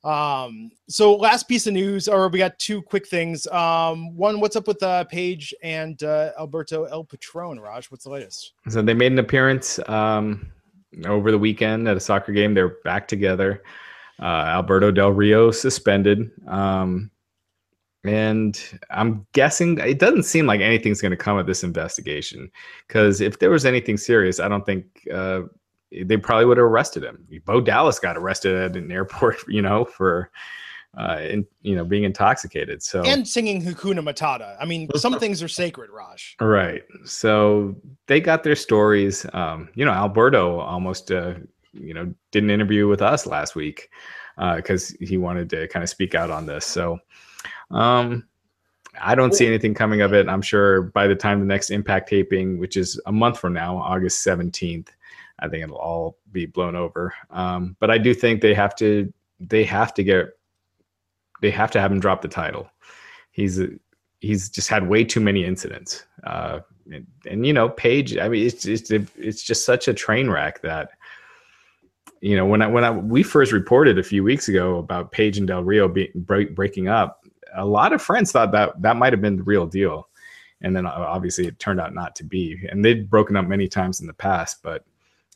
Um, 0.05 0.71
so 0.89 1.15
last 1.17 1.49
piece 1.49 1.67
of 1.67 1.75
news, 1.75 2.09
or 2.09 2.29
we 2.29 2.39
got 2.39 2.59
two 2.59 2.83
quick 2.83 3.09
things. 3.09 3.47
Um, 3.49 4.17
one, 4.17 4.41
what's 4.41 4.57
up 4.57 4.67
with 4.67 4.83
uh, 4.83 5.05
Paige 5.05 5.55
and 5.63 6.03
uh, 6.03 6.33
Alberto 6.39 6.85
El 6.85 7.05
Patron? 7.05 7.59
Raj, 7.59 7.91
what's 7.91 8.05
the 8.05 8.11
latest? 8.11 8.53
So 8.69 8.83
they 8.83 8.95
made 8.95 9.13
an 9.13 9.19
appearance 9.19 9.79
um, 9.89 10.53
over 11.07 11.31
the 11.31 11.39
weekend 11.39 11.89
at 11.89 11.97
a 11.97 12.01
soccer 12.01 12.33
game. 12.33 12.55
They're 12.55 12.77
back 12.85 13.09
together. 13.09 13.63
Uh, 14.21 14.45
Alberto 14.47 14.91
Del 14.91 15.11
Rio 15.11 15.51
suspended. 15.51 16.31
Um, 16.47 17.11
and 18.05 18.61
I'm 18.91 19.27
guessing 19.33 19.79
it 19.79 19.99
doesn't 19.99 20.23
seem 20.23 20.47
like 20.47 20.61
anything's 20.61 21.01
going 21.01 21.11
to 21.11 21.17
come 21.17 21.37
of 21.37 21.47
this 21.47 21.65
investigation 21.65 22.51
because 22.87 23.21
if 23.21 23.39
there 23.39 23.51
was 23.51 23.65
anything 23.65 23.97
serious, 23.97 24.41
I 24.41 24.49
don't 24.49 24.65
think 24.65 24.87
uh, 25.13 25.43
they 25.91 26.17
probably 26.17 26.45
would 26.45 26.59
have 26.59 26.67
arrested 26.67 27.05
him. 27.05 27.27
Bo 27.45 27.61
Dallas 27.61 27.99
got 27.99 28.17
arrested 28.17 28.55
at 28.55 28.77
an 28.77 28.91
airport, 28.91 29.37
you 29.49 29.63
know, 29.63 29.85
for 29.85 30.31
uh, 30.97 31.19
in, 31.21 31.47
you 31.63 31.77
know 31.77 31.85
being 31.85 32.05
intoxicated. 32.05 32.83
So 32.83 33.03
and 33.03 33.27
singing 33.27 33.63
Hakuna 33.63 34.01
Matata. 34.01 34.57
I 34.61 34.65
mean, 34.65 34.89
some 34.97 35.19
things 35.19 35.43
are 35.43 35.49
sacred, 35.49 35.91
Raj. 35.91 36.37
Right. 36.41 36.83
So 37.05 37.77
they 38.07 38.21
got 38.21 38.43
their 38.43 38.57
stories. 38.57 39.27
Um, 39.33 39.69
you 39.75 39.85
know, 39.85 39.93
Alberto 39.93 40.59
almost, 40.61 41.11
uh, 41.11 41.35
you 41.73 41.95
know, 41.95 42.13
did 42.31 42.43
an 42.43 42.51
interview 42.51 42.89
with 42.89 43.03
us 43.03 43.27
last 43.27 43.55
week 43.55 43.91
because 44.57 44.91
he 45.01 45.17
wanted 45.17 45.51
to 45.51 45.69
kind 45.69 45.83
of 45.83 45.89
speak 45.89 46.15
out 46.15 46.31
on 46.31 46.47
this. 46.47 46.65
So 46.65 46.99
um, 47.71 48.25
I 49.01 49.15
don't 49.15 49.35
see 49.35 49.47
anything 49.47 49.75
coming 49.75 50.01
of 50.01 50.15
it. 50.15 50.29
I'm 50.29 50.43
sure 50.43 50.83
by 50.83 51.07
the 51.07 51.15
time 51.15 51.41
the 51.41 51.47
next 51.47 51.71
Impact 51.71 52.09
taping, 52.09 52.59
which 52.59 52.77
is 52.77 53.01
a 53.07 53.13
month 53.13 53.39
from 53.39 53.53
now, 53.53 53.77
August 53.77 54.27
17th, 54.27 54.89
I 55.39 55.49
think 55.49 55.65
it'll 55.65 55.77
all 55.77 56.19
be 56.33 56.47
blown 56.47 56.75
over. 56.75 57.15
Um, 57.31 57.77
but 57.81 57.91
I 57.91 57.99
do 57.99 58.15
think 58.15 58.41
they 58.41 58.55
have 58.55 58.75
to, 58.77 59.13
they 59.41 59.65
have 59.65 59.95
to 59.95 60.03
get, 60.03 60.27
they 61.41 61.51
have 61.51 61.71
to 61.73 61.81
have 61.81 61.93
him 61.93 62.01
drop 62.01 62.23
the 62.23 62.29
title. 62.29 62.69
He's 63.31 63.61
he's 64.21 64.49
just 64.49 64.69
had 64.69 64.89
way 64.89 65.05
too 65.05 65.21
many 65.21 65.45
incidents. 65.45 66.05
Uh, 66.25 66.61
and, 66.91 67.07
and 67.27 67.47
you 67.47 67.53
know, 67.53 67.69
Paige. 67.69 68.17
I 68.17 68.29
mean, 68.29 68.47
it's 68.47 68.67
it's 68.67 68.91
it's 68.91 69.43
just 69.43 69.65
such 69.65 69.89
a 69.89 69.95
train 69.95 70.31
wreck 70.31 70.63
that 70.63 70.91
you 72.21 72.37
know 72.37 72.47
when 72.47 72.63
I 72.63 72.67
when 72.67 72.85
I 72.85 72.91
we 72.91 73.23
first 73.23 73.53
reported 73.53 73.99
a 73.99 74.03
few 74.03 74.25
weeks 74.25 74.49
ago 74.49 74.79
about 74.79 75.13
Paige 75.13 75.39
and 75.39 75.47
Del 75.47 75.65
Rio 75.65 75.89
being 75.89 76.11
break, 76.15 76.55
breaking 76.55 76.89
up, 76.89 77.25
a 77.55 77.65
lot 77.65 77.93
of 77.93 78.03
friends 78.03 78.33
thought 78.33 78.53
that 78.53 78.81
that 78.83 78.97
might 78.97 79.13
have 79.13 79.23
been 79.23 79.37
the 79.37 79.43
real 79.43 79.67
deal, 79.67 80.09
and 80.63 80.75
then 80.75 80.87
obviously 80.87 81.47
it 81.47 81.59
turned 81.59 81.81
out 81.81 81.95
not 81.95 82.17
to 82.17 82.25
be. 82.25 82.67
And 82.71 82.85
they'd 82.85 83.11
broken 83.11 83.37
up 83.37 83.47
many 83.47 83.69
times 83.69 84.01
in 84.01 84.07
the 84.07 84.15
past, 84.15 84.63
but 84.63 84.85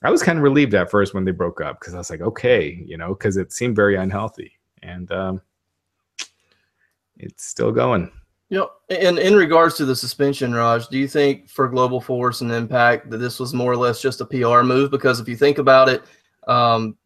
I 0.05 0.11
was 0.11 0.23
kind 0.23 0.39
of 0.39 0.43
relieved 0.43 0.75
at 0.75 0.91
first 0.91 1.15
when 1.15 1.25
they 1.25 1.31
broke 1.31 1.61
up 1.61 1.81
because 1.81 1.95
I 1.95 1.99
was 1.99 2.11
like, 2.11 2.21
okay, 2.21 2.83
you 2.85 2.97
know, 2.97 3.15
because 3.15 3.37
it 3.37 3.53
seemed 3.53 3.77
very 3.77 3.97
unhealthy, 3.97 4.53
and 4.83 5.11
um, 5.13 5.41
it's 7.17 7.47
still 7.47 7.73
going. 7.73 8.11
Yep. 8.53 8.71
And 8.91 9.19
in 9.19 9.35
regards 9.35 9.77
to 9.77 9.87
the 9.87 9.97
suspension, 9.97 10.53
Raj, 10.53 10.87
do 10.89 10.99
you 10.99 11.09
think 11.09 11.49
for 11.49 11.69
Global 11.69 12.03
Force 12.03 12.43
and 12.43 12.53
Impact 12.53 13.09
that 13.09 13.17
this 13.17 13.41
was 13.41 13.55
more 13.55 13.73
or 13.73 13.77
less 13.79 14.03
just 14.03 14.21
a 14.21 14.27
PR 14.27 14.61
move? 14.61 14.91
Because 14.91 15.21
if 15.21 15.27
you 15.27 15.37
think 15.37 15.57
about 15.57 15.89
it, 15.89 16.03
um, 16.49 16.99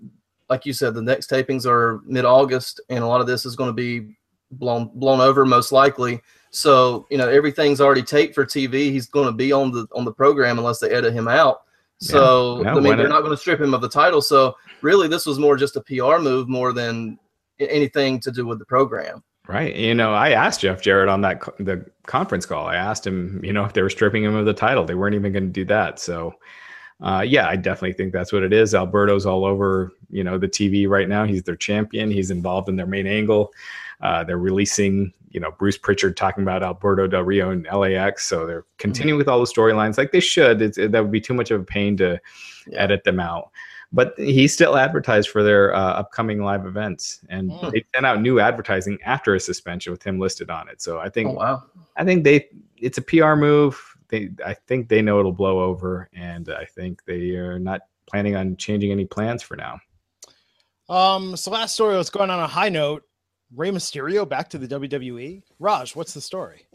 like 0.49 0.67
you 0.67 0.73
said, 0.73 0.95
the 0.95 1.03
next 1.03 1.31
tapings 1.31 1.65
are 1.65 2.01
mid 2.05 2.25
August, 2.25 2.81
and 2.89 3.05
a 3.05 3.07
lot 3.07 3.21
of 3.21 3.27
this 3.27 3.47
is 3.47 3.55
going 3.57 3.69
to 3.69 3.75
be 3.75 4.17
blown 4.53 4.91
blown 4.95 5.21
over 5.21 5.45
most 5.45 5.71
likely. 5.71 6.21
So 6.51 7.07
you 7.11 7.19
know 7.19 7.29
everything's 7.29 7.81
already 7.81 8.03
taped 8.03 8.35
for 8.35 8.45
TV. 8.45 8.91
He's 8.91 9.07
going 9.07 9.27
to 9.27 9.33
be 9.33 9.53
on 9.53 9.71
the 9.71 9.87
on 9.95 10.05
the 10.05 10.13
program 10.13 10.59
unless 10.59 10.79
they 10.79 10.91
edit 10.91 11.13
him 11.13 11.29
out. 11.29 11.63
So 11.99 12.63
Yeah. 12.63 12.73
I 12.73 12.75
mean 12.75 12.97
they're 12.97 13.09
not? 13.09 13.17
not 13.17 13.21
going 13.21 13.33
to 13.33 13.37
strip 13.37 13.61
him 13.61 13.75
of 13.75 13.81
the 13.81 13.89
title. 13.89 14.21
So 14.21 14.57
really, 14.83 15.09
this 15.09 15.27
was 15.27 15.39
more 15.39 15.57
just 15.57 15.77
a 15.77 15.81
PR 15.81 16.19
move 16.19 16.49
more 16.49 16.73
than 16.73 17.19
anything 17.59 18.21
to 18.21 18.31
do 18.31 18.47
with 18.47 18.59
the 18.59 18.67
program. 18.67 19.23
Right. 19.49 19.75
You 19.77 19.95
know, 19.95 20.13
I 20.13 20.31
asked 20.31 20.61
Jeff 20.61 20.83
Jarrett 20.83 21.09
on 21.09 21.21
that 21.21 21.41
co- 21.41 21.55
the 21.59 21.87
conference 22.07 22.45
call. 22.47 22.67
I 22.67 22.75
asked 22.77 23.07
him, 23.07 23.41
you 23.45 23.53
know, 23.53 23.65
if 23.65 23.73
they 23.75 23.83
were 23.83 23.91
stripping 23.91 24.25
him 24.25 24.35
of 24.35 24.45
the 24.45 24.53
title. 24.53 24.85
They 24.85 24.97
weren't 24.97 25.15
even 25.15 25.33
going 25.33 25.47
to 25.47 25.53
do 25.53 25.65
that. 25.67 26.01
So, 26.01 26.35
uh, 27.01 27.25
yeah, 27.27 27.47
I 27.49 27.55
definitely 27.55 27.93
think 27.93 28.13
that's 28.13 28.33
what 28.33 28.43
it 28.43 28.53
is. 28.53 28.75
Alberto's 28.75 29.25
all 29.25 29.45
over, 29.45 29.93
you 30.11 30.25
know, 30.25 30.37
the 30.37 30.49
TV 30.49 30.89
right 30.89 31.09
now. 31.09 31.25
He's 31.25 31.45
their 31.45 31.57
champion. 31.57 32.11
He's 32.11 32.33
involved 32.33 32.69
in 32.69 32.75
their 32.75 32.87
main 32.87 33.07
angle. 33.07 33.53
Uh, 34.01 34.25
they're 34.25 34.37
releasing, 34.39 35.13
you 35.31 35.41
know, 35.41 35.51
Bruce 35.59 35.77
Pritchard 35.79 36.17
talking 36.17 36.43
about 36.43 36.63
Alberto 36.63 37.07
Del 37.07 37.23
Rio 37.23 37.51
and 37.51 37.67
LAX. 37.73 38.27
So 38.27 38.47
they're 38.47 38.65
continuing 38.79 39.19
with 39.19 39.29
all 39.29 39.39
the 39.41 39.47
storylines 39.47 39.99
like 39.99 40.13
they 40.13 40.21
should. 40.21 40.63
It's, 40.63 40.77
that 40.77 40.93
would 40.93 41.11
be 41.11 41.21
too 41.21 41.35
much 41.35 41.51
of 41.51 41.61
a 41.61 41.65
pain 41.65 41.97
to 41.99 42.21
Yeah. 42.67 42.83
edit 42.83 43.05
them 43.05 43.21
out. 43.21 43.51
But 43.93 44.15
he 44.19 44.49
still 44.49 44.77
advertised 44.77 45.29
for 45.29 45.43
their 45.45 45.75
uh, 45.75 45.79
upcoming 45.93 46.43
live 46.43 46.67
events, 46.67 47.21
and 47.29 47.53
Hmm. 47.53 47.71
they 47.71 47.85
sent 47.95 48.05
out 48.05 48.21
new 48.21 48.41
advertising 48.41 48.99
after 49.05 49.35
a 49.35 49.41
suspension 49.41 49.93
with 49.93 50.03
him 50.03 50.19
listed 50.19 50.51
on 50.51 50.69
it. 50.69 50.83
So 50.83 50.99
I 50.99 51.09
think 51.09 51.31
Oh 51.31 51.35
wow! 51.35 51.63
I 51.97 52.05
think 52.05 52.25
they 52.25 52.49
it's 52.77 52.99
a 52.99 53.03
PR 53.03 53.35
move. 53.37 53.81
They 54.09 54.31
I 54.45 54.55
think 54.55 54.89
they 54.89 55.03
know 55.03 55.21
it'll 55.21 55.33
blow 55.33 55.61
over, 55.61 56.09
and 56.13 56.49
I 56.49 56.65
think 56.65 57.05
they 57.05 57.37
are 57.37 57.59
not 57.61 57.83
planning 58.09 58.35
on 58.37 58.57
changing 58.57 58.91
any 58.91 59.05
plans 59.05 59.43
for 59.43 59.57
now. 59.57 59.79
Um, 60.89 61.37
so 61.37 61.51
last 61.51 61.75
story 61.75 61.97
was 61.97 62.11
going 62.11 62.31
on 62.31 62.39
a 62.41 62.47
high 62.47 62.69
note. 62.69 63.05
Rey 63.55 63.71
Mysterio 63.71 64.29
back 64.29 64.49
to 64.51 64.59
the 64.59 64.67
WWE. 64.67 65.43
Raj, 65.59 65.95
what's 65.95 66.15
the 66.15 66.21
story? 66.21 66.67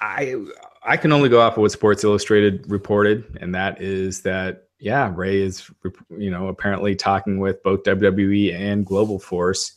I 0.00 0.36
I 0.82 0.96
can 0.96 1.12
only 1.12 1.28
go 1.28 1.40
off 1.40 1.54
of 1.54 1.62
what 1.62 1.72
Sports 1.72 2.04
Illustrated 2.04 2.70
reported, 2.70 3.38
and 3.40 3.54
that 3.54 3.82
is 3.82 4.22
that 4.22 4.68
yeah, 4.78 5.12
Rey 5.14 5.40
is 5.40 5.70
you 6.16 6.30
know 6.30 6.48
apparently 6.48 6.94
talking 6.94 7.38
with 7.38 7.62
both 7.62 7.82
WWE 7.82 8.54
and 8.54 8.86
Global 8.86 9.18
Force. 9.18 9.74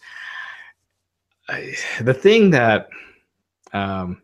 I, 1.49 1.73
the 2.01 2.13
thing 2.13 2.51
that 2.51 2.89
um, 3.73 4.21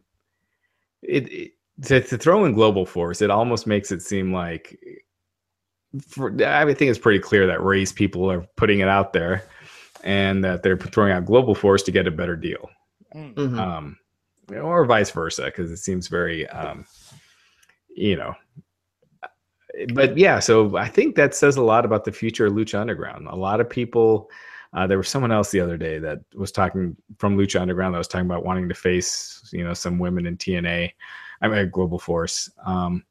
it, 1.02 1.32
it 1.32 1.52
to, 1.84 2.02
to 2.02 2.18
throw 2.18 2.46
in 2.46 2.54
Global 2.54 2.86
Force, 2.86 3.22
it 3.22 3.32
almost 3.32 3.68
makes 3.68 3.92
it 3.92 4.02
seem 4.02 4.32
like 4.32 4.80
for, 6.08 6.32
I 6.44 6.66
think 6.74 6.90
it's 6.90 7.00
pretty 7.00 7.20
clear 7.20 7.48
that 7.48 7.64
Rey's 7.64 7.92
people 7.92 8.32
are 8.32 8.42
putting 8.56 8.80
it 8.80 8.88
out 8.88 9.14
there, 9.14 9.44
and 10.04 10.44
that 10.44 10.64
they're 10.64 10.78
throwing 10.78 11.12
out 11.12 11.26
Global 11.26 11.56
Force 11.56 11.84
to 11.84 11.92
get 11.92 12.08
a 12.08 12.12
better 12.12 12.36
deal 12.36 12.70
Mm. 13.16 13.34
Mhm. 13.36 13.60
um, 13.60 13.98
or 14.54 14.86
vice 14.86 15.12
versa, 15.12 15.46
because 15.46 15.72
it 15.72 15.78
seems 15.78 16.08
very, 16.08 16.48
um, 16.50 16.86
you 17.90 18.16
know. 18.16 18.34
But 19.94 20.18
yeah, 20.18 20.40
so 20.40 20.76
I 20.78 20.88
think 20.88 21.16
that 21.16 21.36
says 21.36 21.56
a 21.56 21.62
lot 21.62 21.86
about 21.86 22.04
the 22.06 22.12
future 22.12 22.48
of 22.48 22.54
Lucha 22.54 22.80
Underground. 22.80 23.28
A 23.28 23.36
lot 23.36 23.60
of 23.60 23.70
people, 23.70 24.30
uh, 24.74 24.88
there 24.88 24.98
was 24.98 25.08
someone 25.10 25.32
else 25.32 25.52
the 25.52 25.60
other 25.60 25.78
day 25.78 26.00
that 26.00 26.20
was 26.34 26.52
talking 26.52 26.96
from 27.18 27.38
Lucha 27.38 27.62
Underground 27.62 27.94
that 27.94 28.00
was 28.00 28.08
talking 28.08 28.26
about 28.26 28.46
wanting 28.46 28.68
to 28.70 28.76
face, 28.76 29.48
you 29.54 29.64
know, 29.64 29.74
some 29.74 30.00
women 30.00 30.26
in 30.26 30.38
TNA, 30.38 30.94
I 31.42 31.48
mean, 31.48 31.70
Global 31.70 32.00
Force. 32.00 32.50
Um, 32.66 33.04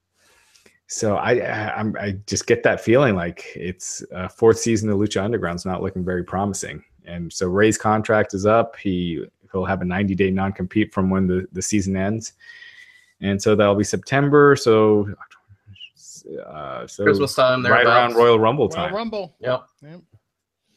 so 0.89 1.17
I, 1.17 1.33
I, 1.39 1.77
I'm, 1.77 2.23
just 2.27 2.47
get 2.47 2.63
that 2.63 2.81
feeling 2.81 3.17
like 3.17 3.45
it's 3.57 4.05
uh, 4.15 4.29
fourth 4.29 4.59
season 4.59 4.89
of 4.89 4.99
Lucha 4.99 5.23
Underground's 5.23 5.67
not 5.67 5.83
looking 5.83 6.05
very 6.05 6.23
promising. 6.23 6.83
And 7.05 7.33
so 7.33 7.49
Rey's 7.49 7.79
contract 7.79 8.35
is 8.35 8.47
up. 8.47 8.77
He 8.77 9.25
he'll 9.53 9.65
have 9.65 9.83
a 9.83 9.85
90 9.85 10.15
day 10.15 10.31
non 10.31 10.53
compete 10.53 10.93
from 10.93 11.11
when 11.11 11.27
the, 11.27 11.47
the 11.53 11.63
season 11.63 11.97
ends, 11.97 12.35
and 13.21 13.41
so 13.41 13.55
that'll 13.55 13.75
be 13.75 13.85
September. 13.85 14.57
So, 14.57 15.15
uh, 16.45 16.87
so 16.87 17.05
Christmas 17.05 17.35
time, 17.35 17.65
right 17.65 17.87
around. 17.87 18.15
Royal 18.15 18.39
Rumble 18.39 18.69
time. 18.69 18.79
Royal 18.79 18.89
time. 18.89 18.97
Rumble. 18.97 19.37
Yep. 19.41 19.63
Yep. 19.83 20.01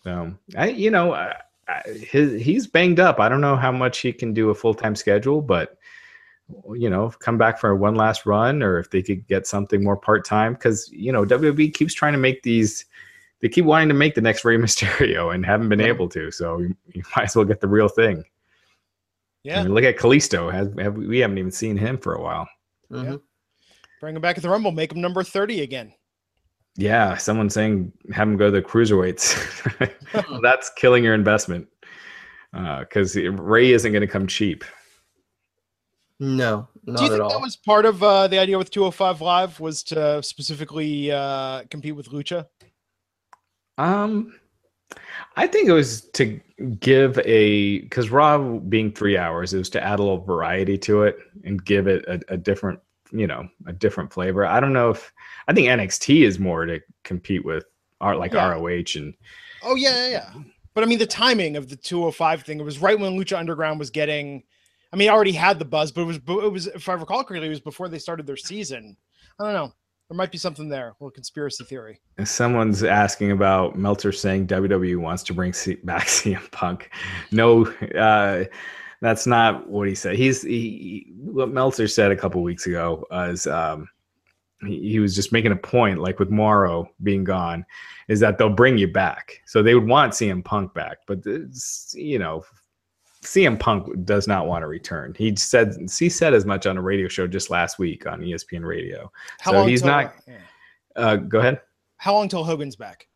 So 0.04 0.34
I, 0.56 0.70
you 0.70 0.92
know, 0.92 1.14
I, 1.14 1.36
I, 1.68 1.82
his, 1.90 2.42
he's 2.42 2.68
banged 2.68 3.00
up. 3.00 3.20
I 3.20 3.28
don't 3.28 3.42
know 3.42 3.56
how 3.56 3.72
much 3.72 4.00
he 4.00 4.14
can 4.14 4.34
do 4.34 4.52
a 4.52 4.56
full 4.56 4.74
time 4.74 4.96
schedule, 4.96 5.42
but 5.42 5.79
you 6.74 6.90
know, 6.90 7.10
come 7.20 7.38
back 7.38 7.60
for 7.60 7.76
one 7.76 7.96
last 7.96 8.26
run, 8.26 8.62
or 8.64 8.80
if 8.80 8.90
they 8.90 9.02
could 9.02 9.28
get 9.28 9.46
something 9.48 9.84
more 9.84 9.98
part 9.98 10.26
time, 10.26 10.54
because 10.54 10.90
you 10.92 11.12
know 11.12 11.24
WWE 11.26 11.74
keeps 11.74 11.94
trying 11.94 12.14
to 12.14 12.20
make 12.20 12.44
these. 12.44 12.86
They 13.42 13.48
keep 13.50 13.64
wanting 13.66 13.88
to 13.88 13.94
make 13.94 14.16
the 14.16 14.22
next 14.22 14.44
Rey 14.44 14.58
Mysterio 14.58 15.34
and 15.34 15.46
haven't 15.46 15.70
been 15.70 15.80
Yeah. 15.80 15.88
able 15.88 16.10
to. 16.10 16.30
So 16.32 16.60
you, 16.60 16.76
you 16.94 17.04
might 17.16 17.24
as 17.26 17.36
well 17.36 17.46
get 17.46 17.62
the 17.62 17.68
real 17.70 17.88
thing. 17.88 18.20
I 18.20 18.24
Yeah. 19.44 19.64
mean, 19.64 19.74
look 19.74 19.86
at 19.86 19.98
Kalisto. 19.98 20.52
Has 20.52 20.68
have, 20.78 20.96
we 20.98 21.20
haven't 21.20 21.38
even 21.38 21.52
seen 21.52 21.78
him 21.78 21.98
for 21.98 22.14
a 22.16 22.22
while. 22.22 22.50
Mhm. 22.92 23.22
Bring 24.02 24.16
him 24.16 24.22
back 24.22 24.38
at 24.38 24.44
the 24.44 24.50
Rumble. 24.50 24.72
Make 24.72 24.92
him 24.92 25.00
number 25.02 25.24
30 25.24 25.62
again. 25.62 25.94
Yeah, 26.76 27.16
someone 27.18 27.50
saying 27.50 27.92
have 28.14 28.28
him 28.28 28.38
go 28.38 28.46
to 28.46 28.52
the 28.52 28.62
cruiserweights. 28.62 29.94
Well, 30.30 30.42
That's 30.42 30.70
killing 30.72 31.04
your 31.04 31.14
investment 31.14 31.68
because 32.52 33.16
Rey 33.16 33.72
isn't 33.74 33.92
going 33.92 34.02
to 34.02 34.08
come 34.08 34.26
cheap. 34.28 34.64
No, 36.20 36.68
not 36.86 36.98
Do 36.98 37.04
you 37.06 37.10
at 37.12 37.12
think 37.14 37.24
all. 37.24 37.30
that 37.30 37.42
was 37.42 37.56
part 37.56 37.86
of 37.86 38.04
uh, 38.04 38.28
the 38.28 38.40
idea 38.40 38.58
with 38.58 38.72
205 38.72 39.22
Live 39.22 39.60
was 39.60 39.84
to 39.84 40.22
specifically 40.22 41.12
uh, 41.12 41.64
compete 41.70 41.96
with 41.96 42.10
Lucha? 42.10 42.46
Um, 43.78 44.34
I 45.38 45.48
think 45.48 45.70
it 45.70 45.74
was 45.74 46.02
to 46.14 46.40
give 46.80 47.18
a 47.20 47.80
because 47.82 48.10
Raw 48.10 48.38
being 48.58 48.92
three 48.92 49.18
hours, 49.18 49.54
it 49.54 49.58
was 49.60 49.70
to 49.72 49.84
add 49.84 50.00
a 50.00 50.04
little 50.04 50.20
variety 50.22 50.78
to 50.80 51.04
it 51.04 51.18
and 51.46 51.64
give 51.64 51.88
it 51.88 52.04
a, 52.08 52.20
a 52.34 52.38
different, 52.38 52.80
you 53.12 53.28
know, 53.28 53.48
a 53.66 53.72
different 53.74 54.12
flavor. 54.12 54.46
I 54.46 54.60
don't 54.60 54.74
know 54.74 54.90
if 54.90 55.14
I 55.48 55.54
think 55.54 55.68
NXT 55.68 56.24
is 56.24 56.38
more 56.40 56.66
to 56.66 56.82
compete 57.06 57.46
with 57.46 57.64
art 58.02 58.18
like 58.18 58.34
Yeah. 58.34 58.50
ROH 58.50 58.84
and 58.96 59.14
Oh 59.64 59.76
yeah, 59.76 60.08
yeah, 60.08 60.10
yeah. 60.10 60.42
But 60.74 60.84
I 60.84 60.88
mean, 60.88 61.00
the 61.00 61.06
timing 61.06 61.56
of 61.56 61.70
the 61.70 61.76
205 61.76 62.44
thing, 62.44 62.60
it 62.60 62.64
was 62.64 62.80
right 62.80 63.00
when 63.00 63.18
Lucha 63.18 63.38
Underground 63.38 63.80
was 63.80 63.90
getting. 63.90 64.44
I 64.92 64.96
mean, 64.96 65.08
it 65.10 65.12
already 65.12 65.34
had 65.34 65.60
the 65.60 65.66
buzz, 65.66 65.92
but 65.92 66.02
it 66.02 66.06
was, 66.06 66.18
it 66.18 66.52
was, 66.52 66.68
if 66.68 66.90
I 66.90 66.94
recall 66.94 67.24
correctly, 67.24 67.48
it 67.48 67.52
was 67.52 67.60
before 67.60 67.90
they 67.90 68.00
started 68.00 68.26
their 68.26 68.38
season. 68.38 68.98
I 69.40 69.44
don't 69.44 69.54
know. 69.54 69.74
There 70.10 70.18
might 70.18 70.32
be 70.32 70.40
something 70.40 70.68
there. 70.68 70.96
A 71.00 71.12
conspiracy 71.12 71.64
theory. 71.64 72.02
Someone's 72.24 72.84
asking 72.84 73.32
about 73.32 73.78
Meltzer 73.78 74.12
saying 74.12 74.48
WWE 74.48 74.98
wants 74.98 75.22
to 75.24 75.34
bring 75.36 75.54
C- 75.54 75.76
back 75.84 76.08
CM 76.08 76.50
Punk. 76.52 76.90
No, 77.32 77.68
uh, 77.96 78.46
that's 79.02 79.28
not 79.28 79.70
what 79.70 79.88
he 79.88 79.94
said. 79.94 80.16
He's 80.16 80.42
he, 80.42 81.14
what 81.16 81.52
Meltzer 81.52 81.88
said 81.88 82.12
a 82.12 82.16
couple 82.16 82.42
weeks 82.42 82.66
ago 82.66 83.06
was 83.12 83.46
um, 83.46 83.88
he, 84.66 85.00
was 85.00 85.16
just 85.16 85.32
making 85.32 85.52
a 85.52 85.56
point, 85.56 86.00
like 86.00 86.18
with 86.18 86.32
Morrow 86.32 86.90
being 87.04 87.24
gone, 87.24 87.64
is 88.08 88.20
that 88.20 88.40
they'll 88.40 88.50
bring 88.50 88.80
you 88.80 88.88
back. 88.88 89.40
So 89.46 89.62
they 89.62 89.76
would 89.76 89.88
want 89.88 90.14
CM 90.14 90.44
Punk 90.44 90.74
back, 90.74 90.98
but 91.06 91.20
you 91.94 92.18
know. 92.18 92.44
CM 93.22 93.60
Punk 93.60 94.06
does 94.06 94.28
not 94.28 94.48
want 94.48 94.64
to 94.64 94.68
return. 94.68 95.14
He 95.18 95.36
said 95.36 95.76
he 95.98 96.10
said 96.10 96.34
as 96.34 96.46
much 96.46 96.66
on 96.66 96.78
a 96.78 96.82
radio 96.82 97.08
show 97.08 97.28
just 97.28 97.50
last 97.50 97.78
week 97.78 98.08
on 98.08 98.22
ESPN 98.22 98.64
Radio. 98.66 99.12
How 99.40 99.52
So 99.52 99.66
he's 99.66 99.82
till- 99.82 99.92
not- 99.92 100.14
yeah. 100.28 100.38
Uh, 100.96 101.16
go 101.18 101.40
ahead. 101.40 101.62
How 101.98 102.14
long 102.14 102.30
till 102.30 102.44
Hogan's 102.44 102.76
back? 102.76 103.08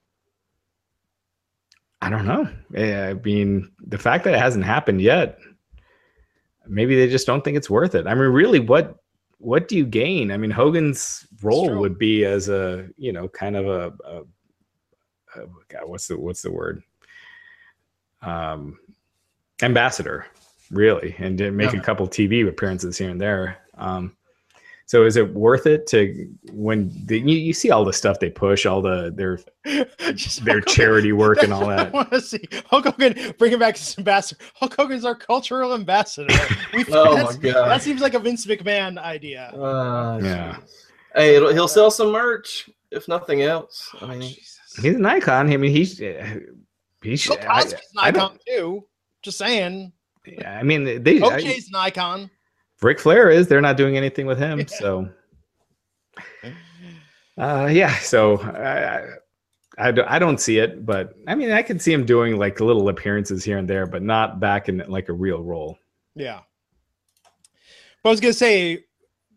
I 2.01 2.09
don't 2.09 2.25
know. 2.25 2.49
I 2.77 3.13
mean, 3.13 3.71
the 3.87 3.97
fact 3.97 4.25
that 4.25 4.33
it 4.33 4.39
hasn't 4.39 4.65
happened 4.65 5.01
yet, 5.01 5.39
maybe 6.67 6.97
they 6.97 7.09
just 7.09 7.25
don't 7.25 7.43
think 7.45 7.55
it's 7.55 7.69
worth 7.69 7.95
it. 7.95 8.07
I 8.07 8.13
mean, 8.13 8.25
really, 8.25 8.59
what 8.59 8.97
what 9.37 9.67
do 9.69 9.77
you 9.77 9.85
gain? 9.85 10.31
I 10.31 10.37
mean, 10.37 10.51
Hogan's 10.51 11.25
role 11.41 11.77
would 11.77 11.97
be 11.97 12.25
as 12.25 12.49
a 12.49 12.89
you 12.97 13.13
know 13.13 13.29
kind 13.29 13.55
of 13.55 13.67
a, 13.67 13.93
a, 14.05 14.21
a 15.41 15.45
God, 15.69 15.83
what's 15.85 16.07
the 16.07 16.19
what's 16.19 16.41
the 16.41 16.51
word? 16.51 16.83
Um, 18.21 18.79
ambassador, 19.61 20.25
really, 20.71 21.15
and 21.19 21.37
to 21.37 21.51
make 21.51 21.73
Yeah. 21.73 21.79
a 21.79 21.83
couple 21.83 22.07
TV 22.07 22.47
appearances 22.47 22.97
here 22.97 23.09
and 23.09 23.19
there. 23.21 23.59
Um, 23.77 24.15
so 24.85 25.05
is 25.05 25.15
it 25.15 25.33
worth 25.33 25.65
it 25.65 25.87
to 25.87 26.27
when 26.51 26.91
the, 27.05 27.17
you, 27.19 27.37
you 27.37 27.53
see 27.53 27.71
all 27.71 27.85
the 27.85 27.93
stuff 27.93 28.19
they 28.19 28.29
push, 28.29 28.65
all 28.65 28.81
the 28.81 29.11
their 29.15 29.39
their 30.43 30.59
charity 30.61 31.13
work 31.13 31.41
and 31.41 31.53
all 31.53 31.67
that? 31.67 31.87
I 31.87 31.89
want 31.89 32.11
to 32.11 32.21
see 32.21 32.43
Hulk 32.69 32.85
Hogan 32.85 33.33
bring 33.39 33.53
him 33.53 33.59
back 33.59 33.75
as 33.75 33.97
ambassador. 33.97 34.43
Hulk 34.55 34.75
Hogan's 34.75 35.05
our 35.05 35.15
cultural 35.15 35.73
ambassador. 35.73 36.33
We, 36.73 36.85
Oh 36.91 37.15
my 37.15 37.33
God. 37.37 37.69
That 37.69 37.81
seems 37.81 38.01
like 38.01 38.13
a 38.13 38.19
Vince 38.19 38.45
McMahon 38.45 38.97
idea. 38.97 39.49
Uh, 39.53 40.19
Yeah. 40.21 40.55
jeez. 40.55 40.69
Hey, 41.15 41.35
it'll, 41.35 41.53
he'll 41.53 41.67
sell 41.67 41.89
some 41.91 42.11
merch 42.11 42.69
if 42.91 43.07
nothing 43.07 43.41
else. 43.43 43.89
I 44.01 44.07
mean, 44.07 44.21
Jesus. 44.33 44.59
He's 44.81 44.95
an 44.95 45.05
icon. 45.05 45.51
I 45.51 45.57
mean, 45.57 45.71
he's 45.71 46.01
uh, 46.01 46.39
he's. 47.01 47.25
Bill 47.27 47.37
I, 47.41 47.45
Cosby's 47.61 47.73
an 47.73 47.79
I 47.99 48.11
don't- 48.11 48.23
icon 48.33 48.39
too. 48.47 48.85
Just 49.23 49.37
saying. 49.37 49.91
Yeah, 50.25 50.57
I 50.57 50.63
mean, 50.63 50.83
they. 51.03 51.17
I, 51.17 51.39
OJ's 51.41 51.69
an 51.69 51.75
icon. 51.75 52.29
Ric 52.81 52.99
Flair 52.99 53.29
is. 53.29 53.47
They're 53.47 53.61
not 53.61 53.77
doing 53.77 53.97
anything 53.97 54.25
with 54.25 54.37
him. 54.37 54.59
Yeah. 54.59 54.65
So. 54.67 55.09
Uh, 57.37 57.67
yeah. 57.71 57.95
So 57.99 58.37
I, 58.39 58.97
I- 58.99 59.07
I 59.75 59.91
don't, 59.91 60.07
I 60.07 60.19
don't 60.19 60.39
see 60.39 60.59
it, 60.59 60.85
but 60.85 61.15
I 61.27 61.33
mean, 61.33 61.49
I 61.51 61.63
could 61.63 61.81
see 61.81 61.91
him 61.91 62.05
doing 62.05 62.37
like 62.37 62.59
little 62.59 62.89
appearances 62.89 63.43
here 63.43 63.57
and 63.57 63.67
there, 63.67 63.87
but 63.87 64.03
not 64.03 64.39
back 64.39 64.69
in 64.69 64.83
like 64.87 65.09
a 65.09 65.13
real 65.13 65.41
role. 65.41 65.79
Yeah. 66.13 66.41
But 68.03 68.09
I 68.09 68.11
was 68.11 68.19
gonna 68.19 68.33
say 68.33 68.83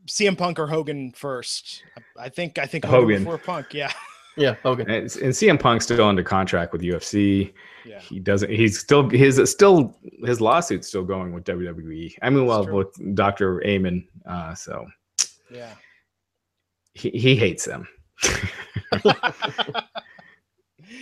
CM 0.07 0.37
Punk 0.37 0.59
or 0.59 0.67
Hogan 0.67 1.13
first. 1.13 1.83
I 2.19 2.29
think 2.29 2.59
I 2.59 2.67
think 2.67 2.85
Hogan, 2.85 3.01
Hogan. 3.01 3.19
before 3.25 3.39
Punk. 3.39 3.73
Yeah. 3.73 3.91
Yeah, 4.37 4.57
okay. 4.65 4.83
And, 4.83 4.93
and 4.93 5.33
CM 5.33 5.59
Punk's 5.59 5.85
still 5.87 6.05
under 6.05 6.23
contract 6.23 6.73
with 6.73 6.83
UFC. 6.83 7.53
Yeah. 7.85 8.01
He 8.01 8.21
doesn't. 8.21 8.51
He's 8.51 8.79
still 8.79 9.09
his 9.09 9.41
still 9.51 9.97
his 10.25 10.41
lawsuit's 10.41 10.89
still 10.89 11.05
going 11.05 11.33
with 11.33 11.45
WWE. 11.45 12.15
I 12.23 12.31
mean, 12.31 12.47
well, 12.47 12.67
with 12.67 13.15
Doctor 13.15 13.61
Amann. 13.65 14.07
Uh, 14.27 14.55
so 14.55 14.87
Yeah. 15.51 15.73
he, 16.95 17.11
he 17.11 17.37
hates 17.37 17.65
them. 17.65 17.89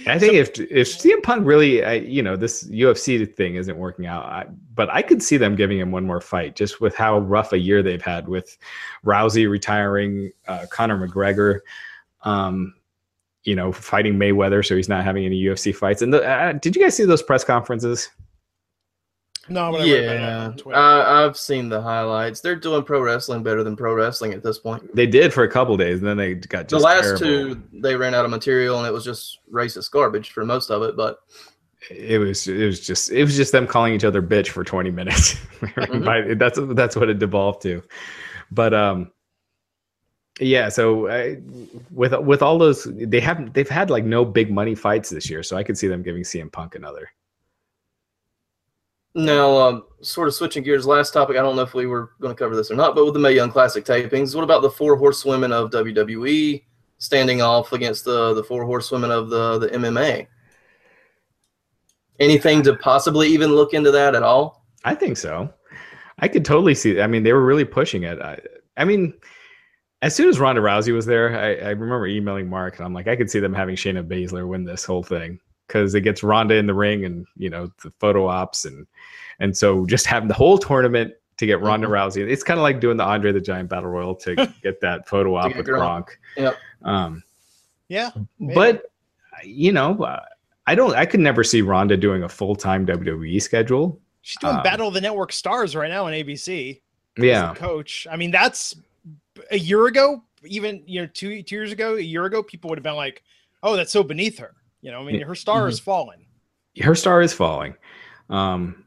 I 0.06 0.18
think 0.18 0.34
if 0.34 0.58
if 0.58 0.88
CM 0.88 1.22
Punk 1.22 1.46
really, 1.46 1.84
I, 1.84 1.94
you 1.94 2.22
know, 2.22 2.36
this 2.36 2.64
UFC 2.64 3.34
thing 3.34 3.56
isn't 3.56 3.76
working 3.76 4.06
out, 4.06 4.24
I, 4.24 4.46
but 4.74 4.90
I 4.90 5.02
could 5.02 5.22
see 5.22 5.36
them 5.36 5.56
giving 5.56 5.78
him 5.78 5.90
one 5.90 6.06
more 6.06 6.20
fight, 6.20 6.56
just 6.56 6.80
with 6.80 6.94
how 6.94 7.18
rough 7.18 7.52
a 7.52 7.58
year 7.58 7.82
they've 7.82 8.02
had 8.02 8.28
with 8.28 8.56
Rousey 9.04 9.48
retiring, 9.48 10.30
uh, 10.46 10.66
Conor 10.70 11.06
McGregor, 11.06 11.60
um, 12.22 12.74
you 13.44 13.54
know, 13.54 13.72
fighting 13.72 14.14
Mayweather, 14.14 14.64
so 14.66 14.74
he's 14.76 14.88
not 14.88 15.04
having 15.04 15.24
any 15.24 15.40
UFC 15.42 15.74
fights. 15.74 16.02
And 16.02 16.12
the, 16.12 16.24
uh, 16.26 16.52
did 16.52 16.74
you 16.74 16.82
guys 16.82 16.96
see 16.96 17.04
those 17.04 17.22
press 17.22 17.44
conferences? 17.44 18.08
No, 19.50 19.70
but 19.72 19.82
I 19.82 19.84
read 19.84 20.04
about 20.04 20.16
it 20.16 20.20
Yeah, 20.20 20.44
on 20.46 20.56
Twitter. 20.56 20.78
I, 20.78 21.24
I've 21.26 21.36
seen 21.36 21.68
the 21.68 21.82
highlights. 21.82 22.40
They're 22.40 22.56
doing 22.56 22.82
pro 22.82 23.02
wrestling 23.02 23.42
better 23.42 23.62
than 23.62 23.76
pro 23.76 23.92
wrestling 23.94 24.32
at 24.32 24.42
this 24.42 24.58
point. 24.58 24.94
They 24.96 25.06
did 25.06 25.34
for 25.34 25.42
a 25.44 25.50
couple 25.50 25.76
days, 25.76 25.98
and 25.98 26.08
then 26.08 26.16
they 26.16 26.32
got 26.34 26.66
The 26.68 26.78
last 26.78 27.18
terrible. 27.18 27.56
two, 27.56 27.62
they 27.74 27.94
ran 27.94 28.14
out 28.14 28.24
of 28.24 28.30
material, 28.30 28.78
and 28.78 28.86
it 28.86 28.92
was 28.92 29.04
just 29.04 29.40
racist 29.52 29.90
garbage 29.90 30.30
for 30.30 30.46
most 30.46 30.70
of 30.70 30.82
it. 30.82 30.96
But 30.96 31.18
it 31.90 32.18
was 32.18 32.48
it 32.48 32.64
was 32.64 32.80
just 32.80 33.10
it 33.10 33.22
was 33.22 33.36
just 33.36 33.52
them 33.52 33.66
calling 33.66 33.92
each 33.92 34.04
other 34.04 34.22
bitch 34.22 34.48
for 34.48 34.64
20 34.64 34.90
minutes 34.90 35.34
Mhm. 35.60 36.38
That's 36.38 36.58
that's 36.74 36.96
what 36.96 37.10
it 37.10 37.18
devolved 37.18 37.60
to 37.64 37.82
but 38.50 38.72
um 38.72 39.12
yeah 40.40 40.68
so 40.68 41.08
I, 41.08 41.38
with 41.90 42.12
with 42.20 42.42
all 42.42 42.58
those 42.58 42.88
they 42.92 43.20
haven't 43.20 43.54
they've 43.54 43.68
had 43.68 43.90
like 43.90 44.04
no 44.04 44.24
big 44.24 44.50
money 44.50 44.74
fights 44.74 45.10
this 45.10 45.30
year 45.30 45.42
so 45.42 45.56
i 45.56 45.62
could 45.62 45.78
see 45.78 45.86
them 45.86 46.02
giving 46.02 46.22
cm 46.22 46.50
punk 46.50 46.74
another 46.74 47.08
now, 49.16 49.56
um, 49.58 49.84
sort 50.00 50.26
of 50.26 50.34
switching 50.34 50.64
gears. 50.64 50.86
Last 50.86 51.12
topic. 51.12 51.36
I 51.36 51.40
don't 51.40 51.54
know 51.54 51.62
if 51.62 51.72
we 51.72 51.86
were 51.86 52.10
going 52.20 52.34
to 52.34 52.36
cover 52.36 52.56
this 52.56 52.72
or 52.72 52.74
not, 52.74 52.96
but 52.96 53.04
with 53.04 53.14
the 53.14 53.20
Mae 53.20 53.30
Young 53.30 53.48
Classic 53.48 53.84
tapings, 53.84 54.34
what 54.34 54.42
about 54.42 54.62
the 54.62 54.70
four 54.70 54.96
horsewomen 54.96 55.52
of 55.52 55.70
WWE 55.70 56.64
standing 56.98 57.40
off 57.40 57.72
against 57.72 58.04
the 58.04 58.34
the 58.34 58.42
four 58.42 58.64
horsewomen 58.64 59.12
of 59.12 59.30
the 59.30 59.58
the 59.60 59.68
MMA? 59.68 60.26
Anything 62.18 62.60
to 62.64 62.74
possibly 62.74 63.28
even 63.28 63.52
look 63.52 63.72
into 63.72 63.92
that 63.92 64.16
at 64.16 64.24
all? 64.24 64.64
i 64.84 64.94
think 64.94 65.16
so 65.16 65.52
i 66.18 66.28
could 66.28 66.44
totally 66.44 66.74
see 66.74 67.00
i 67.00 67.06
mean 67.06 67.22
they 67.22 67.32
were 67.32 67.44
really 67.44 67.64
pushing 67.64 68.04
it 68.04 68.20
i, 68.20 68.38
I 68.76 68.84
mean 68.84 69.14
as 70.04 70.14
soon 70.14 70.28
as 70.28 70.38
Ronda 70.38 70.60
Rousey 70.60 70.92
was 70.92 71.06
there, 71.06 71.34
I, 71.34 71.68
I 71.68 71.70
remember 71.70 72.06
emailing 72.06 72.46
Mark 72.46 72.76
and 72.76 72.84
I'm 72.84 72.92
like, 72.92 73.08
I 73.08 73.16
could 73.16 73.30
see 73.30 73.40
them 73.40 73.54
having 73.54 73.74
Shayna 73.74 74.06
Baszler 74.06 74.46
win 74.46 74.62
this 74.62 74.84
whole 74.84 75.02
thing 75.02 75.40
because 75.66 75.94
it 75.94 76.02
gets 76.02 76.22
Ronda 76.22 76.56
in 76.56 76.66
the 76.66 76.74
ring 76.74 77.06
and 77.06 77.26
you 77.38 77.48
know 77.48 77.70
the 77.82 77.90
photo 77.98 78.26
ops 78.26 78.66
and 78.66 78.86
and 79.40 79.56
so 79.56 79.86
just 79.86 80.04
having 80.04 80.28
the 80.28 80.34
whole 80.34 80.58
tournament 80.58 81.14
to 81.38 81.46
get 81.46 81.62
Ronda 81.62 81.86
Rousey, 81.86 82.28
it's 82.28 82.42
kind 82.42 82.60
of 82.60 82.62
like 82.62 82.80
doing 82.80 82.98
the 82.98 83.02
Andre 83.02 83.32
the 83.32 83.40
Giant 83.40 83.70
Battle 83.70 83.88
Royal 83.88 84.14
to 84.16 84.36
get 84.62 84.78
that 84.82 85.08
photo 85.08 85.36
op 85.36 85.56
with 85.56 85.66
Gronk. 85.66 85.78
Gronk. 85.78 86.08
Yep. 86.36 86.58
Um, 86.82 87.22
yeah. 87.88 88.10
Maybe. 88.38 88.54
but 88.54 88.82
you 89.42 89.72
know, 89.72 90.04
uh, 90.04 90.22
I 90.66 90.74
don't. 90.74 90.94
I 90.94 91.06
could 91.06 91.20
never 91.20 91.42
see 91.42 91.62
Ronda 91.62 91.96
doing 91.96 92.24
a 92.24 92.28
full 92.28 92.54
time 92.54 92.84
WWE 92.84 93.40
schedule. 93.40 93.98
She's 94.20 94.36
doing 94.36 94.56
um, 94.56 94.62
Battle 94.62 94.88
of 94.88 94.94
the 94.94 95.00
Network 95.00 95.32
Stars 95.32 95.74
right 95.74 95.90
now 95.90 96.04
on 96.04 96.12
ABC. 96.12 96.82
Yeah, 97.16 97.54
coach. 97.54 98.06
I 98.10 98.16
mean, 98.16 98.30
that's 98.30 98.76
a 99.50 99.58
year 99.58 99.86
ago, 99.86 100.22
even 100.44 100.82
you 100.86 101.00
know, 101.02 101.08
two 101.12 101.42
two 101.42 101.56
years 101.56 101.72
ago, 101.72 101.96
a 101.96 102.00
year 102.00 102.24
ago, 102.26 102.42
people 102.42 102.68
would 102.70 102.78
have 102.78 102.84
been 102.84 102.94
like, 102.96 103.22
"Oh, 103.62 103.76
that's 103.76 103.92
so 103.92 104.02
beneath 104.02 104.38
her." 104.38 104.54
You 104.82 104.90
know, 104.90 105.00
I 105.00 105.04
mean, 105.04 105.20
her 105.22 105.34
star 105.34 105.66
Mhm. 105.66 105.70
is 105.70 105.80
falling. 105.80 106.26
her 106.82 106.94
star 106.94 107.22
is 107.22 107.32
falling. 107.32 107.74
Um, 108.28 108.84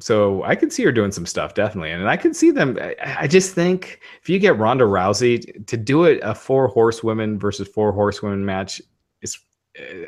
so 0.00 0.42
I 0.42 0.56
could 0.56 0.72
see 0.72 0.82
her 0.84 0.90
doing 0.92 1.12
some 1.12 1.26
stuff 1.26 1.54
definitely, 1.54 1.92
and 1.92 2.08
I 2.08 2.16
could 2.16 2.34
see 2.34 2.50
them. 2.50 2.76
I, 2.80 2.96
I 3.20 3.26
just 3.28 3.54
think 3.54 4.00
if 4.20 4.28
you 4.28 4.38
get 4.40 4.58
Ronda 4.58 4.84
Rousey 4.84 5.64
to 5.66 5.76
do 5.76 6.04
it 6.04 6.18
a 6.22 6.34
four 6.34 6.66
horsewomen 6.68 7.38
versus 7.38 7.68
four 7.68 7.92
horsewomen 7.92 8.44
match, 8.44 8.82
is 9.22 9.38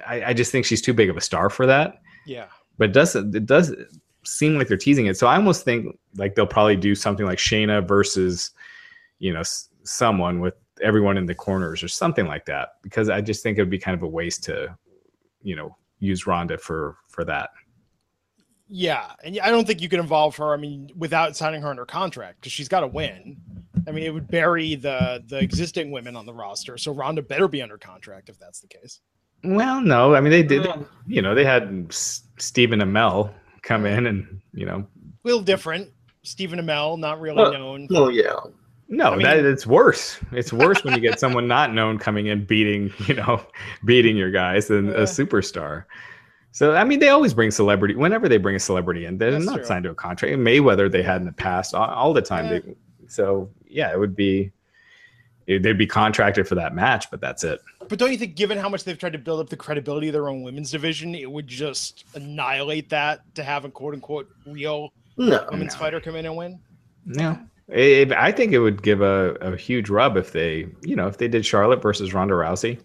I, 0.06 0.24
I 0.26 0.32
just 0.34 0.50
think 0.50 0.66
she's 0.66 0.82
too 0.82 0.92
big 0.94 1.10
of 1.10 1.16
a 1.16 1.20
star 1.20 1.48
for 1.48 1.64
that. 1.66 2.02
Yeah, 2.26 2.46
But 2.76 2.90
it 2.90 2.92
does 2.92 3.14
it 3.14 3.46
does 3.46 3.72
seem 4.24 4.58
like 4.58 4.66
they're 4.68 4.76
teasing 4.76 5.06
it? 5.06 5.16
So 5.16 5.26
I 5.28 5.36
almost 5.36 5.64
think 5.64 5.96
like 6.16 6.34
they'll 6.34 6.46
probably 6.46 6.76
do 6.76 6.94
something 6.94 7.24
like 7.26 7.38
Shayna 7.38 7.86
versus 7.86 8.50
you 9.18 9.32
know 9.32 9.40
s- 9.40 9.68
someone 9.84 10.40
with 10.40 10.54
everyone 10.82 11.16
in 11.16 11.26
the 11.26 11.34
corners 11.34 11.82
or 11.82 11.88
something 11.88 12.26
like 12.26 12.44
that 12.46 12.70
because 12.82 13.08
I 13.08 13.20
just 13.20 13.42
think 13.42 13.58
it 13.58 13.62
would 13.62 13.70
be 13.70 13.78
kind 13.78 13.94
of 13.96 14.02
a 14.02 14.08
waste 14.08 14.42
to 14.44 14.76
you 15.42 15.56
know 15.56 15.76
use 16.00 16.26
Ronda 16.26 16.58
for 16.58 16.96
for 17.08 17.24
that. 17.24 17.50
yeah, 18.68 19.12
and 19.22 19.38
I 19.40 19.50
don't 19.50 19.66
think 19.66 19.80
you 19.80 19.88
can 19.88 20.00
involve 20.00 20.36
her. 20.36 20.52
I 20.52 20.56
mean, 20.56 20.90
without 20.96 21.36
signing 21.36 21.62
her 21.62 21.68
under 21.68 21.84
contract 21.86 22.40
because 22.40 22.52
she's 22.52 22.68
got 22.68 22.80
to 22.80 22.86
win. 22.86 23.36
I 23.86 23.90
mean, 23.92 24.04
it 24.04 24.12
would 24.14 24.28
bury 24.28 24.74
the 24.74 25.22
the 25.28 25.38
existing 25.38 25.90
women 25.90 26.16
on 26.16 26.26
the 26.26 26.32
roster. 26.34 26.76
So 26.78 26.92
Ronda 26.92 27.22
better 27.22 27.46
be 27.48 27.62
under 27.62 27.78
contract 27.78 28.28
if 28.28 28.38
that's 28.38 28.60
the 28.60 28.68
case. 28.68 29.00
Well, 29.44 29.80
no, 29.82 30.14
I 30.14 30.20
mean 30.20 30.30
they 30.30 30.42
did. 30.42 30.64
Yeah. 30.64 30.82
You 31.06 31.22
know, 31.22 31.34
they 31.34 31.44
had 31.44 31.86
S- 31.90 32.22
Stephen 32.38 32.80
Amell 32.80 33.30
come 33.62 33.84
in, 33.86 34.06
and 34.06 34.40
you 34.54 34.64
know, 34.66 34.78
A 34.78 35.28
little 35.28 35.42
different. 35.42 35.90
Stephen 36.22 36.58
Amell, 36.58 36.98
not 36.98 37.20
really 37.20 37.42
Uh, 37.44 37.50
known. 37.50 37.86
Well, 37.90 38.10
yeah. 38.10 38.32
No, 38.88 39.12
I 39.12 39.16
mean- 39.16 39.22
that 39.26 39.44
it's 39.44 39.66
worse. 39.66 40.18
It's 40.32 40.52
worse 40.52 40.84
when 40.84 40.94
you 40.94 41.00
get 41.00 41.18
someone 41.20 41.46
not 41.48 41.72
known 41.72 41.98
coming 41.98 42.26
in 42.26 42.44
beating, 42.44 42.92
you 43.06 43.14
know, 43.14 43.44
beating 43.84 44.16
your 44.16 44.30
guys 44.30 44.68
than 44.68 44.86
Yeah. 44.86 44.92
a 44.94 45.02
superstar. 45.02 45.84
So 46.52 46.74
I 46.76 46.84
mean, 46.84 47.00
they 47.00 47.08
always 47.08 47.34
bring 47.34 47.50
celebrity. 47.50 47.94
Whenever 47.96 48.28
they 48.28 48.36
bring 48.36 48.54
a 48.56 48.60
celebrity 48.60 49.06
in, 49.06 49.18
they're 49.18 49.32
That's 49.32 49.44
not 49.44 49.56
true. 49.56 49.64
signed 49.64 49.84
to 49.84 49.90
a 49.90 49.94
contract. 49.94 50.36
Mayweather, 50.36 50.90
they 50.90 51.02
had 51.02 51.20
in 51.20 51.26
the 51.26 51.32
past 51.32 51.74
all, 51.74 51.88
all 51.90 52.12
the 52.12 52.22
time. 52.22 52.44
Yeah. 52.46 52.58
They, 52.60 52.74
so 53.08 53.50
yeah, 53.66 53.92
it 53.92 53.98
would 53.98 54.14
be. 54.14 54.52
they'd 55.46 55.76
be 55.76 55.86
contracted 55.86 56.46
for 56.48 56.54
that 56.54 56.74
match, 56.74 57.10
but 57.10 57.20
that's 57.20 57.42
it. 57.44 57.60
But 57.88 57.98
don't 57.98 58.10
you 58.12 58.16
think, 58.16 58.34
given 58.36 58.56
how 58.56 58.68
much 58.70 58.84
they've 58.84 58.96
tried 58.98 59.12
to 59.14 59.18
build 59.18 59.40
up 59.40 59.50
the 59.50 59.56
credibility 59.56 60.08
of 60.08 60.12
their 60.14 60.28
own 60.28 60.42
women's 60.42 60.70
division, 60.70 61.14
it 61.14 61.30
would 61.30 61.46
just 61.46 62.04
annihilate 62.14 62.88
that 62.90 63.20
to 63.34 63.42
have 63.42 63.64
a 63.64 63.68
quote 63.68 63.92
unquote 63.94 64.28
real 64.46 64.92
No. 65.18 65.44
women's 65.50 65.74
no. 65.74 65.78
fighter 65.80 66.00
come 66.00 66.14
in 66.16 66.24
and 66.24 66.36
win? 66.36 66.60
No, 67.04 67.38
It- 67.68 68.12
I 68.12 68.30
think 68.32 68.52
it 68.52 68.58
would 68.58 68.82
give 68.82 69.00
a, 69.00 69.34
a 69.40 69.56
huge 69.56 69.88
rub 69.90 70.16
if 70.16 70.32
they, 70.32 70.66
you 70.82 70.96
know, 70.96 71.06
if 71.08 71.18
they 71.18 71.28
did 71.28 71.44
Charlotte 71.46 71.80
versus 71.82 72.12
Ronda 72.12 72.34
Rousey. 72.34 72.78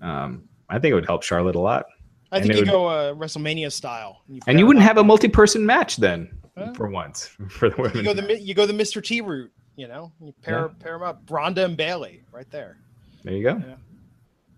Um, 0.00 0.48
I 0.68 0.78
think 0.78 0.92
it 0.92 0.94
would 0.94 1.06
help 1.06 1.22
Charlotte 1.22 1.54
a 1.56 1.60
lot, 1.60 1.86
I 2.30 2.36
And 2.38 2.46
think 2.46 2.54
you 2.56 2.60
would- 2.62 2.68
go 2.70 2.86
uh, 2.86 3.14
WrestleMania 3.14 3.70
style, 3.72 4.22
and 4.28 4.42
pair 4.44 4.58
you 4.58 4.66
wouldn't 4.66 4.84
have 4.84 4.98
a 4.98 5.04
multi-person 5.04 5.64
match 5.64 5.96
then, 5.96 6.30
for 6.74 6.88
once, 6.88 7.26
for 7.48 7.70
the 7.70 7.92
You 7.94 8.02
go 8.02 8.12
the 8.14 8.38
you 8.40 8.54
go 8.54 8.66
the 8.66 8.72
Mr. 8.72 9.02
T 9.02 9.20
route, 9.20 9.50
you 9.76 9.86
know. 9.88 10.12
You 10.20 10.32
pair 10.42 10.68
pair 10.68 10.92
them 10.98 11.02
up, 11.02 11.22
Ronda 11.30 11.64
and 11.64 11.76
Bayley, 11.76 12.22
right 12.32 12.50
there, 12.50 12.78
there 13.24 13.34
you 13.34 13.42
go. 13.42 13.62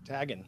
tagging. 0.05 0.45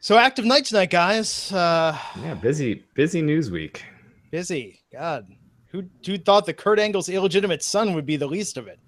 So 0.00 0.18
active 0.18 0.44
night 0.44 0.64
tonight, 0.64 0.90
guys. 0.90 1.52
Uh, 1.52 1.96
Yeah, 2.20 2.34
busy, 2.34 2.82
busy 2.94 3.22
news 3.22 3.50
week. 3.50 3.84
busy. 4.30 4.80
God, 4.92 5.26
who 5.72 5.84
who 6.06 6.18
thought 6.18 6.46
that 6.46 6.54
Kurt 6.54 6.78
Angle's 6.78 7.08
illegitimate 7.08 7.62
son 7.62 7.94
would 7.94 8.06
be 8.06 8.16
the 8.16 8.26
least 8.26 8.56
of 8.56 8.68
it? 8.68 8.78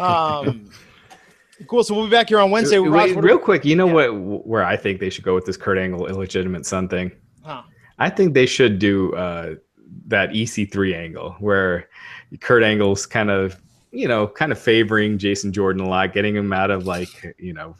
Um, 0.00 0.70
cool. 1.68 1.84
So 1.84 1.94
we'll 1.94 2.06
be 2.06 2.10
back 2.10 2.30
here 2.30 2.40
on 2.40 2.50
Wednesday. 2.50 2.78
Wait, 2.78 2.88
Raj, 2.88 3.10
real 3.12 3.38
quick, 3.38 3.64
you 3.64 3.76
know 3.76 3.86
yeah. 3.86 4.08
what? 4.08 4.46
Where 4.46 4.64
I 4.64 4.76
think 4.76 5.00
they 5.00 5.10
should 5.10 5.24
go 5.24 5.34
with 5.34 5.44
this 5.44 5.56
Kurt 5.56 5.78
Angle 5.78 6.06
illegitimate 6.06 6.66
son 6.66 6.88
thing. 6.88 7.12
Huh. 7.42 7.62
I 7.98 8.10
think 8.10 8.34
they 8.34 8.46
should 8.46 8.78
do 8.78 9.14
uh, 9.14 9.54
that 10.08 10.30
EC3 10.30 10.94
angle 10.96 11.36
where 11.38 11.88
Kurt 12.40 12.64
Angle's 12.64 13.06
kind 13.06 13.30
of, 13.30 13.60
you 13.92 14.08
know, 14.08 14.26
kind 14.26 14.50
of 14.50 14.58
favoring 14.58 15.18
Jason 15.18 15.52
Jordan 15.52 15.82
a 15.82 15.88
lot, 15.88 16.12
getting 16.12 16.34
him 16.34 16.52
out 16.52 16.70
of 16.70 16.86
like, 16.86 17.36
you 17.38 17.52
know, 17.52 17.76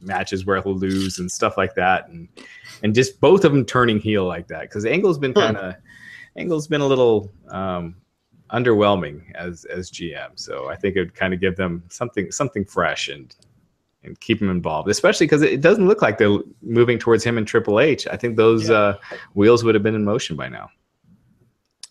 matches 0.00 0.44
where 0.46 0.60
he'll 0.62 0.74
lose 0.74 1.18
and 1.18 1.30
stuff 1.30 1.56
like 1.56 1.74
that, 1.74 2.08
and 2.08 2.28
and 2.82 2.94
just 2.94 3.20
both 3.20 3.44
of 3.44 3.52
them 3.52 3.64
turning 3.64 3.98
heel 3.98 4.24
like 4.24 4.48
that 4.48 4.62
because 4.62 4.84
Angle's 4.84 5.18
been 5.18 5.32
Hmm. 5.32 5.40
kind 5.40 5.56
of 5.56 5.74
Angle's 6.36 6.66
been 6.68 6.80
a 6.80 6.86
little 6.86 7.32
um, 7.48 7.96
underwhelming 8.50 9.32
as 9.34 9.64
as 9.66 9.90
GM, 9.90 10.30
so 10.34 10.68
I 10.68 10.76
think 10.76 10.96
it 10.96 11.00
would 11.00 11.14
kind 11.14 11.34
of 11.34 11.40
give 11.40 11.56
them 11.56 11.82
something 11.88 12.30
something 12.30 12.64
fresh 12.64 13.08
and 13.08 13.34
and 14.04 14.18
keep 14.20 14.40
him 14.40 14.50
involved, 14.50 14.88
especially 14.88 15.26
because 15.26 15.42
it 15.42 15.60
doesn't 15.60 15.88
look 15.88 16.00
like 16.00 16.16
they're 16.18 16.38
moving 16.62 16.98
towards 16.98 17.24
him 17.24 17.38
and 17.38 17.46
Triple 17.46 17.80
H. 17.80 18.06
I 18.06 18.16
think 18.16 18.36
those 18.36 18.68
Yeah. 18.68 18.76
uh, 18.76 18.98
wheels 19.34 19.64
would 19.64 19.74
have 19.74 19.82
been 19.82 19.96
in 19.96 20.04
motion 20.04 20.36
by 20.36 20.48
now. 20.48 20.70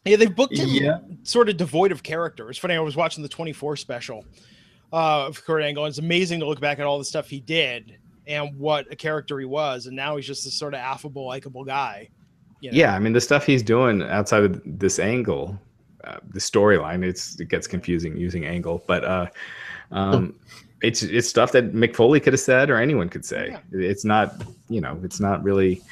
Yeah, 0.06 0.16
they've 0.18 0.34
booked 0.34 0.56
him 0.58 0.70
Yeah. 0.70 1.00
sort 1.24 1.50
of 1.50 1.58
devoid 1.58 1.92
of 1.92 2.04
character. 2.04 2.50
It's 2.50 2.60
funny. 2.60 2.76
I 2.76 2.80
was 2.80 2.96
watching 2.96 3.22
the 3.24 3.28
24 3.30 3.76
special 3.76 4.24
uh, 4.94 5.26
of 5.26 5.44
Kurt 5.44 5.62
Angle. 5.64 5.84
and 5.84 5.92
It's 5.92 5.98
amazing 5.98 6.40
to 6.40 6.46
look 6.46 6.62
back 6.62 6.80
at 6.80 6.86
all 6.86 7.00
the 7.00 7.06
stuff 7.06 7.28
he 7.30 7.40
did. 7.42 7.98
and 8.28 8.56
what 8.58 8.92
a 8.92 8.96
character 8.96 9.38
he 9.38 9.46
was, 9.46 9.86
and 9.86 9.96
now 9.96 10.16
he's 10.16 10.26
just 10.26 10.44
this 10.46 10.54
sort 10.58 10.74
of 10.74 10.80
affable, 10.80 11.28
likable 11.28 11.64
guy. 11.64 12.10
You 12.66 12.72
know? 12.72 12.78
Yeah, 12.78 12.96
I 12.96 13.00
mean 13.00 13.14
the 13.14 13.22
stuff 13.22 13.46
he's 13.46 13.62
doing 13.62 14.02
outside 14.02 14.44
of 14.44 14.62
this 14.66 14.98
angle, 14.98 15.60
uh, 16.04 16.18
the 16.28 16.40
storyline, 16.40 17.04
it's 17.04 17.40
it 17.40 17.48
gets 17.48 17.68
confusing 17.68 18.18
using 18.18 18.46
angle, 18.46 18.84
but 18.88 19.06
uh, 19.06 19.28
um, 19.92 20.36
it's 20.82 21.04
it's 21.04 21.30
stuff 21.30 21.52
that 21.52 21.74
Mick 21.74 21.96
Foley 21.96 22.20
could 22.20 22.34
have 22.34 22.40
said 22.40 22.72
or 22.72 22.78
anyone 22.78 23.08
could 23.08 23.24
say. 23.24 23.50
Yeah. 23.52 23.60
It's 23.72 24.04
not 24.04 24.44
you 24.68 24.82
know 24.82 25.00
it's 25.04 25.20
not 25.20 25.44
really 25.44 25.84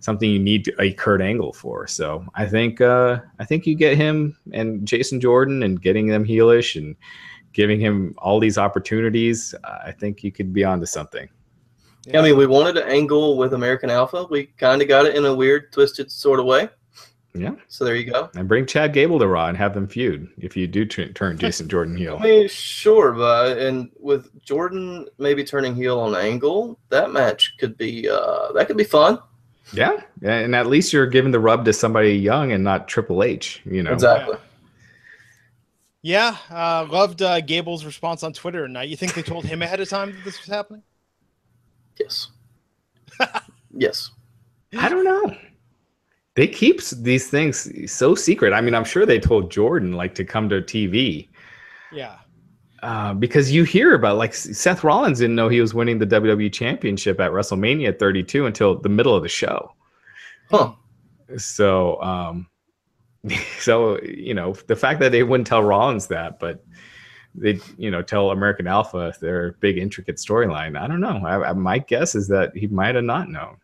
something 0.00 0.30
you 0.30 0.38
need 0.38 0.72
a 0.78 0.94
Kurt 0.94 1.20
Angle 1.20 1.52
for. 1.52 1.86
So 1.86 2.24
I 2.34 2.46
think 2.46 2.80
uh, 2.80 3.20
I 3.38 3.44
think 3.44 3.66
you 3.66 3.74
get 3.74 3.98
him 3.98 4.36
and 4.52 4.86
Jason 4.86 5.20
Jordan 5.20 5.62
and 5.62 5.82
getting 5.82 6.06
them 6.06 6.24
heelish 6.24 6.76
and 6.76 6.96
giving 7.52 7.78
him 7.78 8.14
all 8.16 8.40
these 8.40 8.56
opportunities. 8.56 9.54
I 9.64 9.92
think 9.92 10.24
you 10.24 10.32
could 10.32 10.54
be 10.54 10.64
onto 10.64 10.86
something. 10.86 11.28
Yeah. 12.04 12.18
I 12.18 12.22
mean, 12.22 12.36
we 12.36 12.46
wanted 12.46 12.76
an 12.78 12.88
angle 12.88 13.36
with 13.36 13.54
American 13.54 13.90
Alpha. 13.90 14.26
We 14.28 14.46
kind 14.46 14.82
of 14.82 14.88
got 14.88 15.06
it 15.06 15.14
in 15.14 15.24
a 15.24 15.34
weird, 15.34 15.72
twisted 15.72 16.10
sort 16.10 16.40
of 16.40 16.46
way. 16.46 16.68
Yeah. 17.34 17.52
So 17.68 17.84
there 17.84 17.96
you 17.96 18.10
go. 18.10 18.28
And 18.34 18.46
bring 18.46 18.66
Chad 18.66 18.92
Gable 18.92 19.18
to 19.18 19.26
Raw 19.26 19.46
and 19.46 19.56
have 19.56 19.72
them 19.72 19.88
feud 19.88 20.28
if 20.36 20.56
you 20.56 20.66
do 20.66 20.84
t- 20.84 21.08
turn 21.08 21.38
Jason 21.38 21.68
Jordan 21.68 21.96
heel. 21.96 22.18
I 22.20 22.22
mean, 22.22 22.48
sure, 22.48 23.12
but 23.12 23.56
and 23.56 23.90
with 23.98 24.44
Jordan 24.44 25.06
maybe 25.18 25.42
turning 25.42 25.74
heel 25.74 25.98
on 25.98 26.14
Angle, 26.14 26.78
that 26.90 27.10
match 27.10 27.54
could 27.58 27.78
be 27.78 28.08
uh 28.08 28.52
that 28.52 28.66
could 28.66 28.76
be 28.76 28.84
fun. 28.84 29.18
Yeah, 29.72 30.02
and 30.22 30.54
at 30.54 30.66
least 30.66 30.92
you're 30.92 31.06
giving 31.06 31.32
the 31.32 31.40
rub 31.40 31.64
to 31.64 31.72
somebody 31.72 32.12
young 32.12 32.52
and 32.52 32.62
not 32.62 32.88
Triple 32.88 33.22
H. 33.22 33.62
You 33.64 33.82
know 33.82 33.92
exactly. 33.92 34.36
Yeah, 36.02 36.36
uh, 36.50 36.86
loved 36.90 37.22
uh, 37.22 37.40
Gable's 37.40 37.84
response 37.84 38.24
on 38.24 38.32
Twitter 38.32 38.66
tonight. 38.66 38.88
You 38.88 38.96
think 38.96 39.14
they 39.14 39.22
told 39.22 39.44
him 39.44 39.62
ahead 39.62 39.80
of 39.80 39.88
time 39.88 40.10
that 40.10 40.24
this 40.24 40.38
was 40.38 40.48
happening? 40.48 40.82
Yes. 41.98 42.28
yes. 43.76 44.10
I 44.78 44.88
don't 44.88 45.04
know. 45.04 45.36
They 46.34 46.46
keep 46.46 46.82
these 46.82 47.28
things 47.28 47.92
so 47.92 48.14
secret. 48.14 48.52
I 48.52 48.60
mean, 48.60 48.74
I'm 48.74 48.84
sure 48.84 49.04
they 49.04 49.20
told 49.20 49.50
Jordan 49.50 49.92
like 49.92 50.14
to 50.14 50.24
come 50.24 50.48
to 50.48 50.62
TV. 50.62 51.28
Yeah. 51.92 52.16
Uh, 52.82 53.14
because 53.14 53.52
you 53.52 53.64
hear 53.64 53.94
about 53.94 54.16
like 54.16 54.34
Seth 54.34 54.82
Rollins 54.82 55.18
didn't 55.18 55.36
know 55.36 55.48
he 55.48 55.60
was 55.60 55.74
winning 55.74 55.98
the 55.98 56.06
WWE 56.06 56.52
Championship 56.52 57.20
at 57.20 57.30
WrestleMania 57.30 57.96
32 57.98 58.46
until 58.46 58.80
the 58.80 58.88
middle 58.88 59.14
of 59.14 59.22
the 59.22 59.28
show. 59.28 59.74
Huh. 60.50 60.72
So, 61.36 62.02
um, 62.02 62.48
so 63.58 64.00
you 64.02 64.34
know 64.34 64.54
the 64.66 64.76
fact 64.76 65.00
that 65.00 65.12
they 65.12 65.22
wouldn't 65.22 65.46
tell 65.46 65.62
Rollins 65.62 66.08
that, 66.08 66.40
but 66.40 66.64
they 67.34 67.58
you 67.78 67.90
know 67.90 68.02
tell 68.02 68.30
American 68.30 68.66
Alpha 68.66 69.12
their 69.20 69.52
big 69.60 69.78
intricate 69.78 70.16
storyline. 70.16 70.78
I 70.78 70.86
don't 70.86 71.00
know. 71.00 71.22
I, 71.24 71.50
I, 71.50 71.52
my 71.52 71.78
guess 71.78 72.14
is 72.14 72.28
that 72.28 72.56
he 72.56 72.66
might 72.66 72.94
have 72.94 73.04
not 73.04 73.28
known. 73.28 73.56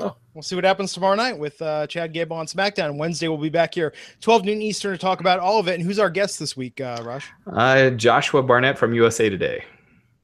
Oh, 0.00 0.14
we'll 0.32 0.42
see 0.42 0.54
what 0.54 0.64
happens 0.64 0.92
tomorrow 0.92 1.16
night 1.16 1.36
with 1.36 1.60
uh, 1.60 1.86
Chad 1.88 2.12
Gable 2.12 2.36
on 2.36 2.46
SmackDown. 2.46 2.96
Wednesday 2.96 3.26
we'll 3.26 3.36
be 3.38 3.48
back 3.48 3.74
here 3.74 3.92
12 4.20 4.44
noon 4.44 4.62
Eastern 4.62 4.92
to 4.92 4.98
talk 4.98 5.20
about 5.20 5.40
all 5.40 5.58
of 5.58 5.66
it. 5.66 5.74
And 5.74 5.82
who's 5.82 5.98
our 5.98 6.10
guest 6.10 6.38
this 6.38 6.56
week, 6.56 6.80
uh, 6.80 7.02
Rush? 7.02 7.28
Uh, 7.50 7.90
Joshua 7.90 8.42
Barnett 8.42 8.78
from 8.78 8.94
USA 8.94 9.28
Today. 9.28 9.64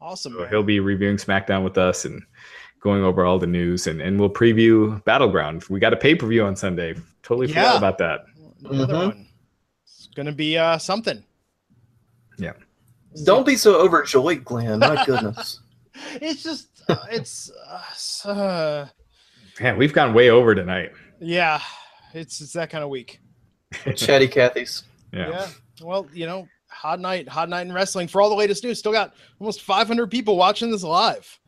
Awesome. 0.01 0.35
So 0.35 0.47
he'll 0.47 0.63
be 0.63 0.79
reviewing 0.81 1.17
SmackDown 1.17 1.65
with 1.65 1.77
us 1.79 2.05
and 2.05 2.23
going 2.79 3.03
over 3.03 3.25
all 3.25 3.39
the 3.39 3.47
news, 3.47 3.87
and, 3.87 4.03
and 4.03 4.21
we'll 4.21 4.31
preview 4.31 5.03
Battleground. 5.05 5.65
We 5.71 5.81
got 5.81 5.95
a 5.95 5.97
pay 5.97 6.15
per 6.15 6.27
view 6.27 6.45
on 6.45 6.55
Sunday. 6.55 6.95
Totally 7.23 7.49
forgot 7.49 7.73
yeah. 7.73 7.79
about 7.79 7.99
that. 7.99 8.21
Another 8.65 8.93
mm-hmm. 8.93 9.07
one. 9.07 9.27
It's 9.85 10.09
gonna 10.15 10.33
be 10.33 10.59
uh, 10.59 10.77
something. 10.79 11.25
Yeah. 12.39 12.53
Don't 13.23 13.47
be 13.47 13.57
so 13.57 13.81
overjoyed, 13.81 14.45
Glenn. 14.45 14.81
My 14.81 15.05
goodness. 15.07 15.61
it's 16.21 16.43
just 16.43 16.69
uh, 16.89 16.97
it's 17.11 17.51
uh, 18.27 18.89
Man, 19.61 19.79
we've 19.79 19.93
gone 19.93 20.15
way 20.15 20.31
over 20.31 20.55
tonight. 20.55 20.93
Yeah, 21.21 21.61
it's 22.13 22.41
it's 22.41 22.53
that 22.55 22.71
kind 22.71 22.83
of 22.83 22.91
week. 22.91 23.21
Chatty 23.97 24.29
Cathy's. 24.29 24.85
Yeah. 25.13 25.29
Yeah. 25.29 25.49
Well, 25.81 26.09
you 26.13 26.27
know, 26.27 26.49
hot 26.69 26.99
night, 26.99 27.29
hot 27.29 27.49
night 27.49 27.69
in 27.69 27.73
wrestling. 27.73 28.09
For 28.09 28.21
all 28.21 28.29
the 28.29 28.35
latest 28.35 28.65
news, 28.65 28.81
still 28.81 28.91
got 28.91 29.15
almost 29.39 29.63
500 29.63 30.11
people 30.11 30.37
watching 30.37 30.73
this 30.73 30.83
live. 30.83 31.39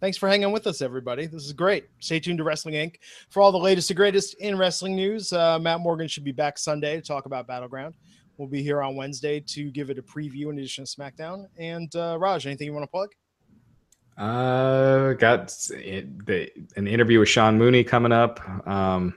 Thanks 0.00 0.16
for 0.18 0.28
hanging 0.28 0.50
with 0.50 0.66
us, 0.66 0.82
everybody. 0.82 1.26
This 1.26 1.44
is 1.44 1.52
great. 1.52 1.84
Stay 2.00 2.18
tuned 2.18 2.38
to 2.38 2.44
Wrestling 2.44 2.74
Inc. 2.74 2.96
for 3.30 3.40
all 3.40 3.52
the 3.52 3.58
latest 3.58 3.90
and 3.90 3.96
greatest 3.96 4.34
in 4.40 4.58
wrestling 4.58 4.96
news. 4.96 5.32
Uh, 5.32 5.60
Matt 5.60 5.78
Morgan 5.78 6.08
should 6.08 6.24
be 6.24 6.32
back 6.32 6.58
Sunday 6.58 6.96
to 6.96 7.00
talk 7.00 7.26
about 7.26 7.46
Battleground. 7.46 7.94
We'll 8.42 8.50
be 8.50 8.64
here 8.64 8.82
on 8.82 8.96
Wednesday 8.96 9.38
to 9.38 9.70
give 9.70 9.88
it 9.88 9.98
a 9.98 10.02
preview 10.02 10.50
in 10.50 10.58
addition 10.58 10.84
to 10.84 10.90
SmackDown. 10.90 11.46
And 11.58 11.94
uh, 11.94 12.16
Raj, 12.18 12.44
anything 12.44 12.66
you 12.66 12.72
want 12.72 12.82
to 12.82 12.88
plug? 12.88 13.10
Uh, 14.18 15.12
got 15.12 15.46
the, 15.68 16.50
an 16.74 16.88
interview 16.88 17.20
with 17.20 17.28
Sean 17.28 17.56
Mooney 17.56 17.84
coming 17.84 18.10
up. 18.10 18.40
Um, 18.66 19.16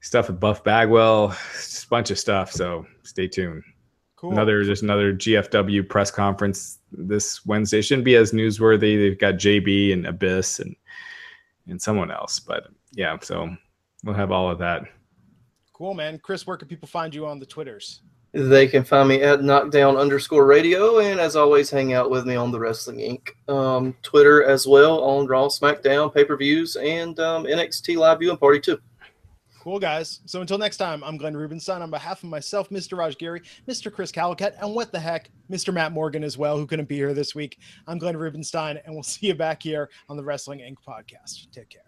stuff 0.00 0.28
with 0.28 0.38
Buff 0.38 0.62
Bagwell, 0.62 1.28
just 1.54 1.86
a 1.86 1.88
bunch 1.88 2.10
of 2.10 2.18
stuff. 2.18 2.52
So 2.52 2.84
stay 3.02 3.28
tuned. 3.28 3.62
Cool. 4.16 4.32
Another 4.32 4.62
just 4.62 4.82
another 4.82 5.14
GFW 5.14 5.88
press 5.88 6.10
conference 6.10 6.80
this 6.92 7.46
Wednesday. 7.46 7.80
Shouldn't 7.80 8.04
be 8.04 8.16
as 8.16 8.32
newsworthy. 8.32 8.98
They've 8.98 9.18
got 9.18 9.36
JB 9.36 9.94
and 9.94 10.06
Abyss 10.06 10.58
and 10.58 10.76
and 11.66 11.80
someone 11.80 12.10
else, 12.10 12.40
but 12.40 12.64
yeah. 12.92 13.16
So 13.22 13.56
we'll 14.04 14.14
have 14.16 14.32
all 14.32 14.50
of 14.50 14.58
that. 14.58 14.82
Cool, 15.72 15.94
man. 15.94 16.18
Chris, 16.18 16.46
where 16.46 16.58
can 16.58 16.68
people 16.68 16.88
find 16.88 17.14
you 17.14 17.24
on 17.24 17.38
the 17.38 17.46
Twitters? 17.46 18.02
They 18.32 18.68
can 18.68 18.84
find 18.84 19.08
me 19.08 19.22
at 19.22 19.42
knockdown 19.42 19.96
underscore 19.96 20.44
radio, 20.44 20.98
and 20.98 21.18
as 21.18 21.34
always, 21.34 21.70
hang 21.70 21.94
out 21.94 22.10
with 22.10 22.26
me 22.26 22.36
on 22.36 22.52
the 22.52 22.60
Wrestling 22.60 22.98
Inc. 22.98 23.52
Um, 23.52 23.96
Twitter 24.02 24.44
as 24.44 24.66
well 24.66 25.02
on 25.02 25.26
Raw, 25.26 25.48
SmackDown, 25.48 26.12
pay 26.12 26.24
per 26.24 26.36
views, 26.36 26.76
and 26.76 27.18
um, 27.20 27.44
NXT 27.44 27.96
Live 27.96 28.18
Viewing 28.18 28.36
Party 28.36 28.60
too. 28.60 28.78
Cool, 29.58 29.78
guys. 29.78 30.20
So 30.26 30.40
until 30.40 30.58
next 30.58 30.76
time, 30.76 31.02
I'm 31.02 31.16
Glenn 31.16 31.36
Rubenstein. 31.36 31.82
On 31.82 31.90
behalf 31.90 32.22
of 32.22 32.28
myself, 32.28 32.68
Mr. 32.68 32.96
Raj 32.96 33.18
Giri, 33.18 33.42
Mr. 33.66 33.92
Chris 33.92 34.12
Calicut, 34.12 34.56
and 34.60 34.74
what 34.74 34.92
the 34.92 35.00
heck, 35.00 35.30
Mr. 35.50 35.72
Matt 35.72 35.92
Morgan 35.92 36.22
as 36.22 36.38
well, 36.38 36.56
who 36.58 36.66
couldn't 36.66 36.88
be 36.88 36.96
here 36.96 37.14
this 37.14 37.34
week. 37.34 37.58
I'm 37.86 37.98
Glenn 37.98 38.16
Rubenstein, 38.16 38.78
and 38.84 38.94
we'll 38.94 39.02
see 39.02 39.26
you 39.26 39.34
back 39.34 39.62
here 39.62 39.88
on 40.08 40.16
the 40.16 40.24
Wrestling 40.24 40.60
Inc. 40.60 40.76
podcast. 40.86 41.50
Take 41.50 41.70
care. 41.70 41.87